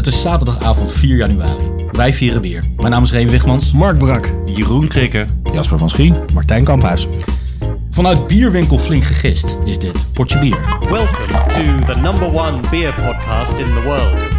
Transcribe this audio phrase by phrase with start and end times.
[0.00, 1.64] Het is zaterdagavond 4 januari.
[1.92, 2.64] Wij vieren bier.
[2.76, 3.72] Mijn naam is Reen Wigmans.
[3.72, 4.28] Mark Brak.
[4.44, 5.26] Jeroen Krikke.
[5.52, 6.12] Jasper van Schie.
[6.34, 7.06] Martijn Kamphuis.
[7.90, 10.78] Vanuit Bierwinkel Flink Gegist is dit Potje Bier.
[10.80, 14.29] Welcome to the number one beer podcast in the world.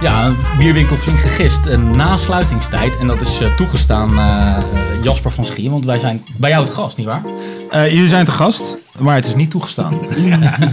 [0.00, 1.66] Ja, een Bierwinkel Flink Gegist.
[1.66, 2.96] Een nasluitingstijd.
[2.96, 4.56] En dat is eh, toegestaan eh,
[5.02, 5.70] Jasper van Schie.
[5.70, 7.22] Want wij zijn bij jou het gast, nietwaar?
[7.70, 9.94] Eh, jullie zijn te gast, maar het is niet toegestaan.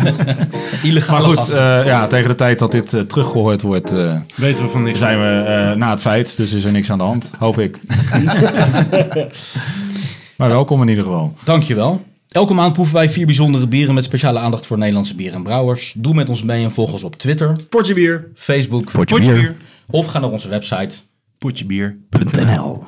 [0.84, 4.66] Illegale Maar goed, eh, ja, tegen de tijd dat dit eh, teruggehoord wordt, eh, Weten
[4.66, 5.00] we van niks.
[5.00, 6.38] zijn we eh, na het feit.
[6.38, 7.80] Dus is er niks aan de hand, hoop ik.
[10.38, 11.34] maar welkom in ieder geval.
[11.44, 12.02] Dankjewel.
[12.32, 15.94] Elke maand proeven wij vier bijzondere bieren met speciale aandacht voor Nederlandse bieren en brouwers.
[15.98, 18.32] Doe met ons mee en volg ons op Twitter, Potje bier.
[18.36, 19.34] Facebook Potje Potje bier.
[19.42, 19.56] bier.
[19.90, 20.96] of ga naar onze website.
[21.38, 21.98] Potje bier.
[22.46, 22.84] .nl.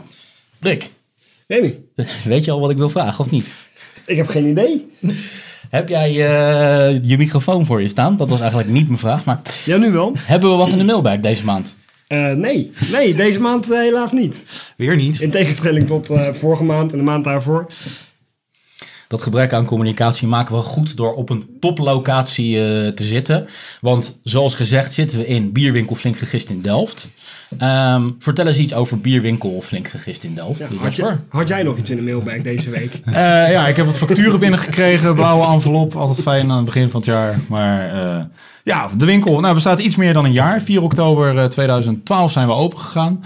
[0.60, 0.90] Rick,
[1.48, 1.80] Remy.
[2.26, 3.56] weet je al wat ik wil vragen of niet?
[4.06, 4.92] Ik heb geen idee.
[5.70, 8.18] Heb jij eh, je microfoon voor je staan?
[8.18, 10.12] Dat was eigenlijk niet mijn vraag, maar Ja, nu wel.
[10.18, 11.76] hebben we wat in de mailbag deze maand?
[12.08, 12.72] Eh, nee.
[12.92, 14.44] Nee, deze maand eh, helaas niet.
[14.78, 15.20] Weer niet.
[15.22, 17.68] In tegenstelling tot eh, vorige maand en de maand daarvoor.
[19.14, 23.48] Dat gebrek aan communicatie maken we goed door op een toplocatie eh, te zitten.
[23.82, 27.12] Want zoals gezegd zitten we in Bierwinkel Flink Gegist in Delft.
[27.58, 30.60] Ehm, vertel eens iets over Bierwinkel Flink Gegist in Delft.
[30.60, 33.02] Ja, had, je- had jij nog iets in de mailbag deze week?
[33.06, 33.14] Eh,
[33.52, 35.16] ja, ik heb wat facturen binnengekregen.
[35.16, 35.96] Blauwe envelop.
[35.96, 37.40] Altijd fijn aan het begin van het jaar.
[37.50, 38.24] Maar eh,
[38.64, 40.62] ja, de winkel nou, bestaat iets meer dan een jaar.
[40.62, 43.24] 4 oktober eh, 2012 zijn we open gegaan.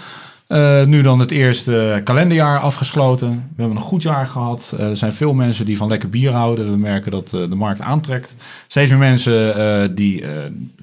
[0.47, 3.29] Eh, nu dan het eerste kalenderjaar afgesloten.
[3.29, 4.73] We hebben een goed jaar gehad.
[4.77, 6.71] Eh, er zijn veel mensen die van lekker bier houden.
[6.71, 8.35] We merken dat eh, de markt aantrekt.
[8.67, 10.23] Steeds meer mensen die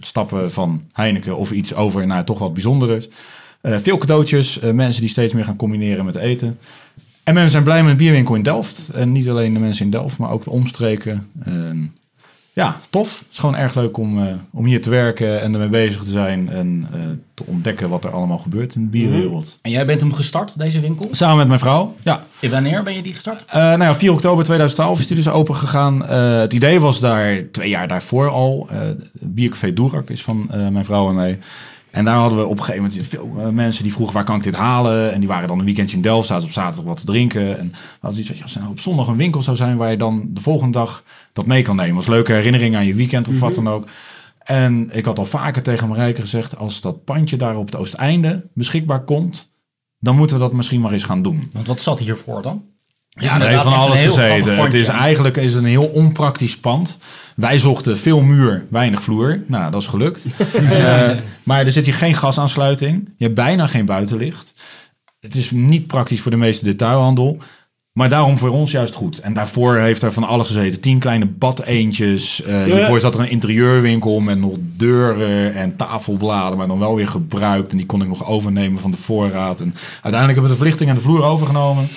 [0.01, 3.09] stappen van Heineken of iets over naar toch wat bijzonders.
[3.63, 4.59] Veel cadeautjes.
[4.59, 6.59] mensen die steeds meer gaan combineren met eten.
[7.23, 8.89] En mensen zijn blij met een bierwinkel in Delft.
[8.89, 11.31] En niet alleen de mensen in Delft, maar ook de omstreken.
[12.55, 13.19] Ja, tof.
[13.19, 16.11] Het is gewoon erg leuk om, eh, om hier te werken en ermee bezig te
[16.11, 16.49] zijn.
[16.49, 17.01] En eh,
[17.35, 19.59] te ontdekken wat er allemaal gebeurt in de bierwereld.
[19.63, 21.09] En jij bent hem gestart, deze winkel?
[21.11, 21.95] Samen met mijn vrouw.
[22.03, 23.45] Ja, En wanneer ben je die gestart?
[23.49, 26.07] eh, nou ja, 4 oktober 2012 is die dus open gegaan.
[26.41, 28.69] Het idee was daar twee jaar daarvoor al.
[29.21, 31.39] Biercafé Doerak is van mijn vrouw en mij.
[31.95, 34.37] En daar hadden we op een gegeven moment veel eh, mensen die vroegen waar kan
[34.37, 35.13] ik dit halen.
[35.13, 37.59] En die waren dan een weekendje in Delft, zaten op zaterdag wat te drinken.
[37.59, 39.97] En hadden iets ja, als er nou op zondag een winkel zou zijn waar je
[39.97, 41.03] dan de volgende dag
[41.33, 41.97] dat mee kan nemen.
[41.97, 43.89] Als leuke herinnering aan je weekend of wat dan ook.
[44.39, 48.47] En ik had al vaker tegen Marijke gezegd, als dat pandje daar op het oosteinde
[48.55, 49.53] beschikbaar komt,
[49.99, 51.51] dan moeten we dat misschien maar eens gaan doen.
[51.53, 52.65] Want wat zat hiervoor dan?
[53.15, 54.57] Ja, er heeft van alles gezeten.
[54.57, 56.99] Het is eigenlijk is een heel onpraktisch pand.
[57.37, 59.43] Wij zochten veel muur, weinig vloer.
[59.47, 60.27] Nou, dat is gelukt.
[60.55, 61.11] Eh,
[61.43, 63.09] maar er zit hier geen gasaansluiting.
[63.17, 64.55] Je hebt bijna geen buitenlicht.
[65.21, 67.39] Het is niet praktisch voor de meeste detailhandel.
[67.93, 69.21] Maar daarom voor ons juist goed.
[69.21, 70.81] En daarvoor heeft er van alles gezeten.
[70.81, 72.43] Tien kleine badeentjes.
[72.43, 76.59] Eh hiervoor zat er een interieurwinkel met nog deuren en tafelbladen.
[76.59, 77.71] Maar dan wel weer gebruikt.
[77.71, 79.61] En die kon ik nog overnemen van de voorraad.
[79.61, 81.89] En uiteindelijk hebben we de verlichting en de vloer overgenomen.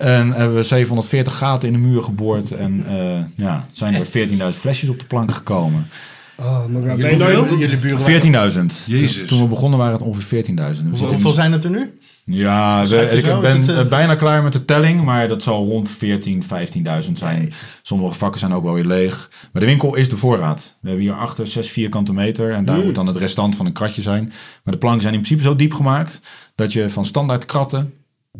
[0.00, 2.50] En hebben we 740 gaten in de muur geboord.
[2.52, 4.06] En eh, ja, zijn er
[4.54, 5.86] 14.000 flesjes op de plank gekomen.
[6.40, 6.46] 14.000.
[6.46, 6.66] Oh
[6.96, 8.20] je nooit- Jullie buren waren-
[8.86, 9.28] Toen, Jezus.
[9.28, 10.90] toen we begonnen waren het ongeveer 14.000.
[10.90, 11.98] We zitten Hoeveel zijn het er nu?
[12.24, 13.40] ja, we- ik zo?
[13.40, 17.18] ben het, eh, eh, bijna klaar met de telling, maar dat zal rond 14, 15.000
[17.18, 17.52] zijn.
[17.82, 19.30] Sommige vakken zijn ook wel weer leeg.
[19.52, 20.78] Maar de winkel is de voorraad.
[20.80, 23.72] We hebben hier achter 6 vierkante meter en daar moet dan het restant van een
[23.72, 24.24] kratje zijn.
[24.64, 26.20] Maar de planken zijn in principe zo diep gemaakt
[26.54, 27.92] dat je van standaard kratten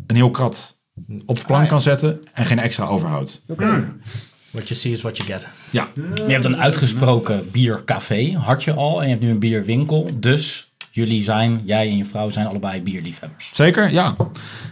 [0.07, 0.79] een heel krat
[1.25, 3.41] op de plank kan zetten en geen extra overhoud.
[4.51, 5.47] What you see is what you get.
[5.69, 5.87] Ja,
[6.25, 8.99] Je hebt een uitgesproken biercafé, had je al.
[8.99, 10.09] En je hebt nu een bierwinkel.
[10.15, 13.49] Dus jullie zijn, jij en je vrouw zijn allebei bierliefhebbers.
[13.53, 14.15] Zeker, ja.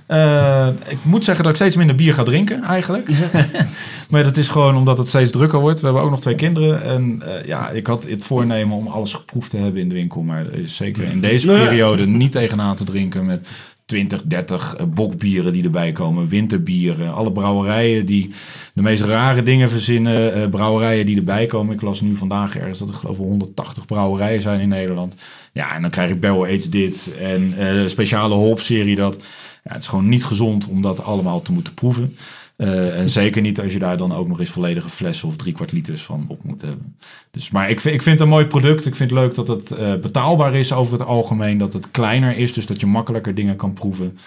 [0.06, 3.10] Eh, ik moet zeggen dat ik steeds minder bier ga drinken, eigenlijk.
[4.10, 5.80] maar dat is gewoon omdat het steeds drukker wordt.
[5.80, 6.84] We hebben ook nog twee kinderen.
[6.84, 10.22] En eh, ja, ik had het voornemen om alles geproefd te hebben in de winkel.
[10.22, 13.48] Maar er is zeker in deze periode niet tegenaan te drinken met
[13.90, 16.28] 20, 30 eh, bokbieren die erbij komen.
[16.28, 17.14] Winterbieren.
[17.14, 18.30] Alle brouwerijen die
[18.74, 20.34] de meest rare dingen verzinnen.
[20.34, 21.74] eh, brouwerijen die erbij komen.
[21.74, 25.16] Ik las nu vandaag ergens dat er geloof ik 180 brouwerijen zijn in Nederland.
[25.54, 29.24] Ja, en dan krijg ik Barrel Aids dit en eh, speciale hop-serie dat.
[29.64, 32.16] Ja, het is gewoon niet gezond om dat allemaal te moeten proeven.
[32.60, 35.54] Eh, en zeker niet als je daar dan ook nog eens volledige flessen of drie
[35.54, 36.98] kwart liters van op moet hebben.
[37.32, 38.86] Dus, maar ik vind, ik vind het een mooi product.
[38.86, 41.58] Ik vind het leuk dat het eh, betaalbaar is over het algemeen.
[41.58, 44.18] Dat het kleiner is, dus dat je makkelijker dingen kan proeven.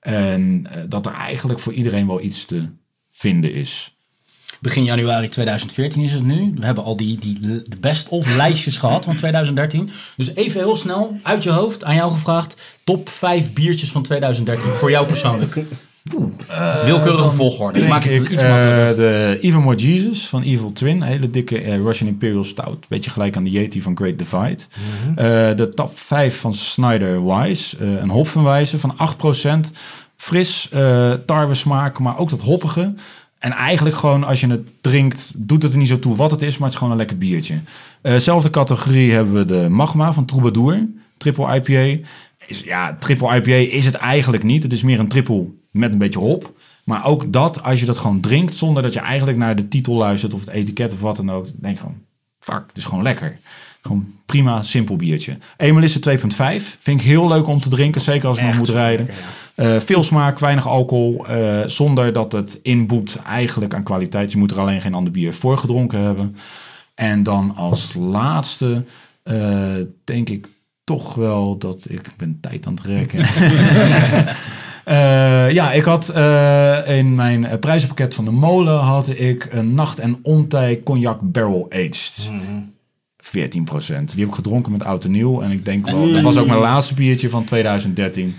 [0.00, 2.68] En eh, dat er eigenlijk voor iedereen wel iets te
[3.10, 3.96] vinden is.
[4.60, 6.52] Begin januari 2014 is het nu.
[6.54, 9.90] We hebben al die, die de best-of lijstjes gehad van 2013.
[10.16, 12.60] Dus even heel snel uit je hoofd aan jou gevraagd.
[12.84, 15.56] Top 5 biertjes van 2013 voor jou persoonlijk.
[16.84, 17.84] Willekeurige volgorde.
[17.86, 18.96] Maak het ik iets eh, makkelijker.
[18.96, 21.02] de Even More Jesus van Evil Twin.
[21.02, 22.86] Hele dikke eh, Russian Imperial Stout.
[22.88, 24.62] Beetje gelijk aan de Yeti van Great Divide.
[25.04, 25.18] Mhm.
[25.18, 27.76] Eh, de top 5 van Snyder Wise.
[27.76, 29.70] eh, een hopvenwijze van 8%.
[30.16, 32.94] Fris, eh tarwe smaak, maar ook dat hoppige.
[33.38, 36.42] En eigenlijk gewoon als je het drinkt, doet het er niet zo toe wat het
[36.42, 37.54] is, maar het is gewoon een lekker biertje.
[38.02, 40.86] Eh zelfde categorie hebben we de Magma van Troubadour.
[41.16, 42.06] Triple IPA.
[42.46, 44.62] Is, ja, triple IPA is het eigenlijk niet.
[44.62, 46.52] Het is meer een triple met een beetje hop.
[46.84, 49.94] Maar ook dat, als je dat gewoon drinkt, zonder dat je eigenlijk naar de titel
[49.94, 52.02] luistert of het etiket of wat dan ook, denk je gewoon,
[52.38, 53.38] fuck, het is gewoon lekker.
[53.82, 55.36] Gewoon prima, simpel biertje.
[55.56, 56.26] Emelisse 2.5
[56.78, 59.08] vind ik heel leuk om te drinken, zeker als je nog moet rijden.
[59.54, 64.32] Eh, veel smaak, weinig alcohol, eh, zonder dat het inboet eigenlijk aan kwaliteit.
[64.32, 66.36] Je moet er alleen geen ander bier voor gedronken hebben.
[66.94, 68.84] En dan als laatste
[69.22, 69.74] eh,
[70.04, 70.48] denk ik
[70.84, 73.18] toch wel dat ik ben tijd aan het rekken.
[74.88, 79.74] Eh, ja, ik had eh, in mijn eh, prijzenpakket van de molen had ik een
[79.74, 82.30] nacht- en ontij cognac barrel aged.
[83.18, 85.40] 14% Die heb ik gedronken met oud en nieuw.
[85.40, 88.36] En ik denk wel, dat was ook mijn laatste biertje van 2013.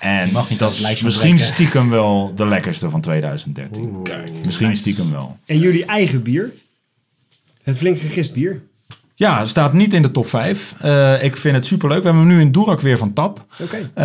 [0.00, 4.02] En Mag niet dat is misschien stiekem wel de lekkerste van 2013.
[4.44, 5.36] misschien stiekem wel.
[5.46, 6.52] En jullie eigen bier?
[7.62, 8.62] Het flink gegist bier?
[9.18, 10.74] Ja, het staat niet in de top 5.
[10.78, 11.98] Eh, ik vind het superleuk.
[11.98, 13.44] We hebben hem nu in Durak weer van tap.
[13.62, 13.90] Oké.
[13.94, 14.04] Eh,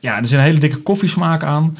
[0.00, 1.76] ja, er zit een hele dikke koffiesmaak aan.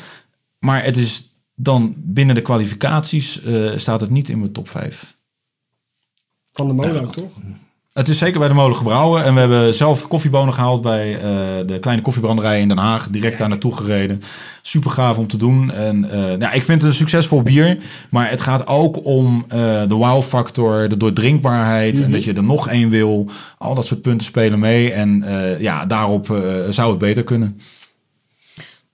[0.58, 5.17] Maar het is dan binnen de kwalificaties eh, staat het niet in mijn top 5.
[6.52, 7.32] Van de molen ook, toch?
[7.94, 9.25] Het is zeker bij de molen gebrouwen.
[9.25, 11.23] En we hebben zelf koffiebonen gehaald bij eh,
[11.67, 13.08] de kleine koffiebranderij in Den Haag.
[13.08, 14.23] Direct daar naartoe gereden.
[14.62, 15.73] Super gaaf om te doen.
[15.73, 17.79] En eh, ja, ik vind het een succesvol bier.
[18.11, 19.58] Maar het gaat ook om eh,
[19.88, 22.02] de wow factor, de doordrinkbaarheid.
[22.02, 23.31] En dat je er nog één wil.
[23.58, 24.93] Al dat soort punten spelen mee.
[24.93, 25.25] En
[25.58, 26.26] ja, daarop
[26.69, 27.61] zou het beter kunnen.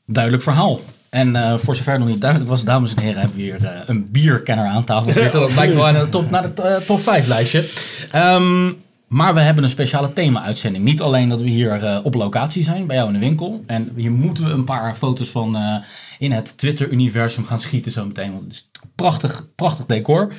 [0.07, 0.81] Duidelijk verhaal.
[1.11, 3.85] En eh, voor zover het nog niet duidelijk was, dames en heren, hebben we hier
[3.87, 5.31] een bierkenner aan tafel.
[5.31, 7.69] Dat lijkt wel aan de top, naar het top 5 lijstje.
[8.11, 8.71] Ehm,
[9.11, 10.85] maar we hebben een speciale thema-uitzending.
[10.85, 13.63] Niet alleen dat we hier eh, op locatie zijn, bij jou in de winkel.
[13.67, 15.77] En hier moeten we een paar foto's van eh,
[16.19, 18.31] in het Twitter-universum gaan schieten zo meteen.
[18.31, 20.33] Want het is een prachtig, prachtig decor.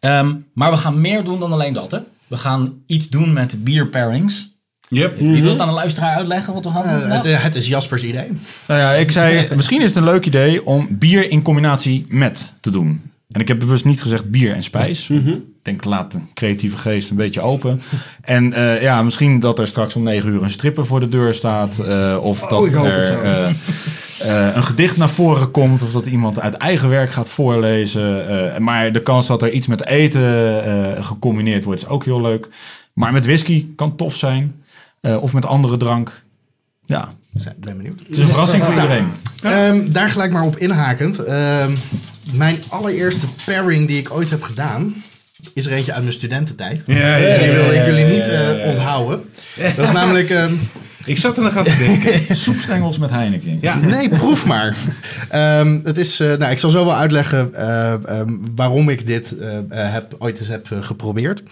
[0.00, 1.90] Ehm, maar we gaan meer doen dan alleen dat.
[1.90, 1.98] Hè?
[2.26, 4.56] We gaan iets doen met beer pairings.
[4.88, 5.18] Yep.
[5.18, 7.08] Wie wil het aan de luisteraar uitleggen wat we gaan doen?
[7.08, 8.32] Eh, het, het is Jaspers idee.
[8.66, 12.52] Nou ja, ik zei, misschien is het een leuk idee om bier in combinatie met
[12.60, 13.02] te doen.
[13.28, 15.10] En ik heb bewust niet gezegd bier en spijs.
[15.10, 17.80] Ik denk, laat de creatieve geest een beetje open.
[18.20, 21.34] En eh, ja, misschien dat er straks om negen uur een stripper voor de deur
[21.34, 21.78] staat.
[21.78, 22.84] eh, of dat het zo.
[22.84, 23.48] er eh,
[24.48, 25.82] eh, een gedicht naar voren komt.
[25.82, 28.28] Of dat iemand uit eigen werk gaat voorlezen.
[28.54, 30.64] eh, maar de kans dat er iets met eten
[30.96, 32.48] eh, gecombineerd wordt is ook heel leuk.
[32.92, 34.62] Maar met whisky kan tof zijn.
[35.00, 36.22] Eh, of met andere drank.
[36.86, 37.98] Ja, Ik ben benieuwd.
[37.98, 39.08] het is een verrassing voor iedereen.
[39.42, 41.18] Ehm, daar gelijk maar op inhakend.
[41.18, 41.72] Ehm,
[42.32, 44.94] mijn allereerste pairing die ik ooit heb gedaan,
[45.54, 46.82] is er eentje uit mijn studententijd.
[46.86, 48.70] Ja, ja, Die ja, wilde ik jullie niet ja, eh, ja.
[48.70, 49.24] onthouden.
[49.76, 50.30] Dat is namelijk...
[50.30, 50.54] ehm,
[51.04, 52.36] Ik zat er nog aan te denken.
[52.36, 53.58] Soepstengels met Heineken.
[53.60, 53.78] Ja.
[53.78, 54.76] Nee, proef maar.
[55.28, 59.34] Ehm, het is, eh, nou, ik zal zo wel uitleggen eh, ehm, waarom ik dit
[59.68, 61.42] heb, ooit eens heb geprobeerd.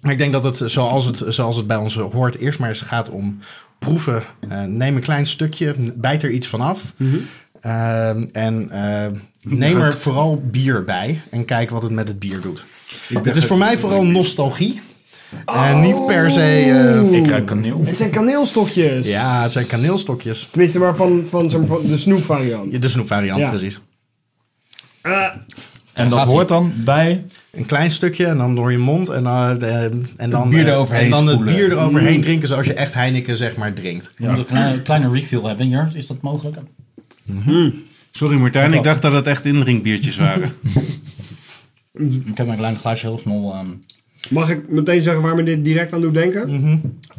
[0.00, 2.80] Maar ik denk dat het zoals, het zoals het bij ons hoort, eerst maar eens
[2.80, 3.38] gaat om
[3.82, 4.22] proeven.
[4.48, 6.94] Eh, neem een klein stukje, bijt er iets van af.
[7.60, 9.06] Ehm, en eh,
[9.42, 12.64] neem er vooral bier bij en kijk wat het met het bier doet.
[13.22, 14.80] Het is voor mij vooral nostalgie.
[15.46, 16.40] En niet per se...
[16.40, 17.80] eh, Ik ruik kaneel.
[17.84, 19.06] Het zijn kaneelstokjes.
[19.06, 20.48] ja, het zijn kaneelstokjes.
[20.50, 22.82] Tenminste, maar van, van, zeg maar, van de snoepvariant.
[22.82, 23.48] De snoepvariant, Ja.
[23.48, 23.80] precies.
[25.02, 25.26] Ah,
[25.92, 27.24] En dat hoort dan bij...
[27.52, 29.82] Een klein stukje en dan door je mond en dan, eh,
[30.16, 33.36] en dan, bier eh, eroverheen en dan het bier eroverheen drinken zoals je echt Heineken
[33.36, 34.10] zeg maar drinkt.
[34.18, 35.88] Je moet een kleine, kleine refill hebben.
[35.94, 36.56] Is dat mogelijk?
[38.12, 40.52] Sorry Martijn, ik dacht dat het echt indrinkbiertjes waren.
[41.92, 43.52] Ik heb mijn kleine glaasje heel snel.
[43.52, 43.66] ehm,
[44.28, 46.48] mag ik meteen zeggen waar me dit direct aan doet denken?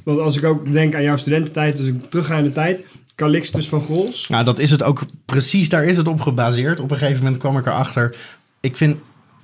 [0.03, 2.84] Want als ik ook denk aan jouw studententijd, als ik terug ga in de tijd.
[3.15, 4.27] Calixtus van Grols.
[4.27, 6.80] Nou, dat is het ook precies, daar is het op gebaseerd.
[6.80, 8.15] Op een gegeven moment kwam ik erachter.
[8.60, 8.98] Ik vind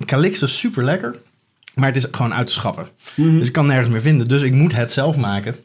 [0.04, 1.20] Calixtus super lekker.
[1.74, 2.86] Maar het is gewoon uit te schappen.
[3.16, 4.28] Dus ik kan nergens meer vinden.
[4.28, 5.56] Dus ik moet het zelf maken.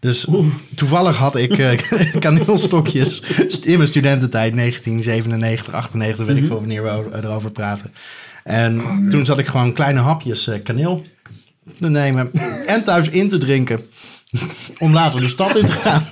[0.00, 0.26] Dus
[0.74, 1.78] toevallig had ik eh,
[2.18, 3.20] kaneelstokjes
[3.62, 7.92] in mijn studententijd 1997, 98, weet ik veel wanneer we erover praten.
[8.44, 11.02] En toen zat ik gewoon kleine hapjes eh, kaneel
[11.78, 12.30] te nemen
[12.66, 13.80] en thuis in te drinken.
[14.78, 16.06] Om later de stad in te gaan.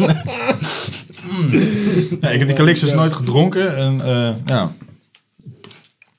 [2.21, 3.77] Ja, ik heb die Calixtus nooit gedronken.
[3.77, 4.73] En eh, ja,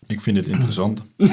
[0.07, 1.03] ik vind het interessant.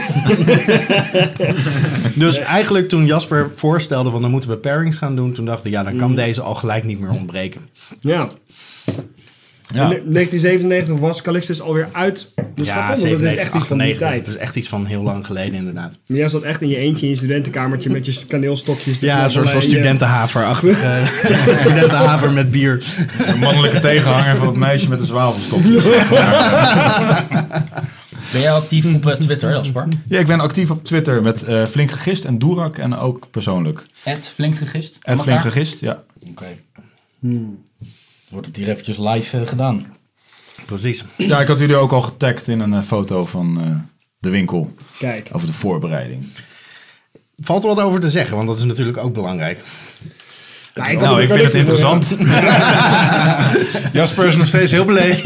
[2.15, 5.73] Dus eigenlijk toen Jasper voorstelde van dan moeten we pairings gaan doen, toen dacht ik
[5.73, 7.61] ja, dan kan deze al gelijk niet meer ontbreken.
[8.01, 8.29] Ja.
[9.75, 9.83] Ja.
[9.83, 13.87] In 1997 was Calixtus alweer uit de Ja, dat is 97, echt iets van die
[13.87, 13.99] 98.
[14.09, 14.19] tijd.
[14.27, 15.99] Het is echt iets van heel lang geleden inderdaad.
[16.07, 19.01] Maar jij zat echt in je eentje in je studentenkamertje met je kaneelstokjes.
[19.01, 20.71] Ja, een soort van en je- studentenhaver achter.
[20.83, 21.07] eh,
[21.61, 22.83] studentenhaver met bier.
[23.27, 25.81] Een mannelijke tegenhanger van het meisje met de zwavelstokje.
[28.33, 29.89] Ben jij actief op eh, Twitter, Jasper?
[30.07, 33.87] Ja, ik ben actief op Twitter met eh, Flink Gegist en Doerak en ook persoonlijk.
[34.05, 34.99] Ed Flink gegist?
[35.19, 35.41] Flink?
[35.41, 36.03] Gegist, ja.
[36.31, 36.45] Oké.
[38.31, 39.87] Wordt het hier eventjes live eh, gedaan.
[40.65, 41.05] Precies.
[41.17, 43.71] Ja, ik had jullie ook al getagd in een eh, foto van eh,
[44.19, 45.29] de winkel Kijk.
[45.33, 46.27] over de voorbereiding.
[47.37, 49.59] Valt er wat over te zeggen, want dat is natuurlijk ook belangrijk.
[50.75, 52.09] Nou, ik vind het interessant.
[53.93, 55.25] Jasper is nog steeds heel beleefd.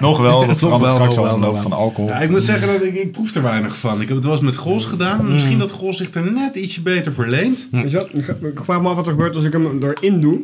[0.00, 2.08] Nog wel, dat verandert wel, straks nog al de wel, loop van alcohol.
[2.08, 4.00] Ja, ik moet zeggen dat ik, ik proef er weinig van.
[4.00, 5.32] Ik heb het wel eens met Gros gedaan.
[5.32, 7.68] Misschien dat Gros zich er net ietsje beter voor leent.
[7.70, 8.08] Weet je wat?
[8.12, 10.40] Ik ik vraag me af wat er gebeurt als ik hem erin doe.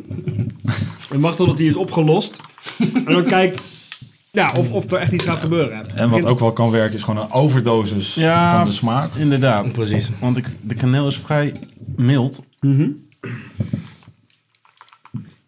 [1.11, 2.39] En wacht totdat hij is opgelost.
[2.93, 3.61] En dan kijkt
[4.31, 5.95] ja, of, of er echt iets gaat gebeuren.
[5.95, 8.57] En wat ook wel kan werken is gewoon een overdosis Ja.
[8.57, 9.15] van de smaak.
[9.15, 9.71] Inderdaad.
[9.71, 10.09] Precies.
[10.19, 11.53] Want ik, de kaneel is vrij
[11.95, 12.43] mild.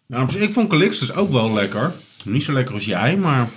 [0.06, 1.92] Nou, op zich- ik vond Calixtus ook wel lekker.
[2.24, 3.48] Niet zo lekker als jij, maar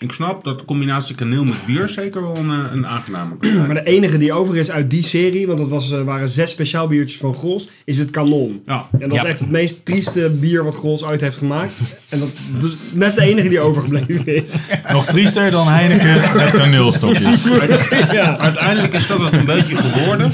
[0.00, 3.66] ik snap dat de combinatie kaneel met bier zeker wel een, eh, een aangename kan.
[3.66, 6.50] Maar de enige die over is uit die serie, want dat was, eh, waren zes
[6.50, 8.60] speciaal biertjes van Grols, is het kanon.
[8.64, 8.88] Ja.
[8.92, 9.22] En dat Ja.
[9.22, 11.72] is echt het meest trieste bier wat Grols uit heeft gemaakt.
[12.08, 14.54] En dat is net de enige die overgebleven is.
[14.92, 17.44] Nog triester dan Heineken met kaneelstokjes.
[18.12, 18.36] ja.
[18.38, 20.32] Uiteindelijk is dat het een beetje geworden.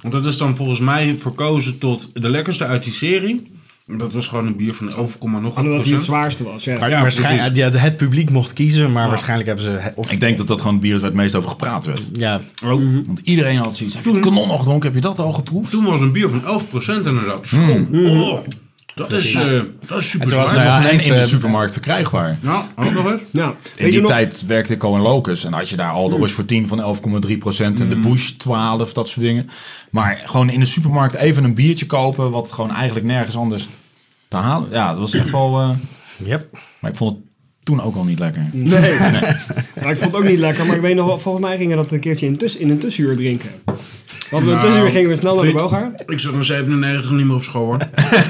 [0.00, 3.42] Want dat is dan volgens mij verkozen tot de lekkerste uit die serie.
[3.98, 6.02] Dat was gewoon een bier van 11, nog wat Omdat hij het procent.
[6.02, 6.64] zwaarste was.
[6.64, 6.78] Ja.
[6.78, 9.92] Maar Ja, waarschijnlijk, ja, het publiek mocht kiezen, maar waarschijnlijk hebben ze...
[9.94, 12.08] Of, Ik denk dat dat gewoon het bier is waar het meest over gepraat werd.
[12.12, 12.70] ja, Oh,
[13.06, 13.94] Want iedereen had zoiets.
[13.96, 14.86] Heb je het kanon nog gedronken?
[14.92, 15.70] Heb je dat al geproefd?
[15.70, 17.46] Toen was een bier van 11% inderdaad.
[17.46, 17.86] Zo.
[17.92, 18.38] Oh,
[18.94, 20.58] dat, is, eh, dat is super En was zwaar.
[20.64, 22.38] er- Nou ja, nog en in de eh, supermarkt verkrijgbaar.
[22.42, 23.20] Ja, ook nog eens.
[23.30, 25.44] Nou, In weet die nog, tijd werkte ik al in Locus.
[25.44, 28.92] En had je daar al de Roche voor 10 van 11,3% en de Bush 12,
[28.92, 29.48] dat soort dingen.
[29.90, 33.68] Maar gewoon in de supermarkt even een biertje kopen, wat gewoon eigenlijk nergens anders
[34.30, 34.70] te halen.
[34.70, 35.60] Ja, dat was echt wel...
[35.60, 35.70] eh,
[36.16, 36.58] yep.
[36.78, 37.26] maar ik vond het
[37.70, 38.46] toen ook al niet lekker.
[38.52, 38.80] Nee.
[39.74, 41.76] Nou, ik vond het ook niet lekker, maar ik weet nog wel, volgens mij gingen
[41.76, 43.50] we dat een keertje in, tuss in een tussenuur drinken.
[44.30, 46.02] Want in een tussenuur gingen we snel naar de.
[46.06, 47.76] Ik zat in 97 niet meer op school hoor.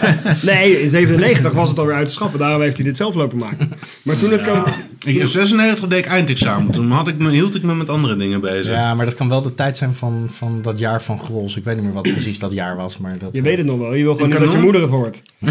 [0.43, 3.39] Nee, in 97 was het alweer uit te schappen, daarom heeft hij dit zelf lopen
[3.39, 3.73] maken.
[4.03, 4.65] Maar toen het kwam...
[5.05, 6.73] Ik, in 96 deed ik eindexamen.
[6.73, 8.75] Toen had ik me, hield ik me met andere dingen bezig.
[8.75, 11.57] Ja, maar dat kan wel de tijd zijn van, van dat jaar van Grols.
[11.57, 13.35] Ik weet niet meer wat precies dat jaar was, maar dat...
[13.35, 15.23] Je weet het nog wel, je wil gewoon dat je moeder het hoort.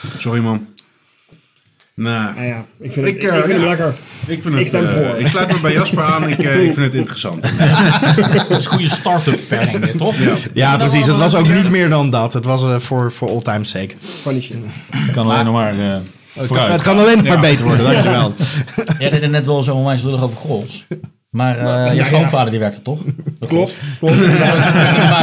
[0.18, 0.66] Sorry man.
[2.02, 3.68] Nou, Nou ja, ik vind, het, Ik, ik, eh, vind hem ja.
[3.68, 3.94] lekker.
[4.26, 4.62] ik vind het...
[4.62, 5.18] Ik stem eh, voor.
[5.18, 6.28] Ik sluit me bij Jasper aan.
[6.28, 7.42] Ik, eh, ik vind het interessant.
[8.48, 9.40] Dat is een goede start-up
[9.80, 10.14] dit, toch?
[10.52, 11.06] Ja, precies.
[11.06, 12.32] Het was ook niet meer dan dat.
[12.32, 13.94] Het was eh, voor voor all time sake.
[14.22, 14.58] Funny shit.
[15.12, 15.96] Kan alleen nog maar eh.
[16.34, 18.34] Het kan alleen nog maar beter worden, dankjewel.
[18.98, 20.86] Jij deed er net wel zo onwijs lullig over Grols.
[21.30, 22.04] Maar eh, je ja.
[22.04, 22.98] schoonvader die werkte toch?
[23.48, 24.14] Klopt, klopt.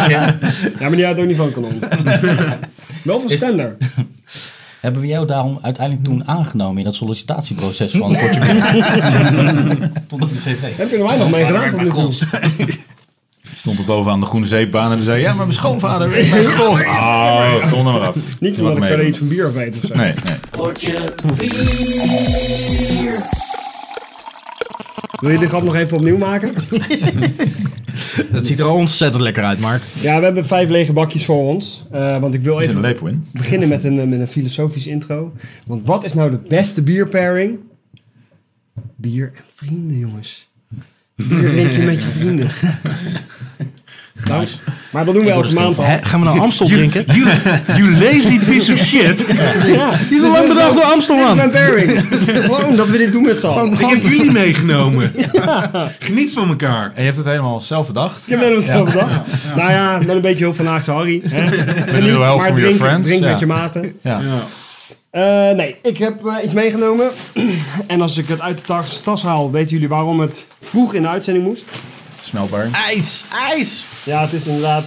[0.10, 0.36] Ja,
[0.80, 1.80] maar die houdt ook niet van kanon.
[3.04, 3.78] Wel van Is- Stender.
[4.80, 8.56] Hebben we jou daarom uiteindelijk toen aangenomen in dat sollicitatieproces van Portugal?
[10.06, 10.78] Stond op de cv.
[10.78, 12.14] Heb je er weinig mee gedaan tot nu toe?
[13.58, 15.22] Stond er bovenaan de groene zeepbaan en zei...
[15.22, 16.80] Ja, maar mijn schoonvader werkt bij Gros.
[16.80, 18.16] Oh, er maar af.
[18.40, 19.96] Niet omdat ik verder iets van bier af weet of zo.
[19.96, 20.38] Nee, nee.
[25.20, 26.50] Wil je de grap nog even opnieuw maken?
[28.32, 29.82] Het ziet er al ontzettend lekker uit, Mark.
[30.00, 31.86] Ja, we hebben vijf lege bakjes voor ons.
[31.92, 33.26] Eh, want ik wil even lepel in.
[33.32, 35.34] beginnen met een, eh, met een filosofisch intro.
[35.68, 37.60] Want wat is nou de beste bierpairing?
[38.96, 40.50] Bier en vrienden, jongens.
[41.16, 42.50] Bier drink je met je vrienden.
[44.26, 44.48] Nou,
[44.92, 45.86] maar dat doen we elke maand al.
[46.02, 47.04] Gaan we nou Amstel drinken?
[47.08, 47.26] You,
[47.78, 49.26] you lazy piece of shit.
[49.68, 51.40] Ja, Die is al lang bedacht door Amstel, man.
[51.52, 53.72] Gewoon dat we dit doen met z'n allen.
[53.72, 55.12] Ik heb jullie meegenomen.
[56.00, 56.84] Geniet van elkaar.
[56.84, 58.18] En je hebt het helemaal zelf bedacht.
[58.26, 59.10] Ik heb net hetzelfde dag.
[59.56, 61.22] Nou ja, met een beetje hulp van Haagse Harry.
[61.24, 61.48] Hè.
[61.48, 63.30] Geniet, maar drink, friends, drink ja.
[63.30, 63.94] met je maten.
[64.02, 64.22] Ja.
[65.10, 67.10] Eh, nee, ik heb eh, iets meegenomen.
[67.88, 71.02] en als ik het uit de tas, tas haal, weten jullie waarom het vroeg in
[71.02, 71.66] de uitzending moest?
[72.20, 72.70] Smeltbaar.
[72.72, 73.86] IJs, ijs.
[74.04, 74.86] Ja, het is inderdaad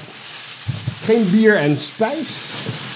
[1.05, 2.43] geen bier en spijs.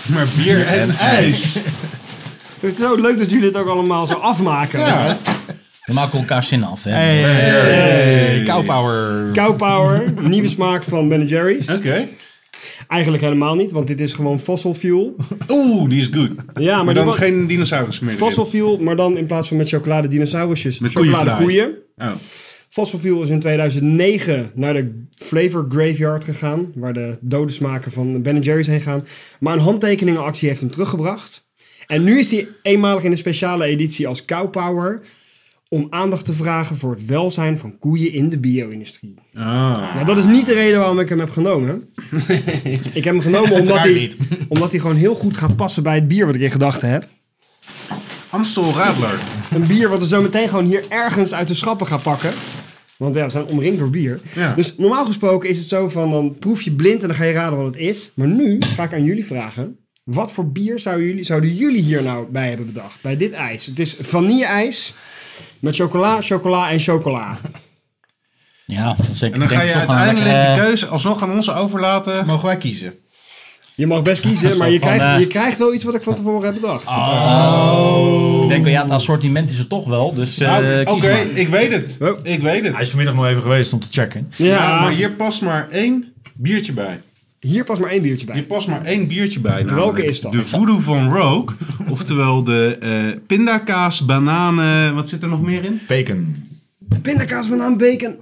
[0.06, 1.54] Maar bier en ijs.
[2.60, 4.80] Het is zo leuk dat jullie het ook allemaal zo afmaken.
[4.80, 5.16] Ja.
[5.84, 6.90] We maken elkaar zin af, hè?
[6.90, 9.30] Hey, hey, cow power.
[9.32, 11.68] Cow Power, nieuwe smaak van Ben Jerry's.
[11.70, 12.08] Oké.
[12.88, 15.16] Eigenlijk helemaal niet, want dit is gewoon fossil fuel.
[15.48, 16.30] Oeh, die is good.
[16.54, 18.14] Ja, maar, dan geen dinosaurus meer.
[18.14, 21.72] fossil fuel, maar dan in plaats van met chocolade dinosaurusjes, Met chocolade koeienvlaai.
[21.96, 22.10] koeien.
[22.12, 22.20] Oh.
[22.74, 28.22] Fossil Fuel is in 2009 naar de Flavor Graveyard gegaan, waar de dode smaken van
[28.22, 29.06] Ben Jerry's heen gaan.
[29.40, 31.44] Maar een handtekeningenactie heeft hem teruggebracht.
[31.86, 35.00] En nu is die eenmalig in een speciale editie als Cow Power.
[35.68, 39.14] Om aandacht te vragen voor het welzijn van koeien in de bio-industrie.
[39.34, 39.94] Ah.
[39.94, 41.88] Nou, dat is niet de reden waarom ik hem heb genomen.
[42.92, 44.12] ik heb hem genomen omdat hij,
[44.48, 47.08] omdat hij gewoon heel goed gaat passen bij het bier wat ik in gedachten heb.
[48.30, 49.18] Amstel Radler.
[49.50, 52.32] Een bier wat er zo meteen gewoon hier ergens uit de schappen gaat pakken.
[52.96, 54.20] Want ja, we zijn omringd door bier.
[54.34, 54.54] Ja.
[54.54, 57.32] Dus normaal gesproken is het zo van, dan proef je blind en dan ga je
[57.32, 58.10] raden wat het is.
[58.14, 59.78] Maar nu ga ik aan jullie vragen.
[60.04, 63.02] Wat voor bier zouden jullie, zouden jullie hier nou bij hebben bedacht?
[63.02, 63.66] Bij dit ijs.
[63.66, 64.94] Het is vanille-ijs
[65.58, 67.38] met chocola, chocola en chocola.
[68.66, 69.34] Ja, dat is zeker.
[69.34, 72.26] En dan denk ga je uiteindelijk de eh, keuze alsnog aan ons overlaten.
[72.26, 72.94] Mogen wij kiezen?
[73.76, 76.02] Je mag best kiezen, maar je van, krijgt, eh, je krijgt wel iets wat ik
[76.02, 76.82] van tevoren heb bedacht.
[78.42, 80.14] Ik denk wel, ja, het assortiment is er toch wel.
[80.14, 81.96] Dus eh Nou, Oké, ik weet het.
[82.00, 82.18] Oh.
[82.22, 82.72] Ik weet het.
[82.72, 84.32] Hij is vanmiddag nog even geweest om te checken.
[84.36, 87.00] Ja, Ja, maar hier past maar één biertje bij.
[87.40, 88.42] hier past maar één biertje Hier bij.
[88.42, 89.62] past maar één biertje bij.
[89.62, 90.32] namelijk Welke is dat?
[90.32, 91.56] De Voodoo van Rogue.
[91.90, 92.90] oftewel de eh
[93.26, 94.94] pindakaas, bananen.
[94.94, 95.80] Wat zit er nog meer in?
[95.88, 96.36] Bacon.
[97.02, 98.14] Pindakaas, banaan, bacon.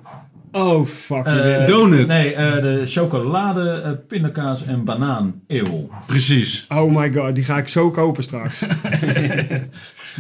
[0.52, 1.25] Oh, fuck.
[1.26, 2.06] Eh, Donut.
[2.06, 5.90] Nee, eh, de chocolade, eh, pindakaas en banaan eeuw.
[6.06, 6.66] Precies.
[6.68, 8.62] oh my god, die ga ik zo kopen straks.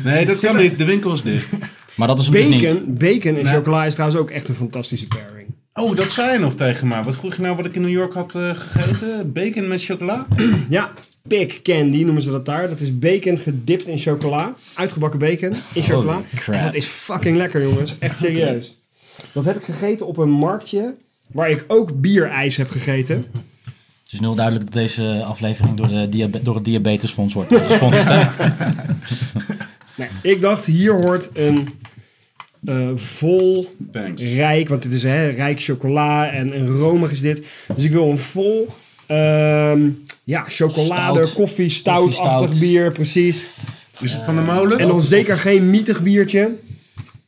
[0.04, 0.78] Nee, dat kan niet.
[0.78, 1.56] De winkel is dicht.
[1.94, 2.60] Maar dat is hem dus niet.
[2.62, 3.52] Bacon, bacon en Nee.
[3.52, 5.48] chocola is trouwens ook echt een fantastische pairing.
[5.74, 7.02] Oh, dat zei je nog tegen mij.
[7.02, 9.32] Wat vroeg je nou wat ik in New York had gegeten?
[9.32, 10.26] Bacon met chocola?
[10.68, 10.92] Ja,
[11.28, 12.68] pig candy noemen ze dat daar.
[12.68, 14.54] Dat is bacon gedipt in chocola.
[14.74, 16.20] Uitgebakken bacon in chocola.
[16.46, 17.98] Dat is fucking lekker, jongens.
[17.98, 18.81] Echt serieus.
[19.32, 20.94] Dat heb ik gegeten op een marktje
[21.26, 23.16] waar ik ook bierijs heb gegeten.
[24.04, 27.54] Het is nu al duidelijk dat deze aflevering door, de diabe- door het Diabetesfonds wordt
[27.56, 28.04] gesponsord.
[28.04, 28.20] hè?
[29.96, 31.68] Nee, ik dacht, hier hoort een
[32.64, 34.22] eh, vol Thanks.
[34.22, 37.46] rijk, want dit is hè, rijk chocola en, en romig is dit.
[37.74, 38.68] Dus ik wil een vol,
[39.06, 39.80] ehm,
[40.24, 41.32] ja, chocolade, Stout.
[41.34, 43.56] koffie, stoutachtig bier, precies.
[44.00, 44.78] Is het van de molen?
[44.78, 46.50] En dan zeker geen mietig biertje.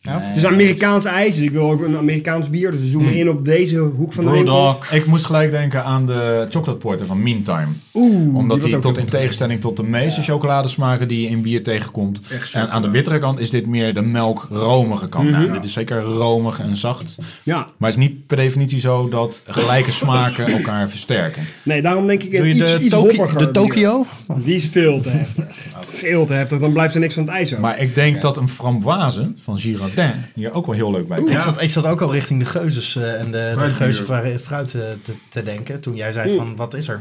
[0.06, 2.70] Ja, Het is Amerikaans ijs, dus ik wil ook een Amerikaans bier.
[2.70, 4.76] Dus we zoomen in op deze hoek van de winkel.
[4.90, 7.66] Ik moest gelijk denken aan de chocolate porter van Meantime.
[7.94, 12.20] Oeh, Omdat die tot in tegenstelling tot de meeste chocoladesmaken die je in bier tegenkomt.
[12.52, 15.30] En aan de bittere kant is dit meer de melk-romige kant.
[15.30, 17.16] Nou, dit is zeker romig en zacht.
[17.42, 21.42] Ja, Maar het is niet per definitie zo dat gelijke smaken elkaar versterken.
[21.62, 23.50] nee, daarom denk ik Doe je iets, de, iets Toki- hoppiger de.
[23.50, 24.06] Tokyo?
[24.44, 25.44] Die is veel te heftig.
[25.88, 27.60] Veel te heftig, dan blijft er niks van het ijs over.
[27.60, 29.58] Maar ik denk dat een framboise van
[29.94, 32.46] Girardin hier ook wel heel leuk bij Ik, zat, ik zat ook al richting de
[32.46, 33.70] geuzes eh, en de, de Fruitbier.
[33.76, 35.80] geuze fruit eh, te, te denken.
[35.80, 37.00] Toen jij zei van, wat is er?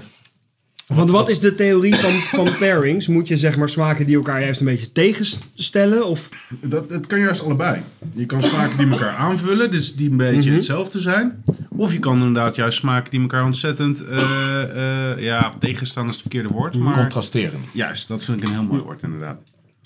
[0.87, 3.07] Want wat is de theorie van, van pairings?
[3.07, 6.05] Moet je zeg maar smaken die elkaar juist een beetje tegenstellen?
[6.07, 6.29] Of
[6.61, 7.81] Dat, het kan juist allebei.
[8.13, 10.53] Je kan smaken die elkaar aanvullen, dus die een beetje Mhm.
[10.53, 11.43] hetzelfde zijn.
[11.69, 16.21] Of je kan inderdaad juist smaken die elkaar ontzettend eh, eh, ja, tegenstaan is het
[16.21, 16.75] verkeerde woord.
[16.77, 17.59] Maar Contrasteren.
[17.71, 19.37] juist, dat vind ik een heel mooi woord inderdaad.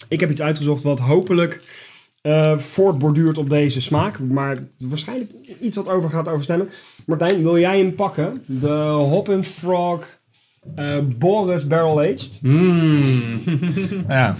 [0.07, 1.61] ik heb iets uitgezocht wat hopelijk
[2.27, 4.19] eh, voortborduurt op deze smaak.
[4.19, 6.69] Maar waarschijnlijk iets wat over gaat overstemmen.
[7.05, 8.43] Martijn, wil jij hem pakken?
[8.45, 10.05] De Hop and Frog
[10.75, 12.39] eh, Boris Barrel Aged?
[14.07, 14.35] Ja,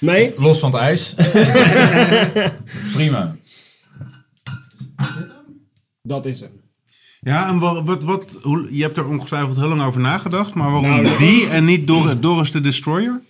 [0.00, 0.32] Nee?
[0.36, 1.14] los van het ijs.
[2.94, 3.36] Prima.
[6.02, 6.50] Dat is hem.
[7.20, 10.70] Ja, en wat, wat, wat, hoe, je hebt er ongetwijfeld heel lang over nagedacht, maar
[10.70, 13.20] waarom Nou, die en niet Dor Doris de Destroyer?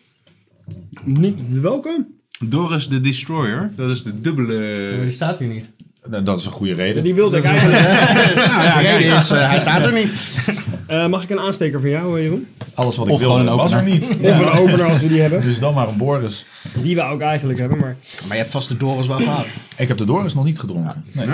[1.05, 2.07] Niet de welke?
[2.39, 5.07] Doris de Destroyer, dat is de dubbele...
[5.11, 5.71] staat hier niet.
[6.09, 7.03] Nou, Dat is een goede reden.
[7.03, 7.83] Die wilde ik eigenlijk.
[8.35, 10.11] Nou ja, De reden is, eh, hij staat er niet.
[10.89, 12.47] Eh, mag ik een aansteker van jou, eh, Jeroen?
[12.75, 13.95] Alles wat ik wilde was er opener.
[13.95, 14.09] niet.
[14.21, 15.41] Of een opener als we die hebben.
[15.43, 16.47] Dus dan maar een Boris.
[16.83, 17.97] Die we ook eigenlijk hebben, maar...
[18.27, 19.47] Maar je hebt vast de Doris wel gehad.
[19.77, 21.05] Ik heb de Doris nog niet gedronken.
[21.13, 21.27] Nee.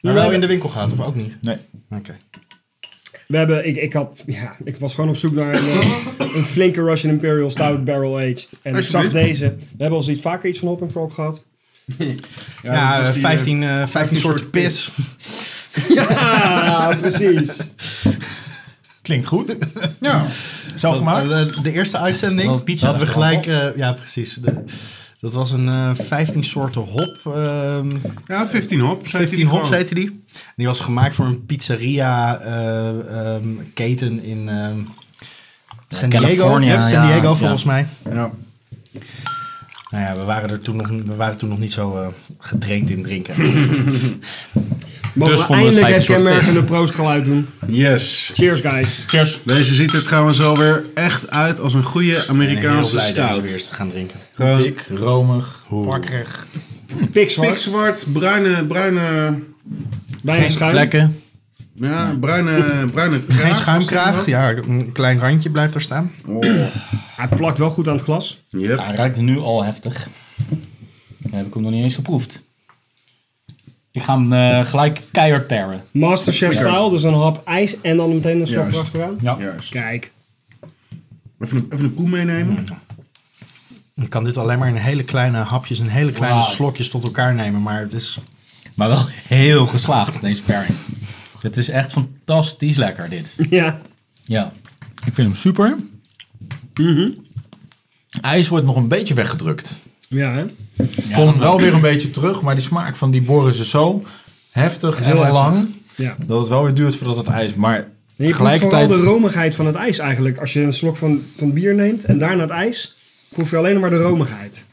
[0.00, 1.38] Maar wel in de winkel gaat, of ook niet?
[1.40, 1.56] nee.
[1.90, 2.16] Oké.
[3.30, 6.44] We hebben, ik, ik, had, ja, ik was gewoon op zoek naar een, eh, een
[6.44, 8.50] flinke Russian Imperial Stout Barrel Aged.
[8.62, 9.44] En ik zag deze.
[9.44, 11.42] We hebben al iets vaker iets van Hop and Frog gehad.
[12.62, 14.90] Ja, dat was eh, die, 15, eh, 15 soorten pis.
[15.94, 17.50] Ja, precies.
[19.02, 19.56] Klinkt goed.
[20.00, 20.26] Ja,
[20.74, 21.28] Zelf gemaakt?
[21.28, 23.46] De, de eerste uitzending pizza hadden we gelijk...
[23.46, 24.34] eh, ja, precies.
[24.34, 24.64] De,
[25.20, 27.34] dat was een eh 15 soorten hop.
[27.34, 27.90] ehm
[28.24, 29.06] ja 15 hop.
[29.06, 30.24] 15 hops heette die.
[30.56, 34.78] Die was gemaakt voor een pizzeria eh, ehm, keten in ehm,
[35.88, 36.24] San Diego.
[36.24, 37.34] California, Ja, San ja, Diego ja.
[37.34, 37.86] volgens mij.
[38.04, 38.30] Ja.
[39.90, 42.06] Nou ja, we waren er toen nog, we waren toen nog niet zo eh,
[42.38, 43.34] getraind in drinken.
[45.14, 47.48] Mogen Dus we eindelijk het kenmerkende proostgeluid doen.
[47.66, 48.30] Yes.
[48.32, 49.04] Cheers, guys.
[49.06, 49.40] Cheers.
[49.44, 52.90] Deze ziet er trouwens wel weer echt uit als een goede Ik ben heel Amerikaanse
[52.90, 53.42] blij deze stout.
[53.42, 54.18] weer eens te gaan drinken.
[54.34, 56.46] Gewoon Dik, romig, plakkerig.
[57.12, 57.48] Pikzwart.
[57.48, 59.38] pikzwart, bruine, bruine...
[60.22, 60.70] Bijna schuim.
[60.70, 61.20] Vlekken.
[61.74, 63.40] Ja, bruine, bruine kraag.
[63.40, 64.26] Geen schuimkraag.
[64.26, 66.12] Ja, een klein randje blijft er staan.
[66.26, 66.42] Oh.
[67.16, 68.42] Hij plakt wel goed aan het glas.
[68.48, 68.78] Yep.
[68.78, 70.08] Hij ruikt nu al heftig.
[71.18, 72.48] Dan heb ik hem nog niet eens geproefd.
[73.92, 75.84] Ik ga hem eh, gelijk keihard paren.
[75.90, 79.18] Masterchef style, dus een hap ijs en dan meteen een slok erachteraan.
[79.20, 79.36] Ja.
[79.38, 79.70] Juist.
[79.70, 80.12] Kijk.
[81.40, 82.64] Even een, even een koe meenemen.
[83.92, 87.34] Je kan dit alleen maar in hele kleine hapjes en hele kleine slokjes tot elkaar
[87.34, 87.62] nemen.
[87.62, 88.18] Maar het is...
[88.74, 90.76] Maar wel heel geslaagd, deze pairing.
[91.40, 93.34] Het is echt fantastisch lekker, dit.
[93.50, 93.80] Ja.
[94.24, 94.52] Ja.
[95.06, 95.76] Ik vind hem super.
[98.20, 99.74] IJs wordt nog een beetje weggedrukt.
[100.08, 100.46] Ja, hè?
[101.14, 104.02] Komt wel weer een beetje terug, maar die smaak van die Boris is zo
[104.50, 106.16] heftig en Heel lang Ja.
[106.26, 107.54] dat het wel weer duurt voordat het ijs.
[107.54, 108.86] Maar En je proeft tegelijkertijd.
[108.86, 110.38] vooral de romigheid van het ijs eigenlijk.
[110.38, 112.96] Als je een slok van, van bier neemt en daarna het ijs,
[113.28, 114.64] proef je alleen nog maar de romigheid.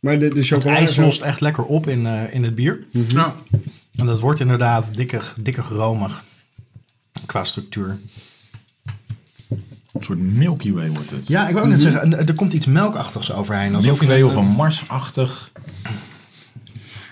[0.00, 0.78] Maar de, de Het chocolade...
[0.78, 2.84] ijs lost echt lekker op in, eh, in het bier.
[3.12, 3.32] Nou,
[3.96, 6.22] En dat wordt inderdaad dikker, dikker romig.
[7.26, 7.98] Qua structuur.
[9.92, 11.28] Een soort Milky Way wordt het.
[11.28, 13.74] Ja, ik wou ook net zeggen, er komt iets melkachtigs overheen.
[13.74, 15.52] alsof Milky Way of een Mars-achtig.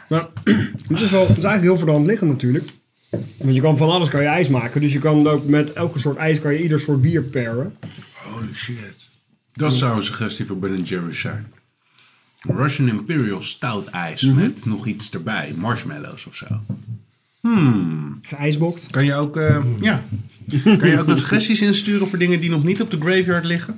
[0.09, 0.27] Maar
[0.88, 2.71] het is, wel, het is eigenlijk heel voor de hand liggend natuurlijk.
[3.37, 4.81] Want je kan van alles kan je ijs maken.
[4.81, 7.77] Dus je kan ook met elke soort ijs kan je ieder soort bier paren.
[8.31, 9.07] holy shit.
[9.53, 11.53] Dat zou een suggestie voor Ben Jerry's zijn.
[12.41, 15.53] Russian Imperial Stout ijs met nog iets erbij.
[15.57, 16.47] Marshmallows of zo.
[18.23, 18.87] Geijsbokt.
[18.91, 20.03] Kan je ook, eh, ja.
[20.79, 23.77] kan je ook nog suggesties insturen voor dingen die nog niet op de graveyard liggen?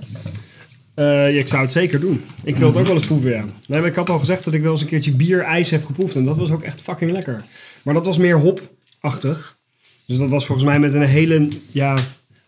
[0.95, 2.25] Eh, ja, ik zou het zeker doen.
[2.45, 3.45] Ik wil het ook wel eens proeven, ja.
[3.67, 6.17] Nee, maar ik had al gezegd dat ik wel eens een keertje bier-ijs heb geproefd.
[6.17, 7.43] En dat was ook echt fucking lekker.
[7.83, 9.59] Maar dat was meer hopachtig.
[10.07, 11.97] Dus dat was volgens mij met een hele, ja,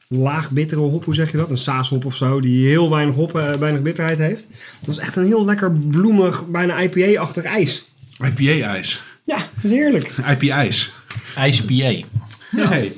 [0.09, 1.05] laag bittere hop.
[1.05, 1.51] Hoe zeg je dat?
[1.51, 2.41] Een saashop of zo.
[2.41, 4.47] Die heel weinig hop, eh, weinig bitterheid heeft.
[4.51, 7.93] Dat was echt een heel lekker bloemig, bijna IPA-achtig ijs.
[8.25, 9.03] IPA-ijs.
[9.25, 10.13] Ja, dat is heerlijk.
[10.33, 10.93] IPA-ijs.
[11.37, 12.07] IJs-PA.
[12.51, 12.93] Nee.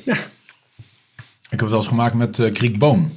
[1.61, 3.11] Heb het wel eens gemaakt met eh Greek Boon.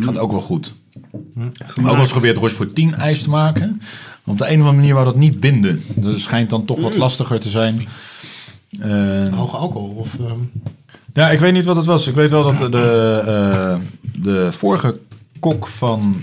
[0.00, 0.74] Gaat ook wel goed.
[0.94, 3.76] Ik heb ook wel eens geprobeerd Rochefort 10 ijs te maken.
[3.78, 5.82] Maar op de een of andere manier wou dat niet binden.
[5.96, 7.88] Dus het schijnt dan toch wat lastiger te zijn.
[8.80, 10.18] Eh, Hoge alcohol of...
[10.18, 10.38] ehm,
[11.14, 12.06] ja, ik weet niet wat het was.
[12.06, 13.76] Ik weet wel dat de, eh,
[14.22, 15.00] de vorige
[15.40, 16.16] kok van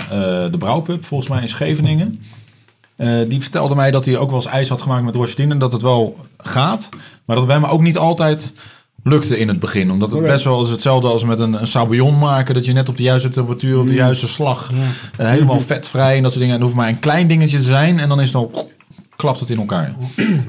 [0.51, 2.21] de Brouwpub, volgens mij in Scheveningen...
[3.27, 5.59] die vertelde mij dat hij ook wel eens ijs had gemaakt met Rochefort 10 en
[5.59, 6.89] dat het wel gaat.
[6.91, 8.53] Maar dat het bij me ook niet altijd
[9.07, 9.91] lukte in het begin.
[9.91, 12.53] Omdat het best wel is hetzelfde als met een, een sabayon maken.
[12.53, 14.71] Dat je net op de juiste temperatuur, op de juiste slag,
[15.17, 16.55] eh, helemaal vetvrij en dat soort dingen.
[16.55, 18.71] En het hoeft maar een klein dingetje te zijn en dan is het al,
[19.15, 19.95] klapt het in elkaar.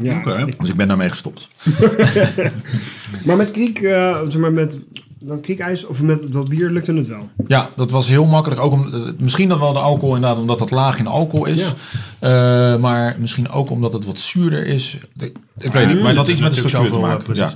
[0.00, 0.18] Ja.
[0.18, 0.48] Oké.
[0.58, 1.46] Dus ik ben daarmee gestopt.
[3.24, 4.78] Maar met kriek, eh, zeg maar met
[5.26, 7.28] dan kriekijs of met dat bier lukte het wel.
[7.46, 8.60] Ja, dat was heel makkelijk.
[8.60, 11.72] Ook om, eh, misschien dat wel de alcohol inderdaad, omdat het laag in alcohol is.
[12.18, 14.98] Eh, maar misschien ook omdat het wat zuurder is.
[15.18, 17.32] Ik, weet niet, maar het had iets met de structuur te zoveel, maken.
[17.32, 17.54] eh, Ja.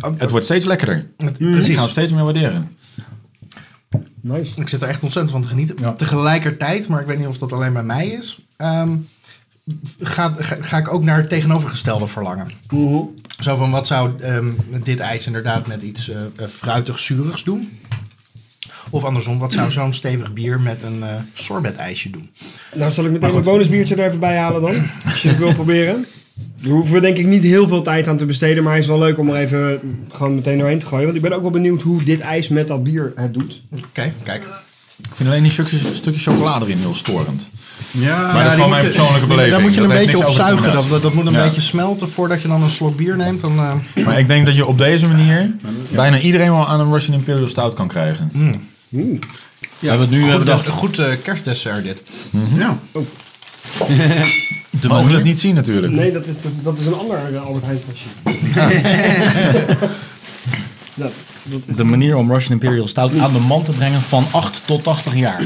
[0.00, 0.20] precies.
[0.20, 1.06] Het wordt steeds lekkerder.
[1.16, 2.76] het- Ik ga het steeds meer waarderen.
[4.20, 4.52] Nice.
[4.60, 5.76] Ik zit er echt ontzettend van te genieten.
[5.80, 5.92] Ja.
[5.92, 8.90] Tegelijkertijd, maar ik weet niet of dat alleen bij mij is, ehm,
[10.00, 12.46] ga, ga, ga ik ook naar het tegenovergestelde verlangen.
[13.42, 14.50] Zo van, wat zou ehm,
[14.82, 17.78] dit ijs inderdaad met iets eh eh, fruitig-zuurigs doen?
[18.90, 22.30] Of andersom, wat zou zo'n stevig bier met een eh sorbet-ijsje doen?
[22.74, 24.74] Nou, zal ik meteen een bonusbiertje er even bij halen dan?
[25.04, 26.06] Als je het wil proberen.
[26.62, 28.62] Daar hoeven we denk ik niet heel veel tijd aan te besteden.
[28.62, 31.04] Maar hij is wel leuk om er even gewoon meteen doorheen te gooien.
[31.04, 33.62] Want ik ben ook wel benieuwd hoe dit ijs met dat bier het doet.
[33.70, 34.46] Oké, kijk.
[35.08, 37.48] Ik vind alleen die stukje, stukje chocolade erin heel storend.
[37.90, 39.52] Ja, Maar dat is gewoon mijn je- persoonlijke beleving.
[39.52, 40.72] Daar moet je Dat een beetje op zuigen.
[40.72, 41.44] Dat, dat moet een Ja.
[41.44, 43.40] beetje smelten voordat je dan een slok bier neemt.
[43.40, 45.50] Dan, eh, Maar ik denk dat je op deze manier
[45.88, 48.30] bijna iedereen wel aan een Russian Imperial Stout kan krijgen.
[48.88, 49.18] We
[49.80, 50.68] hebben het nu goed, hebben een bedacht.
[50.68, 52.02] goed eh, kerstdessert dit.
[52.56, 52.78] ja.
[54.80, 55.92] Ze mogen het niet zien natuurlijk.
[55.92, 58.08] Nee, dat is, dat is een ander eh, Albert Heijn flesje.
[60.94, 61.06] Ja,
[61.66, 65.16] De manier om Russian Imperial Stout aan de man te brengen van 8 tot 80
[65.16, 65.42] jaar.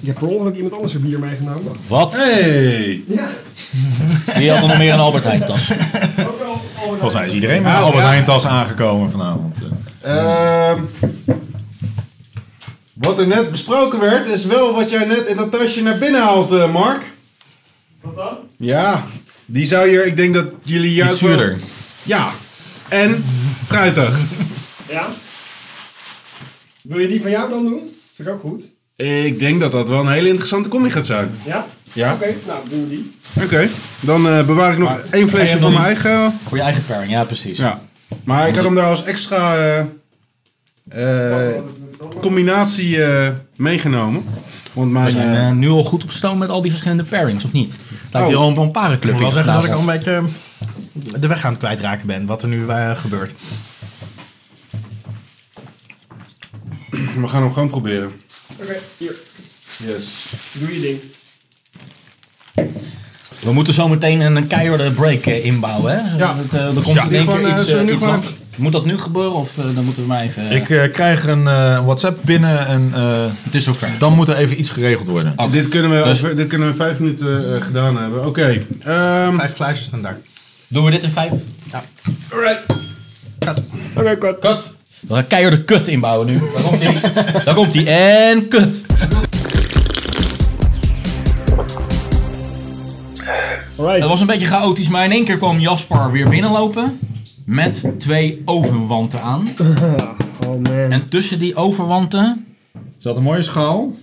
[0.00, 1.72] Je hebt per ongeluk iemand anders een bier meegenomen.
[1.86, 2.16] Wat?
[2.16, 3.02] Hey.
[4.36, 5.70] Wie had er nog meer een Albert Heijn tas?
[6.76, 8.08] Volgens mij is iedereen met een Albert ja.
[8.08, 9.56] Heijn tas aangekomen vanavond.
[10.00, 10.80] Ehm,
[12.92, 16.20] wat er net besproken werd, is wel wat jij net in dat tasje naar binnen
[16.22, 17.02] haalt, eh, Mark.
[18.00, 18.36] Wat dan?
[18.56, 19.04] Ja,
[19.46, 21.58] die zou hier, ik denk dat jullie juist wel- zuurder.
[22.02, 22.30] Ja,
[22.88, 23.24] en
[23.70, 24.18] fruitig.
[24.88, 25.06] Ja?
[26.82, 27.96] Wil je die van jou dan doen?
[28.14, 28.62] Vind ik ook goed.
[28.96, 31.30] Ik denk dat dat wel een hele interessante combi gaat zijn.
[31.46, 31.66] Ja?
[31.92, 32.12] Ja?
[32.12, 33.12] Oké, nou doen we die.
[33.42, 33.68] Oké,
[34.00, 36.38] dan eh, bewaar ik nog één flesje voor mijn eigen.
[36.46, 37.58] Voor je eigen pairing, ja precies.
[37.58, 37.80] Ja.
[38.24, 39.80] Maar ik had hem daar als extra eh,
[40.88, 41.54] eh,
[42.20, 44.24] combinatie eh, meegenomen.
[44.72, 47.52] Want We mijn, zijn nu al goed op stoom met al die verschillende pairings, of
[47.52, 47.78] niet?
[48.10, 48.32] Lijkt Oh.
[48.32, 50.22] hier al een Ik moet parenclub wel zeggen dat ik al een beetje
[51.20, 52.26] de weg aan het kwijtraken ben.
[52.26, 53.34] Wat er nu eh, gebeurt.
[56.90, 58.12] We gaan hem gewoon proberen.
[58.60, 59.14] Oké, hier.
[59.86, 60.26] Yes.
[60.52, 61.00] Doe je ding.
[63.40, 65.92] We moeten zo meteen een keiharde break eh, inbouwen.
[66.04, 66.16] Hè?
[66.18, 66.36] Ja.
[66.36, 67.08] Het, eh, er komt Ja.
[67.08, 68.34] in gewoon, eh, iets.
[68.56, 70.50] Moet dat nu gebeuren of eh, dan moeten we maar even...
[70.52, 73.88] Ik eh, krijg een eh, WhatsApp binnen en eh, het is zover.
[73.98, 75.34] dan moet er even iets geregeld worden.
[75.50, 78.26] Dit, kunnen we Dus- dit kunnen we in vijf minuten eh, gedaan hebben.
[78.26, 78.62] Oké.
[78.84, 80.18] ehm, Vijf glaasjes staan daar.
[80.72, 81.32] Doen we dit in vijf?
[82.32, 82.66] alright.
[83.38, 83.62] Kat.
[83.96, 84.38] Oké, kort.
[84.38, 84.76] Kut.
[85.00, 86.38] We gaan keiharde kut inbouwen nu.
[86.38, 87.22] Daar komt hij.
[87.44, 87.86] Daar komt hij.
[87.86, 88.84] En kut.
[93.76, 94.00] Alright.
[94.00, 96.98] Het was een beetje chaotisch, maar in één keer kwam Jasper weer binnenlopen.
[97.44, 99.48] Met twee ovenwanten aan.
[100.46, 100.90] Oh man.
[100.90, 102.46] En tussen die ovenwanten...
[102.98, 103.94] Is dat een mooie schaal?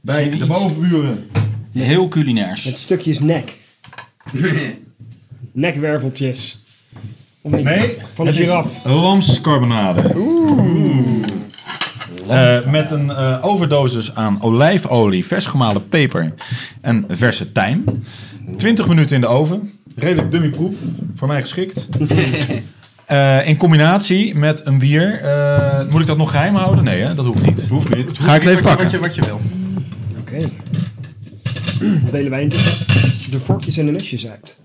[0.00, 1.30] Bij Zie je de bovenburen.
[1.72, 2.64] Heel culinairs.
[2.64, 3.56] Met stukjes nek.
[5.54, 6.62] Nekwerveltjes.
[7.42, 7.64] Of niet?
[7.64, 8.84] Nee, Van de het giraf.
[8.84, 10.02] Lamscarbonade.
[12.28, 16.34] Eh, met een eh, overdosis aan olijfolie, vers gemalen peper
[16.80, 17.84] en verse tijm.
[18.56, 19.70] 20 minuten in de oven.
[19.96, 20.74] Redelijk dummyproef.
[21.14, 21.86] Voor mij geschikt.
[23.04, 25.20] Eh, in combinatie met een bier.
[25.20, 26.84] eh, moet ik dat nog geheim houden?
[26.84, 27.14] Nee, hè?
[27.14, 27.68] dat hoeft niet.
[27.68, 28.10] Hoeft niet.
[28.18, 28.84] Ga ik het even Wat je- pakken.
[28.84, 29.40] Wat je, wat je wil.
[30.20, 30.48] Oké.
[32.10, 32.48] Delen wij
[33.30, 34.58] de vorkjes en de mesjes uit.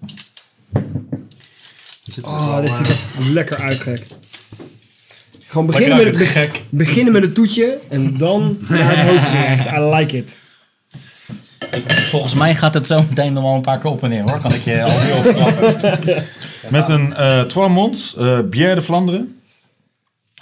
[2.24, 4.06] Oh, dit ziet er lekker uit, gek.
[5.48, 6.64] Gewoon beginnen met, het, be- gek.
[6.70, 9.66] beginnen met het toetje en dan naar het hoofdgerecht.
[9.66, 10.30] I like it.
[12.10, 14.40] Volgens mij gaat het zo meteen nog wel een paar keer op en neer hoor.
[14.40, 16.24] Kan ik je al heel verklappen.
[16.70, 19.40] Met een eh Trois Monts, eh Bière de Vlaanderen.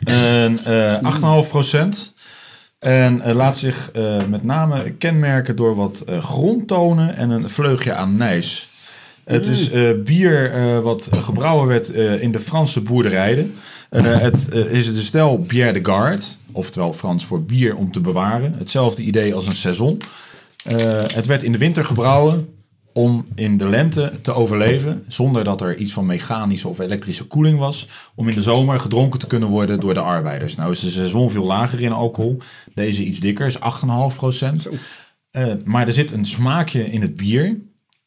[0.05, 1.43] En eh
[2.11, 2.15] 8,5%.
[2.79, 7.93] En eh, laat zich eh, met name kenmerken door wat eh, grondtonen en een vleugje
[7.93, 8.69] aan nijs.
[9.27, 13.55] Het is eh, bier eh, wat gebrouwen werd eh, in de Franse boerderijen.
[13.89, 18.53] Eh, het is de stijl Bière de Garde, oftewel Frans voor bier om te bewaren.
[18.57, 19.97] Hetzelfde idee als een saison.
[21.13, 22.49] Het werd in de winter gebrouwen
[22.93, 27.59] om in de lente te overleven, zonder dat er iets van mechanische of elektrische koeling
[27.59, 30.55] was, om in de zomer gedronken te kunnen worden door de arbeiders.
[30.55, 32.37] Nou is de seizoen veel lager in alcohol,
[32.73, 34.69] deze iets dikker, is 8,5 procent.
[35.63, 37.57] maar er zit een smaakje in het bier,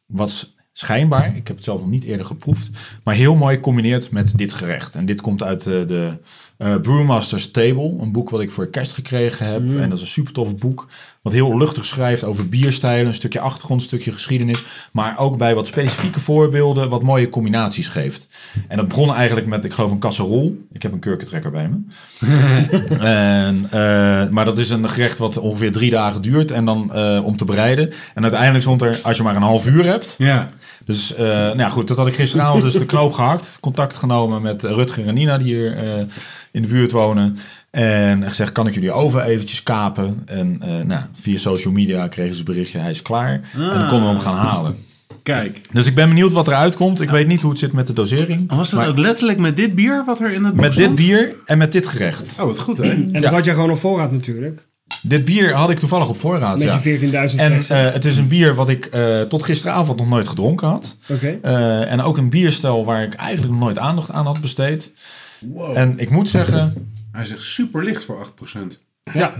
[0.07, 2.71] wat schijnbaar, ik heb het zelf nog niet eerder geproefd,
[3.05, 4.95] maar heel mooi combineert met dit gerecht.
[4.95, 6.17] En dit komt uit de, de
[6.57, 9.61] eh, Brewmaster's Table, een boek wat ik voor kerst gekregen heb.
[9.61, 10.87] En dat is een super tof boek,
[11.23, 15.55] wat heel luchtig schrijft over bierstijlen, een stukje achtergrond, een stukje geschiedenis, maar ook bij
[15.55, 18.29] wat specifieke voorbeelden wat mooie combinaties geeft.
[18.69, 20.67] En dat begon eigenlijk met, ik geloof, een casserol.
[20.73, 21.79] Ik heb een kurkentrekker bij me.
[22.99, 27.21] en, eh, maar dat is een gerecht wat ongeveer drie dagen duurt en dan eh,
[27.25, 27.93] om te bereiden.
[28.15, 30.49] En uiteindelijk stond er, als je maar een half uur hebt, Ja.
[30.85, 33.59] dus eh, nou ja, goed, dat had ik gisteravond dus de knoop gehakt.
[33.61, 35.77] Contact genomen met Rutger en Nina die hier
[36.53, 37.39] in de buurt wonen.
[37.71, 40.23] En gezegd, kan ik jullie oven eventjes kapen?
[40.27, 43.33] En eh, nou, via social media kregen ze berichtje, hij is klaar.
[43.33, 44.77] En dan konden we hem gaan halen.
[45.23, 45.61] Kijk.
[45.73, 47.01] Dus ik ben benieuwd wat eruit komt.
[47.01, 48.53] Ik weet niet hoe het zit met de dosering.
[48.53, 51.35] Was dat Maar ook letterlijk met dit bier wat er in het met dit bier
[51.47, 52.35] en met dit gerecht.
[52.41, 52.91] Oh, wat goed hè?
[52.91, 53.31] En dat Ja.
[53.31, 54.67] had jij gewoon op voorraad natuurlijk.
[55.03, 56.59] Dit bier had ik toevallig op voorraad.
[56.59, 56.75] Met Ja.
[56.75, 60.29] je 14.000 En eh, het is een bier wat ik eh, tot gisteravond nog nooit
[60.29, 60.97] gedronken had.
[61.09, 61.39] Oké.
[61.43, 64.93] Eh, en ook een bierstijl waar ik eigenlijk nog nooit aandacht aan had besteed.
[65.75, 68.79] En ik moet zeggen, Hij zegt super licht voor 8%.
[69.13, 69.35] ja,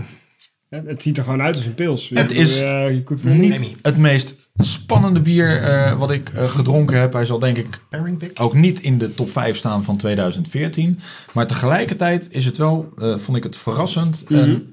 [0.69, 2.09] Ja, het ziet er gewoon uit als een pils.
[2.09, 6.49] Het is Eh, je kunt voor niet het meest spannende bier eh, wat ik eh,
[6.49, 7.13] gedronken heb.
[7.13, 8.41] Hij zal denk ik Pairing pick.
[8.41, 10.99] ook niet in de top 5 staan van 2014.
[11.33, 14.23] Maar tegelijkertijd is het wel, eh, vond ik het verrassend.
[14.29, 14.70] En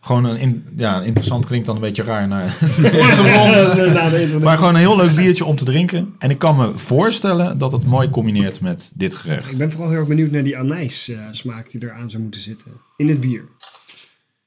[0.00, 4.42] gewoon een, in, ja, interessant klinkt dan een beetje raar naar na de internet.
[4.42, 6.14] Maar gewoon een heel leuk biertje om te drinken.
[6.18, 9.52] En ik kan me voorstellen dat het mooi combineert met dit gerecht.
[9.52, 12.40] Ik ben vooral heel erg benieuwd naar die anijs eh, smaak die eraan zou moeten
[12.40, 12.70] zitten.
[12.96, 13.44] In het bier.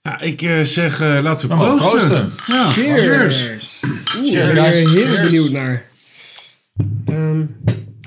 [0.01, 1.99] Ja, ik eh, zeg, eh, laten we Nou, proosten.
[2.09, 2.31] proosten.
[2.55, 3.35] Ja, Cheers!
[3.43, 3.79] cheers.
[3.85, 5.85] Oeh, Cheers, ik ben er heel benieuwd naar.
[7.05, 7.45] Ehm,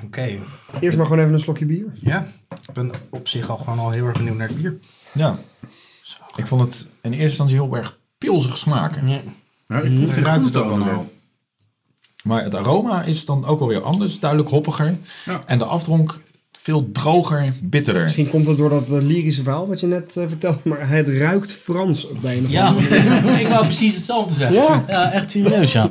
[0.05, 0.39] Oké.
[0.81, 1.85] eerst maar gewoon even een slokje bier.
[2.01, 2.27] Ja.
[2.67, 4.79] Ik ben op zich al gewoon al heel erg benieuwd naar het bier.
[5.13, 5.39] Ja.
[6.37, 9.09] Ik vond het in eerste instantie heel erg pilsig smaken.
[9.09, 9.21] Ja.
[9.69, 11.13] Ja, ik proef Je de ruikt het ook wel wel.
[12.23, 14.21] Maar het aroma is dan ook wel weer anders.
[14.21, 14.97] Duidelijk hoppiger.
[15.25, 15.41] Ja.
[15.47, 16.21] En de afdronk
[16.53, 18.03] veel droger, bitterder.
[18.03, 21.09] Misschien komt het door dat eh, lyrische verhaal wat je net eh, vertelde, maar het
[21.09, 24.57] ruikt Frans op de een of Ja, andere ik wou precies hetzelfde zeggen.
[24.57, 24.85] Ja.
[24.89, 25.91] Ja, echt serieus, ja.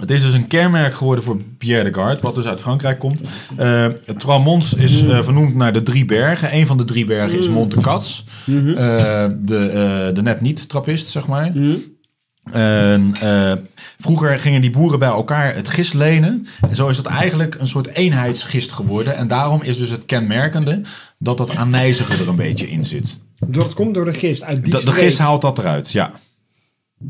[0.00, 3.20] Het is dus een kenmerk geworden voor Pierre de Garde, wat dus uit Frankrijk komt.
[3.56, 6.54] Eh het Trois is eh, vernoemd naar de drie bergen.
[6.54, 8.24] Een van de drie bergen is Monte Cats.
[8.46, 8.54] Eh,
[9.38, 11.52] de, eh, de net niet trappist, zeg maar.
[12.52, 13.52] En, eh,
[13.98, 16.46] vroeger gingen die boeren bij elkaar het gist lenen.
[16.68, 19.16] En zo is het eigenlijk een soort eenheidsgist geworden.
[19.16, 20.80] En daarom is dus het kenmerkende
[21.18, 23.20] dat dat aanijzige er een beetje in zit.
[23.46, 26.12] Dat komt door de gist uit die De, de gist haalt dat eruit, ja.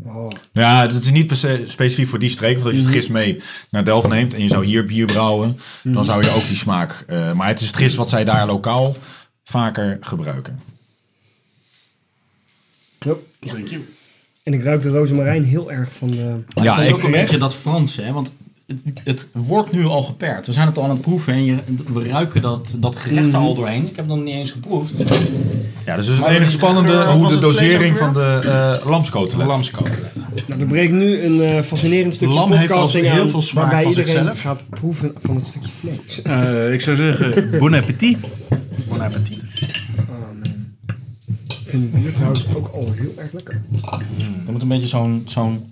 [0.05, 0.31] Oh.
[0.53, 2.55] Ja, het is niet per se specifiek voor die streek.
[2.55, 5.59] Want als je het gist mee naar Delft neemt en je zou hier bier brouwen,
[5.83, 7.05] dan zou je ook die smaak.
[7.07, 8.97] eh, maar het is het gist wat zij daar lokaal
[9.45, 10.59] vaker gebruiken.
[12.99, 13.19] Yep.
[14.43, 16.45] En ik ruik de rozemarijn heel erg van de...
[16.63, 18.13] Ja, ik, ook een beetje dat Franse, hè?
[18.13, 18.33] want
[18.85, 20.47] het, het wordt nu al geperkt.
[20.47, 21.57] We zijn het al aan het proeven en je,
[21.93, 23.81] we ruiken dat, dat gerecht er al doorheen.
[23.89, 24.99] Ik heb het nog niet eens geproefd.
[25.87, 28.41] ja, dus het is het enige spannende geur- hoe de dosering van de
[28.81, 29.47] eh lamskotelet.
[29.47, 30.13] Lamskotelet.
[30.47, 33.43] Nou, er breekt nu een eh, fascinerend stukje Lam heeft podcasting al heel aan, veel
[33.43, 34.41] smaak waarbij van iedereen zichzelf.
[34.41, 36.23] gaat proeven van het stukje vlees.
[36.23, 38.17] Eh, ik zou zeggen, bon appetit.
[38.89, 39.39] Bon appetit.
[41.49, 43.63] Ik vind het bier trouwens ook al heel erg lekker.
[44.47, 45.69] Er moet een beetje zo'n zo'n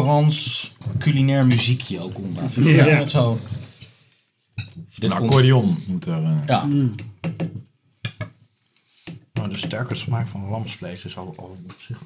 [0.00, 2.50] Frans culinair muziekje ook onder.
[2.50, 2.98] Vind je Ja.
[2.98, 3.38] dat zo...
[4.98, 6.24] Een accordeon moet er.
[6.24, 6.68] eh, Ja,
[9.32, 12.02] Maar de sterke smaak van lamsvlees is al, al op zich.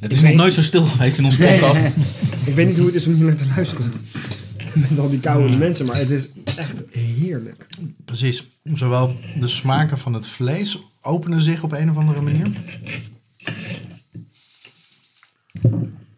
[0.00, 1.80] het is nog nooit zo stil geweest in onze podcast.
[2.46, 3.92] Ik weet niet hoe het is om hier naar te luisteren.
[4.88, 7.66] Met al die koude mensen, maar het is echt heerlijk.
[8.04, 8.46] Precies.
[8.74, 12.46] Zowel de smaken van het vlees openen zich op een of andere manier.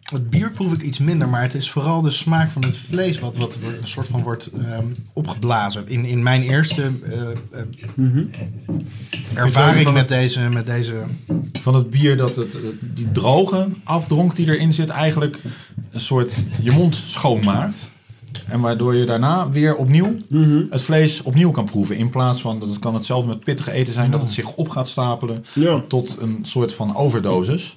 [0.04, 3.18] Het bier proef ik iets minder, maar het is vooral de smaak van het vlees
[3.18, 5.88] wat, wat een soort van wordt ehm, opgeblazen.
[5.88, 7.66] In, in mijn eerste eh, eh,
[9.34, 11.04] ervaring met deze, met deze
[11.60, 15.40] Van het bier dat het, eh, die droge afdronk die erin zit, eigenlijk
[15.90, 17.90] een soort je mond schoonmaakt.
[18.48, 20.16] En waardoor je daarna weer opnieuw
[20.70, 21.96] het vlees opnieuw kan proeven.
[21.96, 24.68] In plaats van dat het kan hetzelfde met pittige eten zijn, dat het zich op
[24.68, 25.82] gaat stapelen Ja.
[25.88, 27.74] tot een soort van overdosis.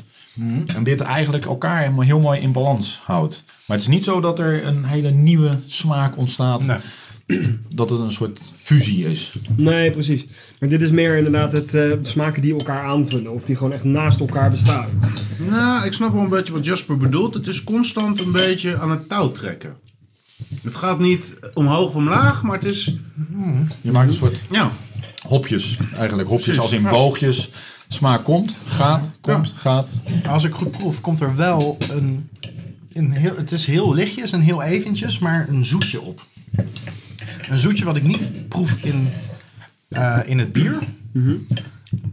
[0.75, 3.43] En dit eigenlijk elkaar helemaal heel mooi in balans houdt.
[3.65, 6.65] Maar het is niet zo dat er een hele nieuwe smaak ontstaat.
[6.65, 6.77] Nee.
[7.75, 9.33] Dat het een soort fusie is.
[9.55, 10.25] Nee, precies.
[10.59, 13.31] Maar dit is meer inderdaad het, eh, de smaken die elkaar aanvullen.
[13.33, 14.87] Of die gewoon echt naast elkaar bestaan.
[15.49, 17.33] Nou, ik snap wel een beetje wat Jasper bedoelt.
[17.33, 19.75] Het is constant een beetje aan het touw trekken.
[20.63, 22.95] Het gaat niet omhoog of omlaag, maar het is...
[23.82, 24.71] Je maakt een soort Ja,
[25.28, 26.30] hopjes eigenlijk.
[26.30, 26.89] Hopjes Precies, als in ja.
[26.89, 27.50] boogjes.
[27.88, 30.02] Smaak komt, gaat, komt, gaat.
[30.28, 32.30] Als ik goed proef, komt er wel een,
[32.93, 36.26] een heel, het is heel lichtjes en heel eventjes, maar een zoetje op.
[37.50, 39.08] Een zoetje wat ik niet proef in,
[39.89, 40.80] eh, in het bier.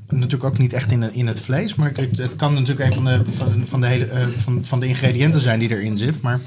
[0.09, 3.05] Natuurlijk ook niet echt in, in het vlees, maar het, het kan natuurlijk een van
[3.05, 6.21] de, van, van de, hele, eh, van, van de ingrediënten zijn die erin zit.
[6.21, 6.41] Maar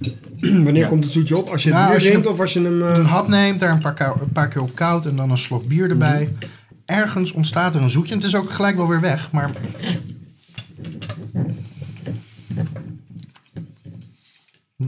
[0.64, 0.88] Wanneer Ja.
[0.88, 1.48] komt het zoetje op?
[1.48, 2.82] Als je het Nou, bier als je of als je hem...
[2.82, 5.30] eh, een hap neemt, daar een paar, kou- een paar keer op koud en dan
[5.30, 6.32] een slok bier erbij.
[6.84, 8.10] Ergens ontstaat er een zoetje.
[8.12, 9.50] En het is ook gelijk wel weer weg, maar...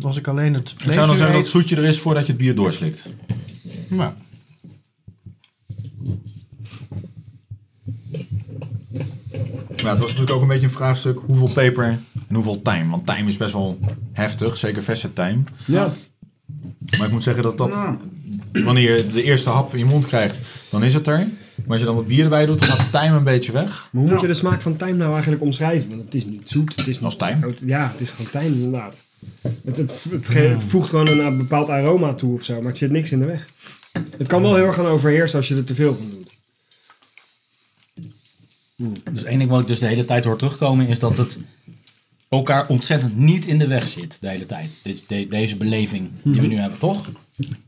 [0.03, 2.27] Als ik alleen het Ik vlees zou dan zeggen dat het zoetje er is voordat
[2.27, 3.03] je het bier doorslikt.
[3.89, 4.13] Nou,
[9.83, 12.91] Maar het was natuurlijk ook een beetje een vraagstuk hoeveel peper en hoeveel tijm.
[12.91, 13.79] Want tijm is best wel
[14.13, 15.45] heftig, zeker verse tijm.
[15.65, 15.93] ja.
[16.99, 17.77] Maar ik moet zeggen dat dat,
[18.53, 20.37] wanneer je de eerste hap in je mond krijgt,
[20.71, 21.19] dan is het er.
[21.19, 23.89] Maar als je dan wat bier erbij doet, dan gaat de tijm een beetje weg.
[23.91, 25.89] Maar hoe moet je de smaak van tijm nou eigenlijk omschrijven?
[25.89, 27.55] Want het is niet zoet, het is niet Als tijm?
[27.65, 29.01] Ja, het is gewoon tijm inderdaad.
[29.65, 32.91] Het, het, het voegt gewoon een, een bepaald aroma toe of zo, maar het zit
[32.91, 33.49] niks in de weg.
[34.17, 36.27] Het kan wel heel erg gaan overheersen als je er te veel van doet.
[39.13, 41.39] Dus één ding wat ik dus de hele tijd hoor terugkomen is dat het
[42.29, 44.71] elkaar ontzettend niet in de weg zit de hele tijd.
[44.83, 47.07] Dit, de- deze beleving die we nu hebben, toch?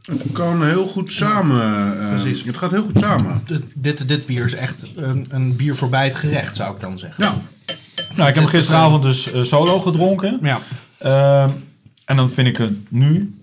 [0.04, 1.60] het kan heel goed samen.
[2.02, 2.42] eh, Precies.
[2.44, 3.42] Het gaat heel goed samen.
[3.46, 6.98] dit, dit, dit bier is echt een, een bier voorbij het gerecht, zou ik dan
[6.98, 7.24] zeggen.
[7.24, 7.34] Ja,
[7.96, 10.38] Nou, ik heb hem gisteravond dus eh, solo gedronken.
[10.42, 10.60] Ja.
[10.98, 11.50] Ehm,
[12.04, 13.34] en dan vind ik het nu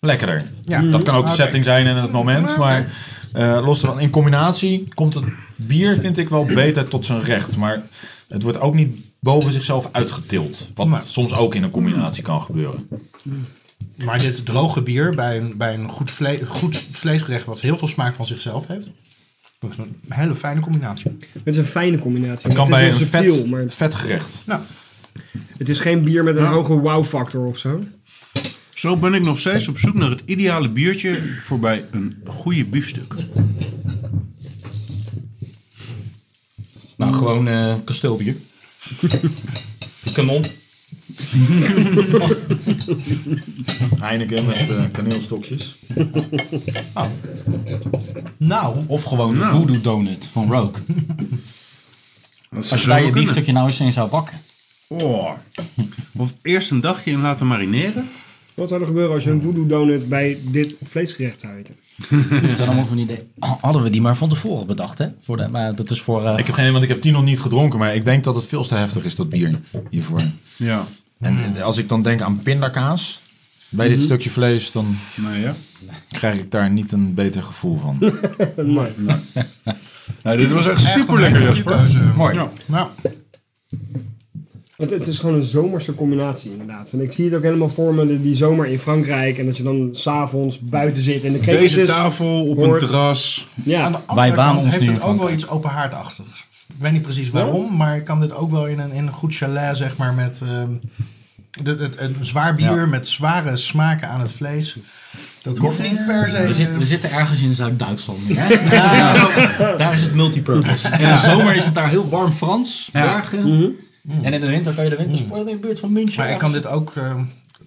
[0.00, 0.44] lekkerder.
[0.64, 0.82] Ja.
[0.82, 2.56] Dat kan ook de setting zijn en het moment.
[2.56, 2.92] Maar
[3.32, 5.24] eh, los ervan, in combinatie komt het
[5.56, 7.56] bier, vind ik wel beter tot zijn recht.
[7.56, 7.82] Maar
[8.28, 10.68] het wordt ook niet boven zichzelf uitgetild.
[10.74, 12.88] Wat soms ook in een combinatie kan gebeuren.
[13.94, 17.88] Maar dit droge bier bij een, bij een goed, vle goed vleesgerecht wat heel veel
[17.88, 18.90] smaak van zichzelf heeft.
[19.58, 21.16] Dat is een hele fijne combinatie.
[21.32, 22.48] Het is een fijne combinatie.
[22.48, 24.42] Het kan is bij een subtiel, vet, maar vetgerecht.
[24.44, 24.60] Nou,
[25.58, 27.82] het is geen bier met een hoge wow-factor of zo.
[28.74, 32.64] zo ben ik nog steeds op zoek naar het ideale biertje voor bij een goede
[32.64, 33.14] biefstuk.
[36.96, 38.36] Nou, gewoon eh kasteelbier.
[40.14, 40.44] Kanon.
[44.00, 45.74] Heineken met eh, kaneelstokjes.
[48.36, 49.56] Nou, Of gewoon de Nou.
[49.56, 50.82] Voodoo Donut van Rogue.
[52.70, 54.40] Als je daar je biefstukje nou eens in zou bakken.
[54.86, 55.30] Oh.
[56.16, 58.08] Of eerst een dagje in laten marineren.
[58.58, 61.74] Wat zou er gebeuren als je een voodoo donut bij dit vleesgerecht zou eten?
[62.48, 63.22] Dat zijn allemaal van die ideeën.
[63.60, 65.06] Hadden we die maar van tevoren bedacht, hè?
[65.20, 66.24] Voor de, maar dat is voor...
[66.26, 68.34] eh, Ik heb geen, want ik heb die nog niet gedronken, maar ik denk dat
[68.34, 70.20] het veel te heftig is, dat bier hiervoor.
[70.56, 70.86] Ja.
[71.20, 73.22] En als ik dan denk aan pindakaas
[73.68, 75.54] bij dit stukje vlees, dan Nou ja.
[76.08, 77.98] krijg ik daar niet een beter gevoel van.
[78.56, 78.92] Nee.
[80.22, 82.12] Nou, dit was echt super lekker, Jasper.
[82.16, 82.34] Mooi.
[82.34, 82.50] Ja.
[82.66, 82.88] Nou,
[84.78, 86.90] Het, het is gewoon een zomerse combinatie inderdaad.
[86.92, 89.38] En ik zie het ook helemaal voor me, die, die zomer in Frankrijk.
[89.38, 92.82] En dat je dan s'avonds buiten zit en de Deze krekels tafel op hoort.
[92.82, 93.46] een terras.
[93.56, 96.46] aan Ja, de Wij andere kant heeft het ook wel iets openhaardachtigs.
[96.68, 99.12] Ik weet niet precies waarom, maar ik kan dit ook wel in een, in een
[99.12, 100.68] goed chalet, zeg maar, met ehm,
[101.62, 102.86] de, het, een zwaar bier Ja.
[102.86, 104.76] met zware smaken aan het vlees.
[105.42, 106.46] Dat hoeft niet per se.
[106.46, 108.18] we, zitten, we zitten ergens in Zuid-Duitsland
[109.78, 110.88] daar is het multipurpose.
[110.88, 113.24] In de zomer is het daar heel warm Frans, Ja.
[114.08, 114.24] Bergen.
[114.24, 116.22] En in de winter kan je de wintersport in de buurt van München.
[116.22, 116.92] maar ik kan dit ook.
[116.96, 117.20] ehm,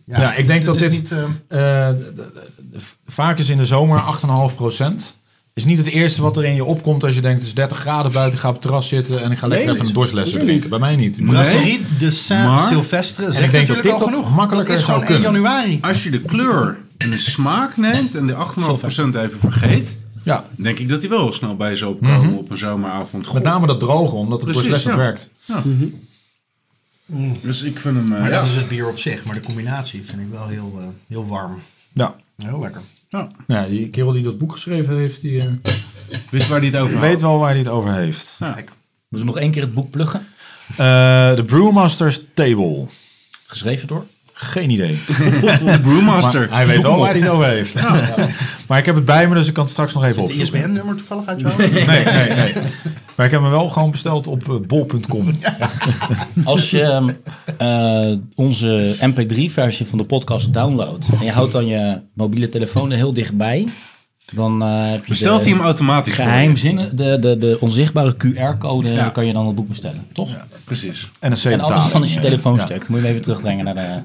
[0.05, 1.13] Ja, ik denk dat dit- niet.
[1.47, 2.21] Eh, d-
[3.07, 5.19] vaak is in de zomer 8,5%
[5.53, 7.77] Is niet het eerste wat er in je opkomt als je denkt het is 30
[7.77, 10.09] graden buiten, ik ga op het terras zitten en ik ga lekker Nee, even een
[10.09, 10.69] natuurlijk drinken.
[10.69, 11.25] Bij mij niet.
[11.25, 14.35] Brasserie de Saint maar- Sylvestre ik denk dat dit al genoeg.
[14.35, 15.41] makkelijker dat is zou gewoon 1 kunnen.
[15.41, 15.79] januari.
[15.81, 20.79] Als je de kleur en de smaak neemt en de 8,5% even vergeet, Ja, denk
[20.79, 23.33] ik dat die wel snel bij zou opkomen op een zomeravond.
[23.33, 24.97] met name dat droge, omdat het Precies, dorstlessen ja.
[24.97, 25.29] werkt.
[27.41, 28.39] Dus ik vind hem, eh, Maar ja.
[28.39, 29.25] dat is het bier op zich.
[29.25, 31.59] Maar de combinatie vind ik wel heel, eh, heel warm.
[31.93, 32.15] Ja.
[32.37, 32.81] Heel lekker.
[33.09, 33.27] ja.
[33.47, 35.47] ja, die kerel die dat boek geschreven heeft, die eh,
[36.29, 37.03] Wist waar hij het over had.
[37.07, 38.35] weet wel waar hij het over heeft.
[38.39, 38.55] Ja.
[38.55, 38.75] Moeten
[39.09, 40.25] we nog één keer het boek pluggen?
[40.69, 42.85] Eh, De Brewmaster's Table.
[43.47, 44.05] Geschreven door?
[44.41, 44.99] Geen idee.
[45.07, 46.47] De Brewmaster.
[46.49, 47.13] Maar hij weet wel waar op.
[47.15, 47.73] hij het over heeft.
[48.67, 50.59] Maar ik heb het bij me, dus ik kan het straks nog even Het opzoeken.
[50.59, 51.53] ISBN-nummer toevallig uit jou?
[51.57, 52.03] Nee, nee,
[52.35, 52.53] nee.
[53.15, 55.37] Maar ik heb hem wel gewoon besteld op eh, bol.com.
[56.43, 57.09] Als je ehm,
[57.57, 62.97] eh, onze MP3-versie van de podcast downloadt en je houdt dan je mobiele telefoon er
[62.97, 63.67] heel dichtbij,
[64.33, 69.09] dan eh, heb je Bestelt hij hem automatisch geheimzinnen, de, de, de onzichtbare QR-code Ja.
[69.09, 70.29] kan je dan het boek bestellen, toch?
[70.63, 71.09] Precies.
[71.19, 72.61] En een En anders dan is je telefoon Ja.
[72.65, 72.87] stuk.
[72.87, 74.01] Moet je hem even terugbrengen naar de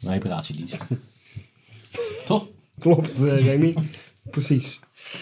[0.00, 0.76] reparatiedienst.
[2.26, 2.44] Toch?
[2.78, 3.74] klopt eh, Remy.
[4.30, 4.78] Precies.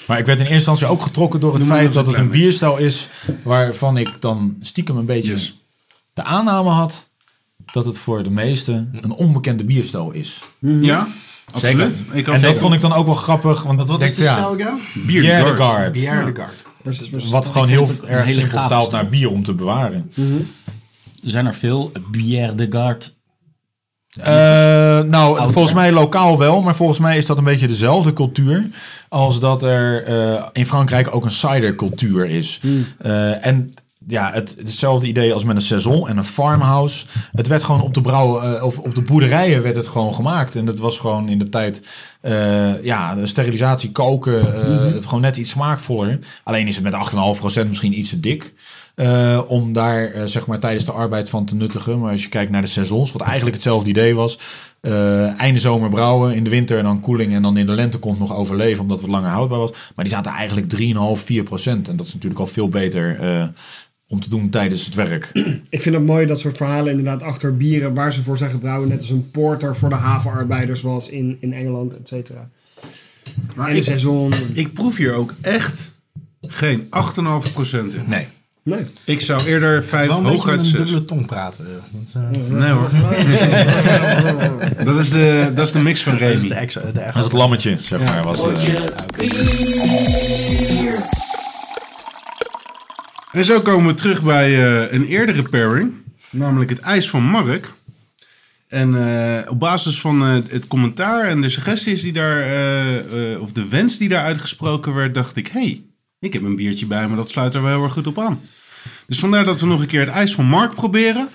[0.06, 2.20] Maar ik werd in eerste instantie ook getrokken door het Noem feit dat een het
[2.20, 3.08] een klein bierstijl is
[3.42, 5.58] waarvan ik dan stiekem een beetje Yes.
[6.12, 7.08] de aanname had
[7.72, 10.44] dat het voor de meesten een onbekende bierstijl is.
[10.58, 11.08] Ja,
[11.52, 11.94] absoluut.
[12.12, 14.16] Ik had En dat vond ik dan ook wel grappig, want Wat, wat denk is
[14.16, 14.80] de van, stijl again?
[15.06, 15.56] de Guard.
[15.56, 15.90] Garde.
[15.90, 16.54] Pierre de Garde.
[17.10, 20.10] Dus- Wat gewoon heel een erg simpel naar bier om te bewaren.
[21.24, 21.92] Er zijn er veel.
[22.10, 23.04] Bière de Garde.
[24.20, 24.26] Eh,
[25.00, 25.52] nou, Ouder.
[25.52, 28.66] volgens mij lokaal wel, maar volgens mij is dat een beetje dezelfde cultuur
[29.08, 32.60] als dat er eh, in Frankrijk ook een cidercultuur is.
[32.98, 33.74] Eh, en
[34.06, 37.06] ja, het, hetzelfde idee als met een saison en een farmhouse.
[37.32, 40.56] Het werd gewoon op de brouw of op de boerderijen werd het gewoon gemaakt.
[40.56, 41.88] En dat was gewoon in de tijd,
[42.82, 46.18] ja, de sterilisatie, koken, eh, het gewoon net iets smaakvoller.
[46.42, 48.52] Alleen is het met 8,5% misschien iets te dik.
[48.94, 52.00] Eh, om daar eh, zeg maar tijdens de arbeid van te nuttigen.
[52.00, 54.38] Maar als je kijkt naar de seizoens, wat eigenlijk hetzelfde idee was.
[54.80, 58.18] eh einde zomer brouwen, in de winter dan koeling en dan in de lente komt
[58.18, 59.70] nog overleven omdat het wat langer houdbaar was.
[59.94, 60.66] Maar die zaten eigenlijk
[61.16, 61.88] 3,5, 4 procent.
[61.88, 63.44] En dat is natuurlijk al veel beter eh,
[64.08, 65.30] om te doen tijdens het werk.
[65.68, 68.88] Ik vind het mooi dat soort verhalen inderdaad achter bieren waar ze voor zijn gebrouwen.
[68.88, 72.48] Net als een porter voor de havenarbeiders was in, in Engeland, et cetera.
[73.56, 74.32] Maar En de ik, seizoen.
[74.52, 75.90] ik proef hier ook echt
[76.40, 77.20] geen 8,5%
[77.72, 78.02] in.
[78.06, 78.26] Nee.
[78.64, 78.80] Nee.
[79.04, 80.78] Ik zou eerder 5, Wel beetje met hooguit een 6.
[80.78, 81.66] dubbele tong praten.
[81.90, 82.90] Dat, eh, Nee hoor.
[84.84, 86.60] dat, is de, dat is de mix van dat is de, Remy.
[86.60, 88.22] ex, de Dat is het lammetje, zeg maar.
[88.22, 88.74] Was, eh,
[93.32, 95.92] En zo komen we terug bij eh, een eerdere pairing.
[96.30, 97.72] Namelijk het ijs van Mark.
[98.68, 102.40] En eh, op basis van eh, het commentaar en de suggesties die daar,
[103.40, 105.82] of de wens die daar uitgesproken werd, dacht ik: hey,
[106.24, 108.40] ik heb een biertje bij me, dat sluit er wel heel erg goed op aan.
[109.06, 111.28] Dus vandaar dat we nog een keer het ijs van Mark proberen.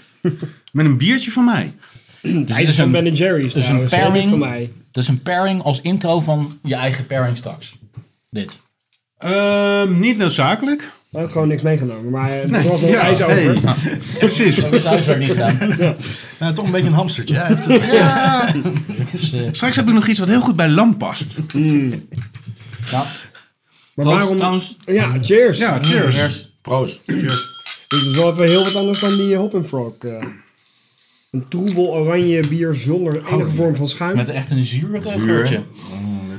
[0.72, 1.74] Met een biertje van mij.
[2.22, 4.30] Dus dit is een, Ben Jerry's dus een trouwens, pairing.
[4.30, 4.72] van mij.
[4.92, 7.78] dat is een pairing als intro van je eigen pairing straks.
[8.30, 8.60] Dit.
[9.18, 10.90] Ehm, niet noodzakelijk.
[11.12, 13.36] Hij had gewoon niks meegenomen, maar eh, er was nog Ja, ijs over.
[13.36, 13.76] hey.
[14.20, 14.56] Precies.
[14.56, 15.58] Dat is huiswerk niet gedaan.
[16.40, 17.40] Ja, toch een beetje een hamstertje.
[17.40, 18.52] Heeft het- Ja.
[19.12, 21.36] Dus, eh, Straks heb ik nog iets wat heel goed bij lam past.
[22.92, 23.06] nou,
[24.06, 24.38] Maar Proost, waarom...
[24.38, 24.78] trouwens.
[24.86, 25.58] Ja, cheers.
[25.58, 26.16] Ja, cheers.
[26.16, 26.52] Cheers.
[26.62, 27.02] Proost.
[27.06, 29.94] Dit is wel even heel wat anders dan die Hop and Frog.
[29.98, 30.24] eh.
[31.32, 34.16] Een troebel oranje bier zonder enige vorm van schuim.
[34.16, 35.22] Met echt een zuur eh, Zuur.
[35.26, 35.64] geurtje.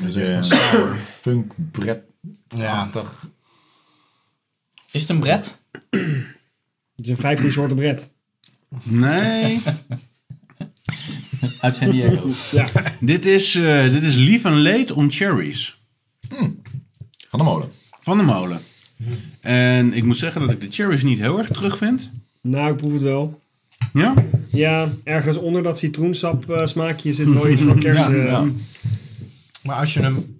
[0.01, 2.03] Dit is echt een sour funk bret
[2.49, 2.73] Ja.
[2.77, 3.15] achtig
[4.91, 5.59] Is het een bret?
[6.97, 8.11] Het zijn 15 soorten bret.
[8.83, 9.61] Nee,
[11.61, 12.31] Uit San Diego.
[12.51, 12.69] Ja.
[13.01, 15.79] dit is, eh, dit is Lief en Leed on Cherries.
[17.31, 17.69] Van de molen.
[18.01, 18.61] Van de molen.
[19.41, 22.11] En ik moet zeggen dat ik de cherries niet heel erg terug vind.
[22.41, 23.41] Nou, ik proef het wel.
[23.93, 24.15] Ja?
[24.51, 28.01] Ja, ergens onder dat citroensap eh, smaakje zit wel iets van kerst.
[28.09, 28.45] Ja, eh, ja.
[29.63, 30.37] Maar als je hem,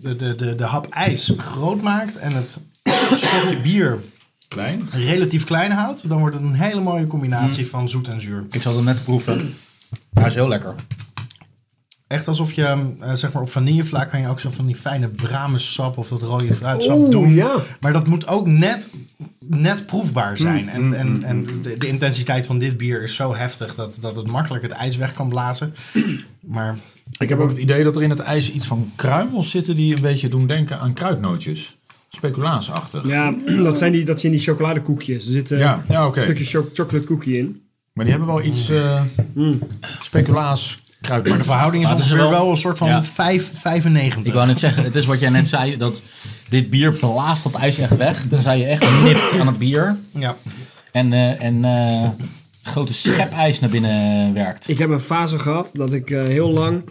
[0.00, 2.58] de, de, de, de hap ijs groot maakt en het
[3.16, 4.00] stokje bier
[4.48, 4.82] Klein.
[4.92, 8.44] relatief klein houdt, dan wordt het een hele mooie combinatie van zoet en zuur.
[8.50, 9.54] Ik zal het net proeven.
[10.12, 10.74] Hij is heel lekker.
[12.14, 12.62] Echt alsof je,
[13.00, 16.22] eh, zeg maar, op vanillevla kan je ook zo van die fijne bramensap of dat
[16.22, 17.34] rode fruitsap Oeh, doen.
[17.34, 17.54] ja.
[17.80, 18.88] Maar dat moet ook net,
[19.38, 20.68] net proefbaar zijn.
[20.68, 24.26] En, en, en de, de intensiteit van dit bier is zo heftig dat, dat het
[24.26, 25.74] makkelijk het ijs weg kan blazen.
[26.40, 26.76] Maar
[27.18, 29.96] Ik heb ook het idee dat er in het ijs iets van kruimels zitten die
[29.96, 31.76] een beetje doen denken aan kruidnootjes.
[32.08, 33.06] Speculaasachtig.
[33.06, 35.26] Ja, dat zijn die, dat zijn die chocoladekoekjes.
[35.26, 36.16] Er zit eh, Ja, ja oké.
[36.16, 37.62] een stukje cho- chocolate cookie in.
[37.92, 39.02] Maar die hebben wel iets eh
[40.00, 41.28] speculaas kruid.
[41.28, 43.02] Maar de verhouding is Maar ongeveer wel- wel, een soort van Ja.
[43.02, 44.24] 5, 95.
[44.24, 46.02] Ik wou net zeggen, het is wat jij net zei, dat
[46.48, 48.24] dit bier blaast dat ijs echt weg.
[48.28, 50.36] Tenzij je echt nipt aan het bier Ja.
[50.92, 52.08] en, eh en eh,
[52.62, 54.68] grote schepijs naar binnen werkt.
[54.68, 56.84] Ik heb een fase gehad dat ik eh, heel lang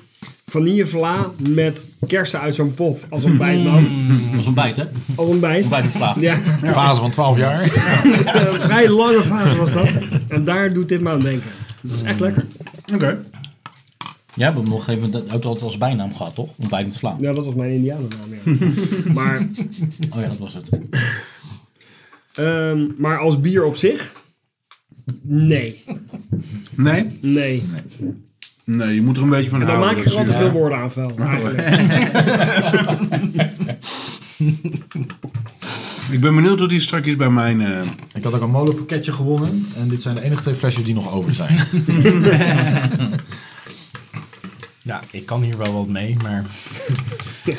[0.47, 3.88] vanillevla met kersen uit zo'n pot als ontbijt nam.
[4.32, 4.84] Dat is ontbijt, hè?
[5.16, 5.61] Als ontbijt.
[5.64, 6.16] Ontbijt vla.
[6.20, 7.61] Ja, Fase van 12 jaar.
[7.64, 9.91] een vrij lange fase was dat.
[10.28, 11.49] En daar doet dit me aan denken.
[11.82, 12.45] Dat is echt lekker.
[12.93, 13.20] Oké.
[14.36, 16.50] Jij hebt hem nog even dat ook altijd als bijnaam gehad, toch?
[16.60, 17.16] Ontbijt met vla.
[17.20, 18.52] Ja, dat was mijn indianennaam, ja.
[19.14, 19.48] maar,
[20.16, 20.70] Oh ja, dat was het.
[22.34, 24.14] ehm, maar als bier op zich?
[25.22, 25.84] Nee.
[26.76, 27.18] Nee?
[27.22, 27.64] Nee.
[28.66, 29.96] Nee, je moet er een beetje van En dan houden.
[29.96, 31.12] maak ik gewoon te veel woorden aan vuil.
[31.18, 31.62] Eigenlijk.
[36.12, 37.62] Ik ben benieuwd hoe die straks bij mijn...
[37.62, 37.80] eh,
[38.14, 39.66] Ik had ook een molenpakketje gewonnen.
[39.78, 41.60] En dit zijn de enige twee flesjes die nog over zijn.
[44.84, 46.46] ja, ik kan hier wel wat mee, maar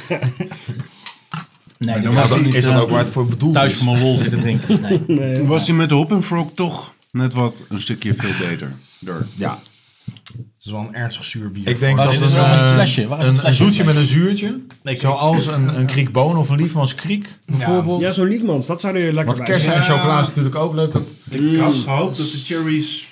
[1.78, 3.78] Nee, dan was die- niet is dat eh, ook waar het voor bedoeld thuis is?
[3.78, 4.80] voor mijn lol zitten drinken.
[4.82, 5.00] Nee.
[5.06, 5.42] Nee.
[5.44, 8.72] was die met de Hop Frog toch net wat een stukje veel beter.
[8.98, 9.26] Door.
[9.34, 9.58] Ja,
[10.04, 11.68] het is wel een ernstig zuur bier.
[11.68, 13.06] ik denk dat is een, het- is eh, flesje?
[13.08, 13.62] Waar is een, het flesje?
[13.62, 14.60] een zoetje met een zuurtje.
[14.82, 18.00] Zoals een, een kriekboon of een liefmans kriek bijvoorbeeld.
[18.00, 19.76] Ja, zo'n liefmans, dat zou er lekker Want kersen zijn.
[19.76, 20.92] en chocola is natuurlijk ook leuk.
[20.92, 23.06] Dat, Ik had gehoopt dat de cherries...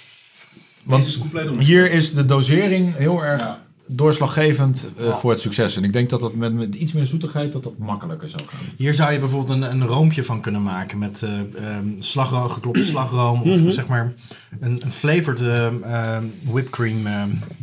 [0.82, 1.58] want is compleet om.
[1.58, 5.76] hier is de dosering heel erg doorslaggevend eh, voor het succes.
[5.76, 8.60] En ik denk dat dat met, met iets meer zoetigheid dat dat makkelijker zou gaan.
[8.76, 12.84] Hier zou je bijvoorbeeld een, een roompje van kunnen maken met eh ehm, slagroom, geklopte
[12.84, 14.12] slagroom of zeg maar
[14.60, 17.06] een, een flavored ehm, ehm, whipped cream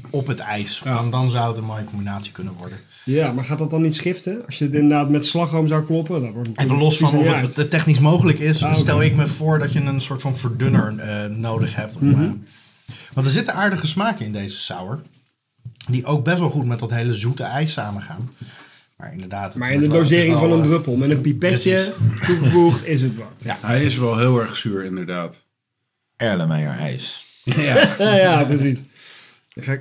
[0.10, 0.82] op het ijs.
[0.84, 2.78] Dan, dan zou het een mooie combinatie kunnen worden.
[3.04, 4.46] Ja, maar gaat dat dan niet schiften?
[4.46, 7.42] Als je het inderdaad met slagroom zou kloppen, dan wordt het Even los van of
[7.42, 10.36] het, het technisch mogelijk is, Ah, stel ik me voor dat je een soort van
[10.36, 11.98] verdunner eh, nodig hebt.
[11.98, 12.30] Om, eh,
[13.14, 15.00] want er zitten aardige smaken in deze sour.
[15.90, 18.30] Die ook best wel goed met dat hele zoete ijs samengaan.
[18.98, 19.48] Maar inderdaad.
[19.54, 21.94] het Maar in de wel- dosering van een eh, druppel met een pipetje
[22.26, 23.28] toegevoegd is het wat.
[23.44, 25.42] Ja, Hij is wel heel erg zuur, inderdaad.
[26.16, 27.28] Erlenmeyer ijs.
[27.44, 27.96] Ja.
[27.98, 28.78] ja, ja precies.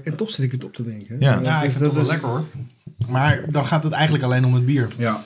[0.05, 1.17] En toch zit ik het op te denken.
[1.21, 1.35] Ja.
[1.35, 2.45] Maar Ja, dat ik is- vind het dat toch wel is- lekker hoor.
[3.09, 4.89] Maar dan gaat het eigenlijk alleen om het bier.
[4.97, 5.25] Ja.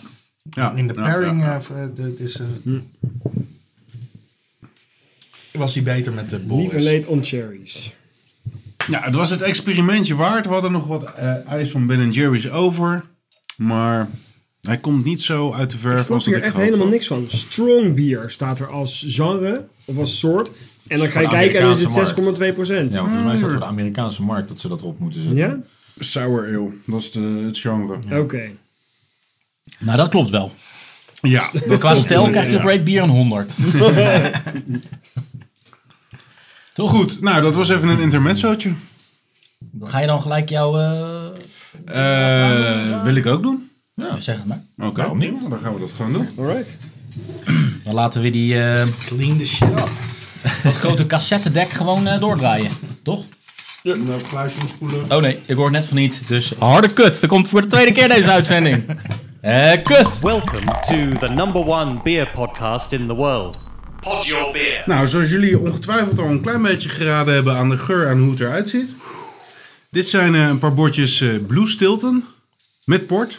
[0.51, 0.73] ja.
[0.73, 1.75] In de pairing ja, ja.
[1.75, 2.73] eh, het is, eh,
[5.53, 6.73] was hij beter met de Boris.
[6.73, 7.93] en leed on cherries.
[8.89, 10.47] Ja, het was het experimentje waard.
[10.47, 13.05] We hadden nog wat eh, ijs van Ben Jerry's over.
[13.57, 14.09] Maar
[14.61, 16.79] hij komt niet zo uit de Ik verf snap als dat hier ik echt helemaal
[16.79, 16.91] had.
[16.91, 17.25] niks van.
[17.29, 20.53] Strong beer staat er als genre of als soort.
[20.87, 22.95] En dan ga je kijken en dan is het 6,2 procent.
[22.95, 25.23] Ja, maar volgens mij is dat voor de Amerikaanse markt dat ze dat erop moeten
[25.23, 25.39] zetten.
[25.39, 25.59] Ja?
[25.99, 28.21] Sour ale, dat is de, het genre.
[28.21, 28.51] Oké.
[29.79, 30.53] Nou, dat klopt wel.
[31.21, 33.55] Ja, Qua stijl krijgt Rate Bier een 100.
[36.75, 36.91] Toch?
[36.91, 37.21] goed.
[37.21, 38.73] Nou, dat was even een intermezzootje.
[39.83, 40.79] Ga je dan gelijk jouw...
[40.79, 41.27] eh,
[41.85, 43.71] Eh, wil ik ook doen?
[44.19, 44.63] Zeg het maar.
[44.89, 45.49] Oké, Waarom niet?
[45.51, 46.29] Dan gaan we dat gewoon doen.
[46.39, 46.77] Alright.
[47.85, 49.89] Dan laten we die, eh, Clean the shit up.
[50.63, 52.71] dat grote cassettedek gewoon eh, doordraaien.
[53.03, 53.25] Toch?
[53.83, 55.05] Nou, kluisje omspoelen.
[55.13, 56.23] Oh nee, ik hoor net van niet.
[56.29, 57.21] Dus harde kut.
[57.21, 58.85] Dat komt voor de tweede keer deze uitzending.
[59.41, 60.19] Eh, kut.
[60.21, 63.59] Welcome to the number one beer podcast in the world.
[64.03, 64.83] Pod Your Beer.
[64.87, 68.31] Nou, zoals jullie ongetwijfeld al een klein beetje geraden hebben aan de geur en hoe
[68.31, 68.95] het eruit ziet.
[69.91, 72.25] Dit zijn eh, een paar bordjes eh, Blue Stilton
[72.85, 73.39] met port.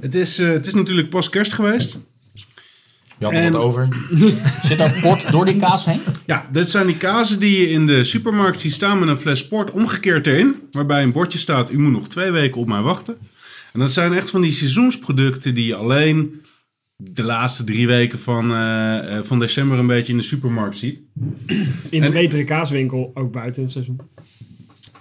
[0.00, 1.98] Het is, eh, het is natuurlijk pas kerst geweest.
[3.18, 3.88] Je had er En- wat over.
[4.66, 6.00] Zit daar port door die kaas heen?
[6.26, 9.38] Ja, dit zijn die kazen die je in de supermarkt ziet staan met een fles
[9.38, 10.54] sport omgekeerd erin.
[10.70, 13.16] Waarbij een bordje staat, u moet nog twee weken op mij wachten.
[13.72, 16.42] En dat zijn echt van die seizoensproducten die je alleen
[16.96, 20.98] de laatste drie weken van, eh, eh, van december een beetje in de supermarkt ziet.
[21.90, 24.00] In de En- betere kaaswinkel, ook buiten het seizoen.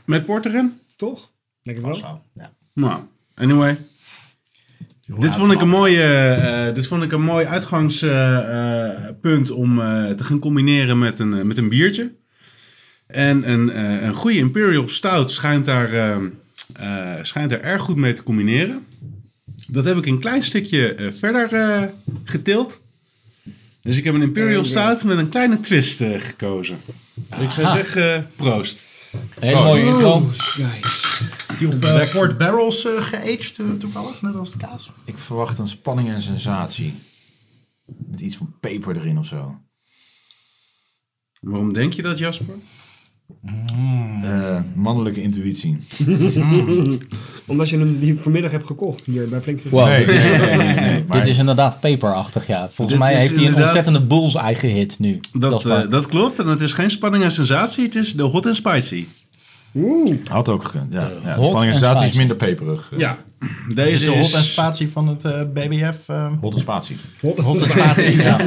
[0.05, 0.79] Met port erin?
[0.95, 1.31] Toch?
[1.61, 1.95] Denk het wel.
[1.95, 2.51] Zo, ja.
[2.73, 2.99] Nou,
[3.33, 3.77] anyway.
[5.19, 10.23] Dit vond, ik een mooie, eh, dit vond ik een mooi uitgangspunt om eh, te
[10.23, 12.11] gaan combineren met een, met een biertje.
[13.07, 16.19] En een, eh, een goede Imperial Stout schijnt daar,
[17.21, 18.85] schijnt daar erg goed mee te combineren.
[19.68, 21.84] Dat heb ik een klein stukje eh, verder eh,
[22.24, 22.80] getild.
[23.86, 24.66] Dus ik heb een Imperial.
[24.66, 26.78] Stout met een kleine twist eh, gekozen.
[27.39, 28.84] Ik zou zeggen, eh, proost.
[29.39, 30.30] Hele mooie intro.
[31.49, 34.91] Is die op Port Barrels eh geaged toevallig, net als de kaas?
[35.05, 36.93] Ik verwacht een spanning en sensatie.
[37.86, 39.59] Met iets van peper erin of zo.
[41.39, 42.55] Waarom denk je dat, Jasper?
[44.23, 45.78] Eh, mannelijke intuïtie.
[47.47, 49.88] Omdat je hem die vanmiddag hebt gekocht hier bij Flink Wow.
[49.88, 51.03] Nee, nee, nee, nee, nee.
[51.07, 52.69] Maar Dit is inderdaad peperachtig, ja.
[52.71, 55.19] Volgens Dit mij heeft hij een ontzettende bullseye gehit nu.
[55.34, 56.39] Dat, eh, dat klopt.
[56.39, 57.84] En het is geen spanning en sensatie.
[57.84, 59.05] Het is de hot and spicy.
[59.76, 60.15] Oeh.
[60.28, 60.99] Had ook gekund, ja.
[61.01, 62.91] ja de hot spanning en en sensatie is minder peperig.
[62.97, 63.17] Ja.
[63.67, 64.26] Is Deze het de is...
[64.32, 66.09] hot en spatie van het eh, BBF?
[66.09, 66.97] eh, Hot en spatie.
[67.21, 68.17] Hot, hot en spatie.
[68.17, 68.38] Ja.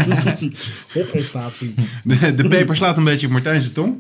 [0.95, 1.75] hot en spatie.
[2.05, 3.97] De, de peper slaat een beetje op Martijn's tong.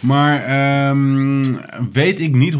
[0.00, 1.44] Maar ehm,
[1.92, 2.54] weet ik niet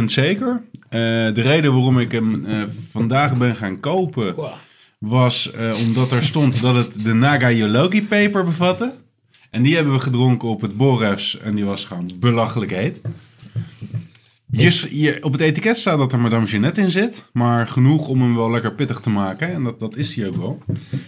[0.00, 0.62] 100% zeker.
[0.88, 1.00] Eh,
[1.34, 4.34] de reden waarom ik hem eh, vandaag ben gaan kopen...
[4.98, 8.94] was eh, omdat er stond dat het de Naga Yologi peper bevatte.
[9.50, 11.38] En die hebben we gedronken op het Borefs.
[11.40, 13.00] En die was gewoon belachelijk heet.
[14.50, 17.24] Hier, s- hier, op het etiket staat dat er Madame Jeannette in zit.
[17.32, 19.52] Maar genoeg om hem wel lekker pittig te maken.
[19.52, 20.62] En dat, dat is hij ook wel.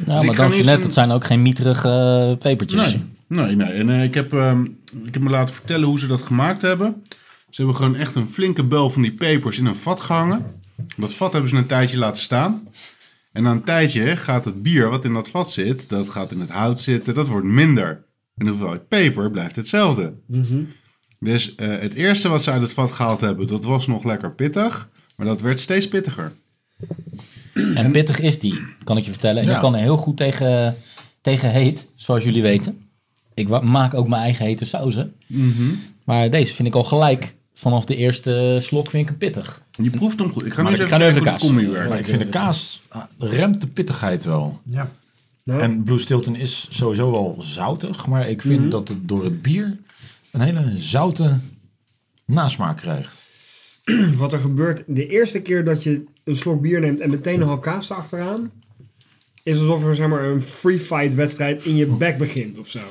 [0.07, 1.89] Ja, ik maar ga dan nu je eens net, een- het zijn ook geen mieterige
[1.89, 2.97] eh, pepertjes.
[3.29, 3.73] Nee, nee, nee.
[3.73, 4.63] En eh, ik, heb, ehm,
[5.05, 7.03] ik heb me laten vertellen hoe ze dat gemaakt hebben.
[7.51, 10.45] Ze hebben gewoon echt een flinke bel van die pepers in een vat gehangen.
[10.97, 12.69] Dat vat hebben ze een tijdje laten staan.
[13.33, 16.41] En na een tijdje gaat het bier wat in dat vat zit, dat gaat in
[16.41, 17.89] het hout zitten, dat wordt minder.
[18.37, 20.13] En de hoeveelheid peper blijft hetzelfde.
[21.21, 24.31] Dus eh, het eerste wat ze uit het vat gehaald hebben, dat was nog lekker
[24.31, 24.89] pittig.
[25.17, 26.33] Maar dat werd steeds pittiger.
[27.75, 29.43] En pittig is die, kan ik je vertellen.
[29.43, 29.55] En Ja.
[29.55, 30.77] je kan er heel goed tegen,
[31.21, 32.89] tegen heet, zoals jullie weten.
[33.35, 35.15] Ik maak ook mijn eigen hete sauzen.
[36.05, 39.63] Maar deze vind ik al gelijk, vanaf de eerste slok vind ik hem pittig.
[39.83, 40.45] Je proeft hem goed.
[40.45, 41.51] Ik ga nu eens ik even kaas.
[41.53, 44.61] Maar ik vind de kaas ah, remt de pittigheid wel.
[44.65, 44.91] Ja.
[45.45, 49.77] En Blue Stilton is sowieso wel zoutig, maar ik vind dat het door het bier
[50.33, 51.39] een hele zoute
[52.25, 53.25] nasmaak krijgt.
[54.17, 57.47] wat er gebeurt de eerste keer dat je een slok bier neemt en meteen een
[57.47, 58.51] hal kaas achteraan,
[59.43, 62.79] is alsof er zeg maar, een free fight wedstrijd in je bek begint of zo.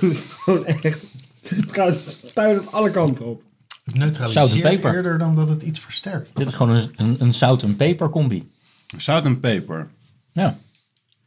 [0.00, 1.04] Het is gewoon echt.
[1.48, 3.42] Het gaat stuitend alle kanten op.
[3.84, 4.94] Het Zout en neutraliseert peper.
[4.94, 6.36] eerder dan dat het iets versterkt.
[6.36, 8.50] Dit is gewoon een, een, een zout- en peper combi.
[8.96, 9.88] Zout en peper.
[10.32, 10.58] Ja.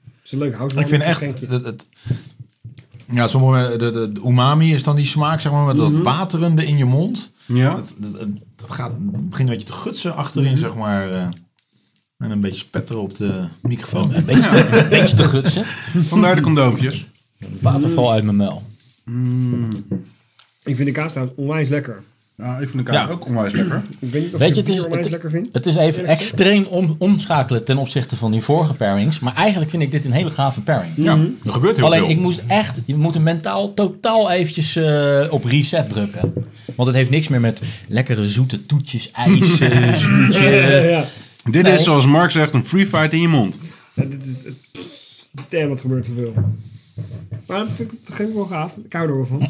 [0.04, 0.76] Het is een leuk hout.
[0.76, 1.22] Ik vind echt...
[1.22, 1.88] Het, het,
[3.12, 6.66] ja, sommige, de, de, de umami is dan die smaak, zeg maar, met dat waterende
[6.66, 7.32] in je mond.
[7.46, 7.76] Ja.
[7.76, 11.12] Dat, dat, dat gaat, begint een beetje te gutsen achterin, zeg maar.
[11.12, 11.22] eh,
[12.18, 14.14] en een beetje spetteren op de microfoon.
[14.14, 15.66] Een beetje, een beetje te gutsen.
[16.08, 17.06] Vandaar de condoompjes.
[17.62, 18.64] Waterval uit mijn muil.
[20.64, 22.04] Ik vind de kaas trouwens onwijs lekker.
[22.40, 23.14] Ja, ik vind de kaas Ja.
[23.14, 23.84] ook onwijs lekker.
[24.00, 25.48] Ik weet niet of Weet je, het is, het, lekker vind.
[25.52, 29.20] het is even extreem om, omschakelen ten opzichte van die vorige pairings.
[29.20, 30.92] Maar eigenlijk vind ik dit een hele gave pairing.
[30.96, 32.10] Ja, er gebeurt heel Alleen veel.
[32.10, 36.34] ik moest echt, je moet hem mentaal totaal eventjes eh, op reset drukken.
[36.76, 40.50] Want het heeft niks meer met lekkere zoete toetjes, ijs, Ja, zuurtje.
[40.90, 41.06] ja.
[41.52, 41.74] Dit Nee.
[41.74, 43.58] is zoals Mark zegt een free fight in je mond.
[43.94, 44.54] Ja, dit is, het,
[45.50, 46.34] damn, wat gebeurt zoveel.
[47.48, 48.76] Maar dat vind ik, dat ik wel gaaf.
[48.86, 49.48] Ik hou er wel van.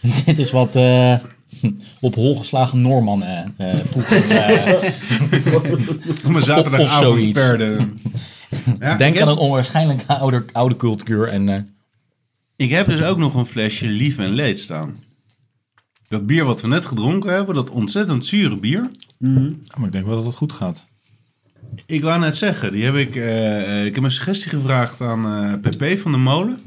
[0.24, 1.14] Dit is wat eh,
[2.00, 4.30] op hol geslagen Noorman eh, eh, vroeger.
[4.30, 4.90] eh,
[6.26, 7.40] Om een zaterdagavond zoiets.
[7.40, 7.76] perden.
[8.80, 11.26] Ja, denk aan heb, een onwaarschijnlijk oude, oude cultuur.
[11.28, 11.60] En eh,
[12.56, 14.96] ik heb dus ook nog een flesje lief en leed staan.
[16.08, 18.90] Dat bier wat we net gedronken hebben, dat ontzettend zure bier.
[19.18, 19.30] Ja,
[19.76, 20.86] maar ik denk wel dat het goed gaat.
[21.86, 23.14] Ik wou net zeggen, die heb ik,
[23.86, 25.26] ik heb een suggestie gevraagd aan
[25.62, 26.58] eh PP van de Molen.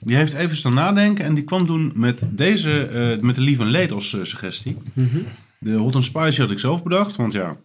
[0.00, 3.58] Die heeft even staan nadenken en die kwam doen met deze, eh, met de lief
[3.58, 4.76] en leed als eh, suggestie.
[5.58, 7.56] De hot and spicy had ik zelf bedacht, want ja,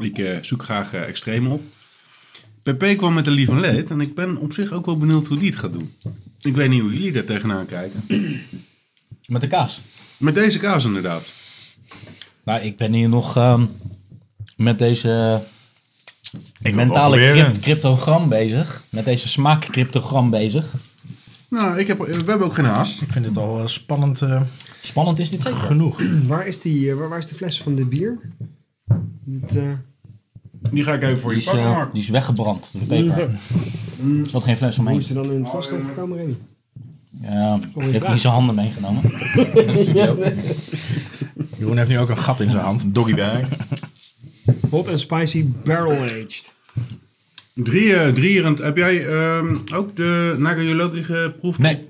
[0.00, 1.62] ik eh, zoek graag extreem op.
[2.62, 5.26] PP kwam met de lief en leed en ik ben op zich ook wel benieuwd
[5.26, 5.92] hoe die het gaat doen.
[6.40, 8.04] Ik weet niet hoe jullie daar tegenaan kijken.
[9.26, 9.82] met de kaas.
[10.16, 11.22] Met deze kaas inderdaad.
[12.44, 13.64] Nou, ik ben hier nog ehm,
[14.56, 15.42] met deze
[16.62, 18.84] Ik mentale crypt- cryptogram bezig.
[18.88, 20.74] Met deze smaak cryptogram bezig.
[21.50, 23.00] Nou, ik heb, we hebben ook geen haast.
[23.02, 24.42] Ik vind dit al eh, spannend eh,
[24.80, 25.58] Spannend is dit zeker.
[25.58, 26.00] genoeg.
[26.28, 28.18] Waar is, die, eh, waar, waar is de fles van dit bier?
[29.40, 29.72] Het, eh,
[30.70, 31.92] Die ga ik even voor Die je is, pakken, Mark.
[31.92, 33.18] die is weggebrand door de peper.
[34.24, 35.00] Er zat geen fles hoe omheen.
[35.00, 36.36] is er dan in het vast gekomen, Remy?
[37.22, 39.02] Ja, heeft hij zijn handen meegenomen.
[41.58, 42.94] Jeroen heeft nu ook een gat in zijn hand.
[42.94, 43.40] Doggy bag.
[44.70, 46.52] Hot and spicy barrel aged.
[47.54, 48.58] Drie, eh, drieërend.
[48.58, 51.58] Heb jij ehm, ook de Nagayologi geproefd?
[51.58, 51.88] Nee.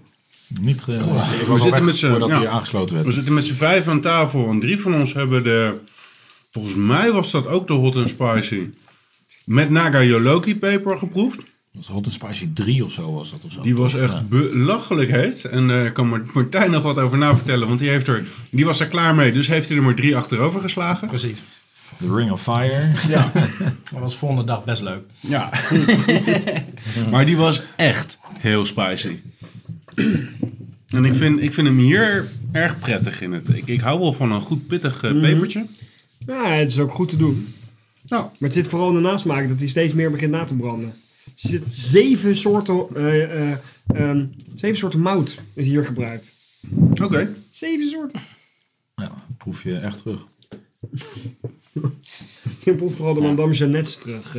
[0.61, 0.93] Niet ge...
[1.41, 2.39] ik was We zitten met z'n- voordat ja.
[2.39, 3.07] hij aangesloten werd.
[3.07, 5.75] We zitten met z'n vijf aan tafel en drie van ons hebben de...
[6.51, 8.69] Volgens mij was dat ook de hot and spicy.
[9.45, 11.37] Met Nagayologi peper geproefd.
[11.37, 13.61] Dat was Hot and Spicy 3 of zo was dat of zo.
[13.61, 14.23] Die was echt Ja.
[14.29, 15.45] belachelijk heet.
[15.45, 17.67] En daar kan Mart- Martijn nog wat over na vertellen.
[17.69, 19.33] Want die, heeft er, die was er klaar mee.
[19.33, 21.09] Dus heeft hij er maar drie achterover geslagen.
[21.09, 21.43] Precies.
[22.01, 22.93] The Ring of Fire.
[23.09, 23.33] Ja.
[23.93, 25.03] Dat was volgende dag best leuk.
[25.21, 25.51] Ja.
[27.11, 29.17] maar die was echt heel spicy.
[30.89, 33.49] en ik vind, ik vind hem hier erg prettig in het.
[33.49, 35.67] Ik, ik hou wel van een goed pittig eh, pepertje.
[36.27, 37.55] Ja, het is ook goed te doen.
[38.09, 40.55] Nou, Maar het zit vooral in de nasmaak dat hij steeds meer begint na te
[40.57, 40.93] branden.
[41.25, 44.27] Er zit zeven soorten, eh, eh, ehm,
[44.57, 46.35] zeven soorten mout is hier gebruikt.
[47.03, 47.35] oké.
[47.51, 48.21] Zeven soorten.
[48.97, 50.27] Ja, proef je echt terug.
[52.65, 54.37] Je proeft vooral de Madame Jeannette's terug.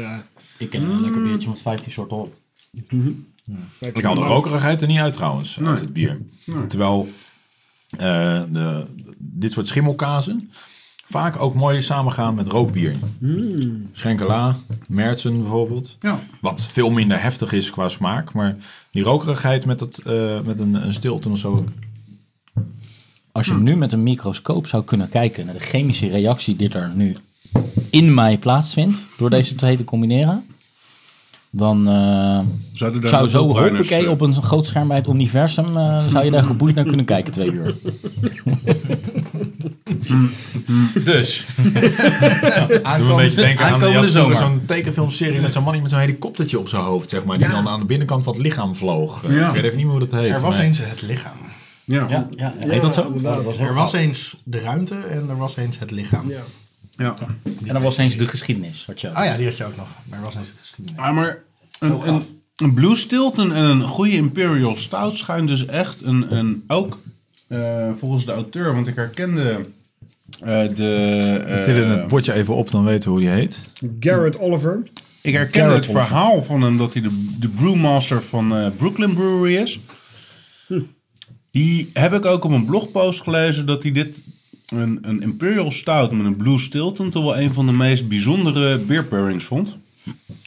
[0.58, 2.36] Ik ken een lekker biertje met 15 soorten op.
[3.80, 6.22] Ik haal de rokerigheid er niet uit trouwens, uit het bier.
[6.68, 7.10] Terwijl
[7.90, 8.86] eh, de,
[9.18, 10.52] dit soort schimmelkazen
[11.06, 12.96] vaak ook mooi samengaan met rookbier.
[13.92, 14.56] Schenkela,
[14.88, 15.98] Mertzen bijvoorbeeld.
[16.00, 16.20] Ja.
[16.42, 18.34] Wat veel minder heftig is qua smaak.
[18.34, 18.56] Maar
[18.92, 21.66] die rokerigheid met, het, eh, met een, een stilton of zo.
[23.32, 26.92] Als je nu met een microscoop zou kunnen kijken naar de chemische reactie die er
[26.96, 27.18] nu
[27.90, 30.46] in mij plaatsvindt, door deze twee te combineren,
[31.50, 32.40] dan eh,
[32.74, 36.26] Zouden daar zou zo hoppakee eh, op een groot scherm bij het universum, eh, zou
[36.26, 37.76] je daar geboeid naar kunnen kijken twee uur.
[41.04, 41.46] dus.
[42.98, 46.60] Doe me een beetje denken aan aankomende zo'n tekenfilmserie met zo'n man met zo'n helikoptertje
[46.60, 47.38] op zijn hoofd, zeg maar.
[47.38, 49.24] Die dan aan de binnenkant van het lichaam vloog.
[49.28, 49.48] Ja.
[49.48, 50.32] Ik weet even niet meer hoe dat heet.
[50.32, 51.38] Er was maar- eens het lichaam.
[51.84, 52.08] Ja.
[52.10, 53.22] Ja, ja, heet dat zo?
[53.22, 54.02] dat was Er was gaaf.
[54.02, 56.30] eens de ruimte en er was eens het lichaam.
[56.30, 56.42] Ja.
[56.98, 57.16] ja.
[57.66, 58.86] En dan was eens de geschiedenis.
[58.86, 59.16] Had je ook.
[59.16, 59.88] Ah ja, die had je ook nog.
[60.10, 61.00] Maar er was eens de geschiedenis.
[61.00, 61.44] Ah, maar
[61.80, 66.64] een, een, een Blue Stilton en een goede Imperial Stout schijnt dus echt een, een
[66.68, 67.00] ook
[67.48, 69.66] eh, volgens de auteur, want ik herkende
[70.40, 71.44] eh, de...
[71.48, 73.70] We tillen eh, het bordje even op, dan weten we hoe die heet.
[74.00, 74.84] Garrett Oliver.
[75.22, 79.56] Ik herkende het verhaal van hem dat hij de, de brewmaster van eh, Brooklyn Brewery
[79.56, 79.80] is.
[81.52, 84.18] Die heb ik ook op een blogpost gelezen dat hij dit,
[84.68, 88.78] een, een Imperial Stout met een Blue Stilton, toch wel een van de meest bijzondere
[88.78, 89.78] beer pairings vond.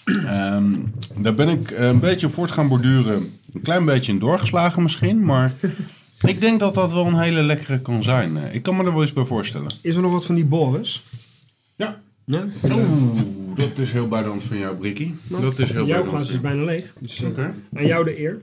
[0.05, 0.73] Ehm,
[1.19, 3.33] daar ben ik eh, een beetje op voort gaan borduren.
[3.55, 5.55] Een klein beetje in doorgeslagen misschien, maar
[6.27, 8.37] ik denk dat dat wel een hele lekkere kan zijn.
[8.37, 9.71] Eh, Ik kan me er wel eens bij voorstellen.
[9.81, 11.03] Is er nog wat van die Boris?
[11.77, 12.01] Ja.
[12.25, 12.45] Ja?
[12.63, 13.21] Oeh,
[13.55, 15.15] dat is heel bij de hand van jou, Brikkie.
[15.27, 16.95] Dat is heel bij Jouw de hand glas is bijna leeg.
[16.99, 17.55] Dus eh, Oké.
[17.75, 18.41] aan jou de eer.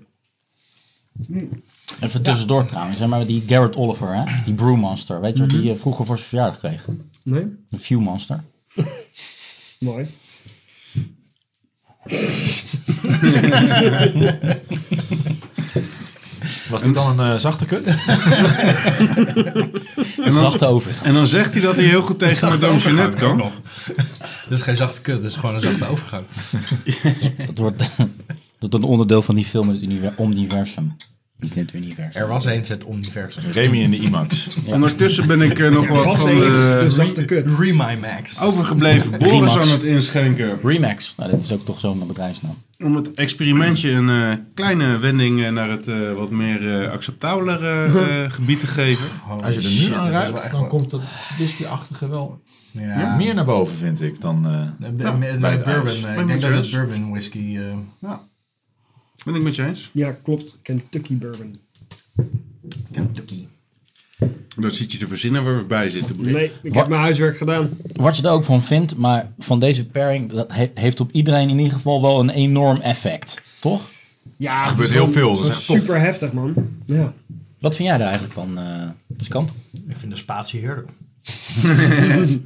[2.00, 4.24] Even tussendoor trouwens, zeg maar die Garrett Oliver, hè?
[4.46, 5.22] die Brewmaster.
[5.22, 6.86] Weet je wat die eh, vroeger voor zijn verjaardag kreeg?
[7.24, 7.42] Nee?
[7.70, 8.44] Een Viewmaster.
[9.80, 10.08] Mooi.
[16.70, 17.86] Was dit dan een eh, zachte kut?
[20.18, 21.06] dan- Zachte overgang.
[21.06, 23.38] En dan zegt hij dat hij heel goed tegen Madame Jeannette kan.
[24.50, 26.24] Dit is geen zachte kut, dit is gewoon een zachte overgang.
[27.46, 27.84] Dat wordt
[28.62, 30.96] dat een onderdeel van die film in het univer- universum.
[31.38, 32.22] Niet in het universum.
[32.22, 33.44] Er was eens het universum.
[33.52, 34.50] Remy in de IMAX.
[34.66, 37.48] Ondertussen ben ik eh, nog wat Was van eens de de zachte kut.
[37.60, 38.40] Remi Max.
[38.42, 39.56] overgebleven Boris Remax.
[39.56, 40.60] aan het inschenken.
[40.64, 41.14] Remax.
[41.18, 42.56] Nou, dit is ook toch zo'n bedrijfsnaam.
[42.84, 47.84] Om het experimentje een eh, kleine wending eh, naar het eh, wat meer eh, acceptabelere
[48.26, 49.08] eh, gebied te geven.
[49.44, 51.02] Als je er nu aan ruikt, dan komt dat
[51.38, 52.42] whisky-achtige wel
[52.72, 53.16] Ja.
[53.16, 54.22] meer naar boven, vind ik.
[54.22, 56.06] Dan, eh, Bij, bij- bij bij het bourbon.
[56.06, 57.58] eh, Ik denk dat het bourbon whisky...
[57.58, 57.64] eh,
[58.00, 58.22] Ja,
[59.26, 59.90] ben ik met je eens.
[59.94, 60.58] Ja, klopt.
[60.62, 61.60] Kentucky Bourbon.
[62.92, 63.46] Kentucky.
[64.58, 66.16] Dat zit je te verzinnen waar we bij zitten.
[66.22, 67.70] Nee, ik Wat- heb mijn huiswerk gedaan.
[67.94, 71.50] Wat je er ook van vindt, maar van deze pairing, dat he- heeft op iedereen
[71.50, 73.42] in ieder geval wel een enorm effect.
[73.60, 73.82] Toch?
[74.38, 75.78] Ja, het gebeurt heel veel, het dat is echt tof.
[75.78, 76.54] super heftig, man.
[76.86, 77.14] Ja.
[77.60, 79.52] Wat vind jij daar eigenlijk van, eh de Skamp?
[79.88, 80.90] Ik vind de spatie heerlijk.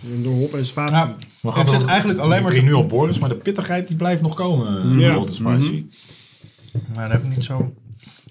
[0.00, 1.14] Door hop en spatie.
[1.42, 4.34] Nou, ik zit eigenlijk alleen maar nu op Boris, maar de pittigheid die blijft nog
[4.34, 4.98] komen.
[4.98, 5.14] Ja.
[5.14, 5.26] Ja.
[5.26, 5.84] Spicy.
[6.94, 7.74] Maar dat heb ik niet zo.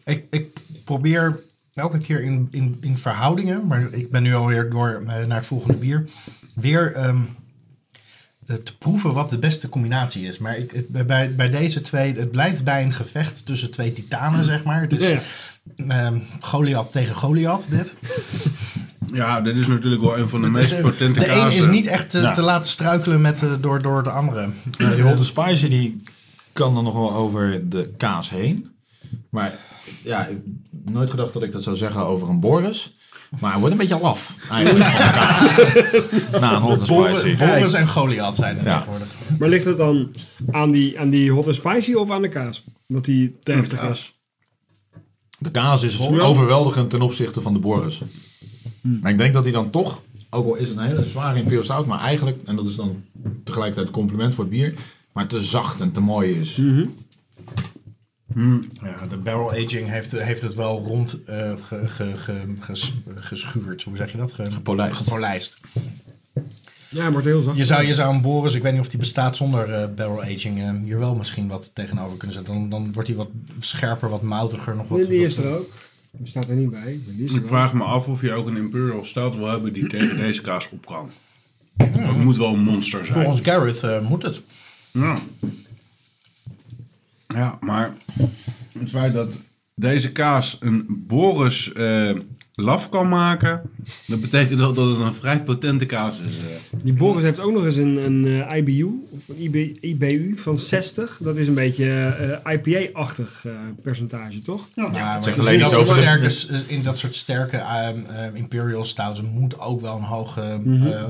[0.03, 1.39] Ik, ik probeer
[1.73, 5.45] elke keer in, in, in verhoudingen, maar ik ben nu alweer door eh, naar het
[5.45, 6.09] volgende bier,
[6.55, 7.17] weer ehm,
[8.47, 10.37] eh, te proeven wat de beste combinatie is.
[10.37, 14.45] Maar ik, het, bij, bij deze twee, het blijft bij een gevecht tussen twee titanen,
[14.45, 14.81] zeg maar.
[14.81, 15.21] Het is Ja.
[15.75, 17.93] Ehm, Goliath tegen Goliath, dit.
[19.13, 21.59] Ja, dit is natuurlijk wel een van de meest de, potente de een kazen.
[21.59, 22.31] is niet echt te, Ja.
[22.33, 24.49] te laten struikelen met, de- door, door de andere.
[24.77, 26.01] Ja, die Hot Spicy die
[26.53, 28.69] kan dan nog wel over de kaas heen.
[29.29, 29.53] Maar
[30.03, 32.95] ja, ik heb nooit gedacht dat ik dat zou zeggen over een Boris.
[33.39, 36.41] Maar hij wordt een beetje laf eigenlijk van de kaas.
[36.41, 37.37] Na een Hot Spicy.
[37.37, 38.75] Boris, en Goliath zijn er Ja.
[38.77, 39.07] tegenwoordig.
[39.39, 40.11] Maar ligt het dan
[40.51, 42.63] aan die, aan die hot and spicy of aan de kaas?
[42.87, 44.16] Dat die te heftig is.
[45.37, 48.01] De kaas is overweldigend ten opzichte van de Boris.
[49.01, 51.63] Maar ik denk dat hij dan toch, ook al is het een hele zware Imperial
[51.63, 53.03] Stout, maar eigenlijk, en dat is dan
[53.43, 54.73] tegelijkertijd een compliment voor het bier,
[55.13, 56.55] maar te zacht en te mooi is.
[58.83, 63.83] Ja, de barrel aging heeft, heeft het wel rond eh, ge, ge, ge, ges- geschuurd.
[63.83, 64.33] Hoe zeg je dat?
[64.33, 64.97] Ge- Gepolijst.
[64.97, 65.57] Gepolijst.
[66.89, 67.57] Ja, het wordt heel zacht.
[67.57, 70.21] Je zou, je zou een Boris, ik weet niet of die bestaat zonder eh, barrel
[70.21, 72.53] aging, eh, hier wel misschien wat tegenover kunnen zetten.
[72.53, 73.29] Dan, dan wordt hij wat
[73.59, 74.75] scherper, wat moutiger.
[74.75, 75.69] Nog wat, Nee, die wat- is er ook.
[76.11, 76.79] Die staat er niet bij.
[77.05, 79.73] maar die er Ik vraag me af of je ook een Imperial Stout wil hebben
[79.73, 81.09] die tegen deze kaas op kan.
[81.77, 83.23] Het moet wel een monster zijn.
[83.23, 84.41] Volgens Gareth eh, moet het.
[84.91, 85.19] Ja.
[87.27, 87.93] ja, maar
[88.79, 89.33] het feit dat
[89.75, 92.11] deze kaas een Boris eh,
[92.59, 93.61] laf kan maken,
[94.07, 96.37] dat betekent wel dat het een vrij potente kaas is.
[96.37, 96.79] eh.
[96.83, 100.59] Die Boris heeft ook nog eens een, een eh, IBU, of een IB, IBU van
[100.59, 101.19] 60.
[101.23, 101.89] Dat is een beetje
[102.45, 103.51] eh, IPA-achtig eh,
[103.83, 104.67] percentage, toch?
[104.75, 107.57] Ja, maar zegt in alleen dat iets soort over de- sterke, in dat soort sterke
[107.57, 111.03] ehm, Imperial Stouts moet ook wel een hoge eh,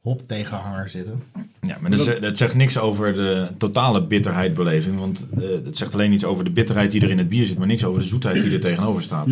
[0.00, 1.22] hop tegenhanger zitten.
[1.62, 4.98] Ja, maar dat, ze- dat zegt niks over de totale bitterheidbeleving.
[4.98, 7.58] Want eh, het zegt alleen iets over de bitterheid die er in het bier zit,
[7.58, 9.26] maar niks over de zoetheid die er tegenover staat.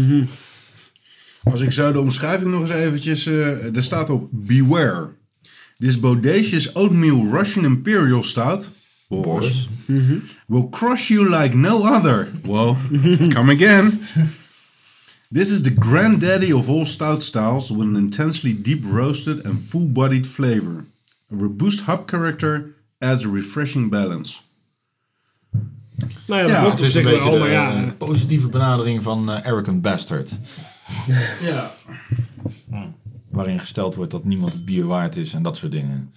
[1.43, 3.26] Als ik zou de omschrijving nog eens eventjes...
[3.26, 5.09] eh, er staat op Beware.
[5.78, 8.68] This bodacious oatmeal Russian Imperial Stout...
[9.11, 9.68] Boris.
[10.47, 12.28] Will crush you like no other.
[12.45, 12.76] Well,
[13.34, 14.01] come again.
[15.32, 20.26] This is the granddaddy of all stout styles with an intensely deep roasted and full-bodied
[20.26, 20.84] flavor.
[21.32, 24.39] A robust hop character adds a refreshing balance.
[26.26, 27.76] Nou ja, dat Ja, klopt Het op is een beetje de maar ja.
[27.76, 30.39] eh, positieve benadering van eh, Arrogant Bastard.
[31.49, 31.70] Ja.
[33.30, 36.12] Waarin gesteld wordt dat niemand het bier waard is en dat soort dingen.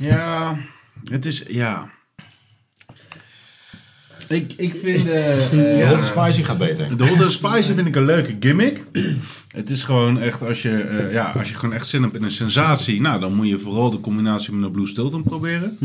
[0.00, 0.58] Ja,
[1.04, 1.44] het is...
[1.48, 1.90] Ja.
[4.28, 5.08] Ik, ik vind...
[5.08, 6.96] eh, eh, Hot Spicy gaat beter.
[6.96, 8.80] De Hot and Spicy vind ik een leuke gimmick.
[9.48, 12.22] Het is gewoon echt, als je, eh, ja, als je gewoon echt zin hebt in
[12.22, 15.76] een sensatie, nou, dan moet je vooral de combinatie met een Blue Stilton proberen.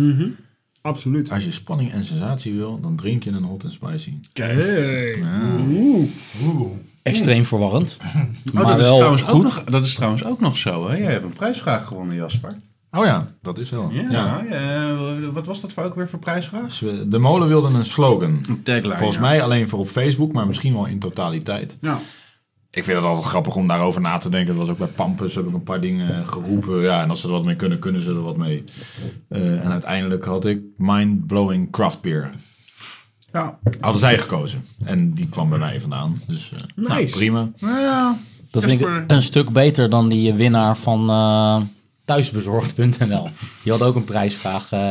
[0.84, 1.32] Absoluut.
[1.32, 4.14] Als je spanning en sensatie wil, dan drink je een Hot and Spicy.
[4.34, 5.16] Hey.
[5.70, 6.10] Oeh.
[7.04, 7.98] Extreem verwarrend.
[8.02, 8.14] Oh,
[8.54, 9.44] maar dat, is wel trouwens ook goed.
[9.44, 10.98] nog, dat is trouwens ook nog zo, hè?
[10.98, 12.56] Jij hebt een prijsvraag gewonnen, Jasper.
[12.92, 13.90] Oh ja, dat is wel.
[13.92, 14.46] Ja, Ja.
[14.46, 16.78] eh, wat was dat voor ook weer voor prijsvraag?
[17.08, 18.42] De molen wilde een slogan.
[18.48, 18.98] Een tagline.
[18.98, 19.22] Volgens ja.
[19.22, 21.78] mij alleen voor op Facebook, maar misschien wel in totaliteit.
[21.82, 22.00] Ja.
[22.76, 24.56] Ik vind het altijd grappig om daarover na te denken.
[24.56, 26.82] Dat was ook bij Pampus, heb ik een paar dingen geroepen.
[26.82, 28.64] Ja, en als ze er wat mee kunnen, kunnen ze er wat mee.
[29.28, 32.30] Eh, en uiteindelijk had ik Mind-Blowing Craft Beer.
[33.32, 33.60] Ja.
[33.80, 34.64] Hadden zij gekozen.
[34.84, 36.22] En die kwam bij mij vandaan.
[36.28, 37.16] Dus eh, nou, Nice.
[37.16, 37.52] prima.
[37.60, 38.18] Nou ja.
[38.52, 41.62] Dat vind ik een stuk beter dan die winnaar van eh,
[42.06, 43.28] thuisbezorgd.nl.
[43.64, 44.82] Die had ook een prijsvraag eh,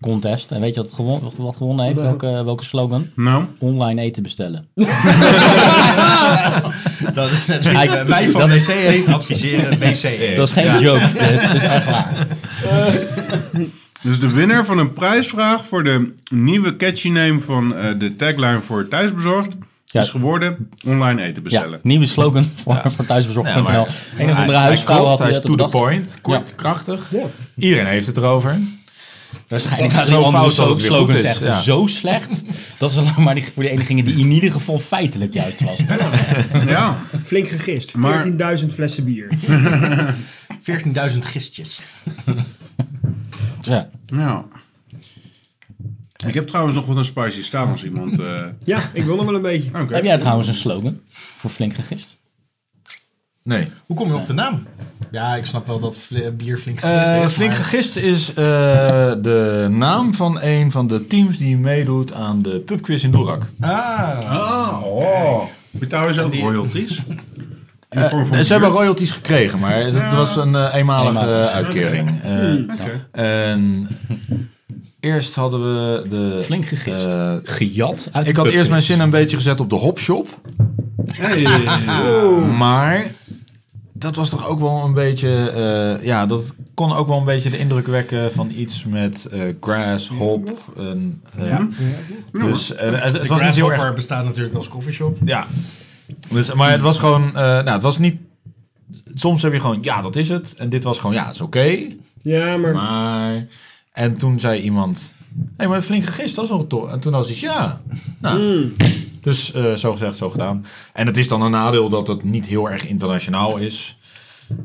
[0.00, 0.50] contest.
[0.50, 1.98] En weet je wat, gewon, wat gewonnen heeft?
[1.98, 3.06] Welke, welke slogan?
[3.16, 4.66] Nou, Online eten bestellen.
[7.14, 10.36] Dat is net eh, wij van dat- WC Eet adviseren WC Eet.
[10.36, 11.00] Dat is geen joke.
[11.14, 12.26] Dat is echt waar.
[14.02, 18.60] dus de winnaar van een prijsvraag voor de nieuwe catchy name van eh, de tagline
[18.60, 19.48] voor thuisbezorgd
[19.92, 20.00] Ja.
[20.00, 21.80] is geworden online eten Ja, bestellen.
[21.82, 23.72] nieuwe slogan voor, voor thuisbezorgd.nl.
[23.72, 23.86] Ja,
[24.18, 26.18] een of andere huisvrouw had hij to the point.
[26.20, 26.54] Kort, Ja.
[26.54, 27.12] krachtig.
[27.56, 28.58] Iedereen heeft het erover.
[29.48, 31.60] Waarschijnlijk waren die andere slogans echt ja.
[31.60, 32.42] zo slecht.
[32.78, 35.78] Dat ze maar die, voor die ene gingen die in ieder geval feitelijk juist was.
[36.66, 36.98] Ja.
[37.24, 37.94] Flink gegist.
[37.94, 38.26] Maar-
[38.60, 39.28] 14.000 flessen bier.
[41.12, 41.82] 14.000 gistjes.
[43.60, 43.88] Ja.
[44.04, 44.44] Ja.
[46.26, 48.20] Ik heb trouwens nog wat een spicy staan als iemand...
[48.20, 49.70] eh, Ja, ik wil nog wel een beetje.
[49.90, 51.00] Heb jij trouwens een slogan
[51.36, 52.16] voor flink gegist?
[53.42, 53.68] Nee.
[53.86, 54.66] Hoe kom je op de naam?
[55.10, 57.32] Ja, ik snap wel dat fl- bier flink Eh, gegist is.
[57.32, 58.34] Flink maar- gegist is eh,
[59.22, 63.46] de naam van een van de teams die meedoet aan de pubquiz in Doerak.
[63.60, 65.42] Ah, oh.
[65.70, 67.00] Betaal je ze ook royalties?
[67.90, 70.16] Ze hebben royalties gekregen, maar het Ja.
[70.16, 71.50] was een eh, eenmalige Eenmalig.
[71.52, 72.22] uitkering.
[72.22, 73.06] Eh, Oké.
[73.12, 73.88] En
[75.00, 76.40] eerst hadden we de...
[76.42, 77.06] Flink gegist.
[77.06, 80.40] eh, Gejat uit ik de had eerst mijn zin een beetje gezet op de hopshop.
[81.12, 81.42] Hey.
[82.58, 83.06] Maar
[83.92, 85.50] dat was toch ook wel een beetje...
[85.98, 89.42] eh, ja, dat kon ook wel een beetje de indruk wekken van iets met eh,
[89.60, 90.72] grass, hop.
[90.76, 91.68] En, eh, Ja.
[92.32, 93.54] Dus het, het De was niet heel erg...
[93.56, 95.18] Grasshopper bestaat natuurlijk als coffeeshop.
[95.24, 95.46] Ja.
[96.28, 97.26] Dus, maar het was gewoon...
[97.26, 98.16] eh, nou, het was niet...
[99.14, 100.54] Soms heb je gewoon, ja, dat is het.
[100.58, 101.76] En dit was gewoon, ja, is oké.
[102.22, 102.72] Ja, maar...
[102.74, 103.46] Maar...
[104.00, 105.14] En toen zei iemand...
[105.36, 106.90] Hé, hey, maar flink gegist, dat is nog toch?
[106.90, 107.80] En toen was hij, ja.
[108.18, 108.72] Nou, Mm.
[109.20, 110.64] dus eh, zo gezegd, zo gedaan.
[110.92, 113.98] En het is dan een nadeel dat het niet heel erg internationaal is.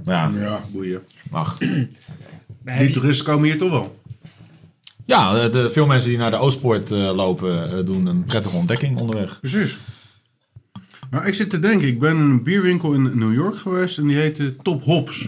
[0.05, 1.01] Maar ja, Ja, boeien.
[1.29, 1.57] mag.
[2.79, 3.99] Die toeristen komen hier toch wel.
[5.05, 7.77] Ja, de, de- veel mensen die naar de Oostpoort eh, lopen...
[7.77, 9.39] eh, doen een prettige ontdekking onderweg.
[9.39, 9.77] Precies.
[11.11, 14.07] Nou, ik zit te denken, ik ben in een bierwinkel in New York geweest en
[14.07, 15.27] die heette Top Hops.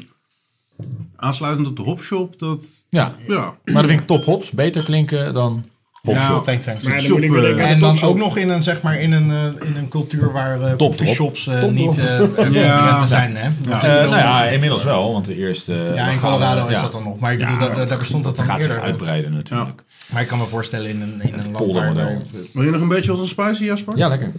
[1.15, 3.35] Aansluitend op de hopshop, dat, Ja, ja.
[3.65, 5.65] maar dan vind ik top hops beter klinken dan
[6.03, 6.43] hopshop.
[6.45, 6.83] thanks, thanks.
[6.83, 8.81] Maar dan shop, moet ik weer denken aan En dan ook nog in een, zeg
[8.81, 12.19] maar, in een, eh, in een cultuur waar eh Top, coffeeshops eh, Top, niet eh
[12.51, 13.05] Ja.
[13.05, 13.35] zijn.
[13.35, 13.49] Hè?
[13.67, 13.83] Ja.
[13.83, 15.91] Eh, nou ja, inmiddels wel, want de eerste...
[15.95, 16.81] Ja, in Colorado is ja.
[16.81, 17.19] dat dan nog.
[17.19, 18.85] Maar ik bedoel, Ja, dat, dat- daar bestond dat Het dan gaat zich eerder.
[18.89, 19.83] uitbreiden natuurlijk.
[20.11, 22.17] Maar ik kan me voorstellen in een, in een land waar...
[22.53, 23.97] Wil je nog een beetje wat een spicy, Jasper?
[23.97, 24.31] Ja, lekker.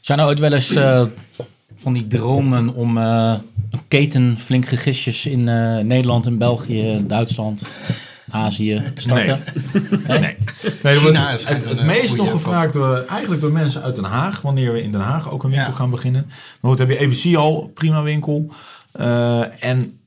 [0.00, 1.02] Zijn er ooit wel eens eh,
[1.82, 3.34] van die dromen om eh,
[3.70, 7.66] een keten flink gegistjes in eh, Nederland en België, Duitsland,
[8.30, 9.40] Azië te starten?
[10.08, 10.36] Nee.
[10.82, 13.82] nee China het, is het, echt het een, meest nog gevraagd door, eigenlijk door mensen
[13.82, 15.74] uit Den Haag, wanneer we in Den Haag ook een winkel Ja.
[15.74, 16.26] gaan beginnen.
[16.60, 18.52] Maar goed, heb je ABC al, prima winkel.
[18.92, 20.00] Eh, en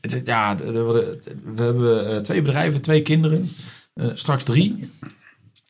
[0.00, 3.48] het, ja, we hebben eh, twee bedrijven, twee kinderen,
[3.94, 4.90] Eh, straks drie.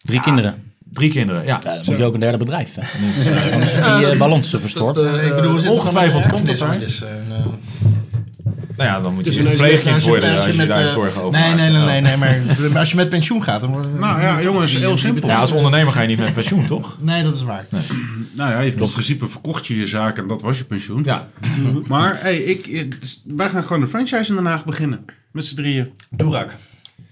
[0.02, 0.73] Drie kinderen.
[0.94, 1.60] Drie kinderen, ja.
[1.64, 2.74] Ja, dan moet je ook een derde bedrijf.
[2.80, 3.06] Hè.
[3.06, 4.94] Dus, eh, Anders is die eh, balans te verstoord.
[4.96, 6.68] dat, eh, Ik bedoel, er ongetwijfeld komt een het daar.
[6.70, 7.44] erfenis, Het is, eh,
[8.76, 10.68] Nou ja, dan moet je Dus als je- verpleegkind als je- worden als je met,
[10.68, 11.60] daar eh, zorgen over Nee, maakt.
[11.60, 12.38] nee, nee, nee, nee, maar
[12.70, 15.28] maar als je met pensioen gaat, dan wordt Nou ja, jongens, heel simpel.
[15.28, 16.96] Ja, als ondernemer ga je niet met pensioen, toch?
[17.00, 17.64] Nee, dat is waar.
[18.36, 21.02] Nou ja, je hebt in principe verkocht je je zaak en dat was je pensioen.
[21.04, 21.28] Ja.
[21.86, 25.04] Maar hey, ik, ik- wij gaan gewoon een franchise in Den Haag beginnen.
[25.32, 25.90] Met z'n drieën.
[26.10, 26.56] Doerak.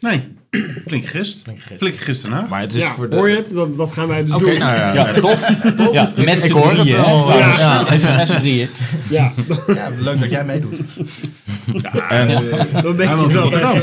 [0.01, 0.28] Nee,
[0.86, 1.44] flink gist.
[1.76, 2.28] Flink gist.
[2.28, 3.16] Maar het is Ja, voor de...
[3.16, 3.50] hoor je het?
[3.50, 4.59] Dat, dat gaan wij dus doen.
[4.59, 5.12] nou ja, Ja.
[5.20, 5.48] tof.
[5.92, 6.96] Ja, met ik z'n hoor het drieën.
[6.96, 8.68] Ja, even met z'n drieën.
[9.09, 9.32] Ja,
[9.66, 10.80] Ja, leuk dat jij meedoet.
[12.09, 12.28] En,
[12.82, 13.74] dan denk Hij je wel.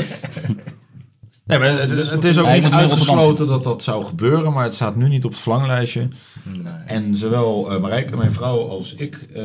[1.44, 4.96] Nee, maar het, het is ook niet uitgesloten dat dat zou gebeuren, maar het staat
[4.96, 6.08] nu niet op het verlanglijstje.
[6.86, 9.42] En zowel uh, Marijke, mijn vrouw, als ik eh,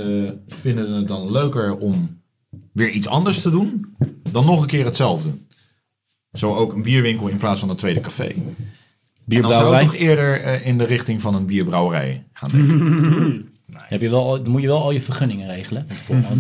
[0.47, 2.21] vinden het dan leuker om
[2.73, 3.95] weer iets anders te doen
[4.31, 5.29] dan nog een keer hetzelfde.
[6.37, 8.23] Zo ook een bierwinkel in plaats van een tweede café.
[8.27, 8.43] En dan
[9.25, 9.81] zou Bierbrouwerij.
[9.83, 13.49] ik toch eerder eh, in de richting van een bierbrouwerij gaan denken.
[13.75, 15.87] Heb je wel, dan moet je wel al je vergunningen regelen.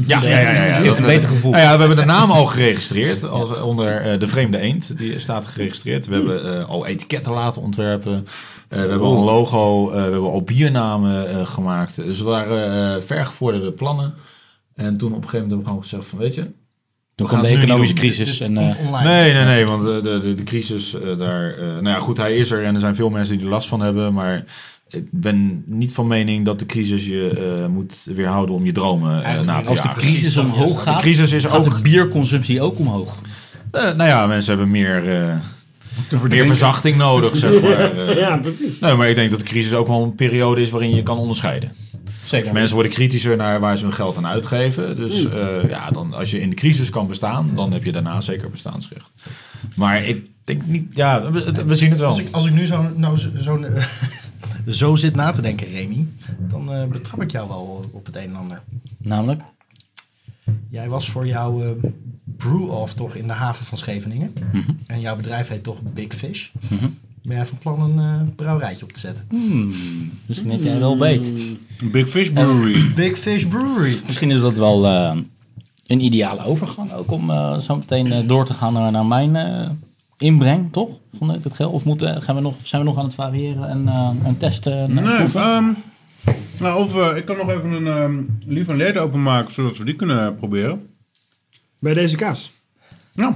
[0.07, 0.83] Ja, ja, eh, ja, ja, ja.
[0.83, 1.51] Dat, een beter gevoel.
[1.51, 4.97] Nou ja, we hebben de naam al geregistreerd als, onder eh, de vreemde eend.
[4.97, 6.07] Die staat geregistreerd.
[6.07, 8.13] We hebben eh, al etiketten laten ontwerpen.
[8.69, 9.89] Eh, we hebben al een logo.
[9.89, 11.95] eh, we hebben al biernamen eh, gemaakt.
[11.95, 14.13] Dus het waren eh vergevorderde plannen.
[14.75, 16.51] En toen op een gegeven moment hebben we gewoon gezegd van, weet je...
[17.15, 18.37] Toen kwam de economische crisis.
[18.37, 19.09] Dit En, komt eh, online.
[19.09, 21.53] Nee, nee, nee, want eh, de, de, de crisis eh, daar...
[21.53, 23.67] eh, nou ja, goed, hij is er en er zijn veel mensen die er last
[23.67, 24.13] van hebben.
[24.13, 24.43] Maar
[24.89, 29.23] ik ben niet van mening dat de crisis je eh, moet weerhouden om je dromen
[29.23, 32.61] eh, na te als de crisis omhoog gaat, De crisis is gaat ook de bierconsumptie
[32.61, 33.19] ook omhoog.
[33.71, 35.35] Eh, nou ja, mensen hebben meer, eh,
[36.29, 37.91] meer verzachting nodig, zeg maar.
[38.07, 38.79] Eh, Ja, precies.
[38.79, 41.17] nee, maar ik denk dat de crisis ook wel een periode is waarin je kan
[41.17, 41.69] onderscheiden.
[42.25, 42.53] Zeker.
[42.53, 44.95] Mensen worden kritischer naar waar ze hun geld aan uitgeven.
[44.95, 48.21] Dus eh, ja, dan, als je in de crisis kan bestaan, dan heb je daarna
[48.21, 49.09] zeker bestaansrecht.
[49.75, 52.07] Maar ik denk niet, ja, we, zien het wel.
[52.07, 53.59] Als ik, als ik nu zo, nou, zo, zo,
[54.81, 56.07] zo zit na te denken, Remy,
[56.39, 58.61] dan eh, betrap ik jou wel op het een en ander.
[58.97, 59.41] Namelijk?
[60.69, 61.69] Jij was voor jouw eh,
[62.23, 64.33] brew-off toch in de haven van Scheveningen.
[64.51, 64.71] Mhm.
[64.85, 66.49] En jouw bedrijf heet toch Big Fish.
[67.27, 69.25] Ben jij van plan een eh, brouwerijtje op te zetten?
[69.29, 69.71] Hmm,
[70.25, 71.33] misschien heb jij wel beet.
[71.91, 72.93] Big Fish Brewery.
[72.95, 73.99] Big Fish Brewery.
[74.05, 75.17] Misschien is dat wel eh,
[75.87, 79.35] een ideale overgang ook om eh, zo meteen eh, door te gaan naar, naar mijn
[79.35, 79.69] eh,
[80.17, 80.89] inbreng, toch?
[81.17, 81.73] Van het geld?
[81.73, 84.73] Of moeten, gaan we nog, zijn we nog aan het variëren en, eh, en testen
[84.77, 85.03] en Nee,
[85.33, 85.65] ehm,
[86.59, 89.95] nou, of, ik kan nog even een ehm lief en leed openmaken, zodat we die
[89.95, 90.87] kunnen proberen.
[91.79, 92.51] Bij deze kaas.
[93.11, 93.35] Ja,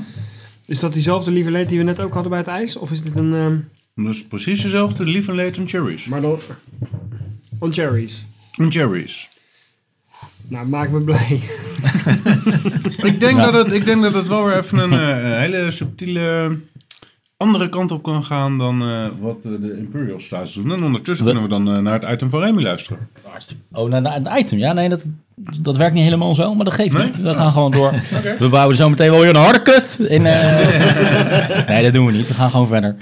[0.66, 2.76] Is dat diezelfde lieve leed die we net ook hadden bij het ijs?
[2.76, 3.68] Of is dit een...
[4.00, 6.06] ehm, dus precies dezelfde lief en leed en cherries.
[6.06, 6.40] maar dan...
[7.60, 8.26] On cherries.
[8.58, 9.28] En cherries.
[10.48, 11.40] Nou, maak me blij.
[13.12, 16.58] Ik denk, dat het, ik denk dat het wel weer even een eh, hele subtiele
[17.38, 20.72] andere kant op kan gaan dan eh, wat de Imperial Stouts doen.
[20.72, 23.10] En ondertussen We- kunnen we dan eh, naar het item van Remy luisteren.
[23.72, 24.58] Oh, naar het item.
[24.60, 25.08] Ja, nee, dat,
[25.60, 27.06] dat werkt niet helemaal zo, maar dat geeft Nee?
[27.06, 27.22] niet.
[27.22, 27.94] We gaan gewoon door.
[28.40, 30.00] We bouwen zo meteen wel weer een harde kut.
[30.08, 32.28] In, eh, nee, dat doen we niet.
[32.28, 32.96] We gaan gewoon verder.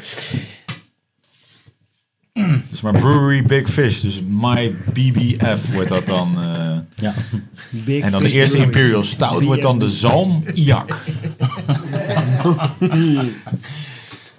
[2.69, 6.37] Dus maar Brewery Big Fish, dus My BBF wordt dat dan.
[6.41, 6.75] eh.
[6.95, 7.13] Ja.
[7.69, 8.57] Big en dan de eerste.
[8.57, 11.03] Imperial Stout wordt dan de Zalm Iak.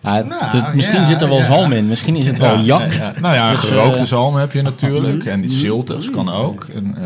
[0.03, 1.44] Ja, Nou, het- misschien ja, zit er wel ja.
[1.44, 1.86] zalm in.
[1.88, 2.92] Misschien is het wel Ja, jak.
[2.92, 3.20] ja, ja.
[3.20, 5.24] Nou ja, Dus, gerookte eh, zalm heb je natuurlijk.
[5.24, 6.64] En die ziltigs kan ook.
[6.74, 7.05] En, eh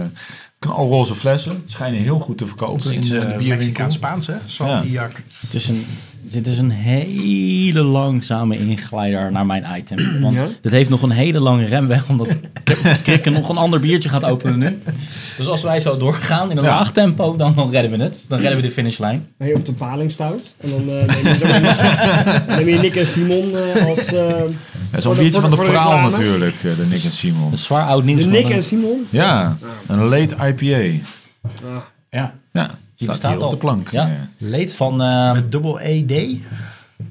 [0.59, 1.63] knalroze flessen.
[1.67, 3.49] Schijnen heel goed te verkopen in de, uh, de bierwinkel.
[3.57, 4.35] Mexicaans-Spaans, hè?
[4.47, 4.83] Sal Ja.
[4.83, 5.23] Iak.
[5.41, 5.87] Het is een,
[6.23, 10.21] dit is een hele langzame inglijder naar mijn item.
[10.21, 10.47] Want Ja?
[10.61, 12.29] dit heeft nog een hele lange remweg, omdat
[13.03, 14.79] Krikke nog een ander biertje gaat openen nu.
[15.37, 16.71] Dus als wij zo doorgaan in een Ja.
[16.71, 18.25] laag tempo, dan, dan redden we het.
[18.29, 19.27] Dan redden we de finishlijn.
[19.37, 20.55] Ben je op de paling stout.
[20.61, 24.07] En dan eh, neem, je neem Nick en Simon eh, als...
[24.07, 27.53] eh, Ja, Voor Zo'n biertje van de- de praal natuurlijk, eh, de Nick en Simon.
[27.53, 28.21] Is zwaar oud nieuws.
[28.25, 29.07] de Nick en Simon.
[29.11, 29.57] Ja,
[29.87, 31.05] een late IPA.
[31.43, 31.51] Ah,
[32.11, 32.71] Ja, Ja,
[33.03, 33.51] staat bestaat hier op al.
[33.51, 33.91] de plank.
[33.91, 34.11] Ja.
[34.39, 35.03] Leed van...
[35.03, 36.13] eh, met dubbel ED.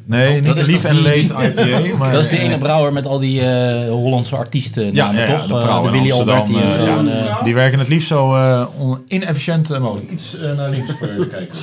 [0.06, 1.98] Nee, Oh, dat niet is lief en die- late IPA.
[1.98, 4.94] Maar, dat is die ene brouwer met al die eh, Hollandse artiesten.
[4.94, 5.48] Ja, namen, ja, toch?
[5.48, 6.86] de Eh, Brouw de Willy Amsterdam, Alberti en eh, zo.
[6.86, 6.98] ja.
[7.38, 8.66] en, Die werken het liefst zo eh,
[9.08, 10.12] inefficiënt mogelijk.
[10.12, 11.56] Iets eh, naar links voor je kijken.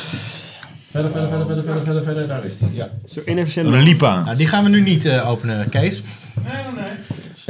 [0.91, 2.29] Verder, verder, verder, verder, verder, verder, verder.
[2.29, 2.69] Daar is die.
[2.73, 2.89] Ja.
[3.07, 3.67] zo inefficiënt.
[3.67, 4.23] Een Lipa.
[4.25, 6.03] Nou, die gaan we nu niet eh, openen, Kees.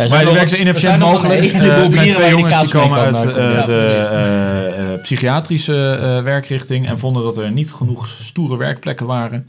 [0.07, 1.41] Daar Wij nog- werken zo er inefficiënt een mogelijk.
[1.41, 5.01] Eh, het zijn bieren twee jongens die komen uit eh, eh, Ja, de eh, eh,
[5.03, 9.47] psychiatrische eh, werkrichting en vonden dat er niet genoeg stoere werkplekken waren.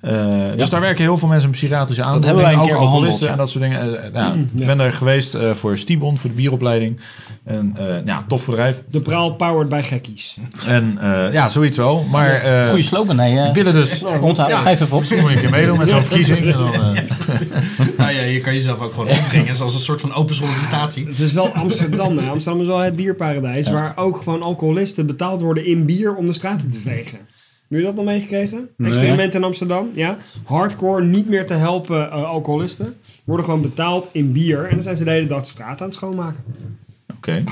[0.00, 0.12] Eh,
[0.56, 3.30] Dus daar werken heel veel mensen met psychiatrische hebben wij aandoeningen, een ook keer alcoholisten
[3.30, 4.04] en dat soort dingen.
[4.04, 7.00] Eh, nou, Ik ben er geweest eh, voor Stibon, voor de bieropleiding.
[7.44, 8.82] En eh, ja, tof bedrijf.
[8.90, 10.36] De praal powered bij gekkies.
[10.66, 12.06] En eh, ja, zoiets wel.
[12.10, 13.38] Maar eh Goeie slogan, nee.
[13.38, 14.04] eh, we willen dus...
[14.20, 15.00] Onthouden, schrijf even op.
[15.00, 16.54] Misschien moet je een keer meedoen met zo'n verkiezing.
[18.00, 21.06] Nou ja, je kan jezelf ook gewoon opbrengen, zoals een soort van open sollicitatie.
[21.06, 22.18] Het is wel Amsterdam.
[22.18, 22.28] Hè.
[22.30, 23.70] Amsterdam is wel het bierparadijs.
[23.70, 27.18] Waar ook gewoon alcoholisten betaald worden in bier om de straten te vegen.
[27.68, 28.68] Heb je dat nog meegekregen?
[28.78, 29.90] Experiment in Amsterdam.
[29.94, 30.16] Ja.
[30.44, 32.96] Hardcore niet meer te helpen eh, alcoholisten.
[33.24, 34.64] Worden gewoon betaald in bier.
[34.64, 36.44] En dan zijn ze de hele dag de straat aan het schoonmaken.
[37.16, 37.44] Oké.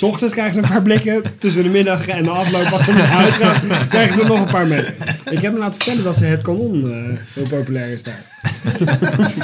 [0.00, 1.22] S ochtends krijgen ze een paar blikken.
[1.38, 4.40] Tussen de middag en de afloop als ze naar huis gaan, krijgen ze er nog
[4.40, 4.84] een paar mee.
[5.30, 8.24] Ik heb me laten vertellen dat ze het kanon eh, heel populair is daar.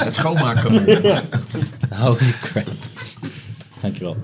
[0.05, 0.73] Het schoonmaken.
[1.89, 2.67] Holy crap.
[3.81, 4.17] Dankjewel.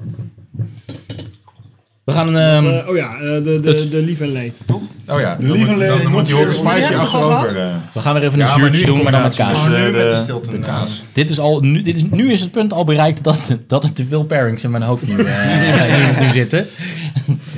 [2.06, 2.64] We gaan een...
[2.84, 4.82] Eh, oh ja, eh, de, de, de lief en leed, toch?
[5.08, 7.58] Oh ja, dan, Lieve moet, dan, leden, moet die hot spicy achterover.
[7.60, 7.66] eh.
[7.94, 9.56] we gaan weer even een zuurtje doen, maar dan met kaas.
[9.58, 10.50] Oh, nu de, met de de, stilte.
[10.52, 11.04] de kaas.
[11.14, 13.94] Dit is al, nu, dit is, nu is het punt al bereikt dat, dat er
[13.94, 16.68] te veel pairings in mijn hoofd nu, eh, nu, nu zitten.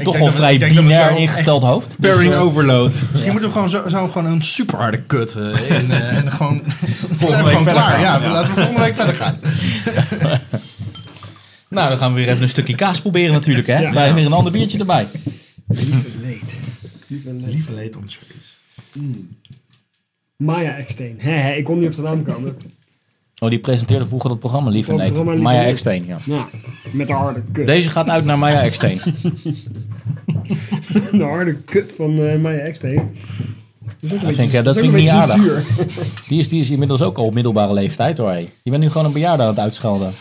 [0.04, 1.96] Toch wel we- vrij binair ingesteld hoofd.
[2.00, 2.92] Dus, Pairing overload.
[3.12, 5.36] Misschien moeten we gewoon zo, zo gewoon een super harde kut
[5.70, 6.62] in, en gewoon...
[7.18, 7.92] Volgende week gewoon verder klaar.
[7.92, 8.32] gaan, Ja, ja.
[8.32, 9.36] laten we volgende week verder gaan.
[11.70, 13.68] nou, dan gaan we weer even een stukje kaas proberen natuurlijk.
[13.68, 13.78] Hè?
[13.80, 13.94] Ja.
[13.94, 15.08] Wij weer een ander biertje erbij.
[15.68, 16.58] Lief en leed.
[17.08, 17.54] Lief en leed.
[17.54, 18.58] Lieve leed om zoiets.
[20.38, 21.16] Maya Eksteen.
[21.20, 22.58] Hè, hè, ik kon niet op zijn naam komen.
[23.40, 25.42] Oh, die presenteerde vroeger dat programma Lief en Oh, Leed.
[25.42, 25.66] Maya.
[25.66, 26.18] Eksteen, ja.
[26.26, 26.46] Nou,
[26.92, 27.66] met de harde kut.
[27.66, 29.00] Deze gaat uit naar Maya Eksteen.
[31.12, 33.12] De harde kut van eh Maya Eksteen.
[33.86, 35.22] Dat, is ook een Dat vind beetje- ik- dat is vind ook ik een niet
[35.22, 35.96] beetje aardig.
[35.96, 36.06] zuur.
[36.28, 38.30] Die is, die is inmiddels ook al op middelbare leeftijd hoor.
[38.32, 38.46] hé.
[38.64, 40.12] Je bent nu gewoon een bejaarde aan het uitschelden.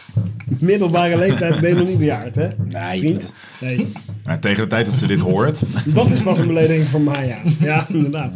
[0.59, 2.49] Middelbare leeftijd ben je nog niet bejaard, hè?
[2.69, 3.33] Nee, Vriend?
[3.61, 3.93] Nee,
[4.25, 5.63] Maar tegen de tijd dat ze dit hoort,
[5.95, 7.39] dat is pas een belediging van Maya.
[7.61, 8.35] Ja, inderdaad.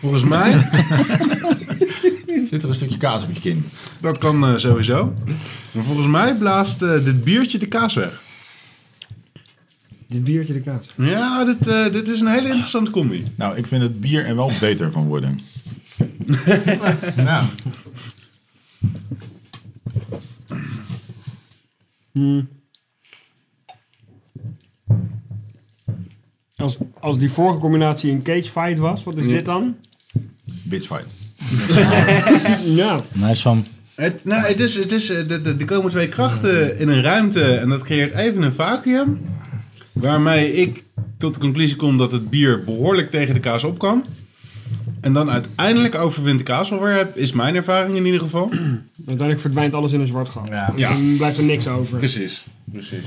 [0.00, 0.52] Volgens mij,
[2.50, 3.64] zit er een stukje kaas op je kin.
[4.00, 5.12] dat kan eh, sowieso.
[5.72, 8.22] Maar volgens mij blaast eh, dit biertje de kaas weg.
[10.14, 10.86] Dit biertje de kaas.
[10.96, 13.22] Ja, dit, eh, dit is een hele interessante combi.
[13.34, 15.38] Nou, ik vind het bier er wel beter van worden.
[17.16, 17.44] Nou,
[26.56, 29.76] Als, als die vorige combinatie een cage fight was, wat is dit dan?
[30.62, 31.14] Bitchfight.
[32.80, 33.00] Ja.
[33.12, 33.66] Nice van.
[33.94, 37.02] Het, nou, het is, het is, eh, de- de- er komen twee krachten in een
[37.02, 39.20] ruimte en dat creëert even een vacuüm.
[39.94, 40.84] Waarmee ik
[41.18, 44.04] tot de conclusie kom dat het bier behoorlijk tegen de kaas op kan.
[45.00, 48.50] En dan uiteindelijk overwint de kaas alweer, heb- is mijn ervaring in ieder geval.
[48.96, 50.48] Uiteindelijk verdwijnt alles in een zwart gat.
[50.50, 50.72] Ja.
[50.76, 50.88] Ja.
[50.88, 51.98] Dan blijft er niks over.
[51.98, 53.02] Precies, precies.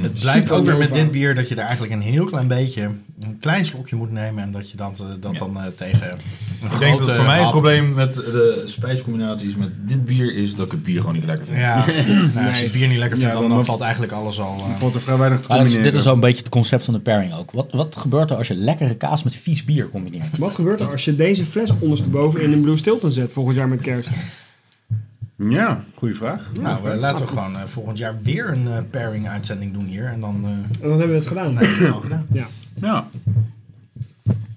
[0.00, 2.82] Het blijft ook weer met dit bier dat je er eigenlijk een heel klein beetje,
[3.20, 6.70] een klein slokje moet nemen en dat je dat, eh, dat dan eh, tegen een
[6.72, 10.66] Ik denk dat voor mij het probleem met de spijscombinaties met dit bier is dat
[10.66, 11.58] ik het bier gewoon niet lekker vind.
[11.58, 11.84] Ja,
[12.34, 14.40] nou, als je het bier niet lekker vindt, Ja, dan, dan- dan valt eigenlijk alles
[14.40, 14.62] al...
[14.78, 17.00] Valt er vrij weinig te is, dit is al een beetje het concept van de
[17.00, 17.50] pairing ook.
[17.50, 20.38] Wat, wat gebeurt er als je lekkere kaas met vies bier combineert?
[20.38, 23.68] Wat gebeurt er als je deze fles ondersteboven in een Blue Stilton zet volgend jaar
[23.68, 24.10] met kerst?
[25.36, 26.50] Ja, goede vraag.
[26.60, 30.04] nou, eh, laten we gewoon eh, volgend jaar weer een eh, pairing-uitzending doen hier.
[30.04, 31.56] En dan eh En dan hebben we het gedaan.
[31.56, 32.26] hebben we het gewoon gedaan.
[32.32, 32.46] Ja.
[32.74, 33.06] Ja.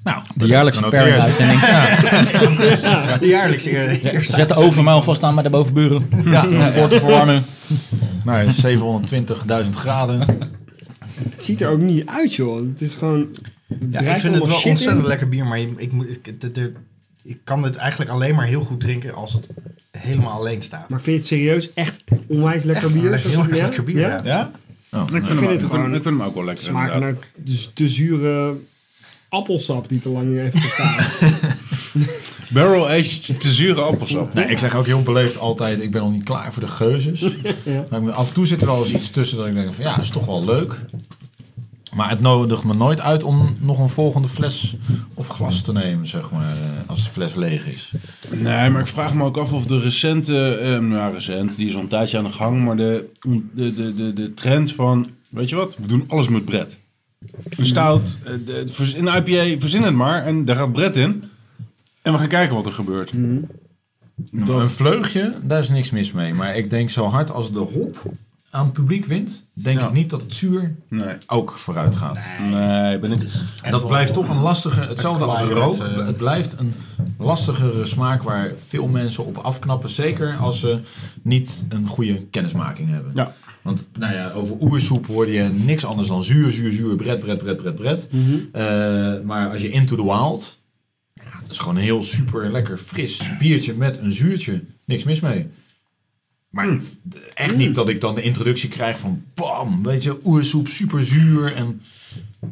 [0.03, 1.59] Nou, De jaarlijkse pairing-uitzending.
[3.19, 3.69] De jaarlijkse
[4.11, 6.09] eerste Zet de oven maar alvast aan bij de bovenburen.
[6.25, 7.43] Ja, voor te verwarmen.
[8.25, 8.47] Nou,
[9.63, 10.19] 720.000 graden.
[11.29, 12.57] Het ziet er ook niet uit, joh.
[12.71, 13.27] Het is gewoon...
[13.89, 16.07] Ja, ik vind het wel ontzettend lekker bier, maar je- ik, moet,
[17.27, 19.47] ik kan dit eigenlijk alleen maar heel goed drinken als het
[19.91, 20.89] helemaal alleen staat.
[20.89, 23.03] Maar vind je het serieus echt onwijs lekker Echt bier?
[23.03, 23.61] heel erg ja?
[23.61, 24.07] lekker bier, Ja?
[24.09, 24.21] ja.
[24.23, 24.51] Ja?
[24.91, 26.63] Oh, Ik vind, vind hem, het ik, gewoon- vind, ik vind hem ook wel lekker.
[26.65, 27.19] Smaken inderdaad.
[27.19, 28.53] naar dus de zure
[29.29, 31.05] appelsap die te lang heeft gestaan.
[32.53, 34.33] Barrel-aged te zure appelsap.
[34.33, 37.21] Nee, ik zeg ook heel beleefd altijd, ik ben nog niet klaar voor de geuzes.
[37.89, 39.73] Maar ik moet- af en toe zit er wel eens iets tussen dat ik denk
[39.73, 40.79] van ja, is toch wel leuk.
[41.95, 44.75] Maar het nodigt me nooit uit om nog een volgende fles
[45.13, 47.93] of glas te nemen, zeg maar, eh, als de fles leeg is.
[48.29, 51.75] Nee, maar ik vraag me ook af of de recente, eh, nou recent, die is
[51.75, 53.09] al een tijdje aan de gang, maar de,
[53.53, 56.79] de, de, de, de trend van, weet je wat, we doen alles met Brett.
[57.49, 61.23] Een stout, eh, een IPA, verzin het maar en daar gaat Brett in.
[62.01, 63.13] En we gaan kijken wat er gebeurt.
[64.31, 66.33] Nou, Een vleugje, daar is niks mis mee.
[66.33, 68.11] Maar ik denk zo hard als de hop
[68.49, 69.85] aan het publiek wint, denk Ja.
[69.87, 72.19] ik niet dat het zuur Nee, ook vooruit gaat.
[72.49, 73.19] nee, ben ik...
[73.69, 75.75] Dat blijft toch een lastige, hetzelfde als rook.
[75.77, 76.05] eh.
[76.05, 76.73] Het blijft een
[77.17, 79.89] lastigere smaak waar veel mensen op afknappen.
[79.89, 80.79] Zeker als ze
[81.21, 83.11] niet een goede kennismaking hebben.
[83.15, 83.33] Ja.
[83.61, 87.37] Want nou ja, over oersoep hoorde je niks anders dan zuur, zuur, zuur, bret, bret,
[87.37, 88.07] bret, bret, bret.
[88.51, 88.63] Eh,
[89.25, 90.59] maar als je Into the Wild,
[91.13, 94.63] ja, dat is gewoon een heel super lekker fris biertje met een zuurtje.
[94.85, 95.47] Niks mis mee.
[96.49, 96.77] Maar
[97.33, 101.53] echt niet dat ik dan de introductie krijg van bam, weet je, oersoep, super zuur.
[101.53, 101.81] En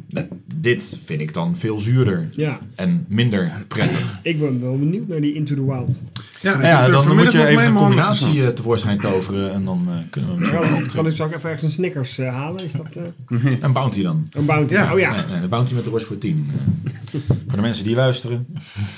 [0.08, 4.18] nee, dit vind ik dan veel zuurder ja, en minder prettig.
[4.22, 6.02] ik ben wel benieuwd naar die Into the Wild.
[6.40, 9.94] Ja, Nou ja, dan moet je even een combinatie eh, tevoorschijn toveren en dan eh,
[10.10, 10.50] kunnen we zo
[10.94, 12.64] Kan, ik zo ook even ergens een Snickers eh, halen?
[12.64, 12.98] Is dat
[13.60, 14.26] Een bounty dan.
[14.30, 14.74] een bounty?
[14.74, 14.92] Ja.
[14.92, 16.50] Oh ja, Nee, bounty met de Roche voor 10.
[16.52, 18.46] Eh, voor de mensen die luisteren.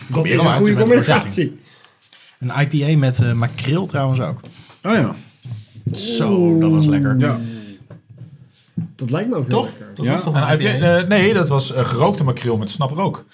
[0.08, 1.58] dat is een goede combinatie.
[2.38, 4.40] Een IPA met makreel trouwens ook.
[4.89, 5.15] Oh ja.
[5.93, 7.19] Zo, dat was lekker.
[7.19, 7.39] Ja.
[8.97, 9.65] Dat lijkt me ook heel Toch?
[9.69, 9.86] lekker.
[9.94, 10.12] Dat Ja.
[10.12, 10.98] was toch En een heb je, IPA?
[10.98, 13.24] eh, nee, dat was eh, gerookte makreel met snaprook.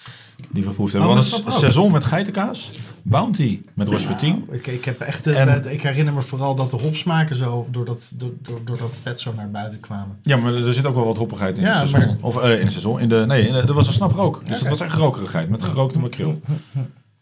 [0.50, 1.10] Die we geproefd hebben.
[1.10, 1.72] Oh, we met hadden een snaprook.
[1.72, 2.72] saison met geitenkaas.
[3.02, 4.44] Bounty met Roche voor 10.
[4.50, 7.84] Ik, ik, heb echt, eh, En- ik herinner me vooral dat de hopsmaken zo door
[7.84, 10.16] dat, door, door, door dat vet zo naar buiten kwamen.
[10.22, 12.06] Ja, maar er zit ook wel wat hoppigheid in Ja, de saison.
[12.08, 13.00] maar- Of eh, in de saison.
[13.00, 14.34] In de, nee, in de, er was een snaprook.
[14.46, 14.58] Dus Oké.
[14.68, 16.40] dat was echt rokerigheid met gerookte makreel.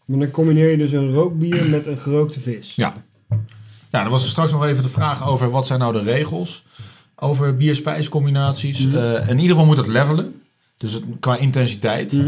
[0.05, 2.75] Maar dan combineer je dus een rookbier met een gerookte vis.
[2.75, 2.93] Ja.
[3.93, 6.63] Ja, dan was er straks nog even de vraag over wat zijn nou de regels
[7.15, 8.87] over bier-spijscombinaties.
[8.87, 10.41] Eh, in ieder geval moet het levelen.
[10.77, 12.13] Dus het, qua intensiteit.
[12.13, 12.19] Eh,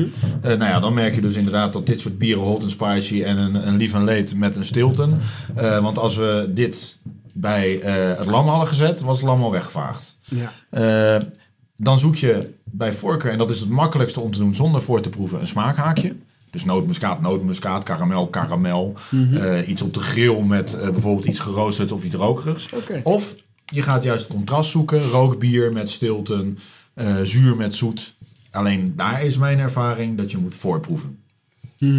[0.41, 3.37] nou ja, dan merk je dus inderdaad dat dit soort bieren hot and spicy en
[3.37, 5.17] een, een lief en leed met een stilton.
[5.55, 6.99] Eh, want als we dit
[7.33, 7.71] bij
[8.17, 10.17] het lam hadden gezet, was het lam al weggevaagd.
[10.21, 11.21] Ja.
[11.77, 15.01] Dan zoek je bij voorkeur, en dat is het makkelijkste om te doen zonder voor
[15.01, 16.15] te proeven, een smaakhaakje.
[16.55, 18.93] Dus nootmuskaat, nootmuskaat, karamel, karamel.
[19.33, 22.69] Eh, iets op de grill met eh, bijvoorbeeld iets geroosterd of iets rokerigs.
[23.03, 25.01] Of je gaat juist contrast zoeken.
[25.01, 26.59] Rookbier met stilten,
[26.93, 28.13] eh, zuur met zoet.
[28.51, 31.19] Alleen daar is mijn ervaring dat je moet voorproeven.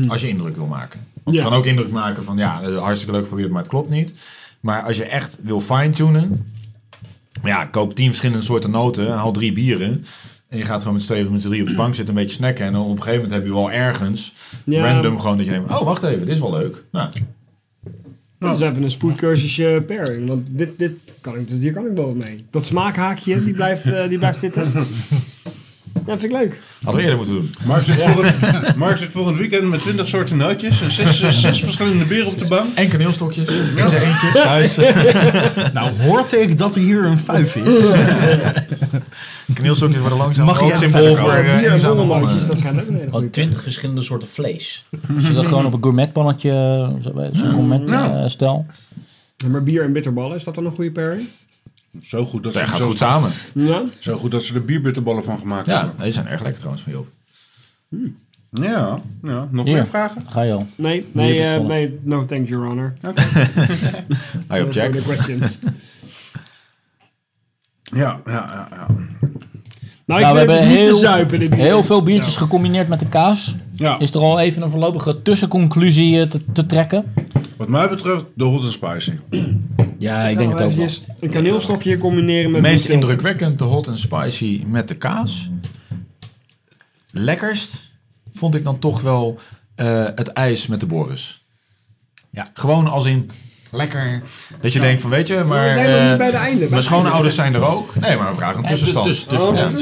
[0.09, 1.07] Als je indruk wil maken.
[1.23, 1.43] Want Ja.
[1.43, 4.13] het kan ook indruk maken van ja, hartstikke leuk geprobeerd, maar het klopt niet.
[4.61, 6.47] Maar als je echt wil fine-tunen.
[7.45, 9.13] Ja, koop tien verschillende soorten noten.
[9.13, 10.05] Haal drie bieren.
[10.49, 12.15] En je gaat gewoon met z'n tweeën of met z'n drie op de bank zitten,
[12.17, 12.67] een beetje snacken.
[12.67, 14.33] En dan op een gegeven moment heb je wel ergens
[14.65, 14.93] Ja.
[14.93, 16.85] random gewoon dat je denkt, oh wacht even, dit is wel leuk.
[16.93, 17.09] Nou,
[18.39, 20.29] Dat is even een spoedcursusje pairing.
[20.29, 22.45] Want dit, dit kan ik, dus hier kan ik wel wat mee.
[22.51, 24.73] Dat smaakhaakje, die blijft, eh, die blijft zitten.
[26.07, 26.61] Ja, vind ik leuk.
[26.83, 27.51] hadden we eerder moeten doen.
[27.67, 31.61] Mark zit, volgend, Mark zit volgend weekend met 20 soorten nootjes en zes, zes, zes
[31.61, 32.75] verschillende bieren op de bank.
[32.75, 33.49] En kaneelstokjes
[33.89, 34.77] zijn thuis.
[35.73, 37.73] Nou, hoorde ik dat er hier een vuif is.
[39.55, 42.49] Kaneelstokjes worden langzaam Mag je symbool voor eh, eenzame borrelnootjes, mannen.
[42.49, 44.85] dat gaat ook Al goede twintig verschillende soorten vlees.
[45.17, 46.51] Als je dat gewoon op een gourmetpannetje,
[47.03, 48.23] zo- zo'n gourmet Ja.
[48.23, 48.67] eh, stel.
[49.37, 51.29] Ja, Maar bier en bitterballen, is dat dan een goede pairing?
[52.03, 53.31] Zo goed dat, ze, gaat zo, goed samen.
[53.55, 53.85] Ja?
[53.99, 56.03] zo goed dat ze er bierbitterballen van gemaakt Ja, hebben.
[56.03, 57.09] die zijn erg lekker trouwens van Joop.
[58.51, 59.49] Ja, ja.
[59.51, 59.75] nog Hier.
[59.75, 60.23] meer vragen?
[60.29, 60.67] Ga je al.
[60.75, 61.69] Nee, nee, eh, bitterballen.
[61.69, 62.95] nee, no thanks, your honor.
[63.03, 63.11] I
[64.47, 65.03] For object.
[65.05, 65.59] questions.
[67.83, 68.69] Ja, ja, ja.
[68.71, 68.87] ja.
[70.07, 71.59] Nou, ik Nou, we hebben dus niet heel, te zuipen, dit bier.
[71.59, 72.41] heel veel biertjes Zo.
[72.41, 73.55] gecombineerd met de kaas.
[73.73, 73.99] ja.
[73.99, 77.13] Is er al even een voorlopige tussenconclusie eh, te, te trekken?
[77.57, 79.13] Wat mij betreft de hot and spicy.
[79.99, 80.89] Ja, ik denk het ook wel.
[81.21, 82.61] Een kaneelstokje combineren met...
[82.61, 85.51] Meest indrukwekkend de hot and spicy met de kaas.
[87.11, 87.93] Lekkerst
[88.33, 89.39] vond ik dan toch wel
[89.75, 91.47] eh, het ijs met de Boris.
[92.31, 92.49] Ja.
[92.55, 93.31] Gewoon als in
[93.71, 94.23] lekker.
[94.61, 95.67] Dat je denkt van, weet je, maar...
[95.67, 96.67] we zijn nog eh, niet bij de einde.
[96.71, 97.95] Mijn schoonouders zijn er ook.
[97.95, 99.07] Nee, maar we vragen een tussenstand.
[99.07, 99.25] Dus,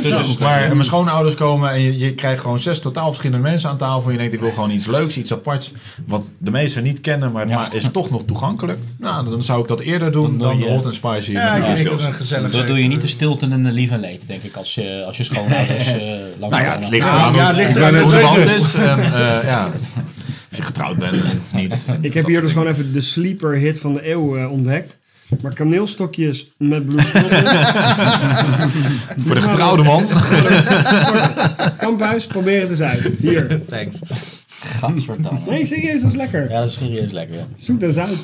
[0.03, 3.77] dus, Maar mijn schoonouders komen en je, je krijgt gewoon zes totaal verschillende mensen aan
[3.77, 4.05] tafel.
[4.07, 5.73] En je denkt, ik wil gewoon iets leuks, iets aparts.
[6.07, 7.55] Wat de meesten niet kennen, maar, Ja.
[7.57, 8.79] maar is toch nog toegankelijk.
[8.99, 11.33] Nou, dan zou ik dat eerder doen Dan doe dan, hot and spicy.
[11.33, 13.91] Ja, ik denk dat een gezellig dat doe je niet de stilte en de lief
[13.91, 16.01] en leed, denk ik, als je, als je schoonouders eh
[16.39, 18.75] langs Nou ja, het ligt eraan ja, hoe- de band is.
[18.75, 19.69] En, eh, ja,
[20.57, 21.87] je getrouwd bent of niet.
[22.01, 24.99] Ik heb hier dus gewoon even de sleeper hit van de eeuw eh, ontdekt.
[25.43, 27.01] Maar kaneelstokjes met Blue
[29.25, 30.07] Voor de getrouwde man.
[31.79, 33.11] Kamphuis, probeer het eens uit.
[33.21, 33.61] Hier.
[33.69, 33.99] Thanks.
[34.61, 35.41] Gadverdamme.
[35.49, 36.51] Nee, serieus, dat is lekker.
[36.51, 37.37] Ja, dat is serieus lekker.
[37.37, 37.45] ja.
[37.57, 38.17] Zoet en zout.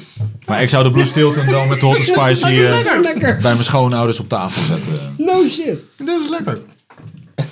[0.46, 3.38] Maar ik zou de Blue Stilton dan met de hot spicy eh, Lekker, lekker.
[3.42, 4.92] bij mijn schoonouders op tafel zetten.
[5.16, 5.78] No shit.
[5.96, 6.58] Dat is lekker.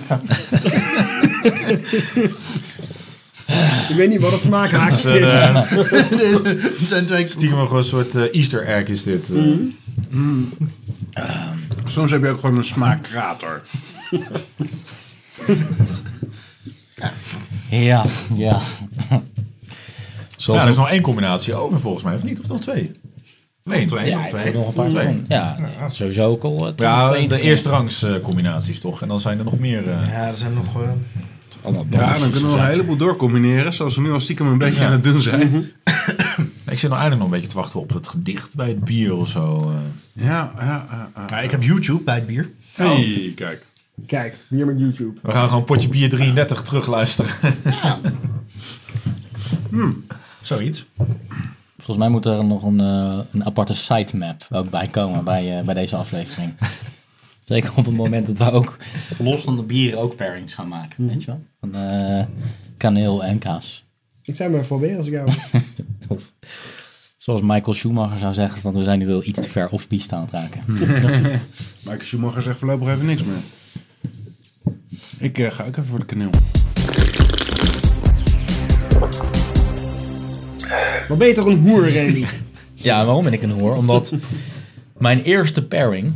[3.88, 5.02] Ik weet niet wat het te maken haakt.
[5.02, 7.26] Dus, eh, Het zijn twee...
[7.28, 9.30] stiekem een soort eh, Easter egg is dit.
[11.12, 11.50] eh.
[11.86, 13.62] Soms heb je ook gewoon een smaakkrater.
[17.70, 18.04] Ja,
[18.34, 18.60] ja.
[20.36, 22.40] Zo, Ja, er is nog één combinatie over volgens mij, of niet?
[22.40, 22.90] Of nog twee?
[23.64, 24.06] Nee, twee.
[24.06, 24.44] ja, twee.
[24.44, 25.24] heb nog een paar Twee.
[25.28, 25.56] Ja,
[25.88, 27.38] sowieso ook al Ja, 22.
[27.38, 29.02] de eerste rangs eh, combinaties toch?
[29.02, 29.88] En dan zijn er nog meer.
[29.90, 30.66] eh, Ja, er zijn nog...
[31.90, 33.72] Ja, dan kunnen we nog een heleboel doorcombineren.
[33.72, 34.86] Zoals we nu al stiekem een beetje Ja.
[34.86, 35.70] aan het doen zijn.
[36.68, 39.14] Ik zit nog eigenlijk nog een beetje te wachten op het gedicht bij het bier
[39.16, 39.56] of zo.
[39.58, 40.24] eh.
[40.24, 41.10] Ja, ja, ja.
[41.16, 41.24] ja.
[41.28, 42.50] Ja, ik heb YouTube bij het bier.
[42.74, 43.66] Hey, kijk.
[44.06, 45.20] Kijk, hier met YouTube.
[45.22, 47.30] We gaan gewoon potje bier 33 terugluisteren.
[50.40, 50.84] Zoiets.
[51.76, 55.64] Volgens mij moet er nog een, eh, een aparte sitemap ook bij komen bij, eh,
[55.64, 56.54] bij deze aflevering.
[57.48, 58.76] Zeker op het moment dat we ook
[59.18, 61.06] los van de bieren ook pairings gaan maken.
[61.06, 61.44] Weet je wel?
[61.60, 62.24] Van eh,
[62.76, 63.84] kaneel en kaas.
[64.22, 65.28] Ik zou maar proberen als ik jou...
[66.08, 66.32] Of,
[67.16, 70.20] zoals Michael Schumacher zou zeggen, van we zijn nu wel iets te ver off-piste aan
[70.20, 70.62] het raken.
[71.84, 73.40] Michael Schumacher zegt voorlopig even niks meer.
[75.18, 76.30] Ik eh, ga ook even voor de kaneel.
[81.08, 82.26] Wat ben je toch een hoer, Remy?
[82.74, 83.76] Ja, waarom ben ik een hoor?
[83.76, 84.12] Omdat
[84.98, 86.12] mijn eerste pairing,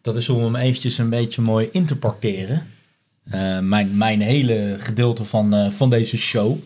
[0.00, 2.66] dat is om hem eventjes een beetje mooi in te parkeren.
[3.24, 6.58] Eh, mijn, mijn hele gedeelte van, eh, van deze show.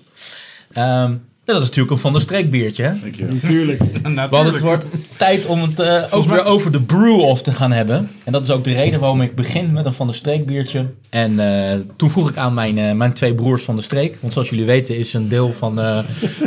[0.72, 2.82] Ehm, dat is natuurlijk een Van der Streek biertje.
[2.82, 2.92] Hè?
[3.28, 3.82] Natuurlijk.
[4.30, 4.84] Want het wordt
[5.16, 8.10] tijd om het eh, ook weer over de brew-off te gaan hebben.
[8.24, 10.86] En dat is ook de reden waarom ik begin met een Van der Streek biertje.
[11.10, 14.16] En eh, toen vroeg ik aan mijn, eh, mijn twee broers van de streek.
[14.20, 15.98] Want zoals jullie weten is een deel van, eh,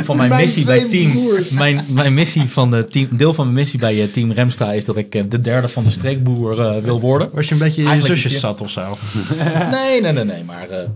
[0.02, 1.12] van mijn, Mijn missie bij team...
[1.12, 1.50] broers.
[1.50, 4.96] Mijn, mijn missie van de team, deel van mijn missie bij Team Remstra is dat
[4.96, 7.28] ik de derde van de streekboer wil worden.
[7.32, 8.98] Was je een beetje in je zusjes zat of zo?
[9.70, 10.44] Nee, nee, nee, nee.
[10.44, 10.88] Maar eh,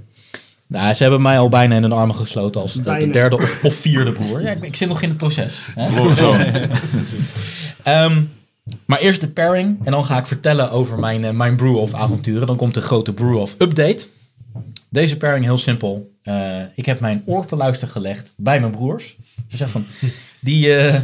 [0.70, 3.64] nou, ze hebben mij al bijna in hun armen gesloten als eh, de derde of,
[3.64, 4.42] of vierde broer.
[4.42, 5.66] Ja, ik, ik zit nog in het proces.
[5.74, 6.00] Hè?
[6.00, 6.34] Oh, zo.
[7.82, 8.22] Ehm,
[8.84, 12.46] maar eerst de pairing en dan ga ik vertellen over mijn, eh, mijn brew-off avonturen.
[12.46, 14.06] Dan komt de grote brew-off update.
[14.88, 16.10] Deze pairing heel simpel.
[16.22, 19.16] Eh, ik heb mijn oor te luisteren gelegd bij mijn broers.
[19.48, 20.10] Ze zeggen van,
[20.40, 21.00] die, eh,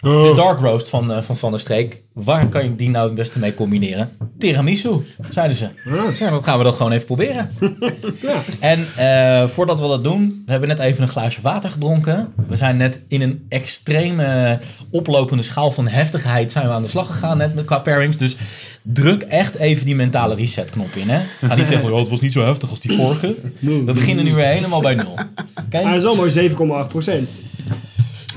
[0.00, 3.38] de dark roast van, van Van der Streek, waar kan je die nou het beste
[3.38, 4.10] mee combineren?
[4.38, 4.90] Tiramisu,
[5.30, 5.64] zeiden ze.
[6.10, 7.50] Ik zei, dat gaan we dat gewoon even proberen.
[8.20, 8.42] Ja.
[8.60, 12.32] En eh, voordat we dat doen, we hebben net even een glaasje water gedronken.
[12.48, 14.58] We zijn net in een extreme
[14.90, 18.16] oplopende schaal van heftigheid zijn we aan de slag gegaan net met qua pairings.
[18.16, 18.36] Dus
[18.82, 21.08] druk echt even die mentale reset knop in.
[21.08, 21.20] Hè?
[21.48, 23.34] Ga niet zeggen, oh, het was niet zo heftig als die vorige.
[23.58, 25.18] We beginnen nu weer helemaal bij nul.
[25.66, 26.56] Oké, Hij is al mooi 7,8
[26.88, 27.42] procent.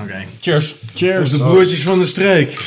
[0.02, 0.24] Oké.
[0.42, 0.76] cheers.
[0.94, 1.32] Cheers.
[1.32, 2.60] De broertjes van de streek.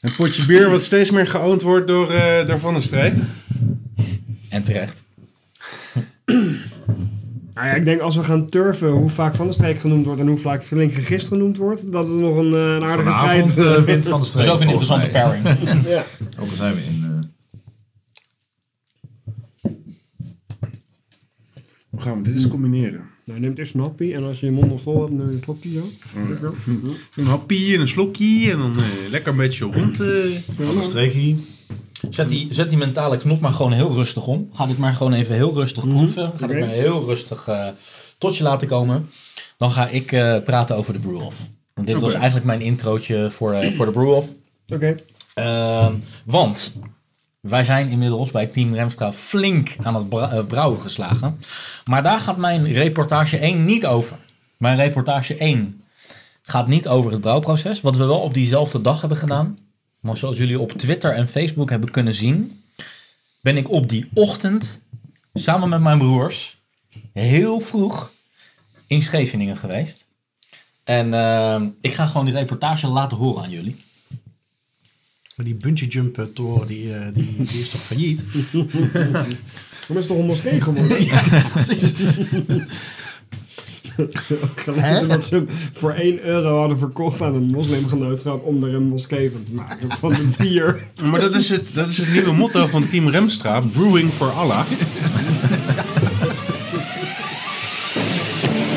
[0.00, 3.14] Een potje bier wat steeds meer geoond wordt door, eh, door Van der Streek.
[4.48, 5.04] En terecht.
[7.54, 10.20] Nou ja, ik denk als we gaan turven hoe vaak Van der Streek genoemd wordt
[10.20, 13.50] en hoe vaak Flink Gegist genoemd wordt, dat het nog een, eh, een aardige Vanavond
[13.50, 13.76] strijd...
[13.78, 14.44] eh, wint van de Dat streek.
[14.44, 15.22] is ook een interessante mij.
[15.22, 15.84] pairing.
[15.96, 16.04] ja.
[16.38, 17.20] Ook al zijn we in.
[19.62, 19.70] eh,
[21.90, 23.09] Hoe gaan we dit eens combineren?
[23.30, 25.32] Nou, neem eerst een happy en als je je mond nog vol hebt, neem je
[25.34, 25.82] een klokje zo.
[27.16, 30.00] Een happie en een slokje en dan eh, lekker een beetje rond.
[30.00, 31.10] eh.
[31.12, 31.36] hier.
[32.10, 34.48] Zet die, zet die mentale knop maar gewoon heel rustig om.
[34.52, 36.32] Ga dit maar gewoon even heel rustig proeven.
[36.36, 36.66] Ga dit Oké.
[36.66, 37.68] maar heel rustig eh,
[38.18, 39.08] tot je laten komen.
[39.56, 41.36] Dan ga ik eh, praten over de brew-off.
[41.74, 42.18] Want dit was Oké.
[42.18, 44.34] eigenlijk mijn introotje voor, eh, voor de brew-off.
[44.74, 44.96] Oké.
[45.34, 45.94] Ehm,
[46.24, 46.74] want
[47.40, 51.40] wij zijn inmiddels bij Team Remstra flink aan het eh, brouwen geslagen.
[51.84, 54.16] Maar daar gaat mijn reportage 1 niet over.
[54.56, 55.82] Mijn reportage 1
[56.42, 57.80] gaat niet over het brouwproces.
[57.80, 59.58] Wat we wel op diezelfde dag hebben gedaan.
[60.00, 62.62] Maar zoals jullie op Twitter en Facebook hebben kunnen zien,
[63.40, 64.80] ben ik op die ochtend
[65.34, 66.58] samen met mijn broers
[67.12, 68.12] heel vroeg
[68.86, 70.06] in Scheveningen geweest.
[70.84, 73.76] En ehm, ik ga gewoon die reportage laten horen aan jullie.
[75.40, 78.24] Maar die bungee jump eh, toren, die, eh, die, die is toch failliet?
[79.88, 81.06] Maar is toch een moskee geworden?
[81.52, 81.92] Precies.
[84.56, 88.88] Gelezen dat ze hem voor 1 euro hadden verkocht aan een moslimgenootschap om er een
[88.88, 89.90] moskee van te maken.
[89.98, 90.82] Van een bier.
[91.02, 93.60] Maar dat is, het, dat is het nieuwe motto van Team Remstra.
[93.60, 94.64] Brewing for Allah.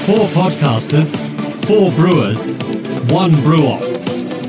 [0.06, 1.16] Four podcasters,
[1.60, 2.52] four brewers,
[3.12, 3.88] one brew off.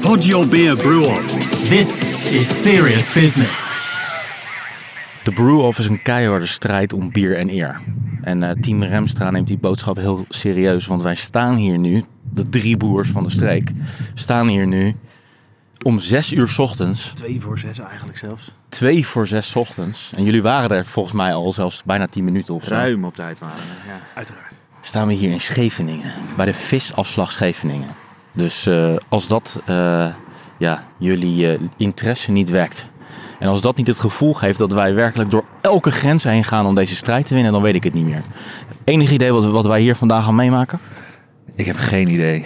[0.01, 1.54] Pod your beer brew off.
[1.69, 3.75] This is serious business.
[5.23, 7.81] De Brew-Off is een keiharde strijd om bier en eer.
[8.23, 10.87] En eh, Team Remstra neemt die boodschap heel serieus.
[10.87, 13.71] Want wij staan hier nu, de drie broers van de streek,
[14.15, 14.97] staan hier nu
[15.83, 17.13] om zes uur 's ochtends.
[17.15, 18.53] Twee voor zes eigenlijk zelfs.
[18.69, 20.13] Twee voor zes 's ochtends.
[20.17, 22.75] En jullie waren er volgens mij al zelfs bijna tien minuten of zo.
[22.75, 24.01] Ruim op tijd waren we, ja.
[24.15, 24.53] Uiteraard.
[24.81, 26.13] Staan we hier in Scheveningen.
[26.37, 27.89] Bij de visafslag Scheveningen.
[28.33, 30.07] Dus eh, als dat eh,
[30.65, 32.89] ja, jullie eh, interesse niet wekt.
[33.39, 36.67] En als dat niet het gevoel geeft dat wij werkelijk door elke grens heen gaan
[36.67, 38.23] om deze strijd te winnen, dan weet ik het niet meer.
[38.85, 40.79] Enig idee wat, wat wij hier vandaag gaan meemaken?
[41.55, 42.45] Ik heb geen idee.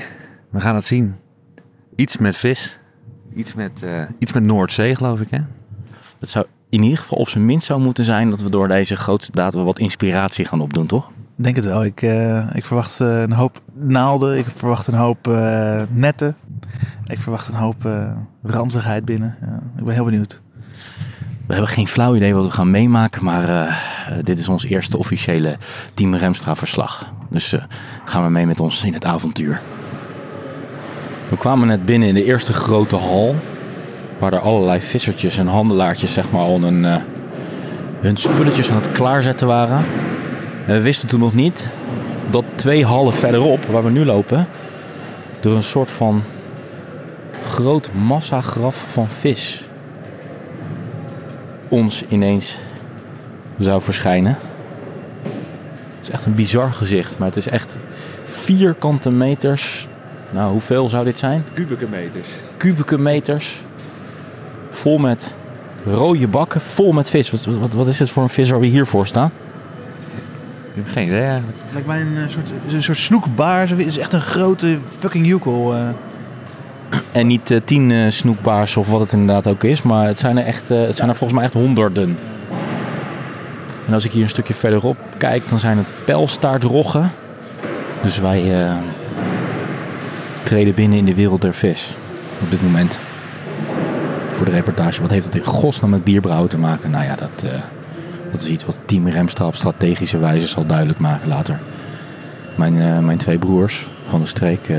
[0.50, 1.16] We gaan het zien.
[1.96, 2.78] Iets met vis.
[3.34, 5.40] Iets met, eh, iets met Noordzee, geloof ik, hè?
[6.18, 8.96] Het zou in ieder geval op zijn minst zou moeten zijn dat we door deze
[8.96, 11.10] grootste datum wat inspiratie gaan opdoen, toch?
[11.40, 11.84] Denk het wel.
[11.84, 14.38] Ik, eh, ik verwacht eh, een hoop naalden.
[14.38, 16.36] Ik verwacht een hoop eh, netten.
[17.06, 17.88] Ik verwacht een hoop
[18.42, 19.36] ranzigheid binnen.
[19.76, 20.40] Ik ben heel benieuwd.
[21.46, 23.78] We hebben geen flauw idee wat we gaan meemaken, maar
[24.24, 25.56] dit is ons eerste officiële
[25.94, 27.12] Team Remstra verslag.
[27.30, 27.54] Dus
[28.04, 29.60] gaan we mee met ons in het avontuur.
[31.28, 33.34] We kwamen net binnen in de eerste grote hal,
[34.18, 39.84] waar er allerlei vissertjes en handelaartjes zeg maar al hun spulletjes aan het klaarzetten waren.
[40.68, 41.68] En we wisten toen nog niet
[42.30, 44.46] dat twee hallen verderop, waar we nu lopen,
[45.42, 46.22] er een soort van
[47.44, 49.64] groot massagraf van vis
[51.68, 52.58] ons ineens
[53.58, 54.38] zou verschijnen.
[55.96, 57.78] Het is echt een bizar gezicht, maar het is echt
[58.24, 59.88] vierkante meters.
[60.30, 61.44] Nou, hoeveel zou dit zijn?
[61.52, 62.28] Kubieke meters.
[62.56, 63.62] Kubieke meters.
[64.70, 65.32] Vol met
[65.86, 67.30] rode bakken, vol met vis.
[67.30, 69.32] Wat, wat, wat is het voor een vis waar we hier voor staan?
[70.78, 71.58] Ik heb geen idee eigenlijk.
[71.72, 73.68] Lijkt mij een, eh, soort, het is een soort snoekbaar.
[73.68, 75.74] Het is echt een grote fucking joekel.
[75.74, 75.88] eh.
[77.12, 80.38] En niet eh, tien eh, snoekbaars of wat het inderdaad ook is, maar het zijn
[80.38, 82.16] er, echt, eh, het zijn er volgens mij echt honderden.
[83.86, 87.10] En als ik hier een stukje verderop kijk, dan zijn het pijlstaartroggen.
[88.02, 88.76] Dus wij eh,
[90.42, 91.94] treden binnen in de wereld der vis
[92.42, 92.98] op dit moment.
[94.32, 95.00] Voor de reportage.
[95.00, 96.90] Wat heeft het in godsnaam met bierbrouwen te maken?
[96.90, 97.50] Nou ja, dat, eh,
[98.30, 101.60] dat is iets wat Team Remstra op strategische wijze zal duidelijk maken later.
[102.56, 104.78] Mijn, eh, mijn twee broers van de streek eh,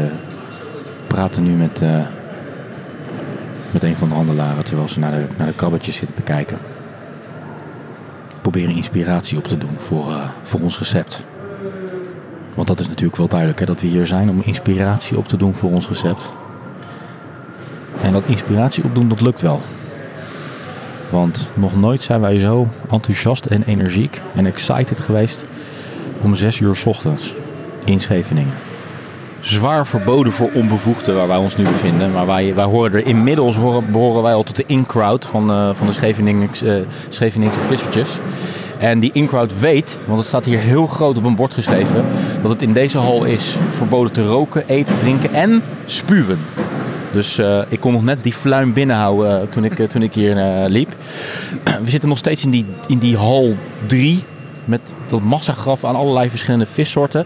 [1.07, 2.01] praten nu met, eh,
[3.71, 6.57] met een van de handelaren terwijl ze naar de, naar de krabbetjes zitten te kijken.
[8.41, 11.23] Proberen inspiratie op te doen voor, voor ons recept.
[12.55, 15.37] Want dat is natuurlijk wel duidelijk hè, dat we hier zijn om inspiratie op te
[15.37, 16.33] doen voor ons recept.
[18.01, 19.61] En dat inspiratie opdoen, dat lukt wel.
[21.09, 25.45] Want nog nooit zijn wij zo enthousiast en energiek en excited geweest
[26.21, 27.33] om 6 uur ochtends
[27.85, 28.53] in Scheveningen
[29.39, 32.11] zwaar verboden voor onbevoegden waar wij ons nu bevinden.
[32.11, 35.69] Maar wij, wij horen er inmiddels horen, behoren wij al tot de in-crowd van, eh,
[35.73, 38.19] van de Scheveningse, eh, Scheveningse vissertjes.
[38.77, 42.05] En die in-crowd weet, want het staat hier heel groot op een bord geschreven,
[42.41, 46.39] dat het in deze hal is verboden te roken, eten, drinken en spuwen.
[47.11, 50.13] Dus eh, ik kon nog net die fluim binnenhouden eh, toen, ik, eh, toen ik
[50.13, 50.95] hier eh, liep.
[51.83, 53.55] We zitten nog steeds in die, in die hal
[53.85, 54.23] 3
[54.65, 57.25] met dat massagraf aan allerlei verschillende vissoorten.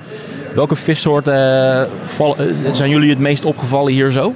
[0.56, 4.34] Welke vissoorten vallen- zijn jullie het meest opgevallen hier zo?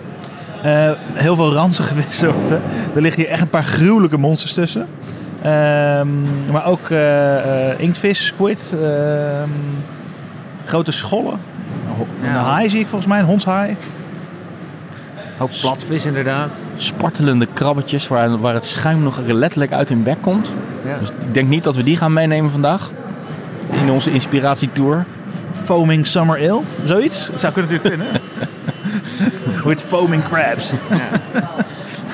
[0.64, 2.61] Eh, heel veel ranzige vissoorten.
[2.95, 4.88] Er liggen hier echt een paar gruwelijke monsters tussen.
[5.41, 6.07] Ehm,
[6.52, 9.49] maar ook eh, eh, inktvis, squid, ehm,
[10.65, 11.40] grote schollen.
[11.98, 12.36] Ho- Een Ja.
[12.40, 13.76] haai zie ik volgens mij, een hondshaai.
[15.39, 16.53] Ook platvis inderdaad.
[16.76, 20.53] Spartelende krabbetjes waar, waar het schuim nog letterlijk uit hun bek komt.
[20.85, 20.97] Ja.
[20.99, 22.91] Dus ik denk niet dat we die gaan meenemen vandaag.
[23.72, 25.05] In onze inspiratietour.
[25.64, 27.30] Foaming Summer Ale, zoiets.
[27.30, 28.22] Dat zou kunnen natuurlijk kunnen.
[29.61, 30.73] Hoe heet foaming crabs?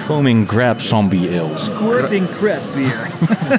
[0.06, 1.58] Foaming Grab Zombie Ale.
[1.58, 3.08] Squirting crab beer.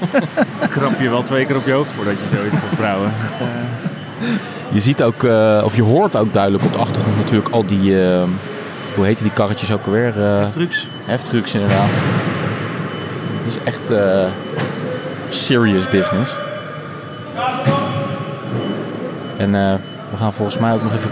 [0.75, 3.13] Krap je wel twee keer op je hoofd voordat je zoiets gaat brouwen.
[4.73, 8.03] Je ziet ook, eh, of je hoort ook duidelijk op de achtergrond natuurlijk al die,
[8.05, 8.23] eh,
[8.95, 10.23] hoe heten die karretjes ook alweer?
[10.25, 10.87] Eh, Trucs.
[11.05, 11.89] Heftrucks inderdaad.
[13.43, 14.27] Het is echt eh,
[15.29, 16.33] serious business.
[19.37, 19.75] En eh,
[20.11, 21.11] we gaan volgens mij ook nog even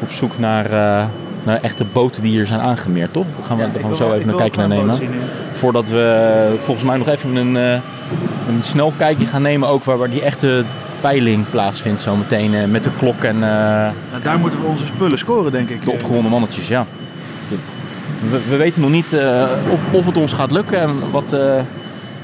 [0.00, 1.04] op zoek naar, eh,
[1.42, 3.26] naar echte boten die hier zijn aangemeerd, toch?
[3.36, 4.98] Daar gaan we, Ja, daar ik gaan we wil zo even een kijkje naar nemen.
[5.52, 7.72] Voordat we volgens mij nog even een, eh,
[8.48, 10.64] een snel kijkje gaan nemen, ook waar, waar die echte
[11.00, 13.34] veiling plaatsvindt zometeen eh, met de klok en...
[13.34, 13.40] eh,
[14.10, 15.84] Nou, daar moeten we onze spullen scoren, denk ik.
[15.84, 16.86] de opgewonden mannetjes, ja.
[18.30, 21.60] We, we weten nog niet eh, of, of het ons gaat lukken en wat, eh,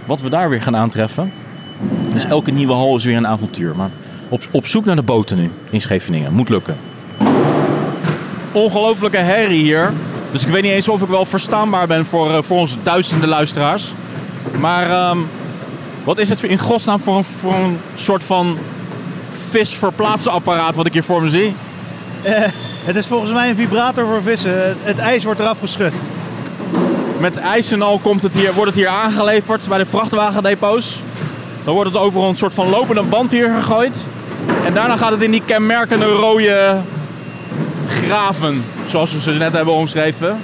[0.06, 1.32] wat we daar weer gaan aantreffen.
[2.12, 3.76] Dus elke nieuwe hal is weer een avontuur.
[3.76, 3.90] Maar
[4.28, 6.32] op, op zoek naar de boten nu in Scheveningen.
[6.32, 6.76] Moet lukken.
[8.52, 9.92] Ongelooflijke herrie hier.
[10.32, 13.28] Dus ik weet niet eens of ik wel verstaanbaar ben voor, eh, voor onze duizenden
[13.28, 13.92] luisteraars.
[14.58, 15.18] Maar ehm,
[16.04, 18.58] wat is het in godsnaam voor een, voor een soort van
[19.48, 21.54] visverplaatsapparaat wat ik hier voor me zie?
[22.84, 24.76] Het is volgens mij een vibrator voor vissen.
[24.82, 25.92] Het, ijs wordt eraf geschud.
[27.18, 31.00] Met ijs en al komt het hier, wordt het hier aangeleverd bij de vrachtwagendepots.
[31.64, 34.06] Dan wordt het over een soort van lopende band hier gegooid.
[34.64, 36.76] En daarna gaat het in die kenmerkende rode
[37.88, 40.40] graven, zoals we ze net hebben omschreven.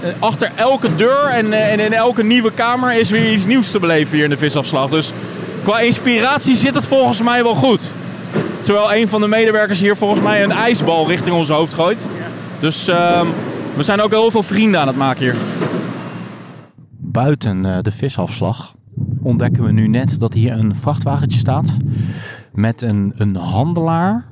[0.00, 3.70] Eh, Achter elke deur en, eh, en in elke nieuwe kamer is weer iets nieuws
[3.70, 4.88] te beleven hier in de visafslag.
[4.88, 5.12] Dus
[5.62, 7.90] qua inspiratie zit het volgens mij wel goed.
[8.62, 12.06] Terwijl een van de medewerkers hier volgens mij een ijsbal richting ons hoofd gooit.
[12.60, 13.26] Dus ehm,
[13.76, 15.34] we zijn ook heel veel vrienden aan het maken hier.
[16.98, 18.74] Buiten eh, de visafslag
[19.22, 21.76] ontdekken we nu net dat hier een vrachtwagentje staat
[22.52, 24.26] met een, een handelaar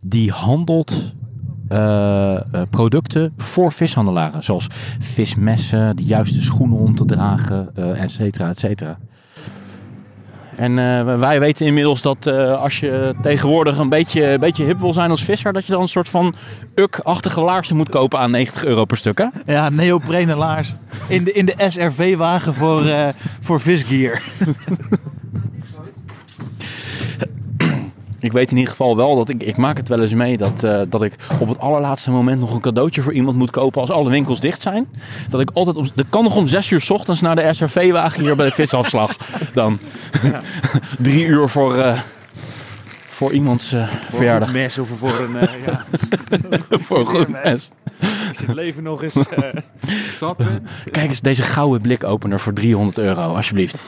[0.00, 1.14] die handelt
[1.68, 4.44] eh, eh, producten voor vishandelaren.
[4.44, 4.66] Zoals
[4.98, 8.98] vismessen, de juiste schoenen om te dragen, eh et cetera, et cetera.
[10.56, 14.80] En eh, wij weten inmiddels dat eh, als je tegenwoordig een beetje, een beetje hip
[14.80, 16.34] wil zijn als visser, dat je dan een soort van
[16.74, 19.18] uk-achtige laarzen moet kopen aan 90 euro per stuk.
[19.18, 19.26] Hè?
[19.52, 20.74] Ja, neoprene laars.
[21.08, 23.08] In de, in de SRV-wagen voor, eh
[23.40, 24.22] voor visgear.
[28.24, 30.64] Ik weet in ieder geval wel dat ik, ik maak het wel eens mee dat,
[30.64, 33.90] eh, dat ik op het allerlaatste moment nog een cadeautje voor iemand moet kopen als
[33.90, 34.86] alle winkels dicht zijn.
[35.28, 38.22] Dat ik altijd, om, dat kan nog om zes uur 's ochtends naar de SRV-wagen
[38.22, 39.16] hier bij de visafslag.
[39.54, 39.78] Dan
[40.98, 41.98] drie uur voor, eh,
[43.08, 44.48] voor iemands eh, verjaardag.
[44.50, 45.36] Voor een mes of voor een...
[45.36, 45.84] eh, ja,
[46.86, 47.70] voor een goed mes.
[48.34, 49.48] Als je het leven nog eens eh,
[50.12, 50.72] zat bent.
[50.90, 53.84] Kijk eens deze gouden blikopener voor 300 euro, alsjeblieft.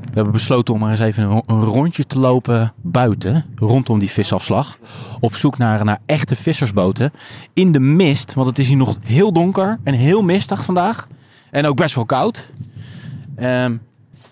[0.00, 4.10] We hebben besloten om maar eens even een, een rondje te lopen buiten, rondom die
[4.10, 4.78] visafslag.
[5.20, 7.12] Op zoek naar, naar echte vissersboten.
[7.52, 11.08] In de mist, want het is hier nog heel donker en heel mistig vandaag.
[11.50, 12.50] En ook best wel koud.
[13.36, 13.76] Ehm,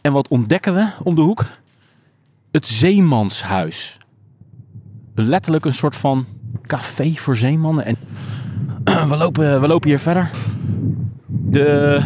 [0.01, 1.45] en wat ontdekken we om de hoek?
[2.51, 3.97] Het Zeemanshuis.
[5.15, 6.27] Letterlijk een soort van
[6.67, 7.85] café voor zeemannen.
[7.85, 7.97] En
[9.07, 10.31] we lopen, we lopen hier verder.
[11.27, 12.03] De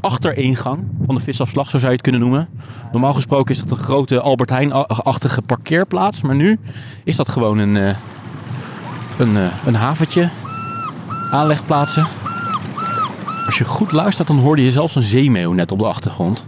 [0.00, 2.48] achteringang van de visafslag, zo zou je het kunnen noemen.
[2.92, 6.22] Normaal gesproken is dat een grote Albert Heijn-achtige parkeerplaats.
[6.22, 6.58] Maar nu
[7.04, 7.96] is dat gewoon een, eh,
[9.18, 10.28] een, eh, een haventje.
[11.30, 12.06] Aanlegplaatsen.
[13.46, 16.44] Als je goed luistert, dan hoorde je zelfs een zeemeeuw net op de achtergrond.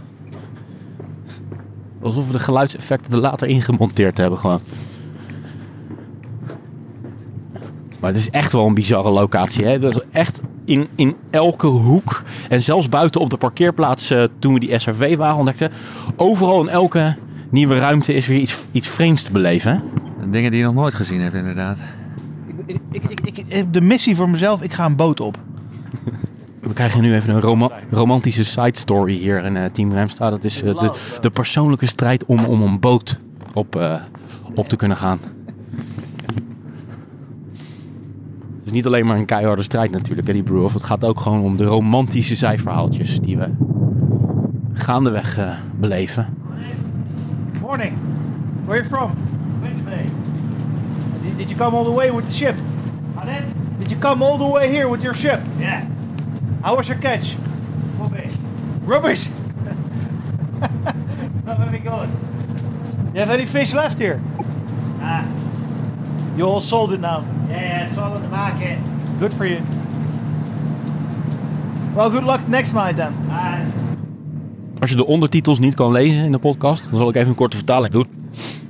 [2.01, 4.59] Alsof we de geluidseffecten er later ingemonteerd hebben gewoon.
[7.99, 9.65] Maar het is echt wel een bizarre locatie.
[9.65, 9.79] Hè?
[9.79, 12.23] Dat is echt in, in elke hoek.
[12.49, 15.71] En zelfs buiten op de parkeerplaats eh, toen we die SRV-wagen ontdekten.
[16.15, 17.15] Overal in elke
[17.49, 19.71] nieuwe ruimte is weer iets, iets vreemds te beleven.
[20.19, 20.29] Hè?
[20.29, 21.79] Dingen die je nog nooit gezien hebt, inderdaad.
[22.65, 25.37] Ik, ik, ik, ik heb de missie voor mezelf, ik ga een boot op.
[26.59, 30.29] We krijgen nu even een roma- romantische side story hier in eh, Team Remstra.
[30.29, 33.19] Dat is eh, de, de persoonlijke strijd om, om een boot
[33.53, 33.95] op, eh,
[34.55, 35.19] op te kunnen gaan.
[38.45, 40.73] Het is niet alleen maar een keiharde strijd natuurlijk, hè, die Brew-Off.
[40.73, 43.47] Het gaat ook gewoon om de romantische zijverhaaltjes die we
[44.73, 46.27] gaandeweg eh, beleven.
[47.61, 47.93] Morning.
[48.65, 49.11] Where are you from?
[51.23, 52.55] Did, did you come all the way with the ship?
[53.79, 55.39] Did you come all the way here with your ship?
[55.59, 55.81] Yeah.
[56.61, 57.35] How was your catch?
[57.97, 58.31] Rubbish.
[58.85, 59.29] Rubbish?
[61.45, 62.09] Not very good.
[63.13, 64.19] You have any fish left here?
[65.01, 65.25] Ah.
[66.39, 67.23] You all sold it now?
[67.49, 68.77] Yeah, yeah, it's all in the market.
[69.19, 69.59] Good for you.
[71.95, 73.13] Well, good luck next night then.
[74.79, 77.35] Als je de ondertitels niet kan lezen in de podcast, dan zal ik even een
[77.35, 78.07] korte vertaling doen.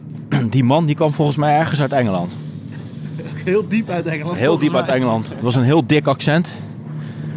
[0.50, 2.36] Die man die kwam volgens mij ergens uit Engeland.
[3.46, 4.38] Heel diep uit Engeland.
[4.38, 5.30] Heel diep uit Engeland.
[5.30, 6.56] Het was een heel dik accent.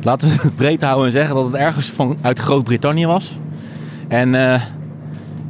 [0.02, 3.38] Laten we het breed houden en zeggen dat het ergens van, uit Groot-Brittannië was.
[4.08, 4.62] En eh,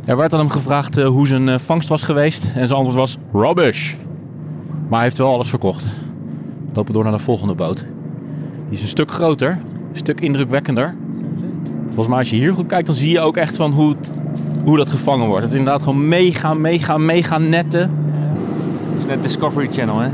[0.05, 2.45] er werd aan hem gevraagd eh, hoe zijn eh, vangst was geweest.
[2.45, 3.95] En zijn antwoord was rubbish.
[4.93, 5.85] Maar hij heeft wel alles verkocht.
[5.85, 7.86] We lopen door naar de volgende boot.
[8.69, 10.94] Die is een stuk groter, een stuk indrukwekkender.
[11.85, 14.12] Volgens mij als je hier goed kijkt, dan zie je ook echt van hoe, het,
[14.64, 15.43] hoe dat gevangen wordt.
[15.43, 17.81] Het is inderdaad gewoon mega, mega, mega netten.
[18.90, 20.09] Het is net Discovery Channel, hè?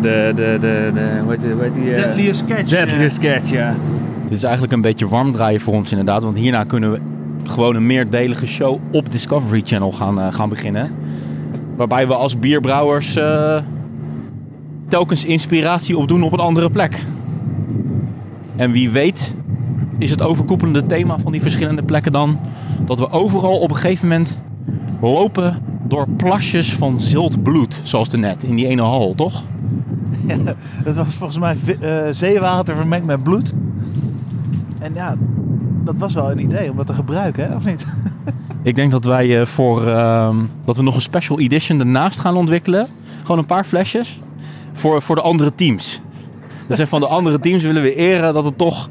[0.00, 1.52] De, de, de, de, hoe heet die?
[1.52, 2.68] Hoe heet die eh, Deadliest Catch.
[2.68, 3.74] Deadliest Catch, ja.
[4.22, 6.22] Dit is eigenlijk een beetje warm draaien voor ons inderdaad.
[6.22, 7.00] Want hierna kunnen we
[7.44, 10.92] gewoon een meerdelige show op Discovery Channel gaan, eh, gaan beginnen.
[11.78, 13.56] Waarbij we als bierbrouwers eh,
[14.88, 17.04] telkens inspiratie opdoen op een andere plek.
[18.56, 19.36] En wie weet
[19.98, 22.38] is het overkoepelende thema van die verschillende plekken dan...
[22.84, 24.40] dat we overal op een gegeven moment
[25.00, 27.80] lopen door plasjes van zilt bloed.
[27.84, 29.42] Zoals de net in die ene hal, toch?
[30.84, 33.52] Dat was volgens mij eh, zeewater vermengd met bloed.
[34.80, 35.16] En ja,
[35.84, 37.54] dat was wel een idee om dat te gebruiken, hè?
[37.54, 37.86] of niet?
[38.62, 42.36] Ik denk dat wij eh, voor ehm, dat we nog een special edition ernaast gaan
[42.36, 42.86] ontwikkelen.
[43.20, 44.20] Gewoon een paar flesjes
[44.72, 46.00] voor, voor de andere teams.
[46.66, 48.88] Dus van de andere teams willen we eren dat het toch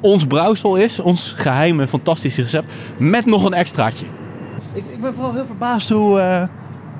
[0.00, 4.06] ons brouwsel is, ons geheime fantastische recept, met nog een extraatje.
[4.72, 6.42] Ik, ik ben vooral heel verbaasd hoe, eh,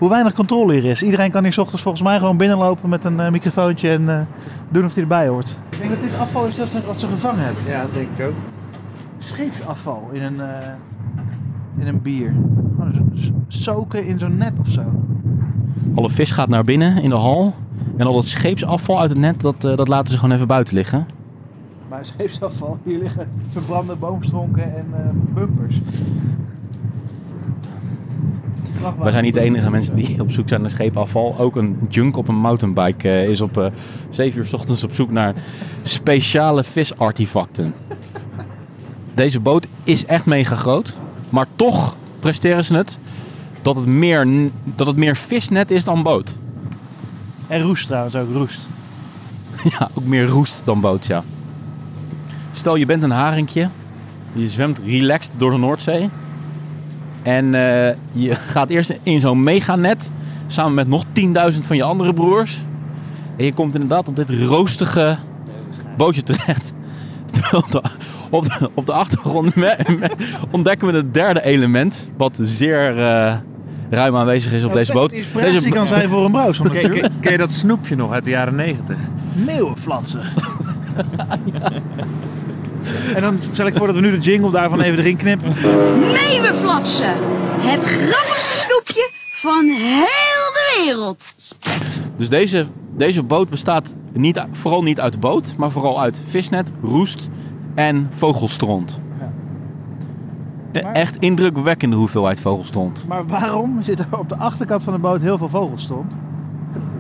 [0.00, 1.02] hoe weinig controle hier is.
[1.02, 4.20] Iedereen kan hier 's ochtends volgens mij gewoon binnenlopen met een eh, microfoontje en eh,
[4.68, 5.56] doen of hij erbij hoort.
[5.70, 7.62] Ik denk dat dit afval is dat ze, wat ze gevangen hebben.
[7.66, 8.34] Ja, dat denk ik ook.
[9.18, 10.46] Scheepsafval in een, eh,
[11.80, 12.34] in een bier.
[12.76, 13.12] Gewoon
[13.48, 14.82] soken in zo'n net of zo.
[15.94, 17.54] Alle vis gaat naar binnen in de hal.
[17.96, 20.74] En al dat scheepsafval uit het net, dat, eh, dat laten ze gewoon even buiten
[20.74, 21.06] liggen.
[21.88, 25.80] Maar scheepsafval, hier liggen verbrande boomstronken en eh, bumpers.
[28.98, 31.38] Wij zijn niet de enige mensen die op zoek zijn naar scheepafval.
[31.38, 33.66] Ook een junk op een mountainbike eh, is op eh
[34.10, 35.34] 7 uur 's ochtends op zoek naar
[35.82, 37.74] speciale visartefacten.
[39.14, 40.98] Deze boot is echt mega groot.
[41.30, 42.98] Maar toch presteren ze het
[43.62, 44.26] dat het meer,
[44.64, 46.36] dat het meer visnet is dan boot.
[47.46, 48.68] En roest trouwens ook, roest.
[49.78, 51.22] Ja, ook meer roest dan boot, ja.
[52.52, 53.68] Stel je bent een haringje.
[54.32, 56.08] Je zwemt relaxed door de Noordzee.
[57.22, 60.10] En eh, je gaat eerst in zo'n meganet.
[60.46, 61.04] Samen met nog
[61.52, 62.62] 10.000 van je andere broers.
[63.36, 65.18] En je komt inderdaad op dit roostige
[65.96, 66.72] bootje terecht.
[67.32, 67.82] Terwijl op de,
[68.30, 70.10] op de, op de achtergrond me- me-
[70.50, 72.08] ontdekken we het derde element.
[72.16, 73.34] Wat zeer eh,
[73.90, 75.12] ruim aanwezig is op deze boot.
[75.12, 77.00] inspiratie Deze- kan zijn voor een brouwsel Ken, natuurlijk.
[77.02, 78.96] ken, ken je dat snoepje nog uit de jaren negentig?
[79.34, 80.20] Meeuwenflatsen.
[83.14, 85.52] En dan stel ik voor dat we nu de jingle daarvan even erin knippen.
[86.12, 87.14] Meeuwenflatsen.
[87.58, 91.34] Het grappigste snoepje van heel de wereld.
[92.16, 92.66] Dus deze,
[92.96, 97.28] deze boot bestaat niet, vooral niet uit de boot, maar vooral uit visnet, roest
[97.74, 99.00] en vogelstront.
[100.72, 103.04] Maar- Echt indrukwekkende hoeveelheid vogelstront.
[103.08, 106.16] Maar waarom zit er op de achterkant van de boot heel veel vogelstront?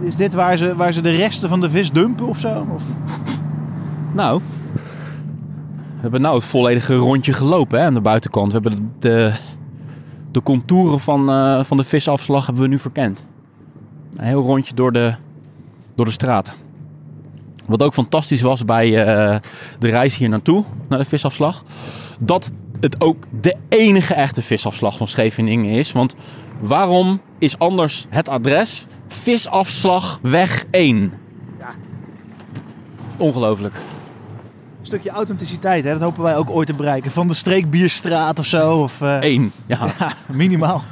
[0.00, 2.66] Is dit waar ze, waar ze de resten van de vis dumpen of zo?
[2.74, 2.82] Of?
[4.14, 4.40] Nou,
[5.94, 8.52] we hebben nou het volledige rondje gelopen hè, aan de buitenkant.
[8.52, 9.32] We hebben de, de,
[10.30, 13.26] de contouren van, eh, van de visafslag hebben we nu verkend.
[14.16, 15.14] Een heel rondje door de,
[15.94, 16.56] door de straat.
[17.70, 19.36] Wat ook fantastisch was bij eh,
[19.78, 21.64] de reis hier naartoe, naar de visafslag.
[22.18, 25.92] Dat het ook de enige echte visafslag van Scheveningen is.
[25.92, 26.14] Want
[26.60, 31.12] waarom is anders het adres Visafslagweg 1?
[33.16, 33.74] Ongelooflijk.
[33.74, 35.92] Een stukje authenticiteit, hè?
[35.92, 37.10] dat hopen wij ook ooit te bereiken.
[37.10, 38.82] Van de streekbierstraat of zo.
[38.82, 39.78] Of, eh, Eén, ja.
[39.98, 40.82] Ja, minimaal.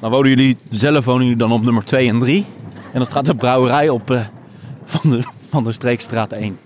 [0.00, 2.46] Dan wonen jullie, zelf wonen jullie dan op nummer 2 en 3.
[2.92, 4.20] En dan staat de brouwerij op eh,
[4.84, 6.58] van, de, van de Streekstraat 1.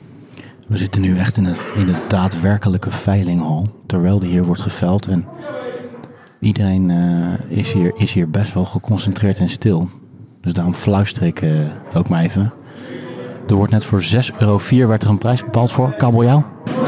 [0.68, 3.68] We zitten nu echt in de, in de daadwerkelijke veilinghal.
[3.86, 5.06] Terwijl die hier wordt geveild.
[5.06, 5.26] En
[6.40, 9.88] iedereen eh, is, hier, is hier best wel geconcentreerd en stil.
[10.40, 11.50] Dus daarom fluister ik eh,
[11.94, 12.52] ook maar even.
[13.48, 14.08] Er wordt net voor 6,04
[14.38, 16.44] euro werd er een prijs bepaald voor kabeljauw.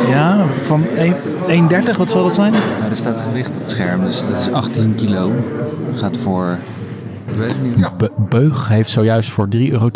[0.08, 2.52] Ja, van 1,30, wat zal dat zijn?
[2.52, 5.32] Nou, er staat gewicht op het scherm, dus dat is 18 kilo.
[5.94, 6.58] Gaat voor,
[8.28, 9.90] Beug heeft zojuist voor 3,62 euro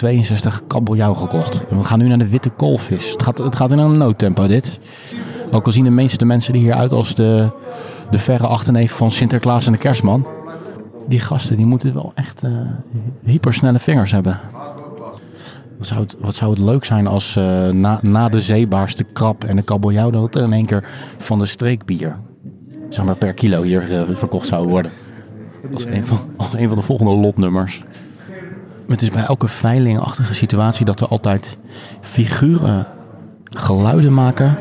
[0.66, 1.64] kabeljauw gekocht.
[1.70, 3.10] En we gaan nu naar de witte koolvis.
[3.10, 4.78] Het gaat, het gaat in een noodtempo dit.
[5.50, 7.50] Ook al zien de meeste mensen er hier uit als de,
[8.10, 10.26] de verre achterneef van Sinterklaas en de kerstman.
[11.08, 12.50] Die gasten die moeten wel echt eh,
[13.24, 14.40] hypersnelle vingers hebben.
[15.78, 19.04] Wat zou, het, wat zou het leuk zijn als eh, na, na de zeebaars, de
[19.04, 20.10] krab en de kabeljauw...
[20.10, 20.88] dat er in één keer
[21.18, 22.16] van de streekbier
[22.88, 24.92] zeg maar, per kilo hier eh, verkocht zou worden.
[25.72, 27.82] Als een, van, als een van de volgende lotnummers.
[28.88, 31.56] Het is bij elke veilingachtige situatie dat er altijd
[32.00, 32.86] figuren
[33.44, 34.56] geluiden maken.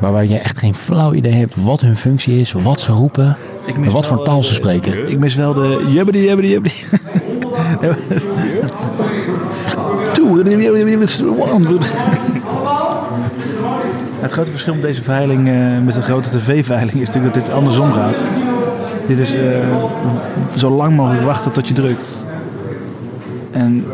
[0.00, 3.36] Waarbij je echt geen flauw idee hebt wat hun functie is, wat ze roepen
[3.66, 5.10] en wat voor taal ze spreken.
[5.10, 6.74] Ik mis wel de jubbedy jubbedy jubbedy.
[10.12, 10.42] Two,
[11.38, 11.78] one.
[14.20, 15.54] Het grote verschil met deze veiling eh,
[15.84, 18.16] met een grote tv-veiling is natuurlijk dat dit andersom gaat.
[19.08, 19.84] Dit is eh,
[20.56, 22.08] zo lang mogelijk wachten tot je drukt.
[23.50, 23.84] En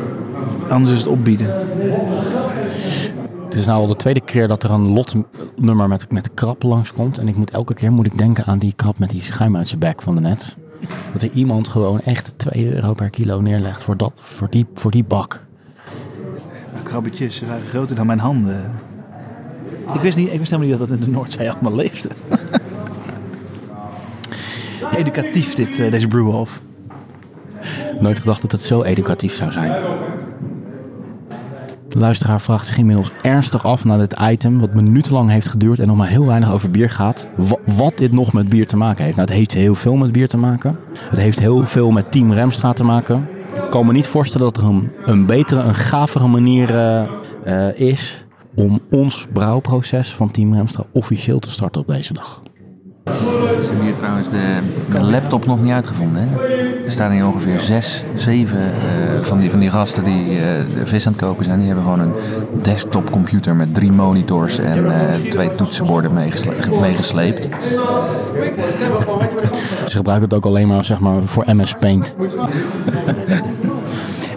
[0.69, 1.47] Anders is het opbieden.
[3.49, 7.19] Dit is nou al de tweede keer dat er een lotnummer met, met krab langskomt.
[7.19, 9.69] En ik moet elke keer moet ik denken aan die krab met die schuim uit
[9.69, 10.57] zijn bek van de net.
[11.12, 14.91] Dat er iemand gewoon echt 2 euro per kilo neerlegt voor, dat, voor, die, voor
[14.91, 15.45] die bak.
[16.82, 18.70] Krabbetjes ze waren groter dan mijn handen.
[19.95, 22.09] Ik wist, niet, ik wist helemaal niet dat dat in de Noordzee allemaal leefde.
[24.97, 26.61] Educatief dit, eh, deze Brewhof.
[28.01, 29.73] Nooit gedacht dat het zo educatief zou zijn.
[31.89, 35.86] De luisteraar vraagt zich inmiddels ernstig af naar dit item, wat minutenlang heeft geduurd en
[35.86, 37.27] nog maar heel weinig over bier gaat.
[37.36, 39.16] Wa- wat dit nog met bier te maken heeft.
[39.16, 40.78] Nou, het heeft heel veel met bier te maken.
[41.11, 43.28] Het heeft heel veel met Team Remstra te maken.
[43.55, 47.02] Ik kan me niet voorstellen dat er een, een betere, een gavere manier eh,
[47.44, 48.24] eh, is
[48.55, 52.43] om ons brouwproces van Team Remstra officieel te starten op deze dag.
[53.60, 54.59] Ze hebben hier trouwens de,
[54.90, 56.28] de laptop nog niet uitgevonden.
[56.28, 56.44] Hè?
[56.85, 60.43] Er staan hier ongeveer zes, zeven eh, van, die, van die gasten die eh,
[60.78, 61.56] de vis aan het kopen zijn.
[61.59, 62.12] Die hebben gewoon een
[62.62, 67.48] desktopcomputer met drie monitors en eh, twee toetsenborden meegesle- meegesleept.
[69.86, 72.14] Ze gebruiken het ook alleen maar, zeg maar voor MS Paint.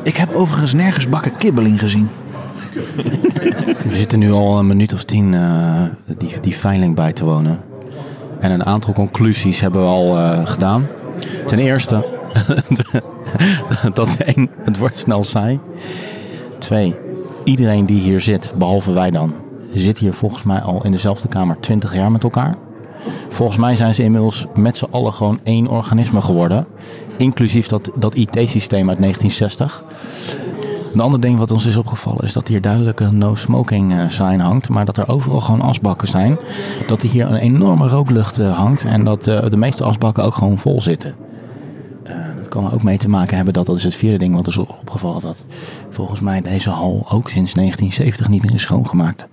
[0.04, 2.10] Ik heb overigens nergens bakken kibbeling gezien.
[3.88, 5.84] We zitten nu al een minuut of tien eh,
[6.18, 7.60] die, die veiling bij te wonen.
[8.40, 10.88] En een aantal conclusies hebben we al eh, gedaan.
[11.46, 12.06] Ten eerste,
[13.94, 15.60] dat één, het wordt snel saai.
[16.58, 16.96] Twee,
[17.44, 19.34] iedereen die hier zit, behalve wij dan,
[19.74, 22.56] zit hier volgens mij al in dezelfde kamer 20 jaar met elkaar.
[23.30, 26.68] Volgens mij zijn ze inmiddels met z'n allen gewoon één organisme geworden.
[27.18, 29.84] Inclusief dat, dat IT-systeem uit 1960.
[30.98, 34.10] Een ander ding wat ons is opgevallen is dat hier duidelijk een no smoking eh,
[34.10, 34.70] sign hangt.
[34.70, 36.38] Maar dat er overal gewoon asbakken zijn.
[36.88, 38.86] Dat er hier een enorme rooklucht eh, hangt.
[38.86, 41.16] En dat eh, de meeste asbakken ook gewoon vol zitten.
[42.38, 44.48] Dat kan er ook mee te maken hebben dat, dat is het vierde ding wat
[44.48, 45.22] is opgevallen.
[45.22, 45.46] Dat
[45.90, 49.28] volgens mij deze hal ook sinds 1970 niet meer is schoongemaakt.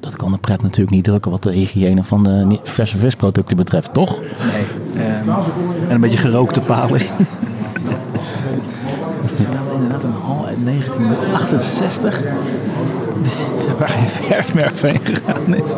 [0.00, 3.94] Dat kan de pret natuurlijk niet drukken wat de hygiëne van de verse visproducten betreft,
[3.94, 4.18] toch?
[4.18, 5.06] Nee.
[5.06, 5.28] Ehm,
[5.88, 7.08] en een beetje gerookte paling.
[9.34, 12.20] Het is nou inderdaad een hal uit 1968.
[13.78, 15.70] Waar geen verfmerk heen gegaan is.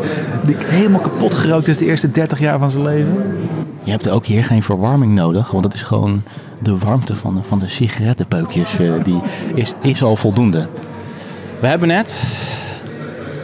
[0.45, 3.39] Die helemaal kapot gerookt is de eerste 30 jaar van zijn leven.
[3.85, 6.23] Je hebt ook hier geen verwarming nodig, want het is gewoon
[6.59, 8.79] de warmte van de, van de sigarettenpeukjes.
[8.79, 9.21] eh, die
[9.55, 10.69] is, is al voldoende.
[11.61, 12.21] We hebben net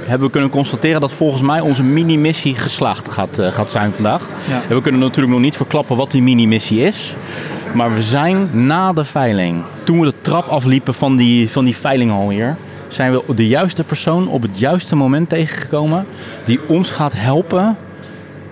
[0.06, 4.28] hebben we kunnen constateren dat volgens mij onze mini-missie geslaagd gaat, eh, gaat zijn vandaag.
[4.48, 4.62] Ja.
[4.68, 7.16] En we kunnen natuurlijk nog niet verklappen wat die mini-missie is.
[7.74, 11.76] Maar we zijn na de veiling, toen we de trap afliepen van die, van die
[11.76, 12.56] veilinghal hier,
[12.88, 16.06] zijn we de juiste persoon op het juiste moment tegengekomen
[16.44, 17.76] die ons gaat helpen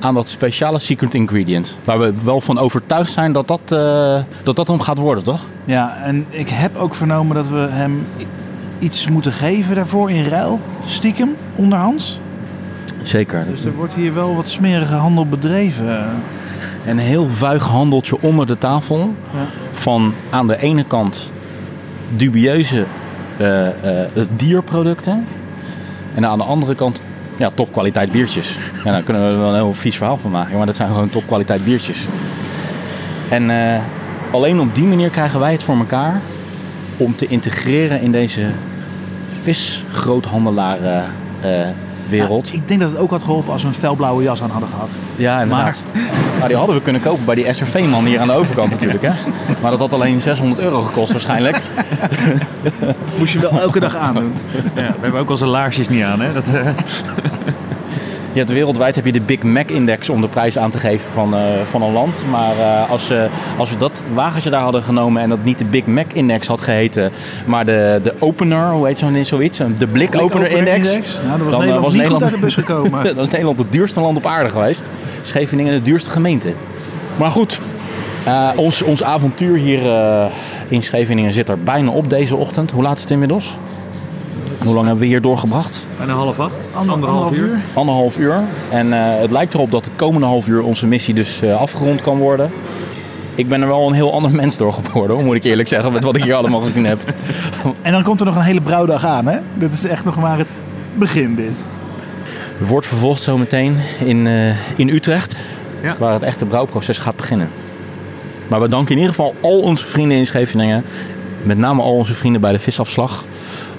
[0.01, 1.77] aan dat speciale secret ingredient.
[1.85, 5.41] Waar we wel van overtuigd zijn dat dat, eh, dat, dat hem gaat worden, toch?
[5.65, 8.07] Ja, en ik heb ook vernomen dat we hem
[8.79, 10.61] iets moeten geven daarvoor in ruil.
[10.87, 12.19] Stiekem, onderhands.
[13.03, 13.47] Zeker.
[13.51, 16.07] Dus er wordt hier wel wat smerige handel bedreven.
[16.87, 19.15] Een heel vuig handeltje onder de tafel.
[19.33, 19.47] Ja.
[19.71, 21.33] Van aan de ene kant
[22.17, 22.85] dubieuze
[23.37, 25.27] eh, eh, dierproducten.
[26.15, 27.03] En aan de andere kant
[27.37, 28.57] ja, topkwaliteit biertjes.
[28.85, 30.57] Ja, daar kunnen we wel een heel vies verhaal van maken.
[30.57, 32.07] Maar dat zijn gewoon topkwaliteit biertjes.
[33.29, 33.81] En eh,
[34.31, 36.21] alleen op die manier krijgen wij het voor elkaar
[36.97, 38.47] om te integreren in deze
[39.43, 41.03] visgroothandelaar eh,
[41.61, 41.69] eh,
[42.09, 42.49] wereld.
[42.49, 44.69] Ja, ik denk dat het ook had geholpen als we een felblauwe jas aan hadden
[44.69, 44.99] gehad.
[45.17, 45.83] Ja, inderdaad.
[45.93, 46.03] Maar
[46.49, 49.03] die hadden we kunnen kopen bij die SRV-man hier aan de overkant natuurlijk.
[49.03, 49.13] Hè?
[49.61, 51.61] Maar dat had alleen 600 euro gekost waarschijnlijk.
[53.19, 54.35] Moest je wel elke dag aandoen.
[54.75, 56.33] Ja, we hebben ook onze laarsjes niet aan, hè?
[56.33, 56.67] Dat, eh,
[58.33, 61.35] Je hebt wereldwijd heb je de Big Mac-index om de prijs aan te geven van,
[61.35, 62.23] eh, van een land.
[62.31, 63.23] Maar eh, als, eh,
[63.57, 67.13] als we dat wagentje daar hadden genomen en dat niet de Big Mac-index had geheten,
[67.47, 69.59] maar de, de opener, hoe heet zo'n zoiets?
[69.79, 70.89] De blik-opener-index.
[71.27, 73.05] Nou, was Dan, Nederland was niet Nederland- uit de bus gekomen.
[73.21, 74.89] is Nederland het duurste land op aarde geweest.
[75.23, 76.55] Scheveningen de duurste gemeente.
[77.17, 77.59] Maar goed,
[78.57, 79.81] ons, ons avontuur hier
[80.69, 82.71] in Scheveningen zit er bijna op deze ochtend.
[82.71, 83.59] Hoe laat is het inmiddels?
[84.65, 85.87] Hoe lang hebben we hier doorgebracht?
[85.99, 86.67] bijna half acht.
[86.75, 87.59] Ander- anderhalf uur.
[87.75, 88.41] Anderhalf uur.
[88.71, 92.01] En eh, het lijkt erop dat de komende half uur onze missie dus eh, afgerond
[92.03, 92.51] kan worden.
[93.35, 95.93] Ik ben er wel een heel ander mens door geworden, hoor, moet ik eerlijk zeggen,
[95.93, 96.99] met wat ik hier allemaal gezien heb.
[97.83, 99.39] En dan komt er nog een hele brouwdag aan, hè?
[99.55, 100.47] Dit is echt nog maar het
[100.95, 101.53] begin, dit.
[102.59, 105.37] Wordt vervolgd zometeen in, eh, in Utrecht,
[105.83, 105.97] Ja.
[105.99, 107.49] waar het echte brouwproces gaat beginnen.
[108.49, 110.85] Maar we danken in ieder geval al onze vrienden in Scheveningen.
[111.43, 113.25] Met name al onze vrienden bij de visafslag.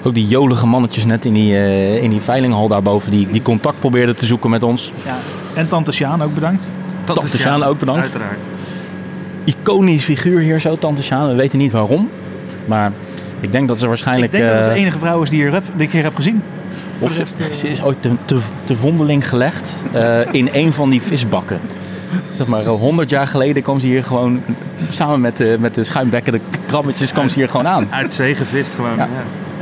[0.02, 3.80] Ook die jolige mannetjes net in die, eh, in die veilinghal daarboven, die, die contact
[3.80, 4.92] probeerden te zoeken met ons.
[5.04, 5.16] Ja.
[5.54, 6.66] En Tante Sjaan ook bedankt.
[7.04, 8.02] Tante Sjaan ook bedankt.
[8.02, 8.38] Uiteraard.
[9.44, 11.28] iconisch figuur hier zo, Tante Sjaan.
[11.28, 12.08] We weten niet waarom.
[12.64, 12.92] Maar
[13.40, 14.32] Ik denk dat ze Ik waarschijnlijk...
[14.32, 16.14] denk dat het de eh, enige vrouw is die, hier heb, die ik hier heb
[16.14, 16.42] gezien.
[16.98, 20.72] Of ze, de eh, ze is ooit te, te, te vondeling gelegd eh, in een
[20.72, 21.60] van die visbakken.
[22.32, 24.42] Zeg maar, honderd jaar geleden kwam ze hier gewoon
[24.90, 27.86] samen met de, met de schuimbekkende krabbetjes kwam ze hier gewoon aan.
[27.90, 28.96] Uit zee gevist gewoon.
[28.96, 29.08] Ja.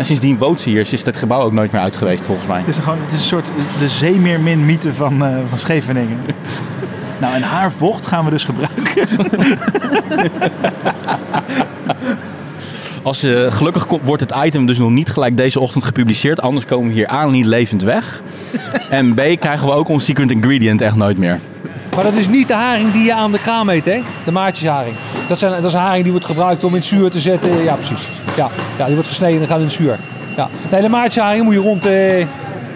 [0.00, 0.84] En sindsdien woont ze hier.
[0.84, 2.58] Ze is het gebouw ook nooit meer uit geweest volgens mij.
[2.58, 6.18] Het is, gewoon, het is een soort de zeemeermin-mythe van, eh, van Scheveningen.
[7.20, 9.08] nou, en haar vocht gaan we dus gebruiken.
[13.02, 16.40] Als, eh, gelukkig komt- wordt het item dus nog niet gelijk deze ochtend gepubliceerd.
[16.40, 18.22] Anders komen we hier aan niet levend weg.
[18.90, 21.40] En B, krijgen we ook ons secret ingredient echt nooit meer.
[21.94, 24.00] Maar dat is niet de haring die je aan de kraam eet, hè?
[24.24, 24.94] De maatjesharing.
[25.28, 27.62] Dat, zijn, dat is een haring die wordt gebruikt om in het zuur te zetten.
[27.62, 28.08] Ja, precies.
[28.36, 28.48] Ja,
[28.78, 29.98] ja die wordt gesneden en gaat in het zuur.
[30.36, 30.48] Ja.
[30.70, 30.88] Nee, de
[31.44, 32.26] moet je rond eh,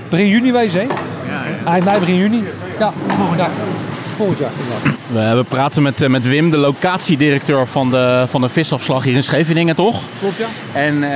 [0.09, 0.87] begin juni wezen, hè?
[1.67, 2.45] Eind mei, begin juni.
[2.79, 3.51] Ja, volgend jaar.
[4.17, 4.51] Volgend jaar.
[5.13, 9.15] We hebben praten met, eh, met Wim, de locatiedirecteur van de, van de visafslag hier
[9.15, 10.01] in Scheveningen, toch?
[10.21, 10.47] Klopt, ja.
[10.73, 11.11] En eh,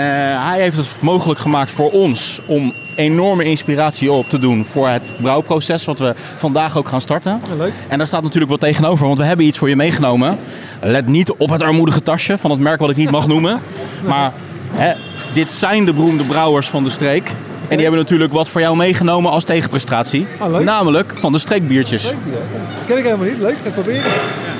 [0.48, 5.12] hij heeft het mogelijk gemaakt voor ons om enorme inspiratie op te doen voor het
[5.20, 7.40] brouwproces, wat we vandaag ook gaan starten.
[7.48, 7.72] Ja, leuk.
[7.88, 10.38] En daar staat natuurlijk wat tegenover, want we hebben iets voor je meegenomen.
[10.80, 13.60] Let niet op het armoedige tasje van het merk wat ik niet mag noemen.
[14.06, 14.32] Maar
[14.72, 14.92] hè,
[15.32, 17.32] dit zijn de beroemde brouwers van de streek.
[17.68, 20.26] En die hebben natuurlijk wat voor jou meegenomen als tegenprestatie.
[20.38, 20.64] Ah, leuk.
[20.64, 22.04] Namelijk van de streekbiertjes.
[22.04, 22.38] Leuk, ja.
[22.86, 23.38] Ken ik helemaal niet.
[23.38, 24.10] Leuk, ga ik proberen.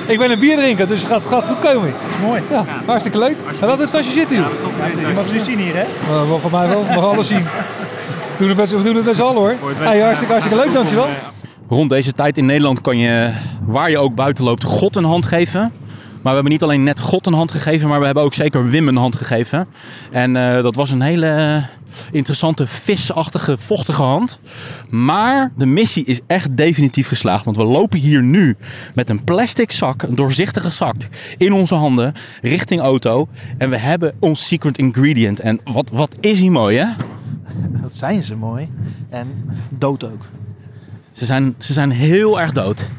[0.07, 1.93] Ik ben een bierdrinker, dus het gaat, gaat goed komen.
[2.21, 2.41] Mooi.
[2.49, 3.35] Ja, hartstikke leuk.
[3.61, 4.47] En laat het tasje zitten, joh.
[5.07, 5.83] Je mag het niet zien hier, hè?
[5.83, 6.85] Uh, wel, voor mij wel.
[6.85, 7.43] We mogen alles zien.
[8.37, 9.53] We doen het we doen het z'n allen, hoor.
[9.77, 11.07] Hey, hartstikke, hartstikke leuk, dankjewel.
[11.69, 13.33] Rond deze tijd in Nederland kan je,
[13.65, 15.71] waar je ook buiten loopt, God een hand geven.
[16.21, 18.69] Maar we hebben niet alleen net God een hand gegeven, maar we hebben ook zeker
[18.69, 19.67] Wim een hand gegeven.
[20.11, 21.63] En eh, dat was een hele
[22.11, 24.39] interessante, visachtige, vochtige hand.
[24.89, 27.45] Maar de missie is echt definitief geslaagd.
[27.45, 28.57] Want we lopen hier nu
[28.95, 30.95] met een plastic zak, een doorzichtige zak,
[31.37, 33.27] in onze handen richting auto.
[33.57, 35.39] En we hebben ons secret ingredient.
[35.39, 36.85] En wat, wat is hij mooi, hè?
[37.81, 38.69] Dat zijn ze mooi.
[39.09, 39.27] En
[39.69, 40.25] dood ook.
[41.11, 42.89] Ze zijn, ze zijn heel erg dood.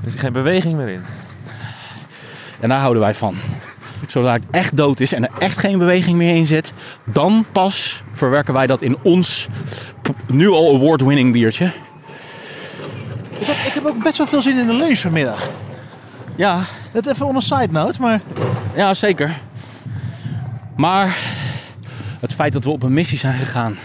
[0.00, 1.00] Er is geen beweging meer in.
[2.60, 3.34] En daar houden wij van.
[4.06, 6.72] Zodra het echt dood is en er echt geen beweging meer in zit,
[7.04, 9.48] dan pas verwerken wij dat in ons
[10.26, 11.64] nu al award-winning biertje.
[13.38, 15.50] Ik heb, ik heb ook best wel veel zin in de lunch vanmiddag.
[16.36, 18.20] Ja, Dat even on een side note, maar
[18.74, 19.40] ja, zeker.
[20.76, 21.16] Maar
[22.20, 23.76] het feit dat we op een missie zijn gegaan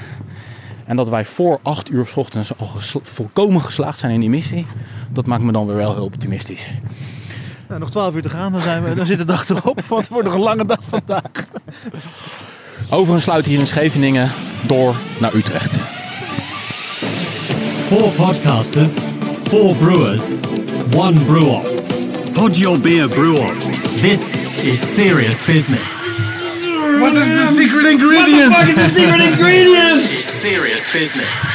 [0.86, 2.72] en dat wij voor 8 uur 's ochtends al
[3.02, 4.66] volkomen geslaagd zijn in die missie,
[5.10, 6.68] dat maakt me dan weer wel heel optimistisch.
[7.74, 9.82] Nou, nog 12 uur te gaan, dan, zijn we, dan zit de dag erop.
[9.88, 11.32] Want het wordt nog een lange dag vandaag.
[12.90, 14.32] Overigens sluiten hier in Scheveningen
[14.62, 15.74] door naar Utrecht.
[17.88, 18.98] Four podcasters,
[19.44, 20.34] four brewers,
[20.96, 21.70] one brew off.
[22.34, 23.58] Pod your beer brew off.
[24.02, 26.06] This is serious business.
[27.00, 28.52] What is the secret ingredient?
[28.52, 30.02] What the fuck is the secret ingredient?
[30.02, 31.52] It's serious business.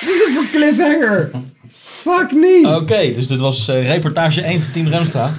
[0.00, 1.30] Wat is dit voor cliffhanger?
[2.06, 2.76] Fuck me.
[2.80, 5.30] Oké, dus dit was eh, reportage 1 van Team Remstra.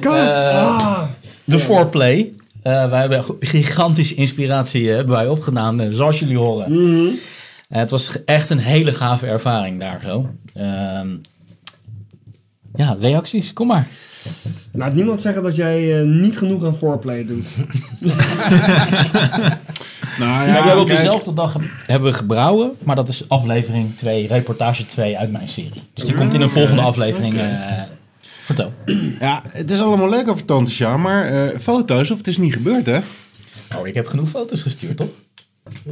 [0.00, 0.12] God.
[0.12, 1.02] Ah.
[1.44, 2.32] De foreplay.
[2.62, 6.72] Eh wij hebben gigantische inspiratie eh, hebben wij opgedaan, eh, zoals jullie horen.
[6.72, 7.14] Mhm.
[7.68, 10.28] Eh, het was echt een hele gave ervaring daar zo.
[10.54, 11.08] Ehm,
[12.74, 13.86] ja, reacties, kom maar.
[14.72, 17.56] Laat niemand zeggen dat jij eh, niet genoeg aan foreplay doet.
[20.20, 21.56] Nou Kijk, we hebben op dezelfde dag
[21.86, 25.82] hebben we gebrouwen, maar dat is aflevering 2, reportage 2 uit mijn serie.
[25.94, 27.38] Dus die komt in een volgende aflevering.
[27.38, 27.82] eh,
[28.44, 28.72] vertel.
[29.20, 32.52] Ja, het is allemaal leuk over Tante Sjaan, maar eh, foto's of het is niet
[32.52, 32.98] gebeurd, hè?
[33.76, 35.08] Oh, ik heb genoeg foto's gestuurd, toch?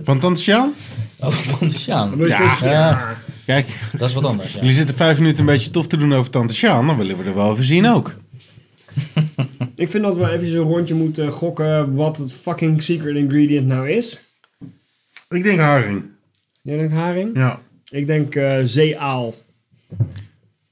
[0.02, 0.72] Van Tante Sjaan?
[1.18, 2.12] Oh, van Sjaan.
[2.16, 2.56] Ja.
[2.62, 4.52] Ja, Kijk, dat is wat anders.
[4.52, 4.60] Ja.
[4.60, 7.24] jullie zitten vijf minuten een beetje tof te doen over Tante Sjaan, dan willen we
[7.24, 8.14] er wel even zien ook.
[9.74, 13.90] Ik vind dat we even een rondje moeten gokken wat het fucking secret ingredient nou
[13.90, 14.24] is.
[15.28, 16.02] Ik denk haring.
[16.62, 17.36] Jij denkt haring?
[17.36, 17.60] Ja.
[17.90, 19.34] Ik denk eh, zeeaal.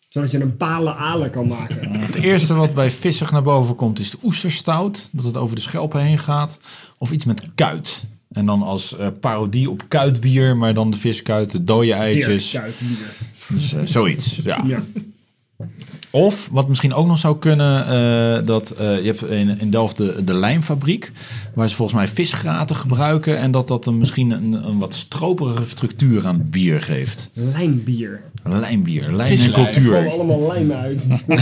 [0.08, 1.92] Zodat je een palen alen kan maken.
[2.00, 5.08] Het eerste wat bij vissig naar boven komt is de oesterstout.
[5.12, 6.58] Dat het over de schelpen heen gaat.
[6.98, 8.02] Of iets met kuit.
[8.32, 12.50] En dan als eh, parodie op kuitbier, maar dan de viskuit, de dode eitjes.
[12.50, 13.16] Dirk, kuit, bier.
[13.48, 14.64] Dus eh, zoiets, ja.
[14.66, 14.82] Ja.
[16.16, 20.24] Of wat misschien ook nog zou kunnen, eh, dat eh, je hebt in, Delft de,
[20.24, 21.12] de lijmfabriek,
[21.54, 25.68] waar ze volgens mij visgraten gebruiken en dat dat een, misschien een, een wat stroperige
[25.68, 27.30] structuur aan bier geeft.
[27.32, 28.22] Lijnbier.
[28.48, 30.08] Lijnbier, lijn en Er komen cultuur.
[30.10, 31.06] allemaal lijmen uit.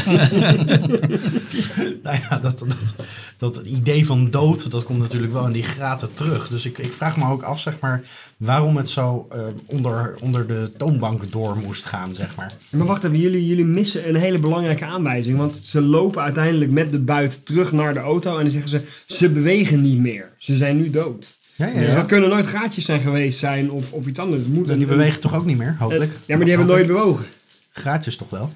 [2.02, 2.94] Nou ja, dat, dat,
[3.36, 6.48] dat idee van dood, dat komt natuurlijk wel in die graten terug.
[6.48, 8.02] Dus ik, ik vraag me ook af, zeg maar,
[8.36, 12.52] waarom het zo eh, onder, onder de toonbank door moest gaan, zeg maar.
[12.70, 15.38] Maar wacht even, jullie, jullie missen een hele belangrijke aanwijzing.
[15.38, 18.80] Want ze lopen uiteindelijk met de buit terug naar de auto en dan zeggen ze,
[19.06, 20.30] ze bewegen niet meer.
[20.36, 21.26] Ze zijn nu dood.
[21.56, 21.94] Ja, ja, Dus ja.
[21.94, 24.44] dat kunnen nooit gaatjes zijn geweest zijn of, of iets anders.
[24.44, 26.12] Moet een- die bewegen toch ook niet meer, hopelijk?
[26.26, 27.26] Ja, maar die hebben nooit bewogen.
[27.72, 28.52] Graatjes toch wel?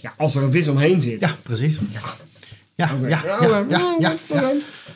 [0.00, 1.20] Ja, als er een vis omheen zit.
[1.20, 1.78] Ja, precies.
[1.92, 2.00] Ja,
[2.74, 3.76] ja, ja, Ja, ja, oké.
[3.76, 4.52] ja, ja, ja.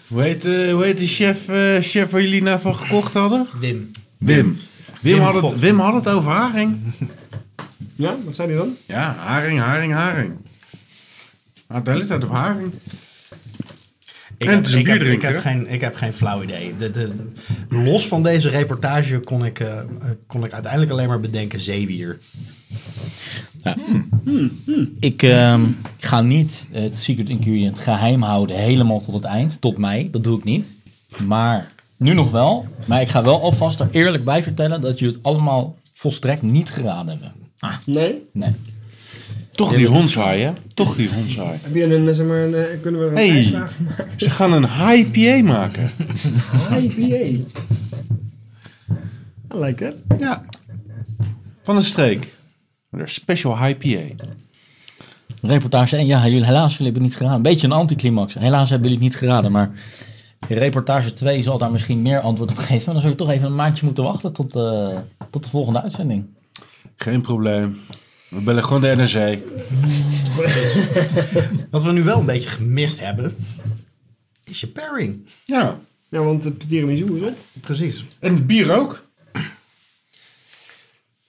[0.08, 3.46] Hoe heet, eh, hoe heet de chef, eh, chef waar jullie nou van gekocht hadden?
[3.60, 3.90] Wim.
[4.18, 4.36] Wim.
[4.36, 4.58] Wim,
[5.00, 5.60] Wim had, het.
[5.60, 6.78] Wim had het over haring.
[7.94, 8.76] Ja, wat zei hij dan?
[8.86, 10.32] Ja, haring, haring, haring.
[11.66, 12.72] Had de hele tijd over haring.
[14.40, 16.74] Ik En heb, het is een ik, heb, ik, geen, ik heb geen flauw idee.
[16.78, 17.12] De, de,
[17.68, 19.86] los van deze reportage kon ik, eh, eh,
[20.26, 22.18] kon ik uiteindelijk alleen maar bedenken zeewier.
[24.98, 25.62] Ik ehm,
[25.96, 30.10] ga niet het secret ingredient geheim houden helemaal tot het eind, tot mei.
[30.10, 30.78] Dat doe ik niet.
[31.26, 32.66] Maar nu nog wel.
[32.84, 36.70] Maar ik ga wel alvast er eerlijk bij vertellen dat jullie het allemaal volstrekt niet
[36.70, 37.32] geraden hebben.
[37.86, 38.28] Nee?
[38.32, 38.52] Nee.
[39.50, 40.52] Toch die hondsaai, hè?
[40.74, 41.58] Toch die hondsaai.
[41.62, 43.50] Heb je een, zeg maar, een, eh, kunnen we een Hey.
[43.52, 43.76] maken?
[44.16, 44.68] Ze gaan een
[44.98, 45.90] IPA maken.
[46.82, 47.14] IPA.
[49.54, 50.02] I like it.
[50.18, 50.44] Ja.
[51.62, 52.34] Van een streek.
[52.90, 54.24] Een special IPA.
[55.42, 57.36] Reportage 1, ja, jullie, helaas jullie hebben het niet geraden.
[57.36, 58.34] Een beetje een anticlimax.
[58.34, 59.70] Helaas hebben jullie het niet geraden, maar
[60.48, 62.84] reportage 2 zal daar misschien meer antwoord op geven.
[62.84, 64.88] Maar dan zul je toch even een maandje moeten wachten tot, eh,
[65.30, 66.24] tot de volgende uitzending.
[66.96, 67.76] Geen probleem.
[68.30, 69.38] We bellen gewoon de NRC.
[71.70, 73.36] Wat we nu wel een beetje gemist hebben,
[74.44, 75.26] is je pairing.
[75.44, 75.80] Ja.
[76.08, 77.38] Ja, want de tiramisu is op.
[77.60, 78.04] Precies.
[78.18, 79.04] En het bier ook.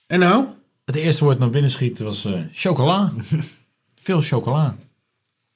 [0.06, 0.46] En nou?
[0.84, 3.12] Het eerste woord naar binnen schieten was eh, chocola.
[3.94, 4.76] Veel chocola.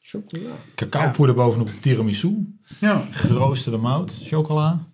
[0.01, 0.51] Chocola.
[0.75, 2.57] Cacaopoeder bovenop de tiramisu.
[2.79, 3.09] Ja.
[3.11, 4.87] Geroosterde mout, chocola.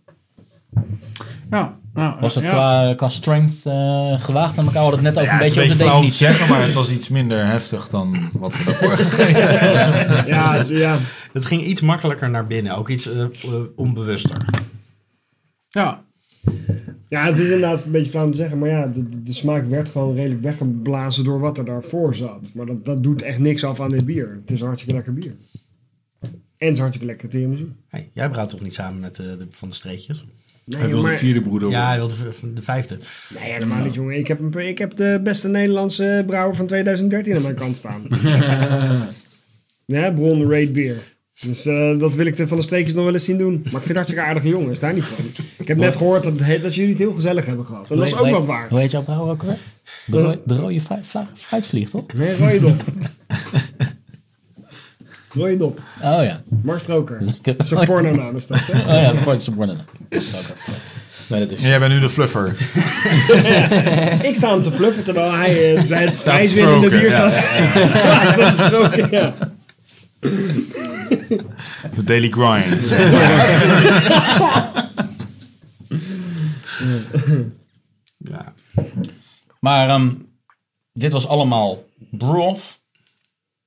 [1.50, 1.80] Ja.
[1.94, 2.50] Ja Was het ja.
[2.50, 4.72] qua, qua strength eh, gewaagd aan elkaar?
[4.72, 6.10] We hadden het net over Ja, een beetje over de definitie.
[6.12, 10.26] zeggen, maar het was iets minder heftig dan wat we daarvoor gegeven hebben.
[10.26, 10.98] Ja, zo- ja.
[11.32, 13.28] Het ging iets makkelijker naar binnen, ook iets eh, eh,
[13.76, 14.44] onbewuster.
[15.68, 16.04] Ja.
[17.08, 18.58] ja, het is inderdaad een beetje flauw om te zeggen.
[18.58, 22.50] Maar ja, de, de- de smaak werd gewoon redelijk weggeblazen door wat er daarvoor zat.
[22.54, 24.38] Maar dat, dat doet echt niks af aan dit bier.
[24.40, 25.34] Het is een hartstikke lekker bier.
[26.56, 27.72] En het is hartstikke lekker tiramisu.
[27.88, 30.24] Hey, jij brouwt toch niet samen met eh, de, Van de Streetjes?
[30.64, 32.16] Nee, Hij wil de vierde broeder Ja, hij worden.
[32.18, 32.98] wilde de, de vijfde.
[33.38, 34.18] Nee, helemaal niet, jongen.
[34.18, 38.02] Ik heb, een- ik heb de beste Nederlandse brouwer van 2013 aan mijn kant staan.
[39.86, 40.96] ja, Bron Raid Beer.
[41.40, 43.52] Dus eh, dat wil ik de van de streekjes nog wel eens zien doen.
[43.52, 45.24] Maar ik vind het hartstikke aardige jongens, daar niet van.
[45.58, 47.90] Ik heb net gehoord dat, dat jullie het heel gezellig hebben gehad.
[47.90, 48.70] En dat is ook wat waard.
[48.70, 49.58] Hoe heet jouw brouwer ook alweer?
[50.06, 50.80] De, rode,
[51.34, 52.12] fruitvlieg, toch?
[52.12, 52.82] Nee, rode dop.
[55.32, 55.78] rode dop.
[56.02, 56.42] Oh ja.
[56.62, 57.22] Mark Stroker.
[57.64, 58.80] Zo'n pornonaam is dat, hè?
[58.80, 59.78] Oh ja, dat wordt worden.
[61.28, 61.62] Nee, dat is...
[61.62, 62.48] En jij bent nu de fluffer.
[64.28, 69.10] Ik sta hem te fluffen terwijl hij eh, bij het Staat prijswinnende stroken, bier staat.
[69.10, 69.34] Ja.
[71.94, 72.88] De daily grind.
[78.16, 78.52] Ja.
[79.60, 80.10] Maar ehm,
[80.92, 82.80] dit was allemaal brew-off.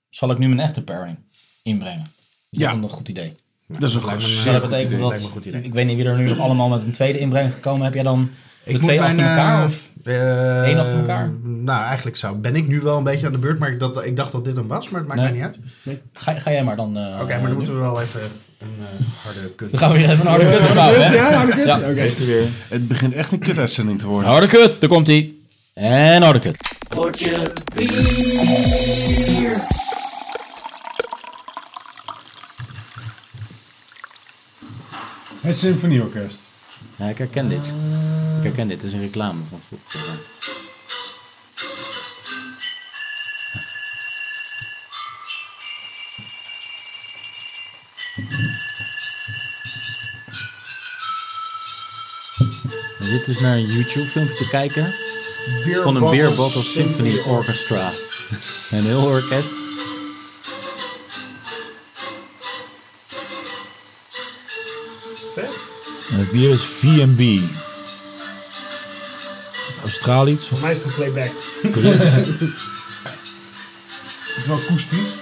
[0.09, 1.17] Zal ik nu mijn echte pairing
[1.65, 2.05] inbrengen?
[2.51, 2.73] Is Ja.
[2.73, 3.33] dat een goed idee?
[3.67, 4.45] Dat is een lijkt me goed.
[4.45, 5.07] dat betekent idee, dat...
[5.07, 5.61] lijkt me een goed idee.
[5.61, 7.83] Ik weet niet wie er nu nog allemaal met een tweede inbreng gekomen.
[7.85, 8.29] Heb jij dan
[8.63, 9.59] de Ik twee achter elkaar?
[9.59, 9.89] eh, Of?
[10.03, 11.31] eh, één achter elkaar?
[11.43, 14.05] Nou, eigenlijk zou, ben ik nu wel een beetje aan de beurt, maar ik, dat,
[14.05, 15.29] ik dacht dat dit hem was, maar het maakt Nee.
[15.31, 15.47] mij niet
[15.85, 16.03] uit.
[16.13, 16.97] Ga, ga jij maar dan...
[16.97, 17.55] eh, Oké, maar dan nu.
[17.55, 18.21] moeten we wel even
[18.59, 19.69] een eh, harde kut.
[19.71, 21.05] Dan gaan we weer even een harde kut opbouwen.
[21.05, 21.13] hè?
[21.15, 21.65] Ja, harde kut?
[21.65, 21.77] Ja.
[21.77, 22.01] Oké.
[22.01, 22.47] Is er weer.
[22.69, 24.29] Het begint echt een kutuitzending te worden.
[24.31, 25.33] Harde kut, daar komt hij.
[25.73, 26.57] En harde kut.
[35.45, 36.39] Het Symfonieorkest.
[36.95, 37.65] Ja, ik herken dit.
[38.37, 38.77] Ik herken dit.
[38.77, 39.99] Het is een reclame van vroeger.
[52.99, 54.93] Je zit dus naar een YouTube-filmpje te kijken
[55.83, 57.91] van een Beer Bottle Symphony Orchestra.
[58.71, 59.64] Een heel orkest.
[66.15, 66.61] En het bier is
[69.81, 70.47] Australisch.
[70.47, 71.31] Voor mij is het playback.
[74.27, 75.13] is het wel koestisch?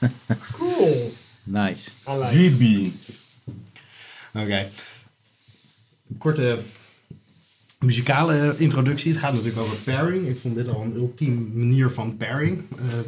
[0.52, 1.12] Cool.
[1.42, 1.90] Nice.
[4.34, 4.68] Oké
[6.18, 6.58] korte
[7.78, 9.10] muzikale introductie.
[9.12, 10.26] Het gaat natuurlijk over pairing.
[10.26, 12.62] Ik vond dit al een ultieme manier van pairing.
[12.78, 12.98] eh,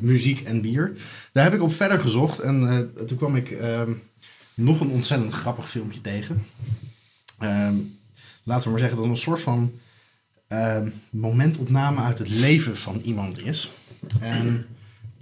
[0.00, 0.92] muziek en bier.
[1.32, 2.38] Daar heb ik op verder gezocht.
[2.38, 3.94] En eh, toen kwam ik ehm,
[4.54, 6.46] nog een ontzettend grappig filmpje tegen.
[7.38, 7.74] Ehm,
[8.42, 9.72] laten we maar zeggen dat het een soort van
[10.48, 13.70] ehm, momentopname uit het leven van iemand is.
[14.20, 14.66] En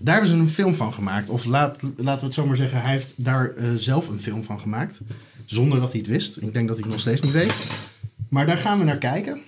[0.03, 1.29] daar hebben ze een film van gemaakt.
[1.29, 4.45] Of laat, laten we het zo maar zeggen, hij heeft daar eh, zelf een film
[4.45, 5.01] van gemaakt.
[5.45, 6.37] Zonder dat hij het wist.
[6.37, 7.91] Ik denk dat hij het nog steeds niet weet.
[8.29, 9.41] Maar daar gaan we naar kijken.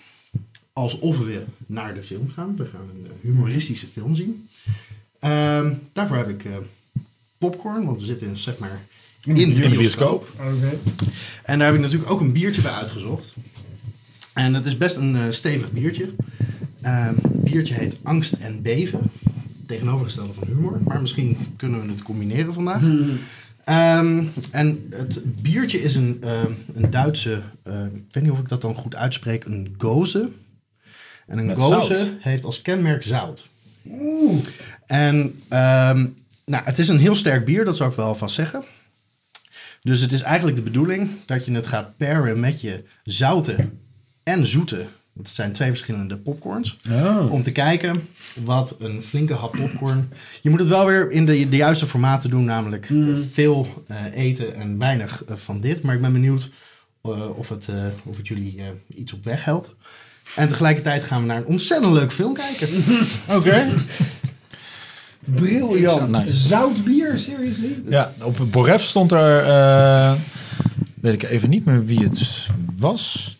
[0.72, 2.56] Alsof we naar de film gaan.
[2.56, 4.48] We gaan een eh, humoristische film zien.
[5.20, 6.52] Ehm, daarvoor heb ik eh,
[7.38, 8.80] popcorn, want we zitten in, zeg maar
[9.24, 9.78] in de In de bioscoop.
[9.78, 10.28] bioscoop.
[10.54, 10.78] Oké.
[11.42, 13.34] En daar heb ik natuurlijk ook een biertje bij uitgezocht.
[14.32, 16.10] En het is best een eh, stevig biertje.
[16.80, 19.00] Ehm, het biertje heet Angst en Beven.
[19.66, 20.80] Tegenovergestelde van humor.
[20.84, 22.82] Maar misschien kunnen we het combineren vandaag.
[23.64, 28.48] Ehm, en het biertje is een, ehm, een Duitse, ehm, ik weet niet of ik
[28.48, 30.28] dat dan goed uitspreek, een goze.
[31.26, 32.10] En een Met goze zout.
[32.18, 33.48] heeft als kenmerk zout.
[34.86, 36.06] En ehm,
[36.44, 38.64] nou, het is een heel sterk bier, dat zou ik wel alvast zeggen.
[39.82, 43.56] Dus het is eigenlijk de bedoeling dat je het gaat pairen met je zoute
[44.22, 44.86] en zoete.
[45.16, 46.76] Dat zijn twee verschillende popcorns.
[47.30, 48.08] Om te kijken
[48.44, 50.08] wat een flinke hap popcorn.
[50.42, 52.96] Je moet het wel weer in de, de juiste formaten doen, namelijk eh,
[53.30, 55.82] veel eh, eten en weinig eh, van dit.
[55.82, 56.50] Maar ik ben benieuwd
[57.02, 57.74] eh, of, het, eh,
[58.04, 59.74] of het jullie eh, iets op weg helpt.
[60.36, 62.68] En tegelijkertijd gaan we naar een ontzettend leuk film kijken.
[63.36, 63.66] Oké.
[65.24, 66.10] Briljant.
[66.10, 66.36] Nice.
[66.36, 67.82] Zout bier, seriously?
[67.88, 69.44] Ja, op het Boref stond er...
[69.44, 70.12] eh,
[71.00, 72.46] weet ik even niet meer wie het
[72.76, 73.36] was.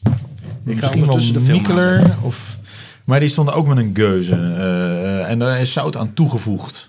[0.65, 2.15] Misschien wel ondertussen de Mikkeler.
[2.23, 2.59] Of,
[3.05, 4.35] maar die stonden ook met een geuze.
[4.35, 6.87] eh, en daar is zout aan toegevoegd.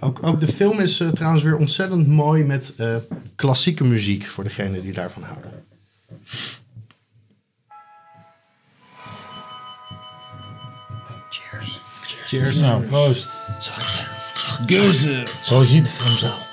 [0.00, 2.94] Ook, ook de film is eh, trouwens weer ontzettend mooi met eh,
[3.36, 5.50] klassieke muziek voor degenen die daarvan houden.
[11.30, 11.80] Cheers.
[12.24, 12.58] Cheers.
[12.58, 13.28] Nou, proost.
[14.66, 15.26] Geuze.
[15.42, 16.00] Zo ziet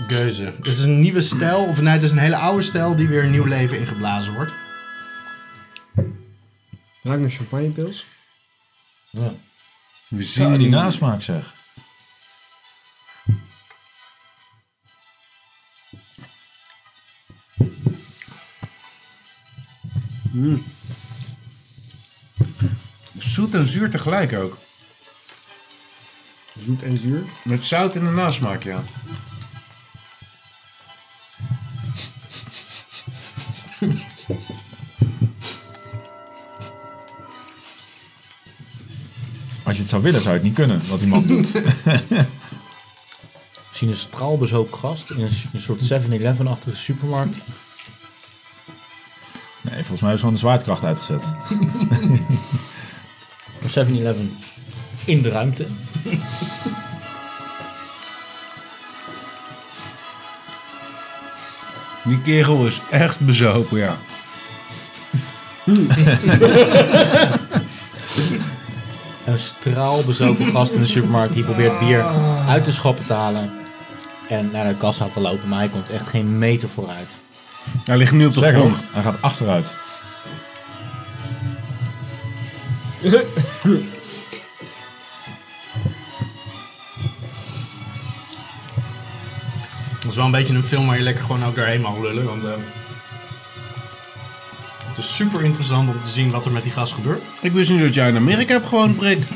[0.08, 0.44] Geuze.
[0.44, 3.24] Het is een nieuwe stijl, of nee, het is een hele oude stijl die weer
[3.24, 4.54] een nieuw leven ingeblazen wordt.
[7.02, 8.06] Ruik naar champagnepils.
[9.10, 9.36] We
[10.10, 11.54] Zo, zien die nasmaak zeg.
[23.18, 24.58] zoet en zuur tegelijk ook.
[26.60, 27.24] Zoet en zuur.
[27.44, 28.84] Met zout in de nasmaak, ja.
[39.72, 41.52] Als je het zou willen, zou je het niet kunnen, wat die man doet.
[43.72, 47.38] Zien een straalbezopen gast in een soort 7-Eleven-achtige supermarkt.
[49.62, 51.24] Nee, volgens mij is gewoon de zwaartekracht uitgezet.
[53.62, 54.38] Een 7-Eleven
[55.06, 55.66] in de ruimte.
[62.04, 63.98] Die kerel is echt bezopen, ja.
[69.26, 72.04] Een straalbezopen gast in de supermarkt die probeert bier
[72.48, 73.52] uit de schappen te halen.
[74.28, 77.20] En naar de kassa te lopen, maar hij komt echt geen meter vooruit.
[77.84, 78.76] Hij ligt nu op de grond.
[78.92, 79.76] hij gaat achteruit.
[90.02, 92.26] Dat is wel een beetje een film waar je lekker gewoon ook doorheen mag lullen.
[92.26, 92.52] Want eh,
[95.02, 97.22] het super interessant om te zien wat er met die gast gebeurt.
[97.42, 99.20] Ik wist niet dat jij in Amerika hebt gewoond, Brik.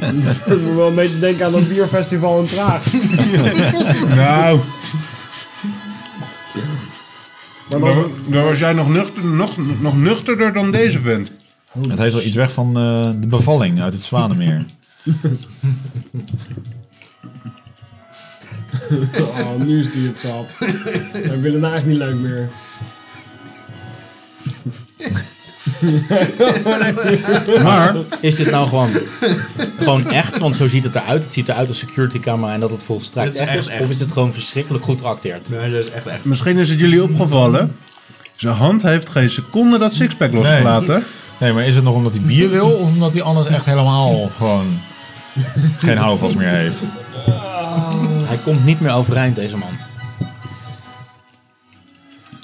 [0.46, 2.92] Dat moet wel een beetje denken aan dat bierfestival in Praag.
[4.16, 4.60] nou,
[7.70, 11.30] Maar daar, dan, daar was jij nog, nuchter, nog, nog nuchterder dan deze vent.
[11.88, 14.64] Het heeft wel iets weg van eh, de bevalling uit het Zwanemeer.
[19.18, 20.54] oh, nu is die het zat.
[21.12, 22.48] Wij willen nou echt niet leuk meer.
[27.62, 28.90] Maar, Is dit nou gewoon,
[29.78, 30.38] gewoon echt?
[30.38, 31.24] Want zo ziet het eruit.
[31.24, 33.66] Het ziet eruit als security camera en dat het volstrekt Het is echt is.
[33.66, 33.82] echt.
[33.82, 35.50] Of is het gewoon verschrikkelijk goed geacteerd?
[35.50, 36.24] Nee, dat is echt echt.
[36.24, 37.76] misschien is het jullie opgevallen.
[38.36, 41.04] Zijn hand heeft geen seconde dat sixpack losgelaten.
[41.40, 44.30] Nee, maar is het nog omdat hij bier wil of omdat hij anders echt helemaal
[44.36, 44.80] gewoon
[45.78, 46.84] geen houvast meer heeft?
[48.24, 49.68] Hij komt niet meer overeind, deze man.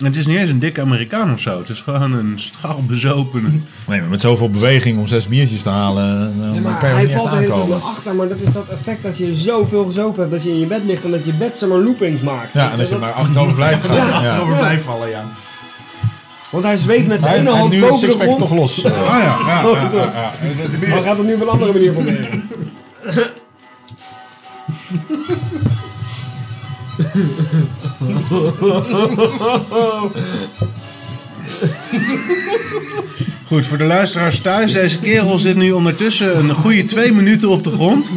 [0.01, 1.59] Het is niet eens een dikke Amerikaan of zo.
[1.59, 3.49] Het is gewoon een straalbezopene.
[3.89, 6.89] Nee, maar met zoveel beweging om zes biertjes te halen, eh, Ja, dan maar kan
[6.89, 7.79] je er hij niet echt valt er heel veel aankomen.
[7.79, 10.59] naar achter, maar dat is dat effect dat je zoveel gezopen hebt dat je in
[10.59, 12.53] je bed ligt en dat je bed zeg maar loopings maakt.
[12.53, 13.97] Ja, en dat je dat- maar achterover blijft gaan.
[13.97, 14.39] Ja, Ja.
[14.39, 15.25] Over blijft vallen, ja.
[16.51, 18.51] Want hij zweeft met zijn ene hij hand heeft nu een boven de sixpack grond.
[18.51, 18.85] toch los.
[18.85, 20.31] Ah ja, ja, ja, ja, ja.
[20.81, 22.43] Maar hij gaat het nu op een andere manier proberen.
[33.47, 34.73] Goed, voor de luisteraars thuis.
[34.73, 38.11] Deze kerel zit nu ondertussen een goede twee minuten op de grond.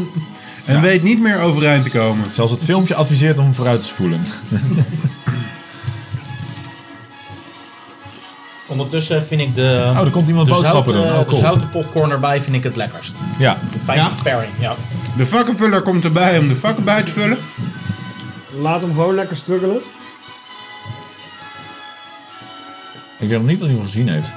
[0.66, 2.26] En weet niet meer overeind te komen.
[2.34, 4.26] Zelfs het filmpje adviseert om hem vooruit te spoelen.
[8.68, 11.46] Ondertussen vind ik de, Oh, er komt iemand de, boodschappen zoute, doen.
[11.46, 13.18] Oh, de popcorn erbij vind ik het lekkerst.
[13.38, 14.76] Ja, De fijnste pairing, ja.
[15.18, 17.38] De vakkenvuller komt erbij om de vakken bij te vullen.
[18.60, 19.82] Laat hem gewoon lekker struggelen.
[23.20, 24.32] ik nog niet dat hij hem gezien heeft.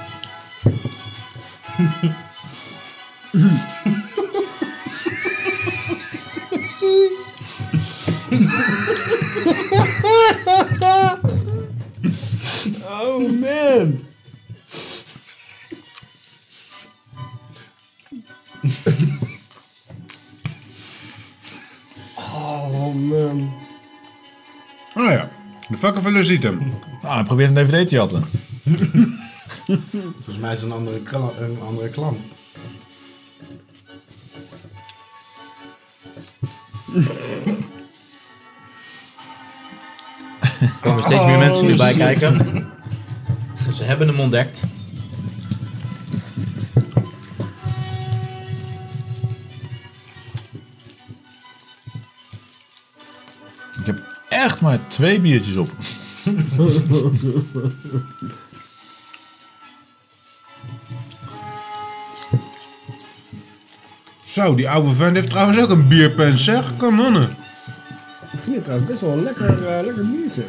[12.89, 13.99] Oh man.
[22.33, 23.66] Oh man.
[24.97, 25.29] Oh ja,
[25.69, 26.73] de vakkenvuller ziet hem.
[27.01, 28.23] Ah, hij probeert een dvd te jatten.
[30.15, 32.19] Volgens mij is het een andere, kla- een andere klant.
[40.59, 42.35] Er komen steeds meer mensen nu bij kijken.
[43.75, 44.61] Ze hebben hem ontdekt.
[54.43, 55.69] Echt maar twee biertjes op.
[64.23, 66.77] Zo, die oude vent heeft trouwens ook een bierpen, zeg.
[66.77, 67.29] Kanonnen.
[68.33, 70.43] Ik vind het trouwens best wel een lekker, eh, lekker biertje.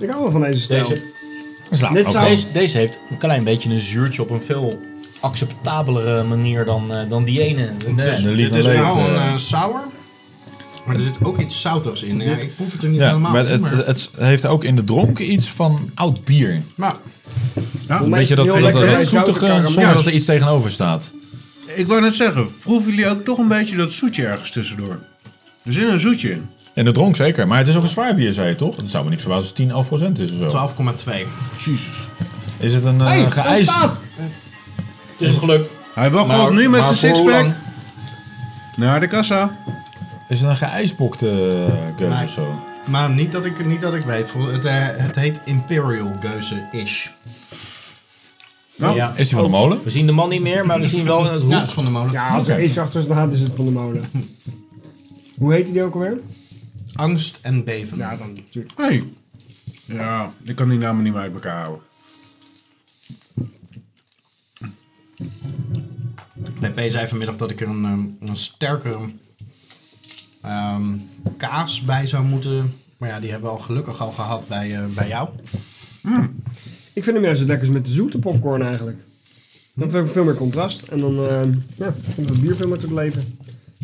[0.00, 0.88] Ik hou wel van deze stijl.
[0.88, 1.04] Deze,
[1.70, 1.94] Slaap.
[1.94, 2.34] Dit ook zou- wel.
[2.34, 4.80] deze, deze heeft een klein beetje een zuurtje op een veel
[5.20, 7.72] acceptabelere manier dan, eh, dan die ene.
[7.76, 7.92] De
[8.34, 9.26] lief Dit is leed, wel een eh.
[9.32, 9.80] eh, sour.
[10.86, 12.20] Maar er zit ook iets zoutigs in.
[12.20, 14.64] Ja, ik proef het er niet Ja, helemaal maar het, maar- het, het heeft ook
[14.64, 16.62] in de dronken iets van oud bier.
[16.74, 16.94] maar
[17.88, 20.24] Ja, Voor mij Weet je is het dat, dat, dat, zoetige zonder dat er iets
[20.24, 21.12] tegenover staat.
[21.66, 24.98] ik wou net zeggen, proeven jullie ook toch een beetje dat zoetje ergens tussendoor?
[25.62, 26.48] Er zit een zoetje in.
[26.74, 27.46] En de dronk zeker.
[27.46, 28.76] Maar het is ook een zwaar bier, zei je toch?
[28.76, 30.50] Het zou me niet verbazen als het 10, 11 procent is of zo.
[30.50, 31.26] 12,2.
[31.58, 32.06] Jezus.
[32.58, 33.68] Is het een uh, Hey, geijs...
[33.76, 35.72] Het is gelukt.
[35.94, 37.46] Hij Maar- nu met zijn sixpack
[38.76, 39.56] naar de kassa.
[40.28, 41.26] Is het een geijsbokte
[41.96, 42.24] keuze Nee.
[42.24, 42.60] of zo?
[42.90, 44.30] Maar niet dat ik, niet dat ik weet.
[44.30, 47.08] Vol- Het, eh, het heet Imperial Geuze-ish.
[48.76, 49.14] Nou, Ja.
[49.16, 49.82] Is die van de molen?
[49.84, 51.66] We zien de man niet meer, maar we zien wel in het Ja, hoek.
[51.66, 52.12] is van de molen.
[52.12, 54.04] Ja, als er iets achter staat is het van de molen.
[55.38, 56.18] Hoe heet die ook alweer?
[56.94, 57.98] Angst en beven.
[57.98, 58.74] Ja, dan natuurlijk.
[58.76, 59.02] Hey.
[59.84, 61.84] Ja, ik kan die namen niet meer uit elkaar houden.
[66.60, 68.98] Bij P zei vanmiddag dat ik er een, ehm, een sterkere
[70.46, 70.84] ehm,
[71.36, 72.74] kaas bij zou moeten.
[72.96, 75.28] Maar ja, die hebben we al gelukkig al gehad bij, eh, bij jou.
[76.92, 78.98] Ik vind hem juist het lekkerst met de zoete popcorn eigenlijk.
[79.74, 80.86] Dan heb ik veel meer contrast.
[80.86, 83.22] En dan eh, ja, komt het bier veel meer tot leven.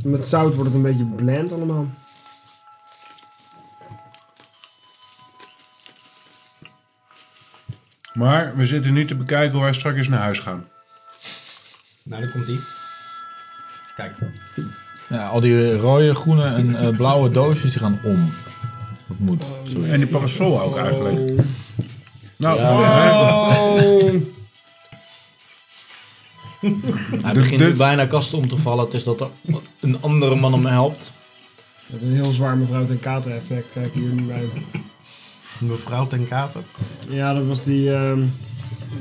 [0.04, 1.86] En met zout wordt het een beetje bland allemaal.
[8.14, 10.68] Maar we zitten nu te bekijken hoe wij straks naar huis gaan.
[12.02, 12.60] Nou, daar komt die.
[13.96, 14.16] Kijk.
[15.12, 18.32] Ja, al die rode, groene en eh, blauwe doosjes die gaan om.
[19.06, 19.44] Dat moet.
[19.64, 19.90] Zoiets.
[19.92, 21.32] En die parasol ook eigenlijk.
[22.36, 24.12] Nou, Oh.
[27.22, 28.84] Hij begint nu bijna kast om te vallen.
[28.84, 29.28] Het is dat er
[29.80, 31.12] een andere man hem helpt.
[31.86, 34.42] Met een heel zwaar mevrouw ten kater effect kijk hier nu bij.
[35.58, 36.62] Mevrouw ten Kater.
[37.08, 37.92] Ja, dat was die...
[37.94, 38.22] ehm,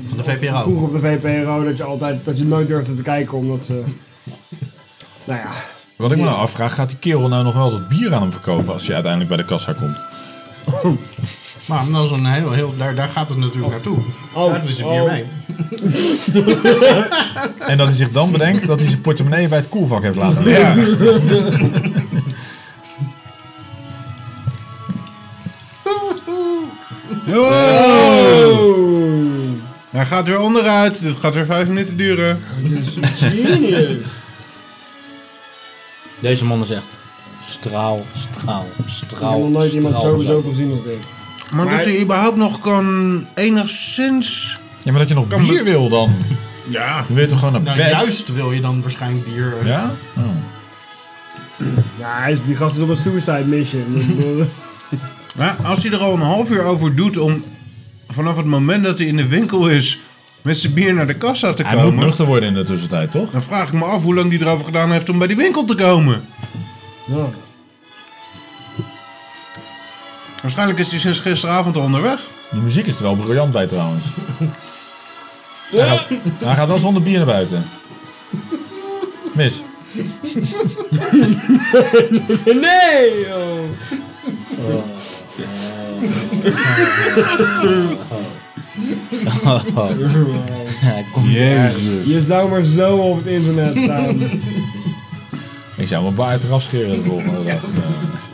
[0.04, 0.60] Van de VPRO.
[0.62, 3.82] Vroeger op de VPRO dat je altijd dat je nooit durfde te kijken omdat ze.
[5.24, 5.50] Nou ja.
[6.02, 8.32] Wat ik me nou afvraag, gaat die kerel nou nog wel dat bier aan hem
[8.32, 9.96] verkopen als hij uiteindelijk bij de kassa komt?
[11.68, 13.98] Maar dat is een heel, heel, daar, daar gaat het natuurlijk naartoe.
[14.32, 15.10] Oh, daar is het oh.
[15.10, 15.24] mee.
[17.70, 20.42] En dat hij zich dan bedenkt dat hij zijn portemonnee bij het koelvak heeft laten
[20.42, 20.76] liggen.
[27.28, 28.50] Oh.
[29.90, 31.00] hij gaat weer onderuit.
[31.00, 32.40] Dit gaat weer vijf minuten duren.
[32.62, 34.06] Dit is genius.
[36.22, 36.84] Deze man is echt
[37.48, 39.32] straal, straal, Ik straal.
[39.32, 40.98] heb nog nooit iemand sowieso gezien als dit.
[41.54, 44.58] Maar, dat hij überhaupt nog kan enigszins...
[44.82, 46.12] Ja, maar dat je nog Kan bier wil dan.
[46.68, 47.04] Ja.
[47.08, 47.90] Je weet toch gewoon naar Nou, bed?
[47.90, 49.54] juist wil je dan waarschijnlijk bier.
[49.60, 49.90] eh, Ja?
[50.16, 50.24] Oh.
[51.98, 53.96] Ja, hij is, die gast is op een suicide mission.
[53.96, 54.44] Ik bedoel,
[55.70, 57.44] als hij er al een half uur over doet om
[58.08, 59.98] vanaf het moment dat hij in de winkel is
[60.42, 63.10] met zijn bier naar de kassa te Hij moet komen, nuchter worden in de tussentijd,
[63.10, 63.30] toch?
[63.30, 65.64] dan vraag ik me af hoe lang hij erover gedaan heeft om bij die winkel
[65.64, 66.20] te komen.
[67.06, 67.28] ja.
[70.42, 72.20] Waarschijnlijk is hij sinds gisteravond al onderweg.
[72.50, 74.04] Die muziek is er wel briljant bij trouwens.
[75.70, 76.06] Hij gaat,
[76.44, 77.64] hij gaat wel zonder bier naar buiten.
[79.32, 79.62] Mis.
[82.44, 83.26] Nee!
[83.34, 84.82] Oh.
[90.82, 92.06] Ja, kom Jezus.
[92.06, 94.20] Je zou maar zo op het internet staan.
[95.76, 97.60] Ik zou mijn baard eraf scheren de volgende dag.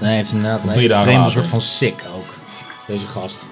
[0.00, 1.38] Nee, het is inderdaad een drie dagen vreemde later.
[1.38, 2.34] soort van sick ook.
[2.86, 3.46] Deze gast.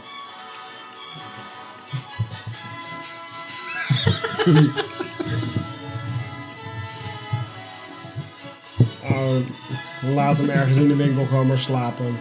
[9.03, 9.37] Oh,
[10.15, 12.17] laat hem ergens in de winkel gewoon maar slapen.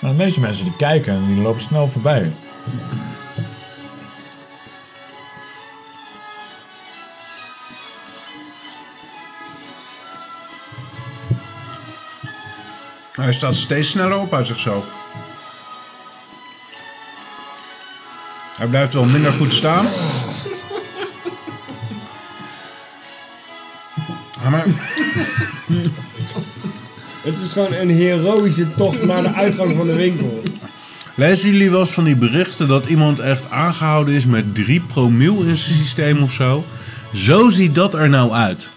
[0.00, 2.32] Nou, de meeste mensen die kijken en die lopen snel voorbij.
[13.12, 14.84] Hij staat steeds sneller op uit zichzelf.
[18.56, 19.86] Hij blijft wel minder goed staan.
[24.42, 24.64] Ja, maar
[27.28, 30.42] Het is gewoon een heroïsche tocht naar de uitgang van de winkel.
[31.14, 35.42] lezen jullie wel eens van die berichten dat iemand echt aangehouden is met 3 promiel
[35.42, 36.64] in zijn systeem of zo?
[37.12, 38.68] Zo ziet dat er nou uit.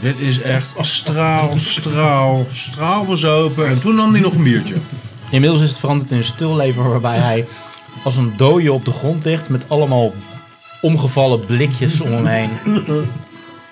[0.00, 3.68] Dit is echt straal, straal, straal was open.
[3.68, 4.74] En toen nam hij nog een biertje.
[5.30, 7.46] Inmiddels is het veranderd in een stilleven waarbij hij
[8.04, 10.12] als een dode op de grond ligt met allemaal
[10.80, 12.50] omgevallen blikjes om hem heen.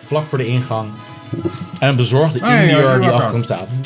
[0.06, 0.88] Vlak voor de ingang.
[1.80, 3.78] En een bezorgde Ah, ja, ja, Indiër is die achter hem staat.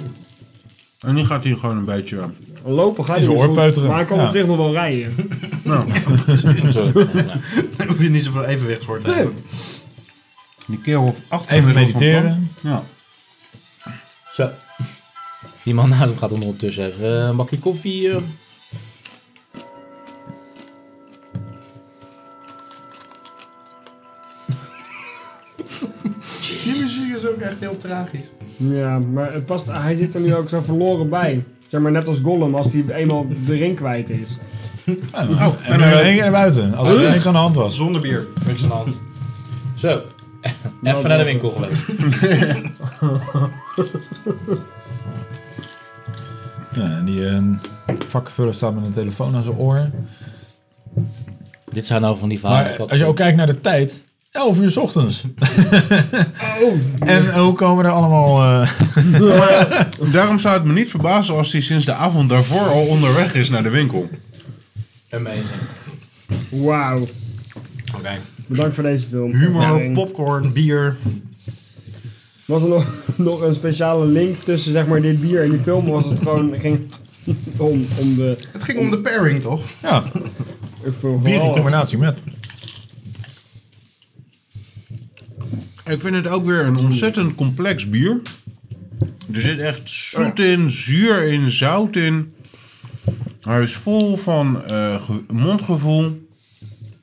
[1.01, 2.19] En nu gaat hij gewoon een beetje...
[2.65, 3.89] Lopen gaat Is hij goed, oorpeuteren.
[3.89, 4.27] maar hij kan Ja.
[4.27, 5.15] op zich nog wel rijden.
[5.65, 5.89] Nou,
[6.73, 6.93] Zo.
[6.93, 9.17] Daar hoef je niet zoveel evenwicht voor te Nee.
[9.17, 9.35] hebben.
[10.67, 12.51] die kerel of achter Even mediteren.
[12.63, 12.83] Ja.
[14.35, 14.49] Zo.
[15.63, 18.11] Die man naast hem gaat ondertussen even eh, een bakje koffie.
[18.11, 18.17] eh.
[27.23, 28.31] Is ook echt heel tragisch.
[28.57, 31.45] Ja, maar het past, hij zit er nu ook zo verloren bij.
[31.67, 34.39] Zeg maar net als Gollum als hij eenmaal de ring kwijt is.
[35.15, 36.75] Oh, en nu één keer naar buiten.
[36.75, 37.77] Als er niks aan de hand was.
[37.77, 38.27] Zonder bier.
[38.47, 38.99] Niks aan de hand.
[39.77, 40.01] Zo.
[40.83, 41.85] Even naar de winkel geweest.
[46.75, 47.43] Ja, en die eh,
[48.07, 49.91] vakkenvuller staat met een telefoon aan zijn oor.
[51.73, 52.75] Dit zijn nou van die verhalen.
[52.79, 55.23] Maar als je ook kijkt naar de tijd, 11 uur 's ochtends.
[56.99, 58.63] En hoe komen er allemaal...
[58.63, 58.69] eh,
[60.13, 63.49] Daarom zou het me niet verbazen als hij sinds de avond daarvoor al onderweg is
[63.51, 64.09] naar de winkel.
[65.11, 65.61] Amazing.
[66.49, 67.07] Wauw.
[67.97, 68.19] Oké.
[68.47, 69.35] Bedankt voor deze film.
[69.35, 70.97] Humor, popcorn, bier.
[72.45, 72.87] Was er nog,
[73.17, 75.87] nog een speciale link tussen zeg maar dit bier en die film?
[75.89, 76.91] Was het gewoon het ging
[77.57, 78.37] om, om de...
[78.53, 79.61] Het ging om de pairing, toch?
[79.83, 80.03] ja,
[81.23, 82.19] bier in combinatie met.
[85.87, 88.21] Ik vind het ook weer een ontzettend complex bier.
[89.33, 92.35] Er zit echt zoet in, zuur in, zout in.
[93.41, 96.27] Hij is vol van eh, ge- mondgevoel.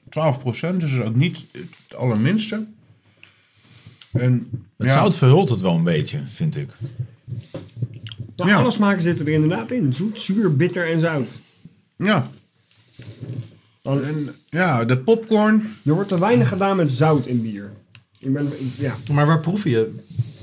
[0.10, 2.65] 12%, dus is ook niet het allerminste.
[4.11, 6.69] En, Het ja, zout verhult het wel een beetje, vind ik.
[8.35, 8.56] Nou, Ja.
[8.57, 9.93] Alle smaken zitten er inderdaad in.
[9.93, 11.39] Zoet, zuur, bitter en zout.
[11.97, 12.27] Ja,
[13.81, 15.76] Dan- en, ja, de popcorn.
[15.85, 17.72] Er wordt te weinig gedaan met zout in bier.
[18.19, 18.95] Ik ben, ik- ja.
[19.11, 19.95] Maar waar proef je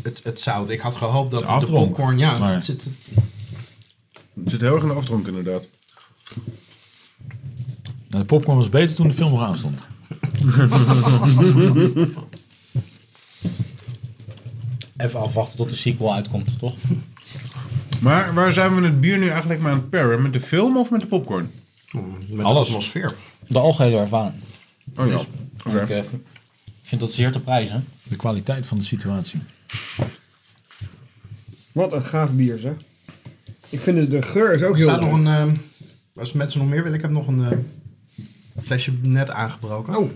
[0.03, 0.71] het, het zout?
[0.71, 2.19] Ik had gehoopt dat De popcorn...
[2.19, 2.87] Ja, Maar- het zit,
[4.35, 5.63] Het zit heel erg in de afdronk inderdaad.
[8.09, 9.81] Nou, de popcorn was beter toen de film nog aanstond.
[14.97, 16.75] Even afwachten tot de sequel uitkomt, toch?
[18.01, 20.23] Maar waar zijn we het bier nu eigenlijk mee aan het pairen?
[20.23, 21.51] Met de film of met de popcorn?
[22.29, 22.67] met Alles.
[22.69, 23.15] de atmosfeer.
[23.49, 24.35] De algehele ervaring.
[24.97, 25.21] Oh ja.
[25.65, 26.05] En Ik
[26.87, 27.85] eh, vind dat zeer te prijzen.
[28.03, 29.41] De kwaliteit van de situatie.
[31.73, 32.73] Wat een gaaf bier, zeg.
[33.69, 35.19] Ik vind dus de geur is ook Er heel staat nog leuk.
[35.19, 35.27] een...
[35.27, 35.55] ehm,
[36.17, 37.59] als mensen nog meer willen, ik heb nog een eh,
[38.63, 39.97] flesje net aangebroken.
[39.97, 40.11] Oh.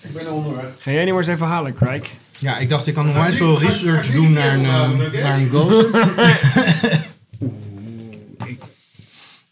[0.00, 0.64] Ik ben onderweg.
[0.78, 2.10] Ga jij niet maar eens even halen, Craig?
[2.38, 5.48] Ja, ik dacht, ik kan nog eens veel research doen naar een, eh, naar een
[5.48, 5.86] ghost.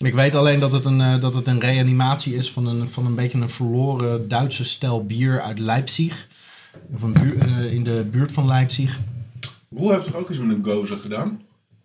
[0.03, 3.07] Ik weet alleen dat het een, eh, dat het een reanimatie is van een, van
[3.07, 6.27] een beetje een verloren Duitse stijl bier uit Leipzig.
[6.95, 8.99] Of een buur- eh, in de buurt van Leipzig.
[9.77, 11.41] Roel heeft toch ook iets met een gozer gedaan?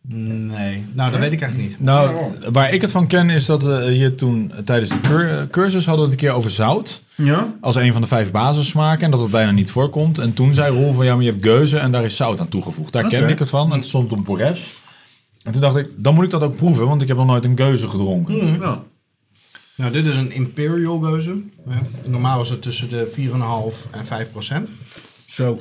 [0.10, 1.80] Nee, nou dat weet ik eigenlijk niet.
[1.82, 5.86] Nou, waar ik het van ken is dat eh, je toen tijdens de cur- cursus
[5.86, 7.02] hadden we het een keer over zout.
[7.16, 7.54] Ja?
[7.62, 10.20] Als een van de vijf basissmaken en dat het bijna niet voorkomt.
[10.20, 12.48] En toen zei Roel van ja, maar je hebt geuze en daar is zout aan
[12.50, 12.94] toegevoegd.
[12.94, 14.76] Daar kende ik het van en het stond op Borres.
[15.48, 17.46] En toen dacht ik, dan moet ik dat ook proeven, want ik heb nog nooit
[17.46, 18.36] een geuze gedronken.
[18.60, 18.84] Ja.
[19.76, 21.42] Nou, dit is een Imperial geuze.
[21.70, 21.82] Ja.
[22.06, 24.70] Normaal is het tussen de 4,5 en 5 procent.
[25.26, 25.60] Zo.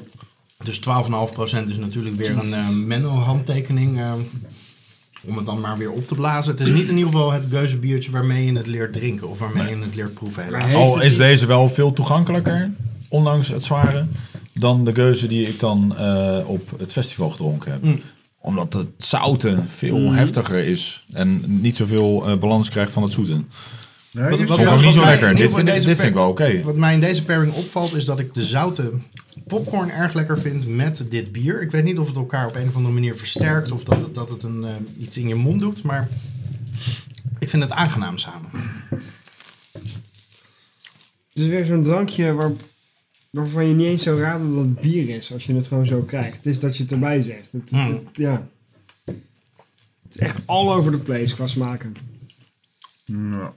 [0.65, 0.85] Dus 12,5
[1.33, 3.99] procent is natuurlijk weer een eh, Menno-handtekening.
[4.01, 4.13] eh,
[5.25, 6.51] om het dan maar weer op te blazen.
[6.51, 9.29] Het is niet in ieder geval het geuzebiertje waarmee je het leert drinken.
[9.29, 10.45] Of waarmee je het leert proeven.
[10.45, 10.75] helaas.
[10.75, 12.71] Al is deze wel veel toegankelijker,
[13.09, 14.07] ondanks het zware,
[14.53, 17.83] dan de geuze die ik dan eh, op het festival gedronken heb.
[17.83, 18.01] Mm.
[18.41, 23.45] Omdat het zoute veel heftiger is en niet zoveel eh, balans krijgt van het zoete.
[24.13, 25.37] Nee, ook wat niet zo mij lekker.
[25.37, 26.63] Dit vind ik wel oké.
[26.63, 28.93] Wat mij in deze pairing opvalt is dat ik de zoute
[29.47, 31.63] popcorn erg lekker vind met dit bier.
[31.63, 34.15] Ik weet niet of het elkaar op een of andere manier versterkt of dat het,
[34.15, 36.09] dat het een, eh, iets in je mond doet, maar
[37.39, 38.51] ik vind het aangenaam samen.
[41.29, 42.51] Het is weer zo'n drankje waar,
[43.31, 46.01] waarvan je niet eens zou raden dat het bier is als je het gewoon zo
[46.03, 46.37] krijgt.
[46.37, 47.49] Het is dat je het erbij zegt.
[47.51, 47.93] Het, het- Mm.
[47.93, 48.47] het- ja.
[49.05, 49.17] Het
[50.13, 51.95] is echt all over the place qua smaken.
[53.05, 53.53] Ja.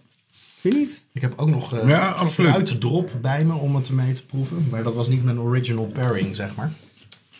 [0.59, 1.03] Vind je niet?
[1.13, 4.83] Ik heb ook nog eh Ja, fruitdrop bij me om het mee te proeven, maar
[4.83, 6.71] dat was niet mijn original pairing, zeg maar.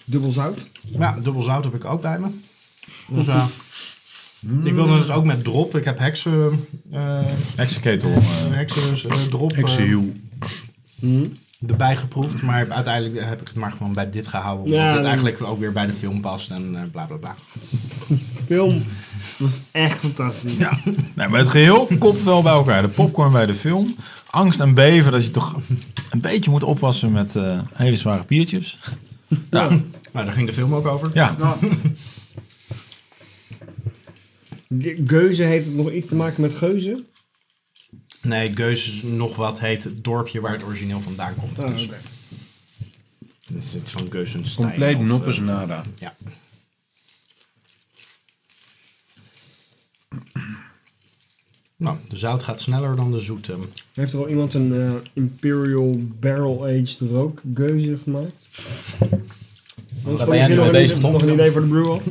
[0.06, 0.69] Dubbel zout.
[0.81, 2.27] Ja, dubbel zout heb ik ook bij me.
[3.07, 3.47] Dus ja.
[4.64, 5.76] Ik wilde dus ook met drop.
[5.76, 7.22] Ik heb heksen, eh
[7.56, 8.11] Heksenketel.
[8.11, 9.51] eh, heksen eh, drop.
[9.51, 10.11] eh, Heksenhiel.
[11.68, 14.64] Erbij geproefd, maar uiteindelijk heb ik het maar gewoon bij dit gehouden.
[14.65, 17.15] Omdat Ja, dit dan- eigenlijk ook weer bij de film past en eh, bla bla
[17.15, 17.36] bla.
[18.48, 18.84] Film
[19.38, 20.57] was echt fantastisch.
[20.57, 20.80] Ja.
[21.15, 22.81] Nee, maar het geheel komt wel bij elkaar.
[22.81, 23.95] De popcorn bij de film.
[24.30, 25.60] Angst en beven dat je toch
[26.10, 28.77] een beetje moet oppassen met eh, hele zware biertjes.
[29.52, 29.68] Ja,
[30.14, 31.10] Nou, daar ging de film ook over.
[31.14, 31.36] ja.
[34.80, 37.06] Ge- Geuze heeft het nog iets te maken met geuzen?
[38.21, 41.59] Nee, Geus is nog wat heet het dorpje waar het origineel vandaan komt.
[41.59, 41.97] Oh, dus, oké.
[43.47, 44.67] dat is iets van Geuzenstein.
[44.67, 45.83] Compleet of, noppes eh, nada.
[45.99, 46.15] Ja.
[51.75, 53.57] Nou, de zout gaat sneller dan de zoete.
[53.93, 58.49] Heeft er al iemand een eh, Imperial Barrel Aged Rook Geuze gemaakt?
[60.03, 60.99] Anders ben jij nu nog mee bezig?
[60.99, 62.05] Nog een idee voor de brew-off?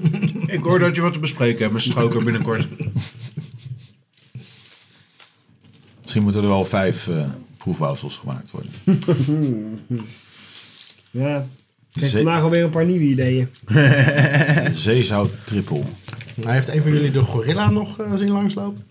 [0.46, 2.68] Ik hoor dat je wat te bespreken hebt met Stroker binnenkort.
[6.08, 7.24] Misschien moeten er wel vijf eh
[7.56, 8.70] proefbouwsels gemaakt worden.
[11.10, 11.46] Ja.
[11.92, 13.48] Ik heb Zee- vandaag alweer een paar nieuwe ideeën.
[14.74, 15.82] Zeezout triple.
[16.34, 18.84] Nou, heeft een van jullie de gorilla nog eh, zien langslopen?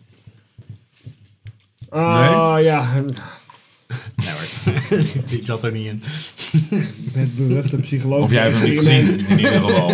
[1.90, 3.04] Ah ja,
[4.16, 4.92] Nee hoor,
[5.30, 6.02] die zat er niet in.
[7.12, 9.14] het beruchte psychologische Of jij hebt hem niet experiment.
[9.14, 9.88] gezien, in ieder geval.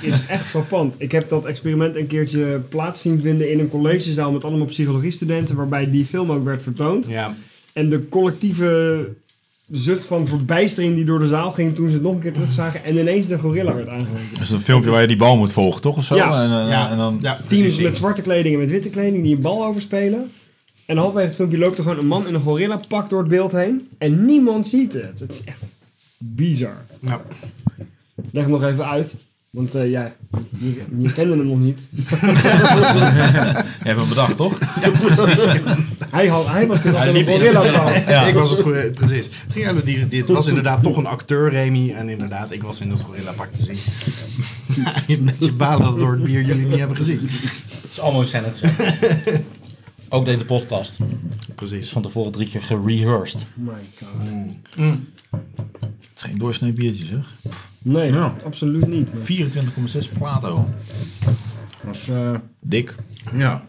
[0.00, 0.94] Die is echt frappant.
[0.98, 5.56] Ik heb dat experiment een keertje plaats zien vinden in een collegezaal met allemaal psychologiestudenten,
[5.56, 7.06] waarbij die film ook werd vertoond.
[7.06, 7.34] Ja,
[7.72, 9.08] En de collectieve
[9.70, 12.84] zucht van verbijstering die door de zaal ging toen ze het nog een keer terugzagen
[12.84, 14.28] en ineens de gorilla werd aangewezen.
[14.32, 15.96] Dat is een filmpje waar je die bal moet volgen, toch?
[15.96, 16.16] Of zo?
[16.16, 16.42] Ja.
[16.42, 17.16] En, eh, ja, en dan...
[17.20, 20.30] ja Teams met zwarte kleding en met witte kleding die een bal overspelen.
[20.86, 23.28] En halverwege het filmpje loopt er gewoon een man in een gorilla pak door het
[23.28, 23.88] beeld heen.
[23.98, 25.18] En niemand ziet het.
[25.20, 25.62] Het is echt
[26.18, 26.84] bizar.
[27.00, 27.22] Ja.
[28.32, 29.14] Leg hem nog even uit.
[29.50, 30.12] Want eh, ja,
[30.58, 31.88] je, je kende hem nog niet.
[31.92, 32.02] Je
[33.78, 34.58] hebt hem bedacht, toch?
[36.10, 37.88] Hij, had, hij was Hij een gorilla bal.
[38.14, 38.26] Ja.
[38.26, 39.24] Ik was het precies.
[39.24, 41.90] Het, ging het was inderdaad toch een acteur, Remy.
[41.90, 43.78] En inderdaad, ik was in het gorilla pak te zien.
[44.84, 47.20] Ja, een beetje balen dat door het bier jullie niet hebben gezien.
[47.20, 48.52] Het is allemaal in scène.
[50.08, 50.98] Ook deze podcast.
[51.00, 51.90] is Precies.
[51.90, 53.46] van tevoren drie keer gerehearsed.
[53.58, 54.88] Oh my god.
[56.00, 57.34] Het is geen doorsnee biertje, zeg.
[57.82, 58.34] Nee, Ja.
[58.44, 59.12] absoluut niet.
[59.14, 59.22] man.
[59.22, 60.68] 24,6 plato.
[61.84, 62.94] Dat is, eh, Dik.
[63.36, 63.64] ja.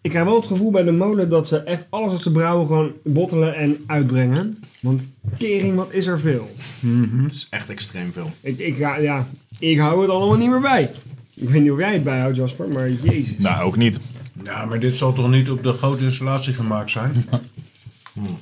[0.00, 2.66] Ik krijg wel het gevoel bij de molen dat ze echt alles wat ze brouwen
[2.66, 4.58] gewoon bottelen en uitbrengen.
[4.82, 6.50] Want tering, wat is er veel.
[7.22, 8.30] Het is echt extreem veel.
[8.40, 9.28] Ik, ik, ga- ja,
[9.58, 10.90] ik hou het allemaal niet meer bij.
[11.34, 13.38] Ik weet niet of jij het bijhoudt, Jasper, maar jezus.
[13.38, 14.00] Nou, ook niet.
[14.44, 17.12] Ja, maar dit zal toch niet op de grote installatie gemaakt zijn?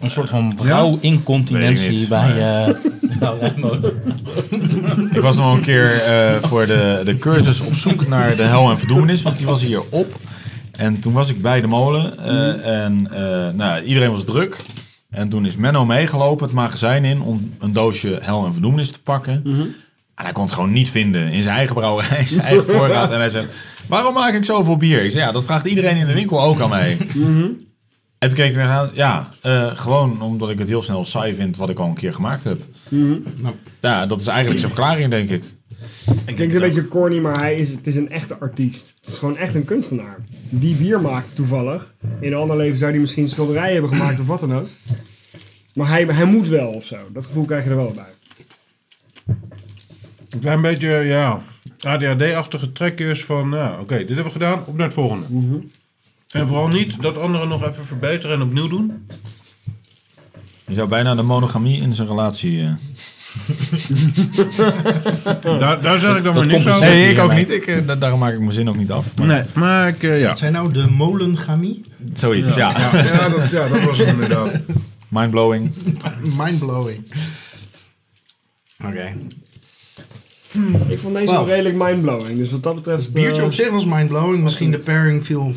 [0.01, 2.75] Een soort van brouwincontinentie niet, bij eh
[3.21, 3.95] nou, Rijnmode.
[5.13, 8.71] Ik was nog een keer eh, voor de, de cursus op zoek naar de hel
[8.71, 10.19] en verdoemenis, want die was hier op.
[10.77, 14.63] En toen was ik bij de molen eh, en eh, nou, iedereen was druk.
[15.11, 19.03] En toen is Menno meegelopen het magazijn in om een doosje hel en verdoemenis te
[19.03, 19.43] pakken.
[20.17, 23.11] En hij kon het gewoon niet vinden in zijn eigen brouwerij, zijn eigen voorraad.
[23.11, 23.47] En hij zei,
[23.89, 25.05] waarom maak ik zoveel bier?
[25.05, 26.97] Ik zei, ja, dat vraagt iedereen in de winkel ook aan mij.
[28.19, 31.35] En toen keek hij me aan, ja, eh, gewoon omdat ik het heel snel saai
[31.35, 32.61] vind wat ik al een keer gemaakt heb.
[32.89, 35.45] Nou, ja, dat is eigenlijk zijn verklaring, denk ik.
[36.25, 38.95] Ik denk een beetje corny, maar hij is, het is een echte artiest.
[39.01, 40.17] Het is gewoon echt een kunstenaar.
[40.49, 41.95] Die bier maakt toevallig.
[42.21, 44.69] In een ander leven zou hij misschien schilderijen hebben gemaakt of wat dan ook.
[45.75, 46.97] Maar hij, hij moet wel of zo.
[47.13, 48.15] Dat gevoel krijg je er wel bij.
[50.31, 51.43] Een klein beetje, ja,
[51.81, 55.27] ADHD-achtige trekjes van, ja, oké, dit hebben we gedaan, op naar het volgende.
[56.31, 59.07] En vooral niet dat anderen nog even verbeteren en opnieuw doen.
[60.67, 62.63] Je zou bijna de monogamie in zijn relatie...
[62.63, 62.73] eh,
[65.61, 66.81] Daar, daar zeg ik dan maar Dat niks over.
[66.81, 67.37] Nee, ik ook mij.
[67.37, 67.51] niet.
[67.51, 69.17] Ik, eh, da- daarom maak ik mijn zin ook niet af.
[69.19, 70.29] Maar Nee, maar ik, eh, ja.
[70.29, 71.81] Wat zijn nou de molengamie?
[72.15, 72.79] Zoiets, ja.
[72.79, 74.61] Ja, ja, dat, ja, dat was het inderdaad.
[75.09, 75.73] Mindblowing.
[76.37, 77.13] Mindblowing.
[78.85, 79.13] Oké.
[80.89, 82.39] Ik vond deze wel redelijk mindblowing.
[82.39, 83.03] Dus wat dat betreft...
[83.05, 84.43] Het biertje eh, op zich was mindblowing.
[84.43, 85.55] Misschien de pairing viel...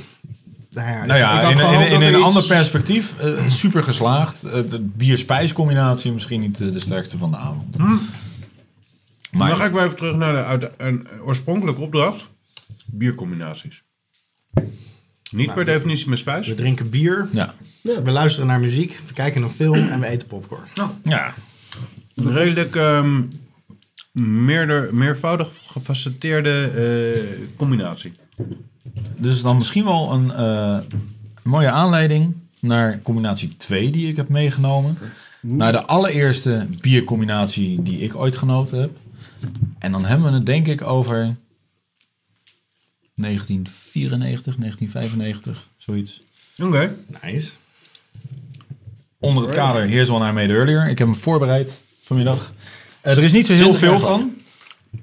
[0.72, 4.44] Nou ja, Nou ik ja, had in, in, een iets- ander perspectief, eh, super geslaagd.
[4.44, 7.78] Eh, de bier-spijs-combinatie misschien niet de sterkste van de avond.
[9.32, 12.26] Maar dan ga ik wel even terug naar de uit, een oorspronkelijke opdracht.
[12.86, 13.84] Biercombinaties.
[15.32, 16.48] Niet per definitie met spijs.
[16.48, 20.28] We drinken bier, ja, we luisteren naar muziek, we kijken een film en we eten
[20.28, 20.64] popcorn.
[21.04, 21.34] ja,
[22.16, 23.22] Een redelijk ehm,
[24.20, 28.12] meerder, meervoudig gefacetteerde eh, combinatie.
[29.18, 30.78] dus dan misschien wel een eh,
[31.44, 34.98] mooie aanleiding naar combinatie 2 die ik heb meegenomen.
[35.42, 38.98] Naar de allereerste biercombinatie die ik ooit genoten heb.
[39.80, 41.36] En dan hebben we het denk ik over
[43.16, 46.24] 1994, 1995, zoiets.
[46.62, 46.96] Oké.
[47.24, 47.52] Nice.
[49.20, 50.90] Onder het kader Here's One I Made Earlier.
[50.90, 52.54] Ik heb hem voorbereid vanmiddag.
[53.10, 54.34] Eh, er is niet zo heel 20 veel van.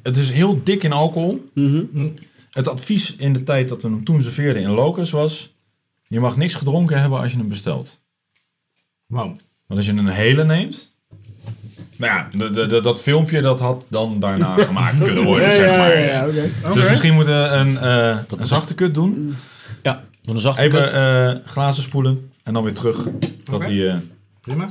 [0.03, 1.49] Het is heel dik in alcohol.
[1.55, 1.85] Mhm.
[2.51, 5.55] Het advies in de tijd dat we hem toen serveerden in Locus was...
[6.09, 8.03] je mag niks gedronken hebben als je hem bestelt.
[9.07, 9.25] Wow.
[9.67, 10.95] Want als je een hele neemt...
[11.97, 15.55] Nou ja, de, de, de- dat filmpje dat had dan daarna gemaakt kunnen worden, Ja,
[15.57, 15.99] zeg maar.
[15.99, 16.75] ja, ja, oké.
[16.75, 19.35] Dus misschien moeten we een, eh, een zachte kut doen.
[19.83, 20.91] Ja, een zachte Even kut.
[20.93, 23.09] eh, glazen spoelen en dan weer terug.
[23.45, 23.95] Dat eh,
[24.41, 24.69] Prima.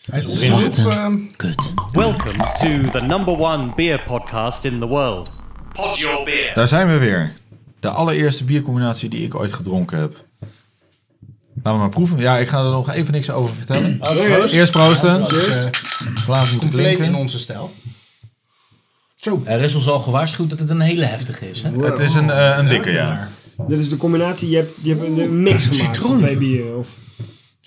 [0.00, 1.72] Hij is ehm, Kut.
[1.92, 5.30] Welcome to the number one beer podcast in the world.
[5.72, 6.50] Pod your beer.
[6.54, 7.32] Daar zijn we weer.
[7.80, 10.24] De allereerste biercombinatie die ik ooit gedronken heb.
[11.54, 12.18] Laten we maar proeven.
[12.18, 13.98] Ja, ik ga er nog even niks over vertellen.
[13.98, 14.54] Proost.
[14.54, 15.22] Eerst proosten.
[15.22, 15.46] is
[16.26, 17.20] eh, moeten compleet in klinken.
[17.20, 17.72] onze stijl.
[19.44, 21.62] Er is ons al gewaarschuwd dat het een hele heftige is.
[21.62, 21.70] Hè?
[21.84, 23.28] Het is een, eh, een dikke, ja.
[23.68, 24.50] Dit is de combinatie.
[24.50, 26.78] Je hebt, je hebt een, een mix gemaakt van twee bieren.
[26.78, 26.88] Of,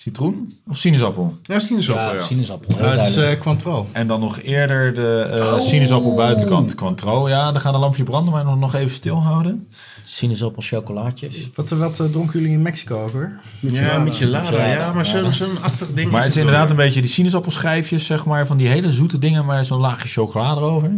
[0.04, 1.38] Citroen of sinaasappel?
[1.44, 2.22] Ja, sinaasappel, Ja, ja.
[2.22, 2.78] sinaasappel.
[2.78, 3.86] Heel Dat is eh Cointreau.
[3.92, 6.76] En dan nog eerder de eh sinaasappel buitenkant.
[6.76, 9.68] Cointreau, ja, dan gaat een lampje branden, maar nog, nog even stilhouden.
[10.04, 11.50] Sinaasappel, chocolaatjes.
[11.56, 13.40] Wat, eh, wat eh, dronken jullie in Mexico ook weer?
[13.60, 14.66] Ja, michelada.
[14.66, 16.12] Ja, maar zo'n achtig ding.
[16.12, 19.46] Maar het is inderdaad een beetje die sinaasappelschijfjes, zeg maar, van die hele zoete dingen,
[19.46, 20.92] maar zo'n laagje chocolade erover.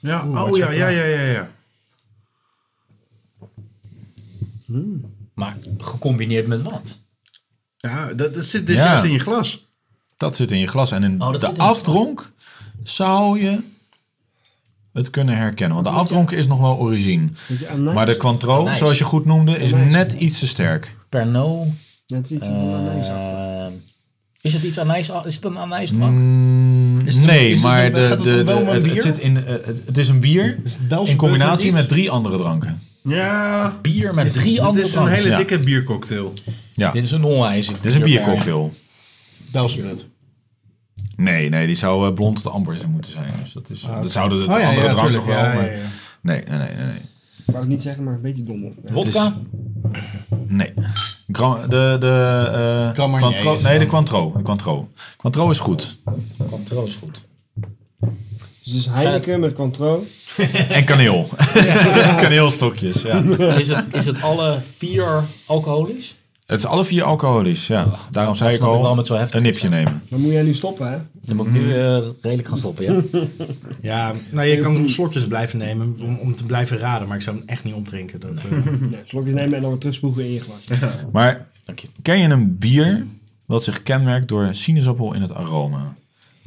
[0.00, 1.50] Ja, Oeh, oh ja, ja, ja, ja, ja.
[5.34, 6.99] Maar gecombineerd met wat?
[7.80, 8.84] Ja, dat, dat zit dus Ja.
[8.84, 9.66] juist in je glas.
[10.16, 10.90] Dat zit in je glas.
[10.92, 12.32] En in Oh, de in afdronk
[12.82, 13.58] zou je
[14.92, 15.82] het kunnen herkennen.
[15.82, 17.28] Want de afdronk is nog wel origine.
[17.94, 18.78] Maar de Anijs.
[18.78, 19.92] zoals je goed noemde, is Anijs.
[19.92, 20.94] net iets te sterk.
[21.08, 21.68] Pernod.
[22.06, 23.66] Net iets eh,
[24.40, 25.10] is het iets anijs?
[25.24, 26.18] Is het een anijsdrank?
[26.18, 28.52] Mm, een- nee, maar de, de,
[28.90, 32.36] het, zit in, eh, het, het is een bier Is in combinatie met drie andere
[32.36, 32.80] dranken.
[33.02, 35.36] Ja, Bier met drie andere is een hele Ja.
[35.36, 36.32] dikke biercocktail.
[36.74, 37.66] Ja, Dit is een onwijs.
[37.66, 38.72] dit is een biercocktail.
[39.52, 40.06] Belgische beurt.
[41.16, 43.32] Nee, nee, die zou eh, blond te amber zijn moeten zijn.
[43.42, 45.24] Dus dat, is, Ah, dat zouden de Oh, ja, andere ja, drank nog tuurlijk.
[45.24, 45.34] wel.
[45.36, 45.78] Ja, maar- ja, ja.
[46.20, 46.86] Nee, nee, nee, nee.
[46.86, 46.94] nee.
[47.46, 48.72] Ik wou het niet zeggen, maar een beetje dom op.
[48.84, 48.92] Ja.
[48.92, 49.34] Vodka?
[50.46, 50.72] Nee.
[51.26, 53.94] De, de, eh, Grand Marnier Cointreau- is het nee, de dan.
[53.94, 54.32] Cointreau.
[54.36, 54.84] De Cointreau.
[55.16, 55.96] Cointreau is goed.
[56.48, 57.20] Cointreau is goed.
[58.72, 60.06] Dus het is Heineken met Cointreau.
[60.68, 61.28] En kaneel.
[62.22, 63.22] Kaneelstokjes, ja.
[63.58, 66.14] Is het, is het alle vier alcoholisch?
[66.46, 67.86] Het is alle vier alcoholisch, ja.
[68.10, 70.02] Daarom zei ik al, wel met zo heftig een nipje nemen.
[70.08, 70.96] Dan moet jij nu stoppen, hè?
[71.12, 73.02] Dan moet ik nu eh, redelijk gaan stoppen, ja?
[73.90, 77.36] Ja, nou je kan slokjes blijven nemen om, om te blijven raden, maar ik zou
[77.36, 78.20] hem echt niet opdrinken.
[78.20, 80.78] Dat, eh, Nee, slokjes nemen en dan weer terugspoegen in je glas.
[81.12, 81.88] Maar Dank je.
[82.02, 83.06] ken je een bier
[83.46, 85.94] wat zich kenmerkt door sinaasappel in het aroma?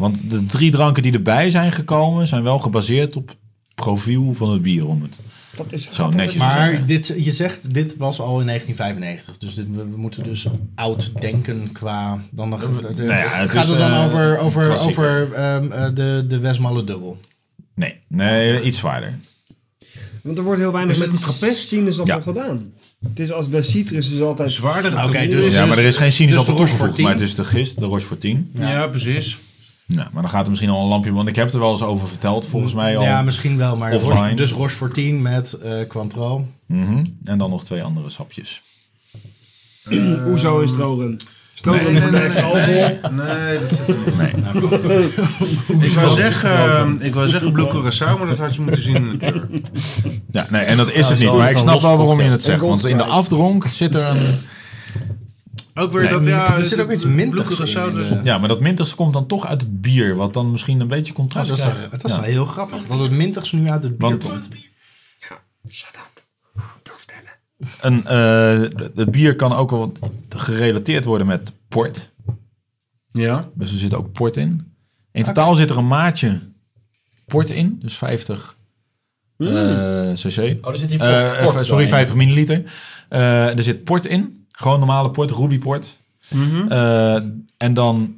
[0.04, 3.38] Want de drie dranken die erbij zijn gekomen, zijn wel gebaseerd op het
[3.76, 5.20] profiel van het bier om het.
[5.56, 6.40] Dat is Zo netjes.
[6.40, 9.38] maar dit, je zegt, dit was al in 1995.
[9.38, 12.20] Dus dit, we, we moeten dus oud denken qua...
[12.32, 15.04] Dan, de, de- Nou ja, het gaat is, het dan eh, over, over, klassieker.
[15.22, 17.18] over ehm, eh, de, de Westmalle Dubbel?
[17.76, 19.20] Nee, nee, iets zwaarder.
[20.22, 22.16] Want er wordt heel weinig Is met het- trappest is dat Ja.
[22.16, 22.74] nog gedaan.
[23.10, 25.04] Het is als bij citrus is altijd Zwaarder.
[25.04, 27.04] Oké, dus- ja, maar er is geen dus sinaasappel de Rochefort toegevoegd, 10.
[27.04, 28.52] maar het is de gist, de Rochefort 10.
[28.54, 28.88] Ja.
[28.88, 29.38] precies.
[29.86, 31.72] Nou, maar dan gaat er misschien al een lampje, want ik heb het er wel
[31.72, 33.04] eens over verteld, volgens mij al.
[33.04, 33.94] Ja, misschien wel, maar.
[33.94, 36.42] Roche, dus Rochefort 10 met eh Cointreau.
[36.66, 37.06] Mhm.
[37.24, 38.62] En dan nog twee andere sapjes.
[40.24, 41.18] Hoezo is Strorum?
[41.64, 44.18] Nee, nee, voor nee, nee, nee, nee, dat zit er niet.
[44.88, 45.10] Nee.
[45.90, 48.96] Ik wou zeggen, eh, ik wou zeggen Blue Curaçao, maar dat had je moeten zien
[48.96, 49.48] in de kleur.
[50.32, 51.34] Ja, nee, en dat is Ja, het niet.
[51.34, 52.62] Maar ik snap wel waarom je het zegt.
[52.62, 54.28] Want in de afdronk zit er een...
[55.74, 56.12] Ook weer Nee.
[56.12, 56.56] dat, ja...
[56.58, 58.20] Er zit ook iets mintigs in.
[58.24, 60.16] Ja, maar dat mintigste komt dan toch uit het bier.
[60.16, 61.92] Wat dan misschien een beetje Ja, contrast dat is, krijgt.
[61.92, 62.16] dat is Ja.
[62.22, 62.88] wel heel grappig.
[62.88, 64.48] Dat het mintigs nu uit het bier Want- komt.
[67.82, 68.60] Een, eh,
[68.96, 69.92] het bier kan ook wel
[70.30, 72.10] gerelateerd worden met port.
[73.10, 73.50] Ja.
[73.54, 74.74] Dus er zit ook port in.
[75.12, 76.42] In totaal zit er een maatje
[77.26, 77.80] port in.
[77.82, 78.58] Dus 50
[79.38, 79.46] eh,
[80.14, 80.66] cc.
[80.66, 81.90] Oh, er zit hier Eh, port- port eh, sorry, doorheen.
[81.90, 82.64] 50 milliliter.
[83.10, 84.43] Eh, er zit port in.
[84.58, 86.02] Gewoon normale port, ruby port.
[86.28, 86.72] Mhm.
[86.72, 87.16] Eh,
[87.58, 88.16] en dan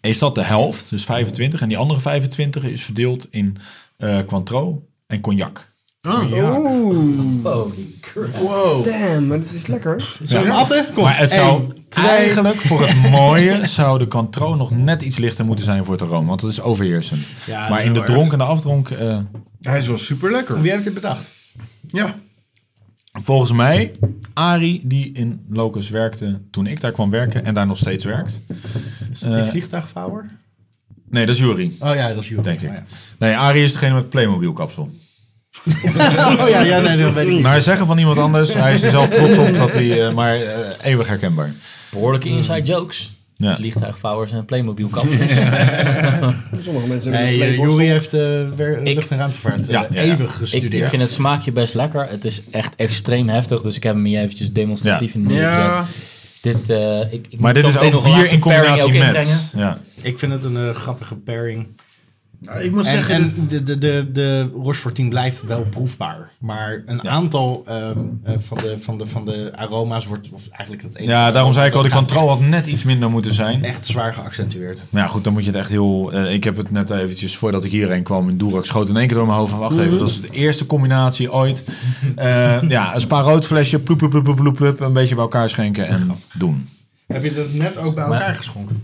[0.00, 1.60] is dat de helft, dus 25.
[1.60, 3.56] En die andere 25 is verdeeld in
[3.96, 4.76] eh Cointreau
[5.06, 5.72] en cognac.
[6.02, 6.32] Oh.
[6.32, 7.44] Oeh.
[7.44, 8.34] Holy crap.
[8.34, 8.84] Wow.
[8.84, 10.16] Damn, maar dat is lekker.
[10.22, 10.86] Zullen we hem atten?
[10.92, 11.04] Kom.
[11.04, 15.44] Maar het zou Eén, eigenlijk voor het mooie zou de Cointreau nog net iets lichter
[15.44, 16.26] moeten zijn voor het aroma.
[16.26, 17.26] Want het is overheersend.
[17.46, 19.18] Ja, dat maar is in de dronk en de afdronk, eh,
[19.60, 20.60] Hij is wel super lekker.
[20.60, 21.28] Wie heeft dit bedacht?
[21.86, 22.14] Ja.
[23.22, 23.92] Volgens mij,
[24.34, 28.40] Ari die in Locus werkte toen ik daar kwam werken en daar nog steeds werkt.
[29.12, 30.24] Is dat die Eh, vliegtuigvouwer?
[31.10, 31.72] Nee, dat is Jury.
[31.78, 32.42] Oh ja, dat is Jury.
[32.42, 32.68] Denk ik.
[32.68, 32.84] Oh ja.
[33.18, 34.90] Nee, Ari is degene met het Playmobil kapsel.
[36.38, 37.42] oh ja, ja, nee, dat weet ik niet.
[37.42, 40.34] Naar zeggen van iemand anders, hij is er zelf trots op, dat hij, eh, maar
[40.34, 40.40] eh,
[40.82, 41.52] eeuwig herkenbaar.
[41.90, 43.16] Behoorlijke inside jokes.
[43.40, 43.54] Ja.
[43.56, 45.16] Vliegtuigvouwers en Playmobil kapsels.
[46.64, 48.20] Sommige mensen hebben Nee, een eh, heeft eh,
[48.56, 50.82] weer Ik- lucht- en ruimtevaart eh, Ja, eeuwig ik, gestudeerd.
[50.82, 52.08] ik vind het smaakje best lekker.
[52.08, 53.62] Het is echt extreem heftig.
[53.62, 55.54] Dus ik heb hem hier eventjes demonstratief in neergezet.
[55.54, 55.86] Ja.
[56.40, 58.98] Dit, eh, ik, ik Maar moet dit is ook nog een bier in pairing combinatie
[58.98, 59.50] met.
[59.56, 59.78] Ja.
[60.02, 61.66] Ik vind het een grappige pairing.
[62.40, 66.30] Ja, Ik moet En, zeggen, en de, de, de, de Rochefort 10 blijft wel proefbaar.
[66.38, 70.28] Maar een aantal ehm, eh, van, de, van, de, van de aroma's wordt...
[70.32, 73.10] Of eigenlijk het ene ja, daarom zei ik al, de Cointreau had net iets minder
[73.10, 73.62] moeten zijn.
[73.64, 74.80] Echt zwaar geaccentueerd.
[74.90, 76.12] Maar ja, goed, dan moet je het echt heel...
[76.12, 79.06] eh, ik heb het net eventjes, voordat ik hierheen kwam in Doerak, schoot in één
[79.06, 81.64] keer door mijn hoofd van, wacht even, dat is de eerste combinatie ooit.
[82.16, 85.48] Eh, ja, een spa rood flesje, ploep, ploep, ploep, ploep, ploep, een beetje bij elkaar
[85.48, 86.68] schenken en doen.
[87.06, 88.82] Heb je dat net ook bij Maar- elkaar geschonken?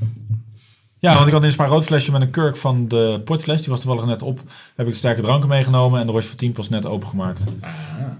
[1.05, 3.60] Ja, want ik had in een spa rood flesje met een kurk van de portfles,
[3.60, 4.40] die was toevallig net op,
[4.76, 7.44] heb ik de sterke dranken meegenomen en de Roche voor 10 pas net opengemaakt.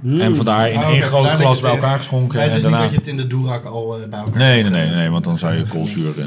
[0.03, 2.73] En vandaar in Ah, één groot glas bij elkaar geschonken Nee, het en is niet
[2.73, 2.87] daarna...
[2.87, 5.25] dat je het in de Doerak al eh, bij elkaar Nee, nee, nee, nee, want
[5.25, 6.27] dan zou je koolzuur eh,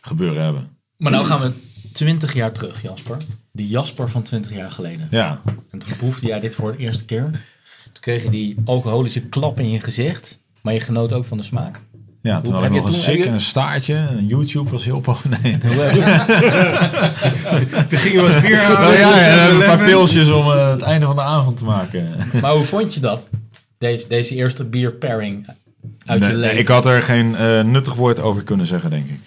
[0.00, 0.68] gebeuren hebben.
[0.96, 1.52] Maar nou gaan we
[1.92, 3.16] 20 jaar terug, Jasper.
[3.52, 5.08] Die Jasper van 20 jaar geleden.
[5.10, 5.40] Ja,
[5.70, 7.30] En toen proefde jij dit voor de eerste keer.
[7.92, 10.38] Toen kreeg je die alcoholische klap in je gezicht.
[10.62, 11.80] Maar je genoot ook van de smaak.
[12.30, 13.94] Ja toen had ik nog een toen- sik je- en een staartje.
[13.94, 15.58] En YouTube was heel po- Nee.
[15.62, 16.00] Hoe heb je-
[17.90, 18.98] er ging wat bier halen.
[18.98, 22.08] Ja, ja, eh, een paar pilsjes om eh, het einde van de avond te maken.
[22.40, 23.26] maar hoe vond je dat?
[23.78, 25.46] Deze, deze eerste bier pairing
[26.06, 26.58] uit Nee, je nee, leven.
[26.58, 29.20] ik had er geen eh, nuttig woord over kunnen zeggen, denk ik.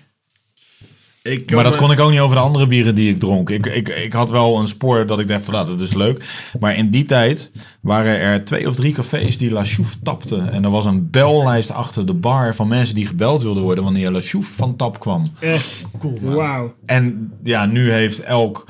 [1.27, 3.49] Ik Maar dat kon ik ook niet over de andere bieren die ik dronk.
[3.49, 6.23] Ik, ik, ik had wel een spoor dat ik dacht van, nou, dat is leuk.
[6.59, 10.51] Maar in die tijd waren er twee of drie cafés die La Chouffe tapten.
[10.51, 14.11] En er was een bellijst achter de bar van mensen die gebeld wilden worden wanneer
[14.11, 15.27] La Chouffe van tap kwam.
[15.39, 15.85] Echt.
[15.99, 16.73] Cool, Wauw.
[16.85, 18.65] En ja, nu heeft elk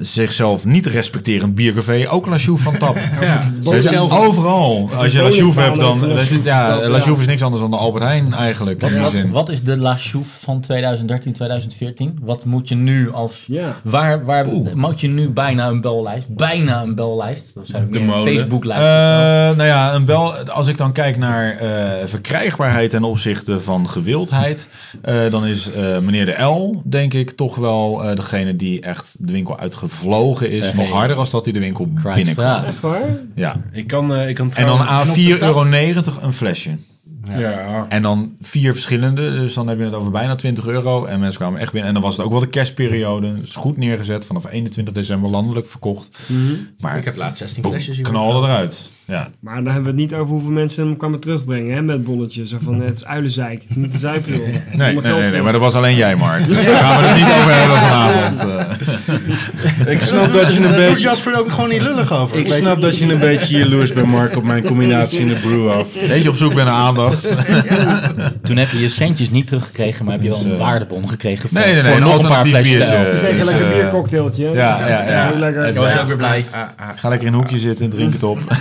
[0.00, 2.96] zichzelf niet respecterend biercafé ook La van tap.
[3.20, 3.52] Ja.
[3.62, 4.90] Ze zijn overal.
[4.96, 6.00] Als je La hebt, dan...
[6.44, 6.88] Ja.
[6.88, 8.82] La is niks anders dan de Albert Heijn eigenlijk.
[8.82, 9.30] in die Wat, zin.
[9.30, 12.18] wat is de La van 2013, 2014?
[12.22, 13.44] Wat moet je nu als...
[13.46, 13.76] Ja.
[13.82, 16.28] Waar, waar moet je nu bijna een bellijst?
[16.28, 17.54] Bijna een bellijst.
[17.54, 18.24] Dat zijn De meer een.
[18.24, 18.82] Facebook-lijst.
[18.82, 19.56] Eh, of zo.
[19.56, 24.68] nou ja, een bel, als ik dan kijk naar eh, verkrijgbaarheid ten opzichte van gewildheid,
[25.02, 29.16] eh, dan is eh, meneer de L, denk ik, toch wel eh, degene die echt
[29.26, 30.64] de winkel uitgevlogen is.
[30.64, 30.74] Hey.
[30.74, 32.46] Nog harder als dat hij de winkel Christ, binnenkwam.
[32.46, 32.64] ja.
[32.64, 33.02] Echt waar?
[33.34, 33.56] Ja.
[33.72, 36.32] Ik kan, eh, ik kan En dan trouwens- aan en op de 4,90 euro een
[36.32, 36.70] flesje.
[37.38, 37.86] Ja.
[37.88, 41.04] En dan vier verschillende, dus dan heb je het over bijna 20 euro.
[41.04, 41.88] En mensen kwamen echt binnen.
[41.88, 43.40] En dan was het ook wel de kerstperiode.
[43.40, 46.18] Dus goed neergezet, vanaf 21 december landelijk verkocht.
[46.80, 48.04] Maar Ik heb laatst 16 boem, flesjes hier.
[48.08, 48.90] knalde eruit.
[49.06, 49.28] Ja.
[49.40, 52.50] Maar dan hebben we het niet over hoeveel mensen hem kwamen terugbrengen hè, met bonnetjes.
[52.50, 54.46] Zo van, het is uilenzeik, niet de zuipen, joh.
[54.72, 56.48] Nee, nee, nee, maar dat was alleen jij, Mark.
[56.48, 58.40] Dus daar gaan we het niet over hebben vanavond.
[59.86, 59.92] eh.
[59.92, 61.02] Ik snap dat je een beetje...
[61.02, 62.38] Jasper ook gewoon niet lullig over.
[62.38, 65.90] Ik snap dat je een beetje jaloers bent, Mark, op mijn combinatie in de brew-off.
[66.08, 67.26] Beetje op zoek ben naar aandacht.
[68.42, 71.08] Toen heb je je centjes niet teruggekregen, maar heb je wel Dus, een eh, waardebon
[71.08, 72.88] gekregen voor, Nee, nee, nee, voor een nog een paar flesjes.
[72.88, 74.50] Toen kreeg je Dus, lekker eh, biercocktailtje.
[74.50, 75.26] Ja, ja, ja.
[75.28, 75.62] Heel lekker.
[75.64, 76.44] Het Ik was is ook weer blij.
[76.96, 78.38] Ga lekker in een hoekje zitten en drink het op.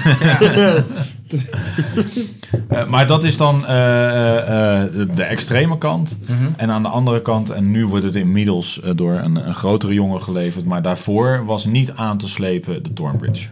[2.67, 6.17] Eh, maar dat is dan eh, eh, eh, de extreme kant.
[6.27, 6.51] Mhm.
[6.57, 10.21] En aan de andere kant, en nu wordt het inmiddels door een, een grotere jongen
[10.21, 10.65] geleverd.
[10.65, 13.47] Maar daarvoor was niet aan te slepen de Thornbridge.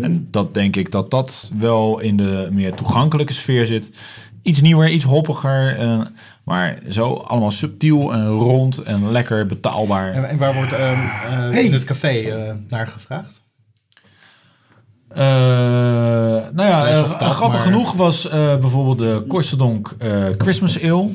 [0.00, 3.90] En dat denk ik dat dat wel in de meer toegankelijke sfeer zit.
[4.42, 5.78] Iets nieuwer, iets hoppiger.
[5.78, 6.00] eh,
[6.44, 10.12] maar zo allemaal subtiel en rond en lekker betaalbaar.
[10.12, 10.98] En, en waar wordt ehm,
[11.52, 13.39] eh, in het café eh, naar gevraagd?
[15.10, 15.18] Eh,
[16.52, 21.08] nou ja, eh, grappig maar- genoeg was eh, bijvoorbeeld de Korstendonk eh Christmas Ale.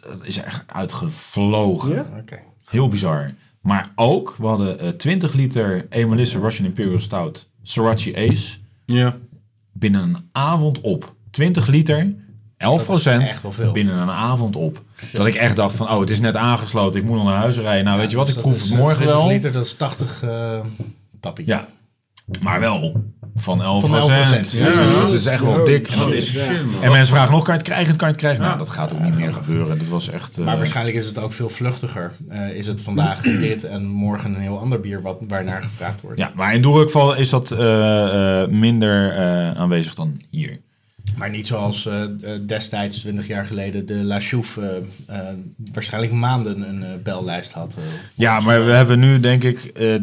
[0.00, 1.94] Dat is echt uitgevlogen.
[1.94, 2.06] Ja?
[2.20, 2.38] Oké.
[2.70, 3.30] Heel bizar.
[3.60, 8.56] Maar ook, we hadden eh 20 liter Emelisse Russian Imperial Stout Sriracha Ace.
[8.86, 9.16] Ja.
[9.72, 11.14] Binnen een avond op.
[11.30, 12.14] 20 liter,
[12.56, 13.22] 11 procent.
[13.22, 13.72] echt wel veel.
[13.72, 14.82] Binnen een avond op.
[15.12, 17.00] Dat ik echt dacht van, oh, het is net aangesloten.
[17.00, 17.84] Ik moet nog naar huis rijden.
[17.84, 19.28] Nou, weet je wat, Dus ik dat proef het morgen 20 wel.
[19.28, 20.58] liter, dat is 80 eh
[21.20, 21.46] tappies.
[21.46, 21.66] Ja,
[22.42, 23.04] maar wel
[23.36, 23.92] van 11 Van 11%.
[23.92, 24.50] procent.
[24.52, 24.64] Ja.
[24.86, 25.88] Dus dat is echt wel dik.
[25.88, 26.36] En, dat is,
[26.80, 27.96] en mensen vragen nog, kan je het krijgen?
[27.96, 28.42] Kan je het krijgen?
[28.44, 29.78] Nou, dat gaat ook niet meer gebeuren.
[29.78, 30.38] Dat was echt...
[30.38, 32.12] eh, Maar waarschijnlijk is het ook veel vluchtiger.
[32.28, 36.18] Eh, is het vandaag dit en morgen een heel ander bier wat, waarnaar gevraagd wordt.
[36.18, 40.58] Ja, maar in Doerukval is dat eh, eh, minder eh, aanwezig dan hier.
[41.16, 42.08] Maar niet zoals eh, eh,
[42.46, 45.24] destijds, 20 jaar geleden, de La Chouffe eh, eh,
[45.72, 47.74] waarschijnlijk maanden een eh, bellijst had.
[47.78, 47.82] eh.
[48.14, 49.94] Ja, maar we hebben nu denk ik eh,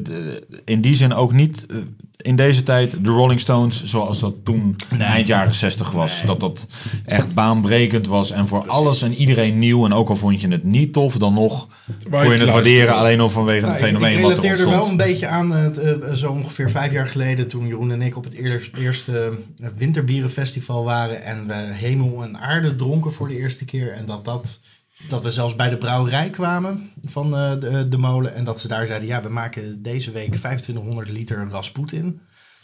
[0.65, 1.77] in die zin ook niet eh,
[2.25, 6.21] in deze tijd de Rolling Stones zoals dat toen eind jaren 60 was.
[6.25, 6.67] Dat dat
[7.05, 9.85] echt baanbrekend was en voor alles en iedereen nieuw.
[9.85, 11.67] En ook al vond je het niet tof, dan nog
[12.09, 14.65] kon je het waarderen alleen al vanwege het Nou, ik, fenomeen ik wat er relateer
[14.65, 17.91] er wel een beetje aan, eh, het, eh, zo ongeveer vijf jaar geleden, toen Jeroen
[17.91, 23.11] en ik op het eerder- eerste eh, winterbierenfestival waren en we hemel en aarde dronken
[23.11, 23.91] voor de eerste keer.
[23.91, 24.59] En dat, dat,
[25.09, 28.67] dat we zelfs bij de brouwerij kwamen van eh, de, de molen en dat ze
[28.67, 32.19] daar zeiden, ja, we maken deze week 2500 liter Rasputin.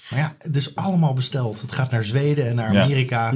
[0.10, 1.62] Maar ja, het is allemaal besteld.
[1.62, 2.84] Het gaat naar Zweden en naar Ja.
[2.84, 3.32] Amerika.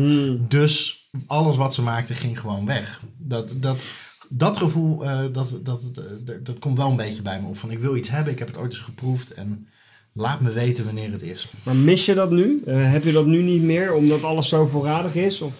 [0.47, 3.01] Dus alles wat ze maakten ging gewoon weg.
[3.17, 3.85] Dat, dat,
[4.29, 5.89] dat gevoel, eh, dat, dat,
[6.25, 7.57] dat, dat komt wel een beetje bij me op.
[7.57, 9.67] Van ik wil iets hebben, ik heb het ooit eens geproefd en
[10.13, 11.47] laat me weten wanneer het is.
[11.63, 12.61] Maar mis je dat nu?
[12.65, 15.41] Eh, heb je dat nu niet meer, omdat alles zo voorradig is?
[15.41, 15.53] Of?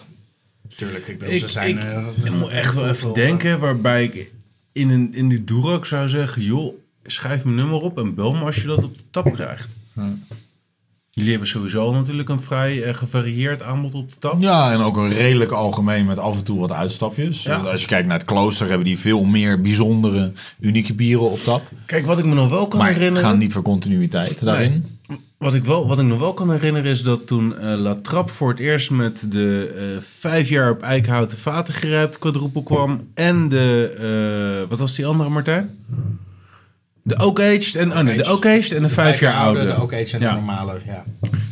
[0.76, 1.68] Tuurlijk, ik bedoel, Ik, ze zijn...
[1.68, 4.34] ik, eh, ik moet echt wel even denken waarbij ik
[4.72, 6.42] in, een, in die Durak zou zeggen...
[6.42, 9.68] joh, schrijf mijn nummer op en bel me als je dat op de tap krijgt.
[11.10, 14.40] Jullie hebben sowieso natuurlijk een vrij eh, gevarieerd aanbod op de tap.
[14.40, 17.42] Ja, en ook een redelijk algemeen met af en toe wat uitstapjes.
[17.42, 17.56] Ja.
[17.56, 21.62] Als je kijkt naar het klooster, hebben die veel meer bijzondere, unieke bieren op tap.
[21.86, 23.28] Kijk, wat ik me nog wel kan Maar herinneren...
[23.28, 24.95] gaan niet voor continuïteit daarin.
[25.38, 28.32] Wat ik, wel, wat ik nog wel kan herinneren is dat toen eh La Trappe
[28.32, 33.08] voor het eerst met de eh, vijf jaar op eikenhouten vaten gerijpt quadruple kwam.
[33.14, 33.94] En de,
[34.62, 35.78] eh, wat was die andere Martijn?
[37.02, 39.66] De Oak Aged en, oh nee, de Oak Aged en de, vijf jaar oude.
[39.66, 40.28] De ook eens en Ja.
[40.28, 41.04] de normale, ja.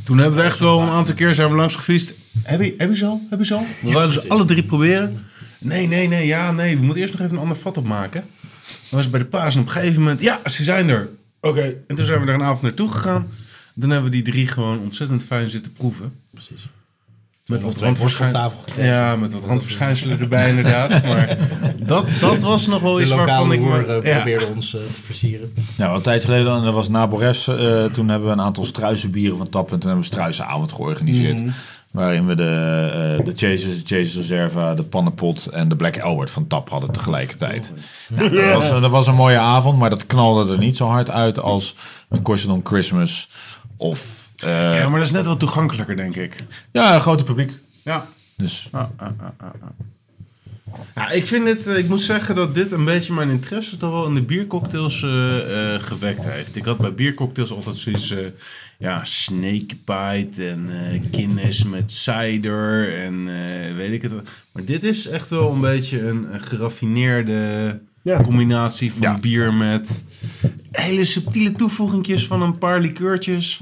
[0.04, 2.14] Toen hebben we echt wel een aantal keer zijn we langs gefietst.
[2.42, 3.20] Heb je, heb je zo?
[3.30, 3.60] Heb je zo?
[3.80, 5.24] We wilden ze alle drie proberen.
[5.58, 6.76] Nee, nee, nee, ja, nee.
[6.76, 8.24] We moeten eerst nog even een ander vat opmaken.
[8.40, 11.08] Dan was het bij de paas en op een gegeven moment, ja, ze zijn er.
[11.40, 13.26] Oké, en toen zijn we daar een avond naartoe gegaan.
[13.74, 16.12] Dan hebben we die drie gewoon ontzettend fijn zitten proeven.
[16.30, 16.66] Precies.
[17.46, 18.42] Met wat randverschijnselen.
[18.42, 18.92] tafel gekregen.
[18.92, 21.02] Ja, met wat randverschijnselen erbij inderdaad.
[21.06, 21.38] Maar
[21.78, 23.86] dat, dat was nog wel De iets waarvan ik me...
[23.86, 24.14] eh, ja.
[24.14, 25.52] probeerde ons eh, te versieren.
[25.76, 28.40] Ja, wat een tijd geleden, en dat was na Borefs, eh, toen hebben we een
[28.40, 29.72] aantal struisenbieren van Tap.
[29.72, 31.40] En toen hebben we een struisenavond georganiseerd.
[31.40, 31.50] Mhm.
[31.92, 32.44] Waarin we de,
[33.18, 36.90] eh de Chasers, de Chasers Reserva, de Pannenpot en de Black Albert van Tap hadden
[36.90, 37.72] tegelijkertijd.
[38.08, 41.10] Nou, dat, was, dat was een mooie avond, maar dat knalde er niet zo hard
[41.10, 41.74] uit als
[42.08, 43.28] een Corsidon Christmas
[43.88, 44.32] of...
[44.36, 46.36] eh, Ja, maar dat is net wat toegankelijker, denk ik.
[46.72, 47.52] ja, een groter publiek.
[47.82, 48.06] Ja.
[48.36, 49.46] Dus Ah, ah, ah.
[50.94, 53.90] Ja, ik vind het, eh, ik moet zeggen dat dit een beetje mijn interesse toch
[53.90, 56.56] wel in de biercocktails eh, eh, gewekt heeft.
[56.56, 58.18] Ik had bij biercocktails altijd zoiets, eh,
[58.78, 60.68] ja, snakebite en
[61.12, 64.12] Guinness met cider en eh, weet ik het.
[64.12, 64.28] wat.
[64.52, 68.22] Maar dit is echt wel een beetje een, een geraffineerde Ja.
[68.22, 69.18] combinatie van Ja.
[69.20, 70.04] bier met
[70.70, 73.60] hele subtiele toevoegingjes van een paar likeurtjes.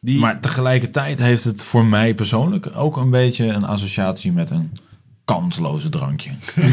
[0.00, 4.72] Die, Maar tegelijkertijd heeft het voor mij persoonlijk ook een beetje een associatie met een
[5.24, 6.30] kansloze drankje.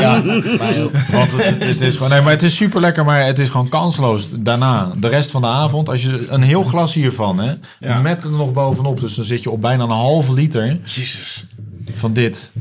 [0.00, 0.20] Ja,
[0.58, 0.96] mij ook.
[0.96, 3.48] Want het, het- het is gewoon, nee, maar het is super lekker, maar het is
[3.48, 4.28] gewoon kansloos.
[4.36, 8.00] Daarna, de rest van de avond, als je een heel glas hiervan, hè, Ja.
[8.00, 11.44] met er nog bovenop, dus dan zit je op bijna een halve liter Jezus.
[11.92, 12.52] Van dit.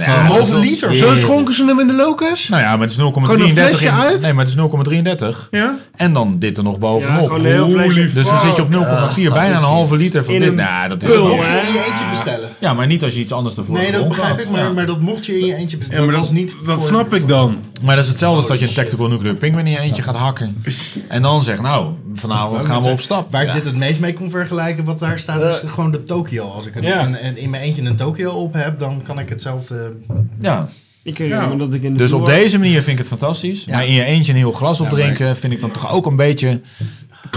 [0.00, 0.94] een halve liter?
[0.94, 2.48] Zo schonken ze hem in de locus?
[2.48, 3.02] Nou ja, maar het is 0,33.
[3.02, 4.20] Gewoon een flesje in- uit?
[4.20, 5.48] Nee, maar het is 0,33.
[5.50, 5.74] Ja?
[5.96, 7.38] En dan dit er nog bovenop.
[7.42, 7.66] Ja,
[8.14, 10.54] dus dan zit je op 0,4, bijna een halve liter van In dit.
[10.54, 11.66] Nou, dat is pul, je hè?
[11.66, 12.48] in je eentje bestellen.
[12.58, 14.70] Ja, maar niet als je iets anders ervoor Nee, dat begrijp ik, maar, Ja.
[14.72, 16.00] maar dat mocht je in je eentje bestellen.
[16.00, 17.58] Ja, maar dat dat, was niet dat snap ik dan.
[17.82, 20.16] Maar dat is hetzelfde als dat je een Tactical Nuclear Penguin in je eentje gaat
[20.16, 20.62] hakken.
[21.08, 23.30] En dan zegt, nou, vanavond gaan we op stap.
[23.32, 26.44] Waar ik dit het meest mee kon vergelijken, wat daar staat, is gewoon de Tokyo.
[26.48, 27.04] Als ik een, Ja.
[27.04, 29.92] een- een- in mijn eentje een Tokyo op heb, dan kan ik hetzelfde...
[30.40, 30.68] Ja.
[31.02, 33.64] Ik herinner me dat ik in de Dus op deze manier vind ik het fantastisch.
[33.64, 36.60] Maar in je eentje een heel glas opdrinken vind ik dan toch ook een beetje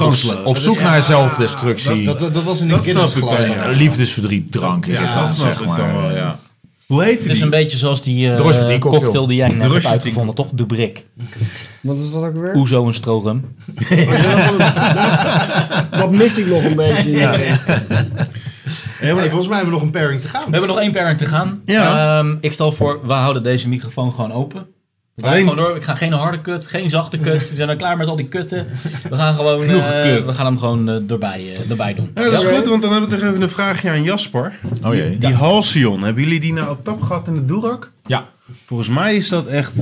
[0.01, 2.03] op, op zoek naar zelfdestructie.
[2.05, 3.41] Dat, dat, dat was in een kindersglas.
[3.75, 5.77] liefdesverdriet drank is het Ja, dan, zeg ik maar.
[5.77, 6.39] dan wel, ja.
[6.87, 8.79] Hoe heet Het is een beetje zoals die eh, cocktail.
[8.79, 9.27] cocktail.
[9.27, 10.47] die jij net hebt uitgevonden, toch?
[10.53, 11.05] De Brik.
[11.81, 12.55] Wat is dat ook weer?
[12.55, 13.55] Oezo en strorum.
[15.91, 17.17] Dat mis ik nog een beetje.
[18.99, 20.43] Hey, volgens mij hebben we nog een pairing te gaan.
[20.45, 21.61] We hebben nog één pairing te gaan.
[21.65, 22.17] Ja.
[22.19, 24.65] Ehm, ik stel voor, we houden deze microfoon gewoon open.
[25.15, 25.75] We gaan gewoon door.
[25.75, 27.49] Ik ga geen harde kut, geen zachte kut.
[27.49, 28.67] We zijn er klaar met al die kutten.
[29.09, 32.11] We gaan gewoon, Genoeg eh, we gaan hem gewoon eh, erbij, eh, erbij doen.
[32.15, 32.55] Ja, dat is Ja?
[32.55, 34.53] goed, want dan heb ik nog even een vraagje aan Jasper.
[34.83, 35.17] Oh jee.
[35.17, 37.91] Die Halcyon, hebben jullie die nou op tap gehad in de Doerak?
[38.05, 38.29] Ja.
[38.65, 39.73] Volgens mij is dat echt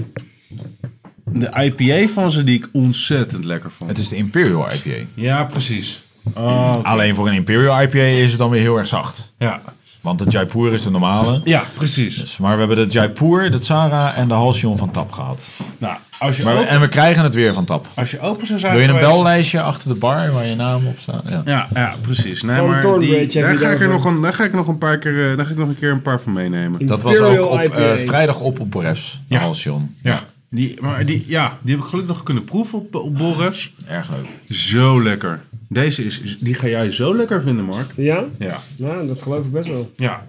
[1.25, 3.89] de IPA van ze die ik ontzettend lekker vond.
[3.89, 5.05] Het is de Imperial IPA.
[5.13, 6.01] Ja, precies.
[6.33, 6.83] Oh.
[6.83, 9.33] Alleen voor een Imperial IPA is het dan weer heel erg zacht.
[9.37, 9.61] Ja.
[10.01, 11.41] Want de Jaipur is de normale.
[11.43, 12.19] ja, precies.
[12.19, 15.43] Dus, maar we hebben de Jaipur, de Tsara en de Halcyon van Tap gehad.
[15.77, 17.87] Nou, als je, Maar open, en we krijgen het weer van Tap.
[17.93, 20.55] als je open zou zijn Wil je een geweest- bellijstje achter de bar waar je
[20.55, 21.23] naam op staat?
[21.29, 21.41] Ja.
[21.45, 22.41] Ja, ja, precies.
[22.43, 24.97] Nee, maar die, daar, ga ik er nog een, daar ga ik nog een paar
[24.97, 26.85] keer, eh, daar ga ik nog een keer een paar van meenemen.
[26.85, 29.41] Dat was ook op eh, vrijdag op op Borefs, de Ja.
[29.41, 29.95] Halcyon.
[30.01, 30.19] Ja.
[30.53, 33.73] Die, maar die, ja, die heb ik gelukkig nog kunnen proeven op, op Borrefs.
[33.87, 34.57] Erg leuk.
[34.57, 35.43] Zo lekker.
[35.67, 37.91] Deze is, die ga jij zo lekker vinden, Mark.
[37.95, 38.25] Ja?
[38.39, 38.61] Ja.
[38.75, 39.91] Nou, dat geloof ik best wel.
[39.95, 40.27] Ja.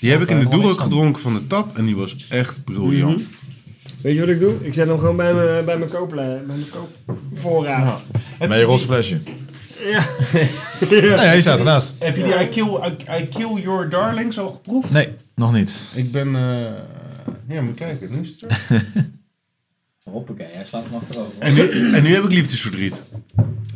[0.00, 0.84] Die heb ik in de helemaal niks van.
[0.84, 3.28] gedronken van de tap en die was echt briljant.
[4.02, 4.54] Weet je wat ik doe?
[4.60, 8.02] Ik zet hem gewoon bij mijn, bij mijn, bij mijn koopvoorraad.
[8.38, 9.20] Met je roze flesje.
[9.84, 10.06] Ja.
[10.90, 11.94] Nee, hij staat ernaast.
[11.98, 14.90] Heb je die I Kill, I, I Kill Your Darlings al geproefd?
[14.90, 15.80] Nee, nog niet.
[15.94, 16.36] Ik ben...
[16.36, 16.66] eh
[17.48, 18.10] ja, moet kijken.
[18.10, 18.82] Nu is het er.
[20.12, 21.32] Hoppakee, hij slaat hem achterover.
[21.38, 23.02] En nu, en nu heb ik liefdesverdriet.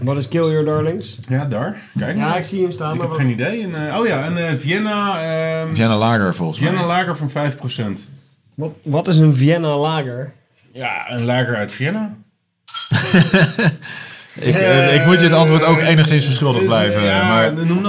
[0.03, 1.19] Wat is Kill Your Darlings?
[1.29, 1.83] Ja, daar.
[1.99, 2.17] Kijk.
[2.17, 2.93] Ja, ik zie hem staan.
[2.95, 3.63] ik maar heb wat- geen idee.
[3.63, 5.23] En, eh, oh ja, een eh, Vienna...
[5.63, 6.69] ehm Vienna Lager volgens mij.
[6.71, 8.01] Vienna lager van 5%.
[8.55, 10.33] Wat, wat is een Vienna lager?
[10.73, 12.15] Ja, een lager uit Vienna.
[14.35, 17.03] Ik, eh, ik moet je het antwoord ook enigszins verschuldigd blijven.
[17.03, 17.45] ja, maar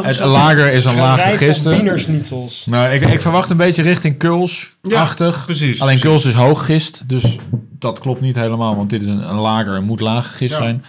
[0.05, 1.71] het lager is een gisten.
[1.71, 2.65] wienerschnitzels.
[2.65, 5.37] Nou, ik, ik verwacht een beetje richting Kuls-achtig.
[5.37, 5.99] Ja, precies, Alleen.
[5.99, 7.37] Kuls is hoog gist, dus
[7.79, 8.75] dat klopt niet helemaal.
[8.75, 10.61] Want dit is een, een lager, moet laag gist Ja.
[10.61, 10.83] zijn.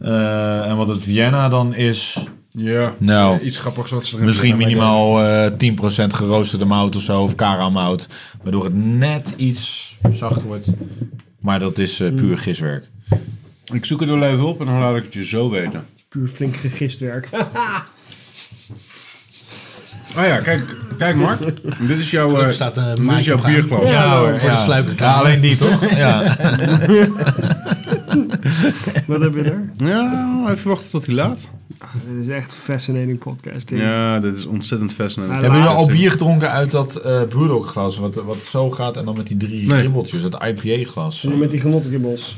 [0.00, 2.16] Eh, en wat het Vienna dan is...
[2.50, 2.94] Ja.
[2.98, 7.34] Nou, Iets grappigs wat ze erin Misschien minimaal eh 10% geroosterde mout of zo, of
[7.34, 8.06] karamout.
[8.42, 10.66] Waardoor het net iets zachter wordt.
[11.40, 12.88] Maar dat is puur giswerk.
[13.72, 15.84] Ik zoek het wel even op en dan laat ik het je zo weten.
[16.08, 17.28] Puur flink gegistwerk.
[20.16, 21.40] Ah ja, kijk, kijk Mark.
[21.88, 23.52] Dit is jouw, eh, staat een dit is maatje jouw aan.
[23.52, 23.90] bierglas.
[23.90, 25.12] Ja, hoor, voor de sluipreclame.
[25.12, 25.90] Ja, alleen die toch?
[25.96, 26.22] ja.
[29.06, 29.70] Wat heb je er?
[29.76, 31.38] Ja, even wachten tot hij laat.
[32.08, 33.80] Dit is echt fascinating podcasting.
[33.80, 35.40] Ja, dit is ontzettend fascinerend.
[35.40, 37.96] Hebben jullie al bier gedronken uit dat eh Brewdog glas?
[37.98, 39.78] Wat, wat zo gaat en dan met die drie Nee.
[39.78, 41.24] kribbeltjes, dat IPA glas.
[41.24, 42.36] En Met die genottenkibbels.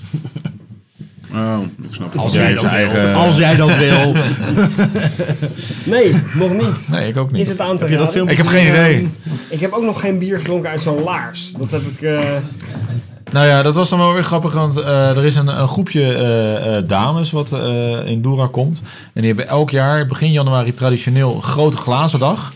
[1.35, 2.21] Oh, ik snap het.
[2.23, 2.91] Als jij dat wil.
[2.91, 3.13] wil.
[3.13, 4.15] Als jij dat wil.
[5.85, 6.89] Nee, nog niet.
[6.91, 7.43] Nee, ik ook niet.
[7.43, 8.13] Is het aan te Heb je dat raden?
[8.13, 9.09] filmpje Ik heb geen idee.
[9.49, 11.53] Ik heb ook nog geen bier gedronken uit zo'n laars.
[11.59, 12.01] Dat heb ik...
[12.03, 12.19] eh,
[13.33, 16.15] Nou ja, dat was dan wel weer grappig, want eh, er is een, een groepje
[16.15, 18.81] eh, eh, dames wat eh, in Doura komt.
[19.13, 22.53] En die hebben elk jaar, begin januari, traditioneel een grote glazen dag.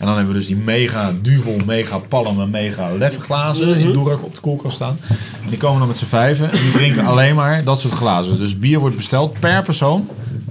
[0.00, 3.92] En dan hebben we dus die mega duvel, mega palm en mega leffe glazen in
[3.92, 4.98] Doura op de koelkast staan.
[5.42, 8.38] En die komen dan met z'n vijven en die drinken alleen maar dat soort glazen.
[8.38, 10.08] Dus bier wordt besteld per persoon,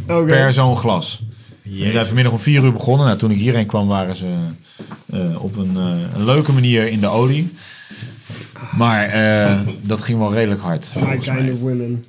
[0.08, 0.26] Oké.
[0.26, 1.22] per zo'n glas.
[1.64, 3.06] We zijn vanmiddag om vier uur begonnen.
[3.06, 4.28] Nou, toen ik hierheen kwam waren ze
[5.11, 5.84] eh, op een, eh,
[6.19, 7.53] een leuke manier in de olie.
[8.78, 10.92] Maar eh, dat ging wel redelijk hard.
[10.95, 11.52] My volgens kind mij.
[11.52, 12.06] of women.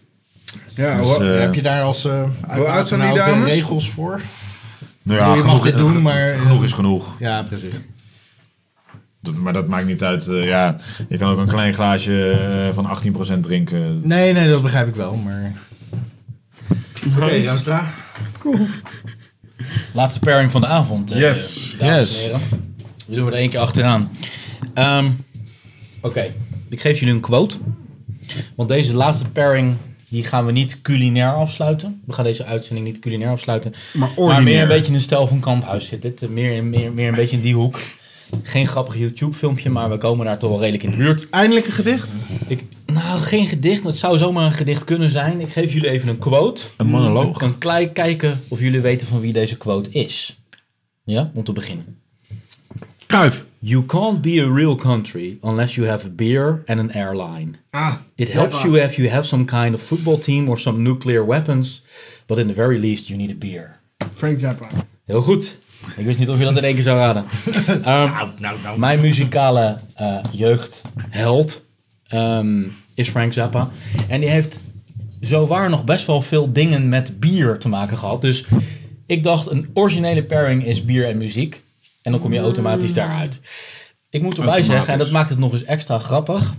[0.75, 3.49] Ja, Dus, Heb je daar als uh, Hoe oud zijn die dames?
[3.49, 4.21] regels voor?
[5.11, 7.17] Nou ja, je mag genoeg, dit doen, maar- genoeg is genoeg.
[7.19, 7.81] Ja, precies.
[9.23, 10.27] Dat- maar dat maakt niet uit.
[10.29, 10.77] eh, ja,
[11.09, 14.01] je kan ook een klein glaasje eh, van 18% drinken.
[14.09, 15.53] Nee, nee, dat begrijp ik wel, maar...
[17.17, 17.91] Oké, Jastra.
[19.93, 21.11] Laatste pairing van de avond.
[21.11, 21.75] eh, Yes.
[21.81, 22.29] Yes.
[23.07, 24.11] Die doen we er één keer achteraan.
[24.75, 25.11] Ehm,
[26.01, 26.33] Oké,
[26.69, 27.57] ik geef jullie een quote.
[28.57, 29.77] Want deze laatste pairing
[30.11, 32.03] die gaan we niet culinair afsluiten.
[32.07, 33.75] We gaan deze uitzending niet culinair afsluiten.
[33.93, 36.29] Maar Maar meer een beetje in de stijl van Kamphuis zit dit.
[36.29, 37.81] Meer, meer, meer een beetje in die hoek.
[38.43, 41.31] Geen grappig YouTube filmpje, maar we komen daar toch wel redelijk in de buurt.
[41.31, 42.09] Eindelijk een gedicht?
[42.47, 43.85] Ik, nou, geen gedicht.
[43.85, 45.41] Het zou zomaar een gedicht kunnen zijn.
[45.41, 46.63] Ik geef jullie even een quote.
[46.77, 47.43] Een monoloog.
[47.43, 50.39] Een klein kijken of jullie weten van wie deze quote is.
[51.05, 52.00] Ja, om te beginnen.
[53.11, 53.45] Kruif.
[53.61, 57.57] You can't be a real country unless you have a beer and an airline.
[57.73, 61.25] Ah, It helps you if you have some kind of football team or some nuclear
[61.27, 61.83] weapons,
[62.27, 63.81] but in the very least you need a beer.
[64.15, 64.67] Frank Zappa.
[65.07, 65.59] Heel goed.
[65.97, 67.25] Ik wist niet of je dat in één keer zou raden.
[67.85, 68.29] Ehm,
[68.77, 71.65] Mijn muzikale eh, jeugdheld
[72.07, 72.63] ehm,
[72.95, 73.71] is Frank Zappa.
[74.09, 74.61] En die heeft
[75.21, 78.21] zowaar nog best wel veel dingen met bier te maken gehad.
[78.23, 78.45] Dus
[79.07, 81.63] ik dacht, een originele pairing is bier en muziek.
[82.03, 83.41] En dan kom je automatisch daaruit.
[84.11, 86.55] Ik moet erbij zeggen, en dat maakt het nog eens extra grappig...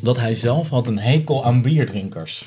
[0.00, 2.44] dat hij zelf had een hekel aan bierdrinkers.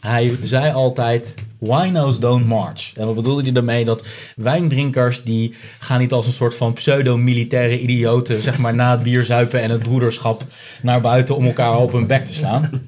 [0.00, 2.92] Hij zei altijd, winos don't march.
[2.96, 3.84] En wat bedoelde hij daarmee?
[3.84, 4.04] Dat
[4.36, 8.42] wijndrinkers die gaan niet als een soort van pseudo-militaire idioten...
[8.42, 10.44] zeg maar na het bierzuipen en het broederschap
[10.82, 11.36] naar buiten...
[11.36, 12.70] om elkaar op hun bek te slaan.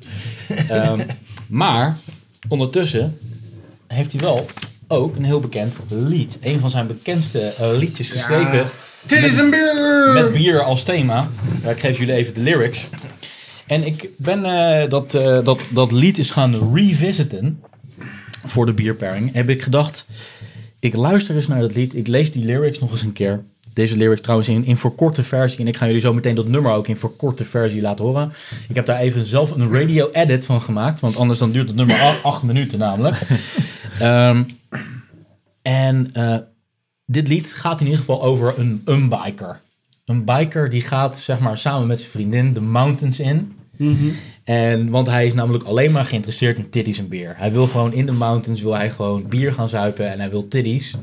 [0.69, 1.01] Ehm,
[1.47, 1.99] maar
[2.49, 3.19] ondertussen
[3.87, 4.47] heeft hij wel
[4.89, 6.39] ook een heel bekend lied.
[6.41, 8.67] Een van zijn bekendste eh, liedjes geschreven...
[9.07, 10.13] Dit is een bier!
[10.15, 11.29] Met bier als thema.
[11.63, 12.87] Ja, ik geef jullie even de lyrics.
[13.67, 17.63] En ik ben eh, dat, eh, dat, dat lied is gaan revisiten
[18.45, 19.33] voor de bierpairing.
[19.33, 20.07] Heb ik gedacht,
[20.81, 21.97] ik luister eens naar dat lied.
[21.97, 23.43] Ik lees die lyrics nog eens een keer.
[23.73, 25.61] Deze lyrics trouwens in, in verkorte versie.
[25.61, 28.33] En ik ga jullie zo meteen dat nummer ook in verkorte versie laten horen.
[28.69, 31.01] Ik heb daar even zelf een radio edit van gemaakt.
[31.01, 33.17] Want anders dan duurt het nummer acht minuten namelijk.
[33.99, 34.43] Ehm,
[35.65, 36.37] en eh,
[37.07, 39.61] dit lied gaat in ieder geval over een, een biker.
[40.05, 43.53] Een biker die gaat zeg maar samen met zijn vriendin de mountains in.
[44.45, 47.35] En, want hij is namelijk alleen maar geïnteresseerd in titties en bier.
[47.37, 50.49] Hij wil gewoon in de mountains wil hij gewoon bier gaan zuipen en hij wil
[50.49, 50.97] titties.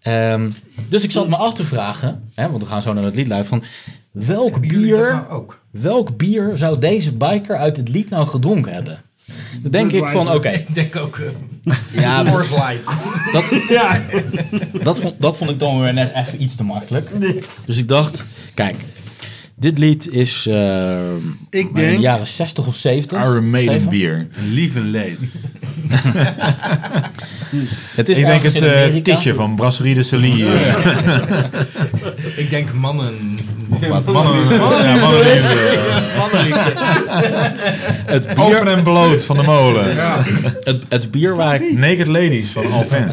[0.00, 0.50] Ehm,
[0.88, 3.28] dus ik zat me af te vragen, hè, want we gaan zo naar het lied
[3.28, 3.70] luisteren, van
[4.24, 5.26] welk bier,
[5.70, 9.00] welk bier zou deze biker uit het lied nou gedronken hebben?
[9.60, 11.18] Dan denk ik van, oké, Ik denk ook...
[11.18, 12.86] eh, ja, Coors Light.
[13.32, 13.44] dat,
[14.84, 17.10] dat, vond, dat vond ik dan weer net even iets te makkelijk.
[17.64, 18.76] Dus ik dacht, kijk,
[19.54, 20.92] dit lied is eh,
[21.50, 23.18] Ik in denk- de jaren 60 of 70.
[23.20, 24.26] Iron Maiden bier.
[24.46, 25.18] Lief en leed.
[27.94, 30.44] Het is Ik denk het in eh tisje van Brasserie de Celie.
[32.36, 33.38] Ik denk mannen...
[33.88, 34.06] Wat?
[34.06, 35.80] Mannen, ja, mannenliefde.
[38.06, 39.96] Het Open bier, en bloot van de molen.
[40.64, 41.78] het, het bier waar ik...
[41.78, 43.12] Naked Ladies van Alvin.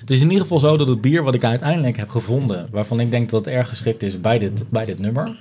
[0.00, 2.68] Het is in ieder geval zo dat het bier wat ik uiteindelijk heb gevonden...
[2.70, 5.36] waarvan ik denk dat het erg geschikt is bij dit, bij dit nummer...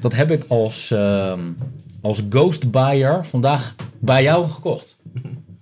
[0.00, 1.40] dat heb ik als, ehm,
[2.02, 4.96] als ghost buyer vandaag bij jou gekocht.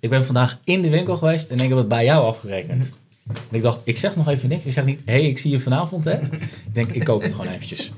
[0.00, 2.92] Ik ben vandaag in de winkel geweest en ik heb het bij jou afgerekend.
[3.28, 4.64] En ik dacht, ik zeg nog even niks.
[4.64, 6.12] Ik zeg niet, hé, hey, ik zie je vanavond, hè.
[6.20, 7.92] Ik denk, ik koop het gewoon eventjes.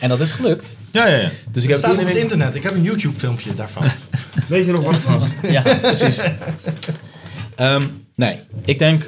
[0.00, 0.76] En dat is gelukt.
[0.92, 1.30] Ja, ja, ja.
[1.50, 2.54] Dus ik Het heb staat op in het internet.
[2.54, 3.82] Ik heb een YouTube filmpje daarvan.
[4.48, 5.22] Weet je nog wat het was?
[5.52, 6.20] Ja, precies.
[7.54, 7.82] Ehm,
[8.14, 9.06] nee, ik denk...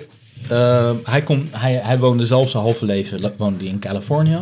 [0.48, 4.38] ehm, hij, kon, hij, hij woonde zelf zijn halve leven le- woonde hij in Californië.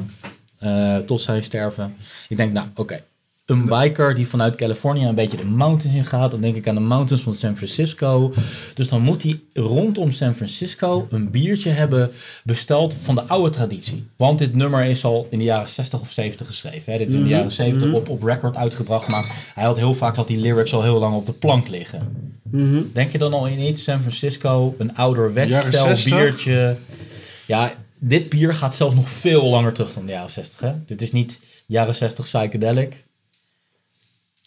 [0.58, 1.96] eh, tot zijn sterven.
[2.28, 3.00] Ik denk, nou, oké.
[3.46, 6.30] Een biker die vanuit Californië een beetje de mountains in gaat.
[6.30, 8.32] Dan denk ik aan de mountains van San Francisco.
[8.74, 12.10] Dus dan moet hij rondom San Francisco een biertje hebben
[12.44, 14.06] besteld van de oude traditie.
[14.16, 16.92] Want dit nummer is al in de jaren 60 of 70 geschreven.
[16.92, 16.98] Hè?
[16.98, 19.08] Dit is in de jaren 70 op, op record uitgebracht.
[19.08, 22.32] Maar hij had heel vaak dat die lyrics al heel lang op de plank liggen.
[22.92, 23.82] Denk je dan al in iets?
[23.82, 26.04] San Francisco, een ouderwets 60?
[26.04, 26.76] biertje.
[27.46, 30.60] Ja, dit bier gaat zelfs nog veel langer terug dan de jaren 60.
[30.60, 30.72] Hè?
[30.86, 33.04] Dit is niet jaren 60 psychedelic.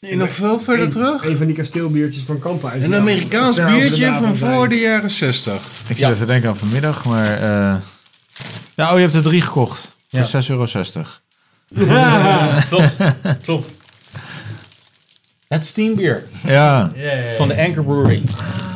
[0.02, 1.26] Nee, nog veel verder Een- terug.
[1.26, 2.84] Een van die kasteelbiertjes van Kamphuis.
[2.84, 5.54] Een Amerikaans biertje van voor de jaren 60.
[5.54, 6.06] Ik zit Ja.
[6.08, 7.34] even te denken aan vanmiddag, maar...
[7.42, 7.76] eh
[8.76, 9.92] ja, oh, je hebt er drie gekocht.
[10.10, 10.42] Voor Ja.
[10.42, 10.66] 6,60 euro.
[12.70, 12.96] klopt,
[13.44, 13.72] klopt.
[15.48, 16.92] Het steambier Ja.
[17.38, 18.22] van de Anchor Brewery.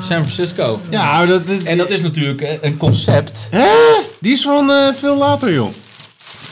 [0.01, 0.81] San Francisco.
[0.89, 3.47] Ja, dat, dat- En dat is natuurlijk eh, een concept.
[3.51, 3.67] Hè?
[4.19, 5.73] Die is van eh, veel later, joh.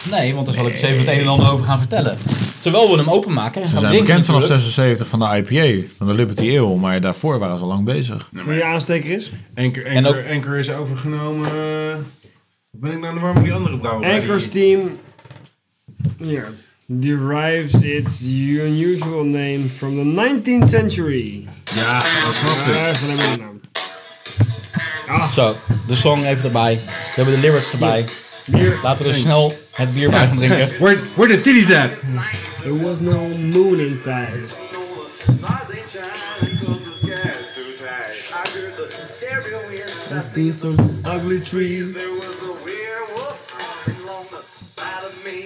[0.09, 2.17] Nee, want daar zal ik eens even het een en ander over gaan vertellen.
[2.59, 4.63] Terwijl we hem openmaken en Ze gaan zijn drinken bekend vanaf natuurlijk.
[4.65, 8.29] 76 van de IPA, van de Liberty Ale, maar daarvoor waren ze al lang bezig.
[8.31, 9.31] Wie je aansteker is?
[9.55, 11.45] Anchor, En Anchor, ook- Anchor is overgenomen.
[11.47, 11.95] eh,
[12.71, 14.19] ben ik nou de war met die andere brouwerij?
[14.19, 14.79] Anchor Steam.
[16.23, 16.47] Hier.
[16.85, 21.47] Derives its unusual name from the 19th century.
[21.75, 21.93] Ja,
[22.25, 22.73] dat snap ik.
[22.73, 25.29] Daar is maar de naam.
[25.31, 25.55] Zo,
[25.87, 26.73] de song even erbij.
[26.85, 28.05] We hebben de lyrics erbij.
[28.83, 29.53] Laten we dus snel
[29.93, 30.69] Bier bij gaan drinken.
[30.83, 31.91] Where, where the titties at?
[32.61, 34.29] There was no moon inside.
[40.11, 41.93] I seen some ugly trees.
[41.93, 43.51] There was a werewolf
[43.87, 45.45] along the side of me.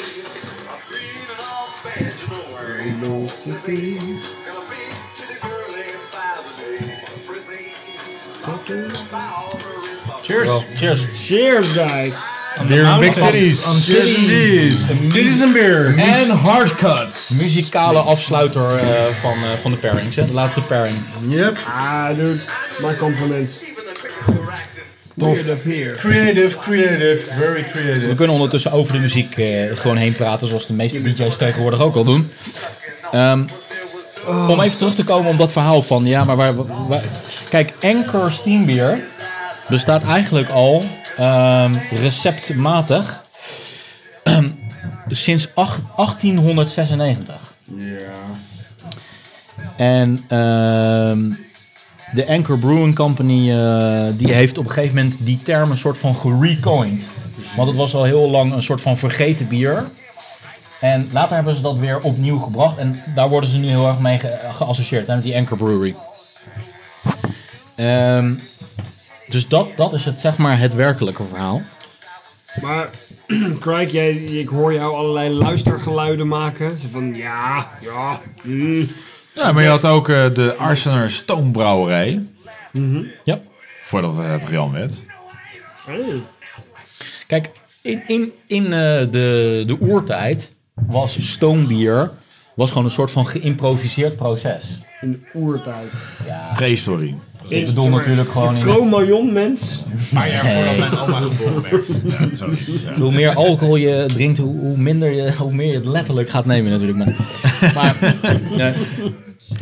[0.70, 4.22] I'm reading all bad, you know where ain't no sissy.
[7.28, 7.74] Prissy.
[8.42, 10.48] Talking about her in my Cheers.
[10.48, 11.28] Well, cheers.
[11.28, 12.35] Cheers, guys.
[12.67, 13.61] Beer in big cities.
[15.11, 15.98] Titties en beer.
[15.98, 17.30] En hard cuts.
[17.30, 18.85] Muzikale afsluiter eh,
[19.22, 20.25] van, eh, van de pairings, hè?
[20.25, 20.95] De laatste pairing.
[21.27, 21.58] Yep.
[21.77, 22.40] Ah, dude.
[22.82, 23.64] My compliments.
[25.17, 25.40] Tof.
[25.98, 28.06] Creative, creative, very creative.
[28.08, 31.80] We kunnen ondertussen over de muziek eh, gewoon heen praten, zoals de meeste DJ's tegenwoordig
[31.80, 32.32] ook al doen.
[33.11, 33.42] Ehm,
[34.48, 36.53] Om even terug te komen op dat verhaal van, ja, maar waar,
[36.88, 37.03] waar-
[37.50, 39.00] kijk, Anchor Steambeer
[39.69, 40.85] bestaat eigenlijk al
[41.18, 43.24] ehm, receptmatig
[45.08, 47.53] sinds acht- 1896.
[47.77, 47.94] Ja.
[49.76, 51.32] En ehm,
[52.14, 55.98] de Anchor Brewing Company eh, die heeft op een gegeven moment die term een soort
[55.98, 57.10] van gerecoined.
[57.56, 59.85] Want het was al heel lang een soort van vergeten bier.
[60.82, 62.77] En later hebben ze dat weer opnieuw gebracht.
[62.77, 65.95] En daar worden ze nu heel erg mee ge- geassocieerd, hè, met die Anchor Brewery.
[67.76, 68.34] Ehm,
[69.28, 71.62] dus dat, dat is het, zeg maar, het werkelijke verhaal.
[72.62, 72.90] Maar,
[73.60, 76.80] Crike, jij, ik hoor jou allerlei luistergeluiden maken.
[76.80, 78.88] Zo van, ja, ja, mm.
[79.36, 82.28] Ja, maar je had ook eh, de Arsener Stoombrouwerij.
[83.24, 83.40] Ja.
[83.82, 85.06] Voordat het Rian werd.
[85.86, 86.22] Hey.
[87.28, 87.50] Kijk,
[87.82, 88.72] in, in, in eh,
[89.12, 92.12] de, de oertijd was stoombier
[92.56, 94.80] was gewoon een soort van geïmproviseerd proces.
[95.06, 95.92] In de oertijd.
[96.25, 96.51] Ja.
[96.56, 97.16] Prehistorie.
[97.48, 98.61] Ik bedoel natuurlijk gewoon in...
[98.61, 99.84] Cro-Magnon, mens.
[100.11, 101.88] Maar ja, voordat mijn oma geboren werd.
[102.19, 102.93] Ja, zoiets, ja.
[102.93, 106.45] Hoe meer alcohol je drinkt, hoe, hoe minder je, hoe meer je het letterlijk gaat
[106.45, 106.98] nemen natuurlijk.
[106.98, 107.16] Maar,
[107.75, 107.95] maar
[108.56, 108.74] ja,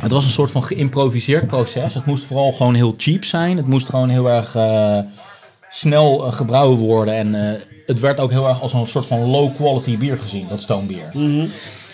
[0.02, 1.94] het was een soort van geïmproviseerd proces.
[1.94, 3.58] Het moest vooral gewoon heel cheap zijn.
[3.58, 5.00] Het moest gewoon heel erg eh,
[5.70, 7.16] snel eh, gebrouwen worden.
[7.16, 10.48] En eh, het werd ook heel erg als een soort van low quality bier gezien,
[10.50, 11.12] dat stoombier.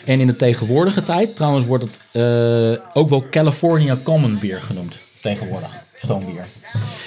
[0.05, 5.01] En in de tegenwoordige tijd, trouwens, wordt het eh, ook wel California Common Beer genoemd.
[5.21, 6.45] Tegenwoordig, stoombier.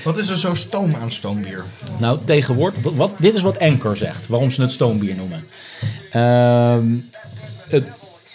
[0.05, 1.65] Wat is er zo stoom aan stoombier?
[1.99, 5.45] Nou, tegenwoordig, wat, dit is wat Anchor zegt, waarom ze het stoombier noemen.
[6.11, 6.87] Ehm,
[7.69, 7.85] het,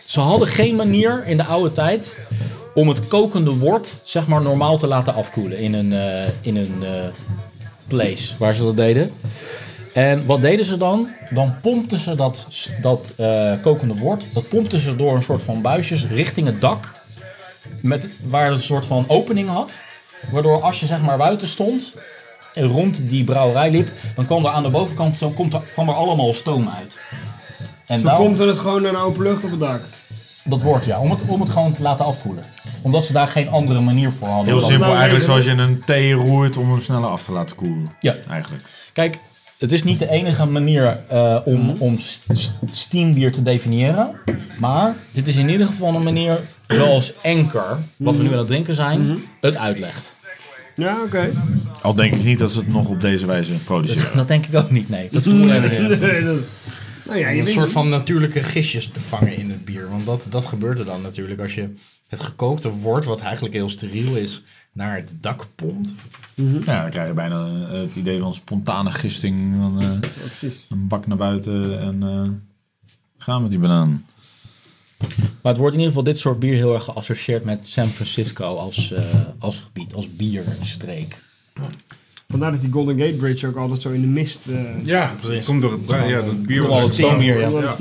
[0.03, 2.17] ze hadden geen manier in de oude tijd
[2.73, 6.83] om het kokende wort, zeg maar, normaal te laten afkoelen in een, eh, in een
[6.83, 7.07] eh,
[7.87, 9.11] place waar ze dat deden.
[9.97, 11.09] En wat deden ze dan?
[11.29, 12.47] Dan pompten ze dat,
[12.81, 16.95] dat eh, kokende wort, dat pompten ze door een soort van buisjes richting het dak.
[17.81, 19.77] Met, waar het een soort van opening had.
[20.31, 21.93] Waardoor als je zeg maar buiten stond
[22.53, 25.89] en rond die brouwerij liep, dan kwam er aan de bovenkant zo, komt er, kwam
[25.89, 26.99] er allemaal stoom uit.
[27.85, 29.81] En Zo komt het gewoon naar de open lucht op het dak.
[30.43, 32.43] dat wordt ja, om het, om het gewoon te laten afkoelen.
[32.81, 34.53] Omdat ze daar geen andere manier voor hadden.
[34.53, 35.43] Heel simpel, nou eigenlijk reden?
[35.43, 37.95] zoals je een thee roert om hem sneller af te laten koelen.
[37.99, 38.15] Ja.
[38.29, 38.63] Eigenlijk.
[38.93, 39.19] Kijk,
[39.57, 44.09] het is niet de enige manier eh, om, om s- s- steambier te definiëren.
[44.59, 48.47] Maar dit is in ieder geval een manier zoals Anchor, wat we nu aan het
[48.47, 50.11] drinken zijn, het uitlegt.
[50.75, 51.31] Ja, oké.
[51.81, 54.15] Al denk ik niet dat ze het nog op deze wijze produceren.
[54.17, 55.07] Dat denk ik ook niet, nee.
[55.11, 55.61] Dat vermoeden
[56.25, 56.39] dat-
[57.05, 59.89] Nou ja, je Om een soort van natuurlijke gistjes te vangen in het bier.
[59.89, 61.69] Want dat, dat gebeurt er dan natuurlijk als je
[62.07, 65.93] het gekookte wort, wat eigenlijk heel steriel is, naar het dak pompt.
[66.65, 69.55] Ja, dan krijg je bijna eh, het idee van spontane gisting.
[69.61, 70.65] Van, eh, precies.
[70.69, 72.29] een bak naar buiten en eh,
[73.17, 74.05] gaan met die banaan.
[75.41, 78.55] Maar het wordt in ieder geval dit soort bier heel erg geassocieerd met San Francisco
[78.55, 79.03] als, eh,
[79.39, 81.17] als gebied, als bierstreek.
[82.27, 84.39] Vandaar dat die Golden Gate Bridge ook altijd zo in de mist...
[84.83, 85.45] Ja, precies.
[85.45, 87.19] Komt door het ja, dat bier Door al het ja.
[87.19, 87.77] Ja.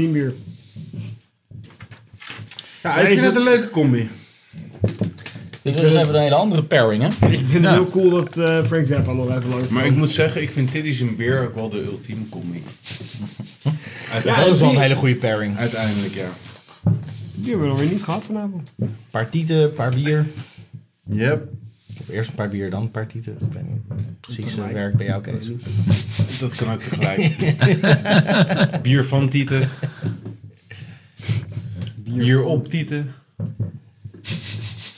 [2.87, 4.09] Ja, ik vind het een leuke combi.
[5.63, 7.09] Dit is dus even een hele andere pairing, hè?
[7.29, 10.11] Ik vind het heel cool dat eh, Frank Zappa nog even langs Maar ik moet
[10.11, 12.63] zeggen, ik vind titties en beer ook wel de ultieme combi.
[14.25, 15.57] Ja, dat is wel een hele goede pairing.
[15.57, 16.29] Uiteindelijk, ja.
[17.35, 18.69] Die hebben we nog weer niet gehad vanavond.
[18.79, 20.27] Een paar tieten, een paar bier.
[21.09, 21.49] Yep.
[22.01, 23.33] Of eerst een paar bier, dan een paar tieten.
[23.33, 25.51] Ik weet niet precies uh, werkt bij jou, Kees.
[26.41, 27.37] Dat kan ook tegelijk.
[28.83, 29.69] bier van tieten.
[32.07, 33.15] Bier op tieten.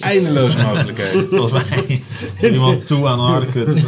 [0.01, 1.29] Eindeloze mogelijkheden.
[1.39, 2.03] Volgens mij
[2.41, 3.67] is iemand toe aan een harde kut.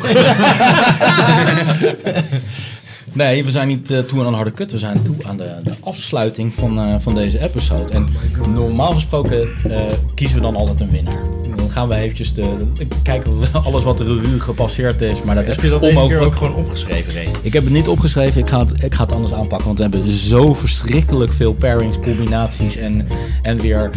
[3.12, 4.72] Nee, we zijn niet eh, toe aan een harde kut.
[4.72, 7.92] We zijn toe aan de, de afsluiting van, eh, van deze episode.
[7.92, 8.08] En
[8.54, 9.80] normaal gesproken eh,
[10.14, 11.22] kiezen we dan altijd een winnaar.
[11.56, 12.66] dan gaan we eventjes de,
[13.02, 15.22] kijken we alles wat de revue gepasseerd is.
[15.22, 16.24] Maar dat Heb is je dat onmogelijk.
[16.24, 17.28] ook gewoon opgeschreven, Ray?
[17.42, 19.66] Ik heb het niet opgeschreven, ik ga het, ik ga het anders aanpakken.
[19.66, 23.06] Want we hebben zo verschrikkelijk veel pairings, combinaties en,
[23.42, 23.90] en weer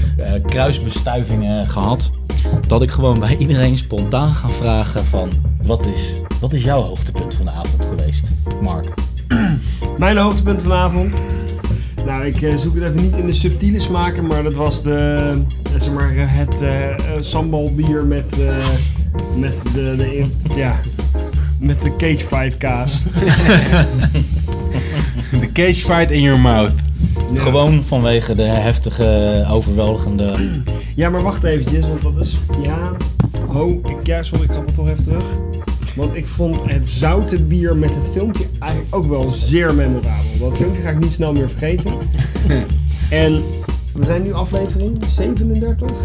[0.45, 2.09] kruisbestuivingen gehad.
[2.67, 5.30] Dat ik gewoon bij iedereen spontaan ga vragen van...
[5.66, 8.27] Wat is, wat is jouw hoogtepunt van de avond geweest,
[8.61, 8.93] Mark?
[9.98, 11.16] Mijn hoogtepunt vanavond.
[12.06, 15.32] Nou, ik eh, zoek het even niet in de subtiele smaken, maar dat was de,
[15.64, 18.67] eh, zeg maar, eh, het eh eh, sambalbier met, eh,
[19.38, 20.25] met de, de,
[20.61, 20.80] ja,
[21.59, 23.01] met de cage fight kaas.
[25.40, 26.74] The cage fight in your mouth.
[27.33, 30.35] Gewoon vanwege de heftige, overweldigende...
[30.95, 32.92] Ja, maar wacht eventjes, want dat is, ja,
[33.47, 35.23] oh, ik, sorry, ik ga het toch even terug.
[35.95, 40.39] Want ik vond het zoute bier met het filmpje eigenlijk ook wel zeer memorabel.
[40.39, 41.93] Dat filmpje ga ik niet snel meer vergeten.
[43.09, 43.41] en
[43.93, 45.97] we zijn nu aflevering 37.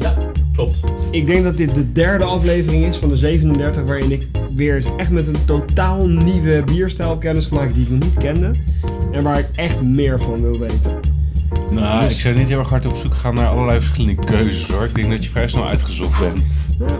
[0.00, 0.16] ja,
[0.52, 0.80] klopt.
[1.10, 4.86] Ik denk dat dit de derde aflevering is van de 37 waarin ik weer eens
[4.96, 8.50] echt met een totaal nieuwe bierstijl kennis gemaakt die ik nog niet kende.
[9.12, 11.13] En waar ik echt meer van wil weten.
[11.70, 14.68] Nou, Dus- ik zou niet heel erg hard op zoek gaan naar allerlei verschillende keuzes
[14.68, 14.84] hoor.
[14.84, 16.42] Ik denk dat je vrij snel uitgezocht bent.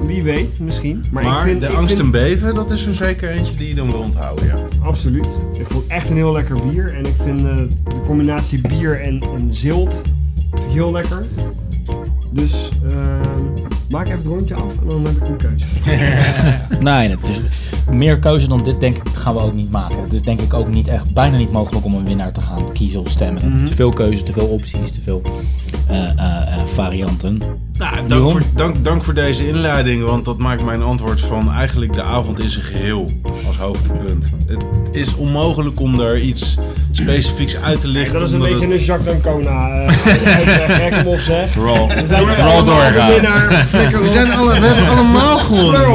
[0.06, 1.04] Wie weet, misschien.
[1.10, 3.54] Maar, Maar, ik vind, de ik angst vind- en beven, dat is er zeker eentje
[3.54, 4.54] die je dan wil onthouden, ja.
[4.82, 5.38] Absoluut.
[5.58, 6.94] Ik vond het echt een heel lekker bier.
[6.94, 10.02] En ik vind eh, de combinatie bier en, en zilt
[10.68, 11.26] heel lekker.
[12.30, 13.63] Dus ehm,
[13.94, 15.66] maak even het rondje af en dan heb ik een keuze.
[16.88, 17.40] Nee, het is
[17.90, 20.02] meer keuze dan dit denk ik gaan we ook niet maken.
[20.02, 22.72] Het is denk ik ook niet echt, bijna niet mogelijk om een winnaar te gaan
[22.72, 23.50] kiezen of stemmen.
[23.50, 23.64] Mhm.
[23.64, 25.22] Te veel keuze, te veel opties, te veel
[25.88, 27.40] eh, eh, eh, varianten.
[27.78, 31.92] Nou, dank voor, dank, dank voor deze inleiding, want dat maakt mijn antwoord van eigenlijk
[31.92, 33.10] de avond in zijn geheel
[33.46, 34.24] als hoogtepunt.
[34.46, 34.62] Het
[34.92, 36.56] is onmogelijk om daar iets
[36.90, 38.18] specifieks uit te lichten.
[38.18, 41.50] dat is een beetje het- een Jacques D'Ancona uh, uitleg, kom op zeg.
[41.50, 43.10] Vooral- We zijn vooral allemaal doorgaan.
[43.92, 44.06] We op.
[44.06, 45.88] zijn alle- we hebben allemaal gewonnen,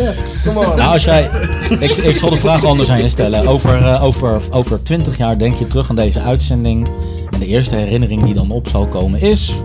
[0.00, 0.14] op.
[0.46, 0.76] Kom on.
[0.76, 1.30] Nou, als jij,
[1.78, 3.46] ik, ik zal de vraag anders aan je stellen.
[3.46, 6.88] Over, eh, over, over 20 jaar denk je terug aan deze uitzending.
[7.30, 9.60] En de eerste herinnering die dan op zal komen is.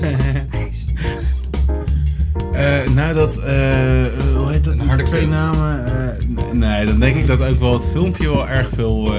[2.52, 4.74] Eh, nou, dat, eh, eh, hoe heet dat?
[4.86, 5.86] Harde twee namen.
[5.86, 9.12] eh, nee, dan denk ik dat ook wel het filmpje wel erg veel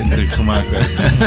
[0.00, 1.22] indruk gemaakt heeft.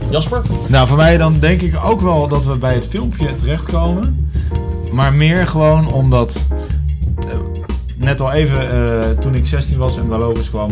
[0.10, 0.42] Jasper?
[0.68, 4.30] Nou, voor mij dan denk ik ook wel dat we bij het filmpje terechtkomen.
[4.92, 6.46] Maar meer gewoon omdat...
[8.08, 10.70] net al even eh, toen ik 16 was en bij kwam...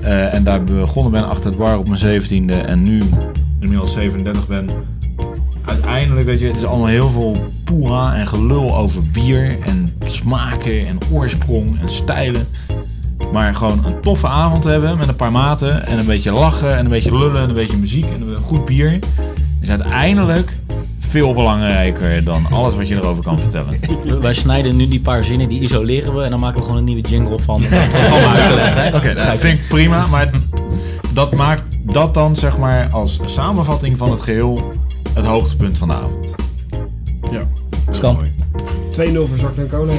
[0.00, 2.66] eh, en daar begonnen ben achter het bar op mijn 17e...
[2.66, 3.02] en nu
[3.60, 4.70] inmiddels 37 ben...
[5.64, 10.86] Uiteindelijk, weet je, het is allemaal heel veel poeha en gelul over bier en smaken
[10.86, 12.46] en oorsprong en stijlen.
[13.32, 16.84] Maar gewoon een toffe avond hebben met een paar maten en een beetje lachen en
[16.84, 18.98] een beetje lullen en een beetje muziek en een goed bier.
[19.60, 20.56] Is uiteindelijk
[21.12, 23.80] veel belangrijker dan alles wat je erover kan vertellen.
[24.04, 26.76] We- Wij snijden nu die paar zinnen, die isoleren we en dan maken we gewoon
[26.76, 27.54] een nieuwe jingle van.
[27.54, 28.82] om het programma uit te leggen.
[28.82, 28.88] hè?
[28.88, 29.38] Oké, dat Begrijp je?
[29.46, 30.30] vind ik prima, maar
[31.12, 34.72] dat maakt dat dan zeg maar als samenvatting van het geheel
[35.14, 36.34] het hoogtepunt van de avond.
[37.30, 37.42] Ja,
[37.90, 38.22] Skamp.
[38.90, 39.92] 2-0 voor Jacques D'Ancona.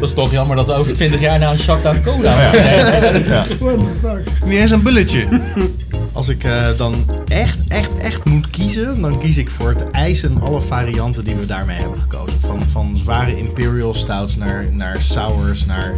[0.00, 2.52] Dat is toch jammer dat we over 20 jaar naar een Jacques D'Ancona Ja.
[3.12, 3.44] ja.
[3.60, 4.44] What the fuck?
[4.44, 5.26] Niet eens een bulletje.
[6.18, 6.94] Als ik eh, dan
[7.28, 11.34] echt, echt, echt moet kiezen, dan kies ik voor het ijs en alle varianten die
[11.34, 12.40] we daarmee hebben gekozen.
[12.40, 15.94] Van, van zware imperial stouts naar, naar sours, naar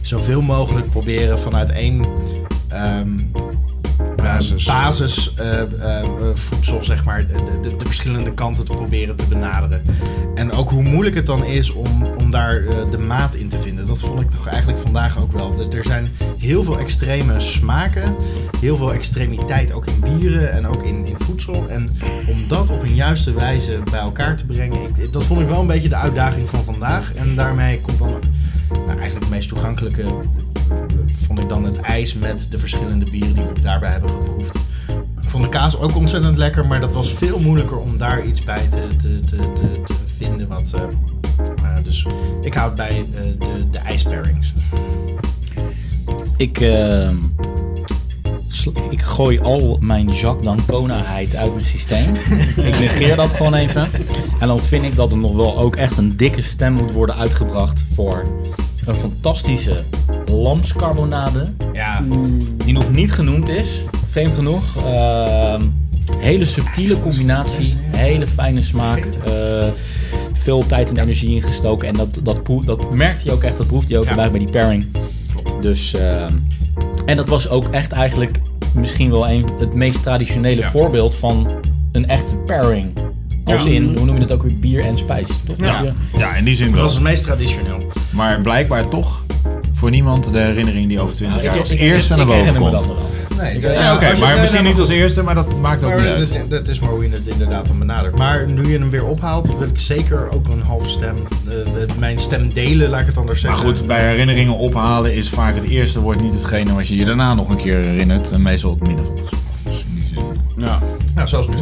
[0.00, 2.06] zoveel mogelijk proberen vanuit één
[2.68, 3.18] ehm,
[4.66, 5.32] Basis.
[5.36, 9.82] eh, eh, eh, voedsel, zeg maar, de, de, de verschillende kanten te proberen te benaderen.
[10.34, 13.86] En ook hoe moeilijk het dan is om, om daar de maat in te vinden.
[13.86, 15.54] Dat vond ik toch eigenlijk vandaag ook wel.
[15.72, 18.16] Er- zijn heel veel extreme smaken,
[18.60, 21.68] heel veel extremiteit ook in bieren en ook in, in voedsel.
[21.68, 21.88] En
[22.28, 24.78] om dat op een juiste wijze bij elkaar te brengen,
[25.10, 27.12] dat vond ik wel een beetje de uitdaging van vandaag.
[27.14, 28.08] En daarmee komt dan
[28.68, 30.04] nou, eigenlijk het meest toegankelijke,
[31.26, 34.54] vond ik dan het ijs met de verschillende bieren die we daarbij hebben geproefd.
[35.22, 38.44] Ik vond de kaas ook ontzettend lekker, maar dat was veel moeilijker om daar iets
[38.44, 40.48] bij te, te, te, te, te vinden.
[40.48, 42.06] Wat, eh, dus
[42.42, 44.52] ik houd bij eh, de, de ijspairings.
[46.36, 47.16] Ik, ehm,
[48.90, 52.14] ik gooi al mijn Jacques D'Ancona-heid uit mijn systeem.
[52.70, 53.88] ik negeer dat gewoon even.
[54.40, 57.16] En dan vind ik dat er nog wel ook echt een dikke stem moet worden
[57.16, 58.26] uitgebracht voor
[58.86, 59.84] een fantastische
[60.26, 61.52] lamscarbonade.
[61.72, 62.02] Ja.
[62.64, 64.62] Die nog niet genoemd is, vreemd genoeg.
[64.76, 65.62] Ehm,
[66.16, 69.04] hele subtiele combinatie, hele fijne smaak.
[69.24, 69.66] eh,
[70.32, 71.88] veel tijd en energie ingestoken.
[71.88, 74.86] En dat, dat, dat merkte je ook echt, dat proefde je ook bij die pairing.
[75.60, 76.32] Dus, ehm,
[77.06, 78.40] en dat was ook echt eigenlijk
[78.74, 81.48] misschien wel een, het meest traditionele voorbeeld van
[81.92, 82.92] een echte pairing.
[83.44, 83.70] Als Ja.
[83.70, 85.56] in, hoe noem je dat ook weer, bier en spijs, toch?
[85.58, 86.82] Ja, ja in die zin Dat wel.
[86.82, 87.92] was het meest traditioneel.
[88.10, 89.24] Maar blijkbaar toch
[89.72, 92.44] voor niemand de herinnering die over 20 Nou, jaar als ik- eerste ik naar boven
[92.44, 92.88] herinner me komt.
[92.88, 93.42] dat.
[93.42, 95.98] Nee, dat- Ja, oké, maar misschien nee, niet als eerste, maar dat maakt ook Maar
[95.98, 96.28] niet dat, uit.
[96.30, 98.16] is, dat is maar hoe je het inderdaad dan benadert.
[98.16, 101.16] Maar nu je hem weer ophaalt, wil ik zeker ook een halve stem,
[101.48, 101.52] eh,
[101.98, 103.76] mijn stem delen, laat ik het anders Maar zeggen.
[103.76, 107.34] goed, bij herinneringen ophalen is vaak het eerste woord niet hetgene wat je je daarna
[107.34, 108.30] nog een keer herinnert.
[108.32, 109.22] En meestal het midden van de
[109.64, 110.24] Dus in die zin.
[110.66, 110.78] Ja.
[111.14, 111.54] Nou, zoals nu.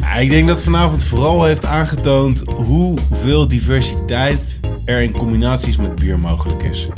[0.00, 6.18] Ja, ik denk dat vanavond vooral heeft aangetoond hoeveel diversiteit er in combinaties met bier
[6.18, 6.88] mogelijk is.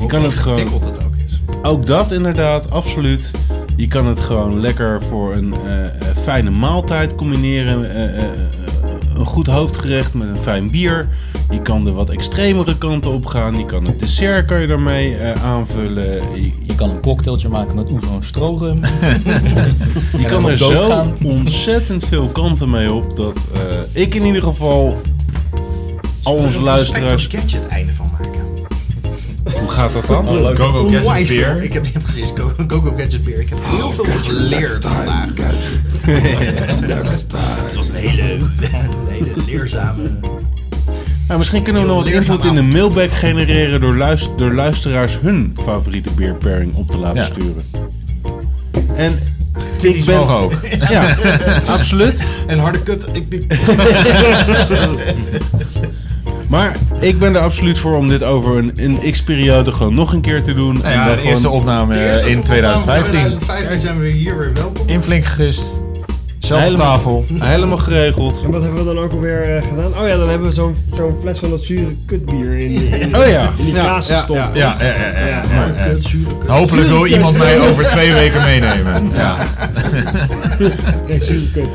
[0.00, 0.58] Je kan het gewoon.
[0.72, 1.40] het ook is.
[1.62, 3.30] Ook dat inderdaad, absoluut.
[3.76, 5.90] Je kan het gewoon lekker voor een eh, eh,
[6.22, 7.90] fijne maaltijd combineren.
[8.16, 8.24] eh,
[9.18, 11.08] een goed hoofdgerecht met een fijn bier.
[11.50, 13.58] Je kan er wat extremere kanten op gaan.
[13.58, 16.04] Je kan het dessert kan je daarmee eh, aanvullen.
[16.34, 18.78] Je, Je kan een cocktailtje maken met oezo en strorum.
[20.18, 23.16] je kan er zo ontzettend veel kanten mee op.
[23.16, 23.60] Dat eh,
[24.02, 25.00] ik in ieder geval
[26.22, 27.22] al onze luisteraars...
[27.22, 28.34] Spectrum Gadget einde van maken.
[29.60, 30.28] Hoe gaat dat dan?
[30.28, 31.28] Oh, Onwijs Gadget.
[31.28, 31.62] Beer.
[31.62, 33.40] Ik heb precies Go- Go-Go Gadget Beer.
[33.40, 35.28] Ik heb heel veel geleerd vandaag.
[36.06, 40.02] Het was een hele, een hele leerzame...
[41.26, 45.18] Nou, misschien kunnen we nog wat input in de mailbag genereren door, luister, door luisteraars
[45.20, 47.26] hun favoriete beerpairing op te laten Ja.
[47.26, 47.62] sturen.
[48.94, 49.18] En
[49.82, 50.16] ik ben...
[50.16, 50.52] mogen ook.
[50.90, 51.16] Ja,
[51.66, 52.24] absoluut.
[52.46, 53.06] En harde kut.
[53.12, 53.44] Ik,
[56.48, 60.20] Maar ik ben er absoluut voor om dit over een, een x-periode gewoon nog een
[60.20, 60.74] keer te doen.
[60.74, 63.10] Nou En ja, dan de eerste gewoon opname de eerste eh, in opname van 2015.
[63.10, 64.88] 2015 zijn we hier weer welkom.
[64.88, 65.84] In flink gegist.
[66.46, 67.24] Zelf op helemaal, tafel.
[67.38, 68.42] helemaal geregeld.
[68.44, 69.98] En wat hebben we dan ook alweer eh, gedaan?
[70.02, 73.26] Oh ja, dan hebben we zo'n zo'n fles van dat zure kutbier in, in, Oh
[73.26, 73.52] ja.
[73.56, 74.54] in die kaas ja, gestopt.
[74.54, 74.76] ja.
[74.80, 74.86] Ja,
[75.26, 75.70] ja.
[75.88, 76.48] Kut, zure kut.
[76.48, 79.10] Hopelijk wil iemand mij over twee weken meenemen.
[79.14, 79.36] Ja.
[81.08, 81.68] Nee, zure kut.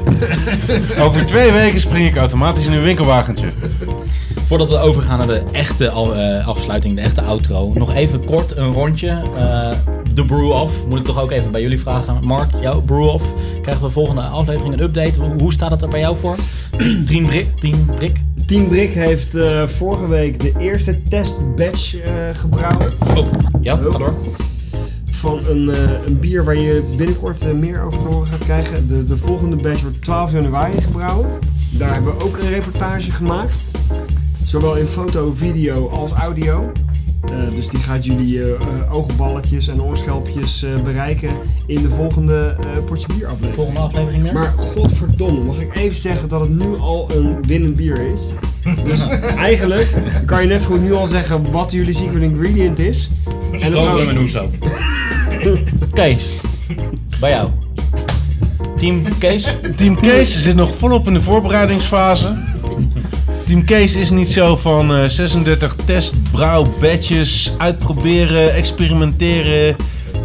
[0.99, 3.45] Over twee weken spring ik automatisch in een winkelwagentje.
[4.47, 7.71] Voordat we overgaan naar de echte al- eh, afsluiting, de echte outro.
[7.73, 9.19] Nog even kort een rondje.
[9.37, 9.69] Eh,
[10.13, 10.73] de brew-off.
[10.89, 12.17] Moet ik toch ook even bij jullie vragen.
[12.25, 13.23] Mark, jouw brew-off.
[13.61, 15.19] Krijgen we volgende aflevering een update?
[15.19, 16.35] Hoe, hoe staat het er bij jou voor?
[17.07, 17.57] Team Brik?
[17.57, 18.21] Team Brik?
[18.45, 22.89] Team Brick heeft eh, vorige week de eerste testbatch eh gebrouwen.
[23.17, 23.27] Oh,
[23.61, 24.13] ja, ga door.
[25.11, 28.87] Van een, eh, een bier waar je binnenkort meer over te horen gaat krijgen.
[28.87, 31.29] De, de volgende batch wordt 12 januari gebrouwen.
[31.69, 33.71] Daar hebben we ook een reportage gemaakt.
[34.45, 36.71] Zowel in foto, video als audio.
[37.31, 38.47] Eh, dus die gaat jullie eh,
[38.91, 41.29] oogballetjes en oorschelpjes eh, bereiken
[41.65, 43.55] in de volgende eh potje bier aflevering.
[43.55, 44.33] Volgende aflevering meer?
[44.33, 48.21] Maar godverdomme, mag ik even zeggen dat het nu al een winnend bier is?
[48.83, 48.99] Dus
[49.49, 49.87] eigenlijk
[50.25, 53.09] kan je net goed nu al zeggen wat jullie secret ingredient is.
[53.61, 54.49] En dat gaan- en Oezo.
[55.93, 56.29] Kees,
[57.19, 57.49] bij jou.
[58.77, 59.57] Team Kees?
[59.75, 62.33] Team Kees zit nog volop in de voorbereidingsfase.
[63.51, 69.75] Team Kees is niet zo van eh, 36 test, brouw, badges, uitproberen, experimenteren.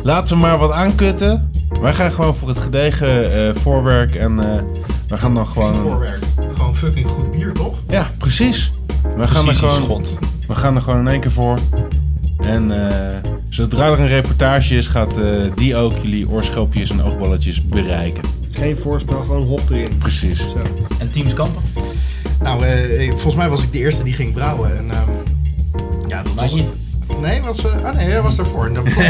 [0.02, 1.50] Laten we maar wat aankutten.
[1.80, 4.62] Wij gaan gewoon voor het gedegen eh, voorwerk en eh
[5.08, 5.74] we gaan dan Geen gewoon...
[5.74, 6.18] voorwerk.
[6.54, 7.78] Gewoon fucking goed bier, toch?
[7.88, 8.70] Ja, precies.
[9.16, 10.14] We gaan, er gewoon, schot.
[10.48, 11.58] we gaan er gewoon in één keer voor.
[12.38, 13.16] En eh,
[13.48, 15.24] zodra er een reportage is, gaat eh,
[15.54, 18.22] die ook jullie oorschelpjes en oogballetjes bereiken.
[18.50, 19.98] Geen voorspel, gewoon hop erin.
[19.98, 20.38] Precies.
[20.38, 20.86] Zo.
[20.98, 21.62] En Teams Kampen?
[22.46, 24.76] Nou, eh, ik- volgens mij was ik de eerste die ging brouwen.
[24.78, 25.10] En, ehm,
[26.08, 26.54] ja, dat was...
[26.54, 26.66] niet.
[27.20, 28.70] Nee, was, eh, ah, nee, hij was daarvoor.
[28.74, 29.02] Vlak daarvoor.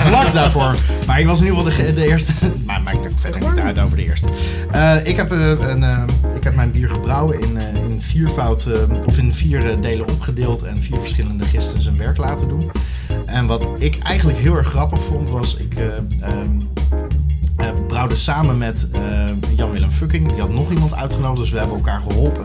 [0.12, 0.74] Vlak daarvoor.
[1.06, 2.32] Maar ik was in ieder geval de, eerste.
[2.66, 4.26] Maar maakt er verder niet uit over de eerste.
[4.70, 6.02] Eh, ik, heb, eh, een, eh,
[6.36, 10.08] ik heb mijn bier gebrouwen in, eh, in viervoud, eh, of in vier eh, delen
[10.08, 12.70] opgedeeld en vier verschillende gisten zijn werk laten doen.
[13.26, 15.86] En wat ik eigenlijk heel erg grappig vond, was ik eh,
[16.20, 16.48] ehm,
[17.56, 19.00] eh, brouwde samen met eh,
[19.56, 20.28] Jan-Willem Fucking.
[20.32, 22.44] Die had nog iemand uitgenodigd, dus we hebben elkaar geholpen.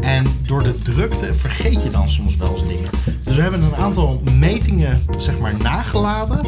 [0.00, 2.90] En door de drukte vergeet je dan soms wel eens dingen.
[3.22, 6.40] Dus we hebben een aantal metingen zeg maar nagelaten.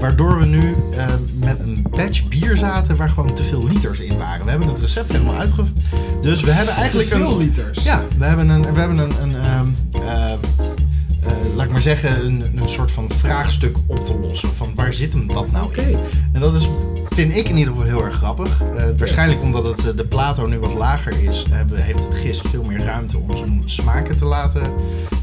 [0.00, 4.18] Waardoor we nu eh, met een batch bier zaten waar gewoon te veel liters in
[4.18, 4.44] waren.
[4.44, 5.64] We hebben het recept helemaal uitge...
[6.20, 7.36] Dus we hebben eigenlijk veel een...
[7.36, 7.82] liters?
[7.82, 10.38] Ja, we hebben een, we hebben een, een ehm, eh, eh,
[11.54, 14.54] laat ik maar zeggen, een, een soort van vraagstuk op te lossen.
[14.54, 15.96] Van waar zit hem dat nou in?
[16.32, 16.68] En dat is,
[17.18, 18.62] vind ik in ieder geval heel erg grappig.
[18.62, 22.48] Eh, waarschijnlijk omdat het, eh, de plato nu wat lager is, hebben, heeft het gist
[22.48, 24.62] veel meer ruimte om zijn smaken te laten.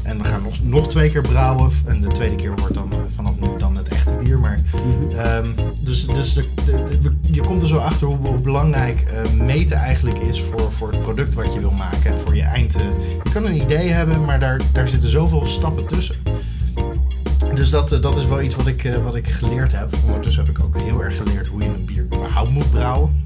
[0.02, 1.70] En we gaan nog, nog twee keer brouwen.
[1.86, 4.38] En de tweede keer wordt dan eh, vanaf nu dan het echte bier.
[4.38, 4.60] Maar,
[5.16, 5.46] ehm,
[5.80, 9.04] dus dus de, de- de- je komt er zo achter hoe, hoe belangrijk
[9.42, 12.10] meten eigenlijk is voor, voor het product wat je wil maken.
[12.12, 12.72] En voor je eind.
[13.24, 16.14] je kan een idee hebben, maar daar, daar zitten zoveel stappen tussen.
[17.56, 19.88] Dus dat, eh, dat is wel iets wat ik, eh, wat ik geleerd heb.
[20.06, 23.24] Ondertussen heb ik ook heel erg geleerd hoe je een bier überhaupt moet brouwen.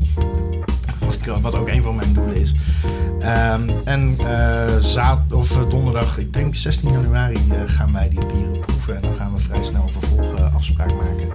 [0.99, 2.55] Wat, ik, wat ook een van mijn doelen is.
[3.21, 8.27] Ehm, en eh, zaad, of eh, donderdag, ik denk 16 januari, eh, gaan wij die
[8.27, 8.97] bieren proeven.
[8.97, 11.29] En dan gaan we vrij snel een vervolgafspraak maken.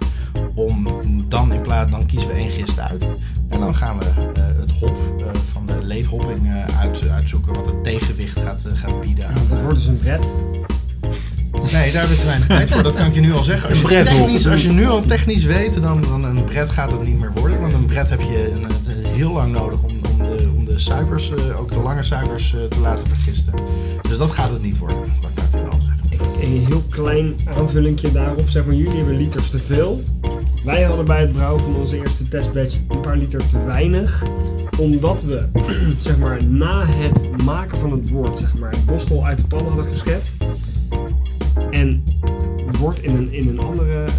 [0.54, 0.88] Om
[1.30, 3.08] dan in plaats, dan kiezen we één gist uit.
[3.50, 7.54] En dan gaan we eh, het hop eh, van de leedhopping eh, uit, uitzoeken.
[7.54, 9.28] Wat het tegenwicht gaat, eh, gaat bieden.
[9.28, 10.32] aan, Dat eh, wordt dus een bret.
[11.62, 12.84] Nee, daar hebben we te weinig tijd voor.
[12.84, 13.70] Dat kan ik je nu al zeggen.
[13.70, 17.04] Als je, technisch, als je nu al technisch weet, dan, dan een bret gaat het
[17.04, 17.62] niet meer worden.
[17.62, 18.68] Want een bret heb je een,
[19.04, 22.54] is heel lang nodig om, om, de, om de suikers, eh, ook de lange suikers,
[22.54, 23.54] eh, te laten vergisten.
[24.02, 24.98] Dus dat gaat het niet worden.
[25.22, 26.44] Dat kan ik je wel zeggen.
[26.44, 28.50] Een heel klein aanvullingje daarop.
[28.50, 30.04] Zeg maar, jullie hebben liters te veel.
[30.66, 34.24] Wij hadden bij het brouwen van onze eerste testbatch een paar liter te weinig.
[34.80, 35.48] Omdat we,
[36.00, 39.66] zeg maar, na het maken van het woord, zeg maar, het bostel uit de pan
[39.66, 40.30] hadden geschept.
[41.76, 42.04] En
[42.66, 44.10] het woord in een, in een andere eh,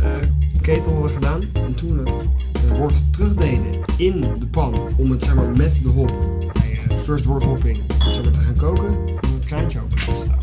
[0.60, 1.41] ketel gedaan.
[1.52, 2.25] En toen we het
[2.70, 6.12] eh, woord terugdeden in de pan om het, zeg maar, met de hop,
[6.52, 8.89] bij eh, first word hopping, zeg maar, te gaan koken.
[9.20, 10.39] En het kraantje open laten staan.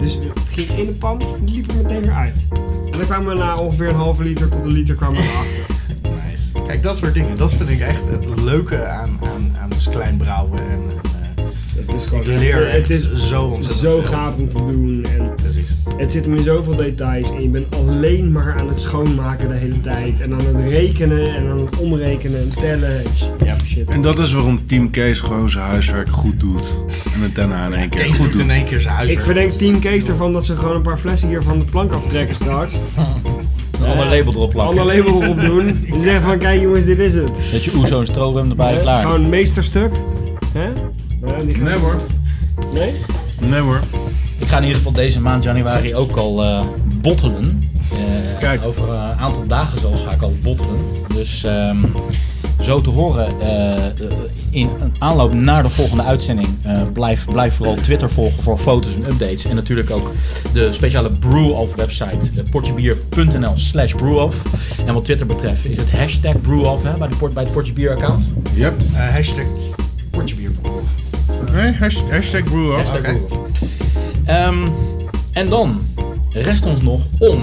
[0.00, 2.46] Dus het ging in de pan, het liep er meteen weer uit.
[2.90, 5.80] En dan kwamen we na ongeveer een halve liter tot een liter kwamen we erachter.
[6.66, 7.38] Kijk, dat soort dingen.
[7.38, 10.58] Dat vind ik echt het leuke aan, aan, aan dus klein brouwen.
[10.58, 11.11] En, en, eh,
[11.76, 14.10] Het is gewoon ik leer echt het is zo ontzettend zo veel.
[14.10, 15.04] gaaf om te doen.
[15.18, 15.76] En Precies.
[15.96, 17.30] het zit hem in zoveel details.
[17.30, 20.20] En je bent alleen maar aan het schoonmaken de hele tijd.
[20.20, 23.02] En aan het rekenen en aan het omrekenen en tellen.
[23.44, 23.88] Ja, shit.
[23.90, 26.62] En dat is waarom Team Kees gewoon zijn huiswerk goed doet.
[27.14, 28.40] En het daarna in één keer Kees goed doet doet.
[28.42, 29.22] in één keer zijn Ik huiswerk.
[29.24, 32.34] verdenk Team Kees ervan dat ze gewoon een paar flessen hier van de plank aftrekken
[32.34, 32.74] straks.
[33.82, 34.78] Een ander label erop plakken.
[34.80, 35.66] Ander label erop doen.
[35.92, 37.28] En zeggen van kijk jongens, dit is het.
[37.52, 39.02] Dat je oezo en stroom erbij klaar.
[39.02, 39.92] Gewoon meesterstuk.
[40.52, 40.68] Hè?
[41.26, 41.96] Gaan- Nee hoor.
[42.74, 42.92] Nee?
[43.40, 43.80] Nee hoor.
[44.38, 46.64] Ik ga in ieder geval deze maand januari ook al eh,
[47.00, 47.70] bottelen.
[47.92, 48.64] Eh, Kijk.
[48.64, 50.78] Over eh, een aantal dagen zelfs ga ik al bottelen.
[51.14, 51.78] Dus ehm,
[52.60, 53.26] zo te horen,
[54.50, 58.94] in een aanloop naar de volgende uitzending, eh, blijf, blijf vooral Twitter volgen voor foto's
[58.94, 59.44] en updates.
[59.44, 60.12] En natuurlijk ook
[60.52, 64.36] de speciale Brew-Off website, uh, portjebier.nl slash brew-off.
[64.86, 67.90] En wat Twitter betreft is het hashtag brew-off hè, bij, de bij het Portje Bier
[67.90, 68.26] account.
[68.54, 68.74] Yep.
[68.92, 69.44] Eh, hashtag
[70.10, 70.50] portjebier.
[71.54, 72.72] Nee, hashtag, hashtag brew.
[72.74, 73.14] Hashtag.
[74.24, 74.66] Ehm,
[75.32, 75.80] en dan
[76.32, 77.42] rest ons nog om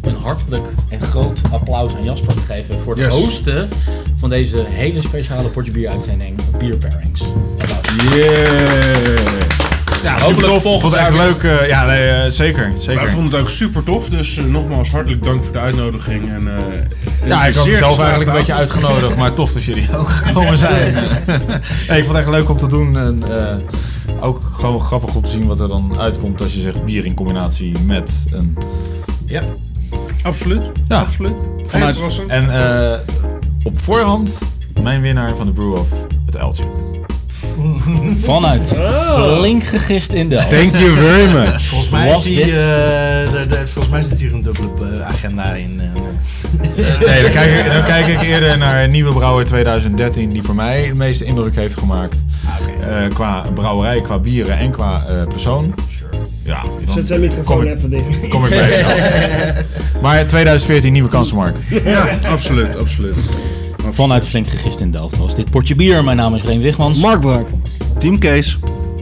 [0.00, 3.14] een hartelijk en groot applaus aan Jasper te geven voor Yes.
[3.14, 3.68] hosten
[4.16, 7.22] van deze hele speciale Portje Bier uitzending Beer Pairings.
[7.58, 8.14] Applaus.
[8.14, 9.41] Yeah.
[10.02, 10.62] Ja, Hopelijk super tof.
[10.62, 11.42] volgend Vond het echt leuk.
[11.60, 12.72] eh, ja, nee, eh, zeker.
[12.78, 13.02] zeker.
[13.02, 16.30] Wij vonden het ook super tof, dus eh, nogmaals hartelijk dank voor de uitnodiging.
[16.30, 19.96] En, eh, Ja, ik had mezelf geslaagde eigenlijk een beetje uitgenodigd, maar tof dat jullie
[19.96, 20.92] ook gekomen zijn.
[21.88, 23.56] nee, ik vond het echt leuk om te doen en eh,
[24.20, 27.14] ook gewoon grappig om te zien wat er dan uitkomt als je zegt bier in
[27.14, 28.56] combinatie met een...
[29.26, 29.42] Ja.
[30.22, 30.98] Absoluut, Ja.
[30.98, 31.32] absoluut.
[31.66, 32.98] Vanuit, en eh,
[33.62, 34.38] op voorhand
[34.82, 35.88] mijn winnaar van de Brew-Off,
[36.26, 36.64] het uiltje.
[38.18, 38.74] Vanuit
[39.14, 40.48] flink gegist in Delft.
[40.50, 41.62] Thank you very much.
[41.62, 42.52] Volgens mij, Was is die, eh,
[43.32, 45.80] daar- daar- volgens mij zit hier een dubbele eh, agenda in.
[45.80, 46.00] eh.
[47.06, 50.86] Nee, dan kijk, ik, dan kijk ik eerder naar Nieuwe Brouwer 2013, die voor mij
[50.88, 52.24] de meeste indruk heeft gemaakt.
[52.80, 55.74] Eh, qua brouwerij, qua bieren en qua eh, persoon.
[56.44, 58.28] Ja, dan Zet zijn microfoon kom ik, even dicht.
[58.28, 58.84] kom ik bij.
[60.02, 61.56] maar 2014 nieuwe kansen, Mark.
[61.84, 63.14] Ja, absoluut, absoluut.
[63.92, 66.04] Vanuit flink gegist in Delft was dit Portje Bier.
[66.04, 67.00] Mijn naam is Reen Wigmans.
[67.00, 67.46] Mark Brak.
[67.98, 68.58] Team Kees.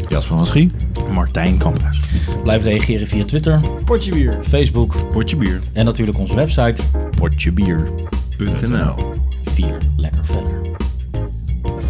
[0.09, 0.70] Jasper van Schie.
[1.12, 2.01] Martijn Kamphuis.
[2.43, 4.39] Blijf reageren via Twitter, Potje bier.
[4.49, 5.60] Facebook Potje bier.
[5.73, 6.83] en natuurlijk onze website.
[7.17, 8.94] Potjebier.nl
[9.44, 10.60] Vier lekker verder.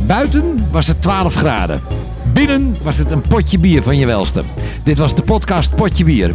[0.06, 1.80] Buiten was het 12 graden.
[2.32, 4.42] Binnen was het een potje bier van je welste.
[4.84, 6.34] Dit was de podcast Potje Bier.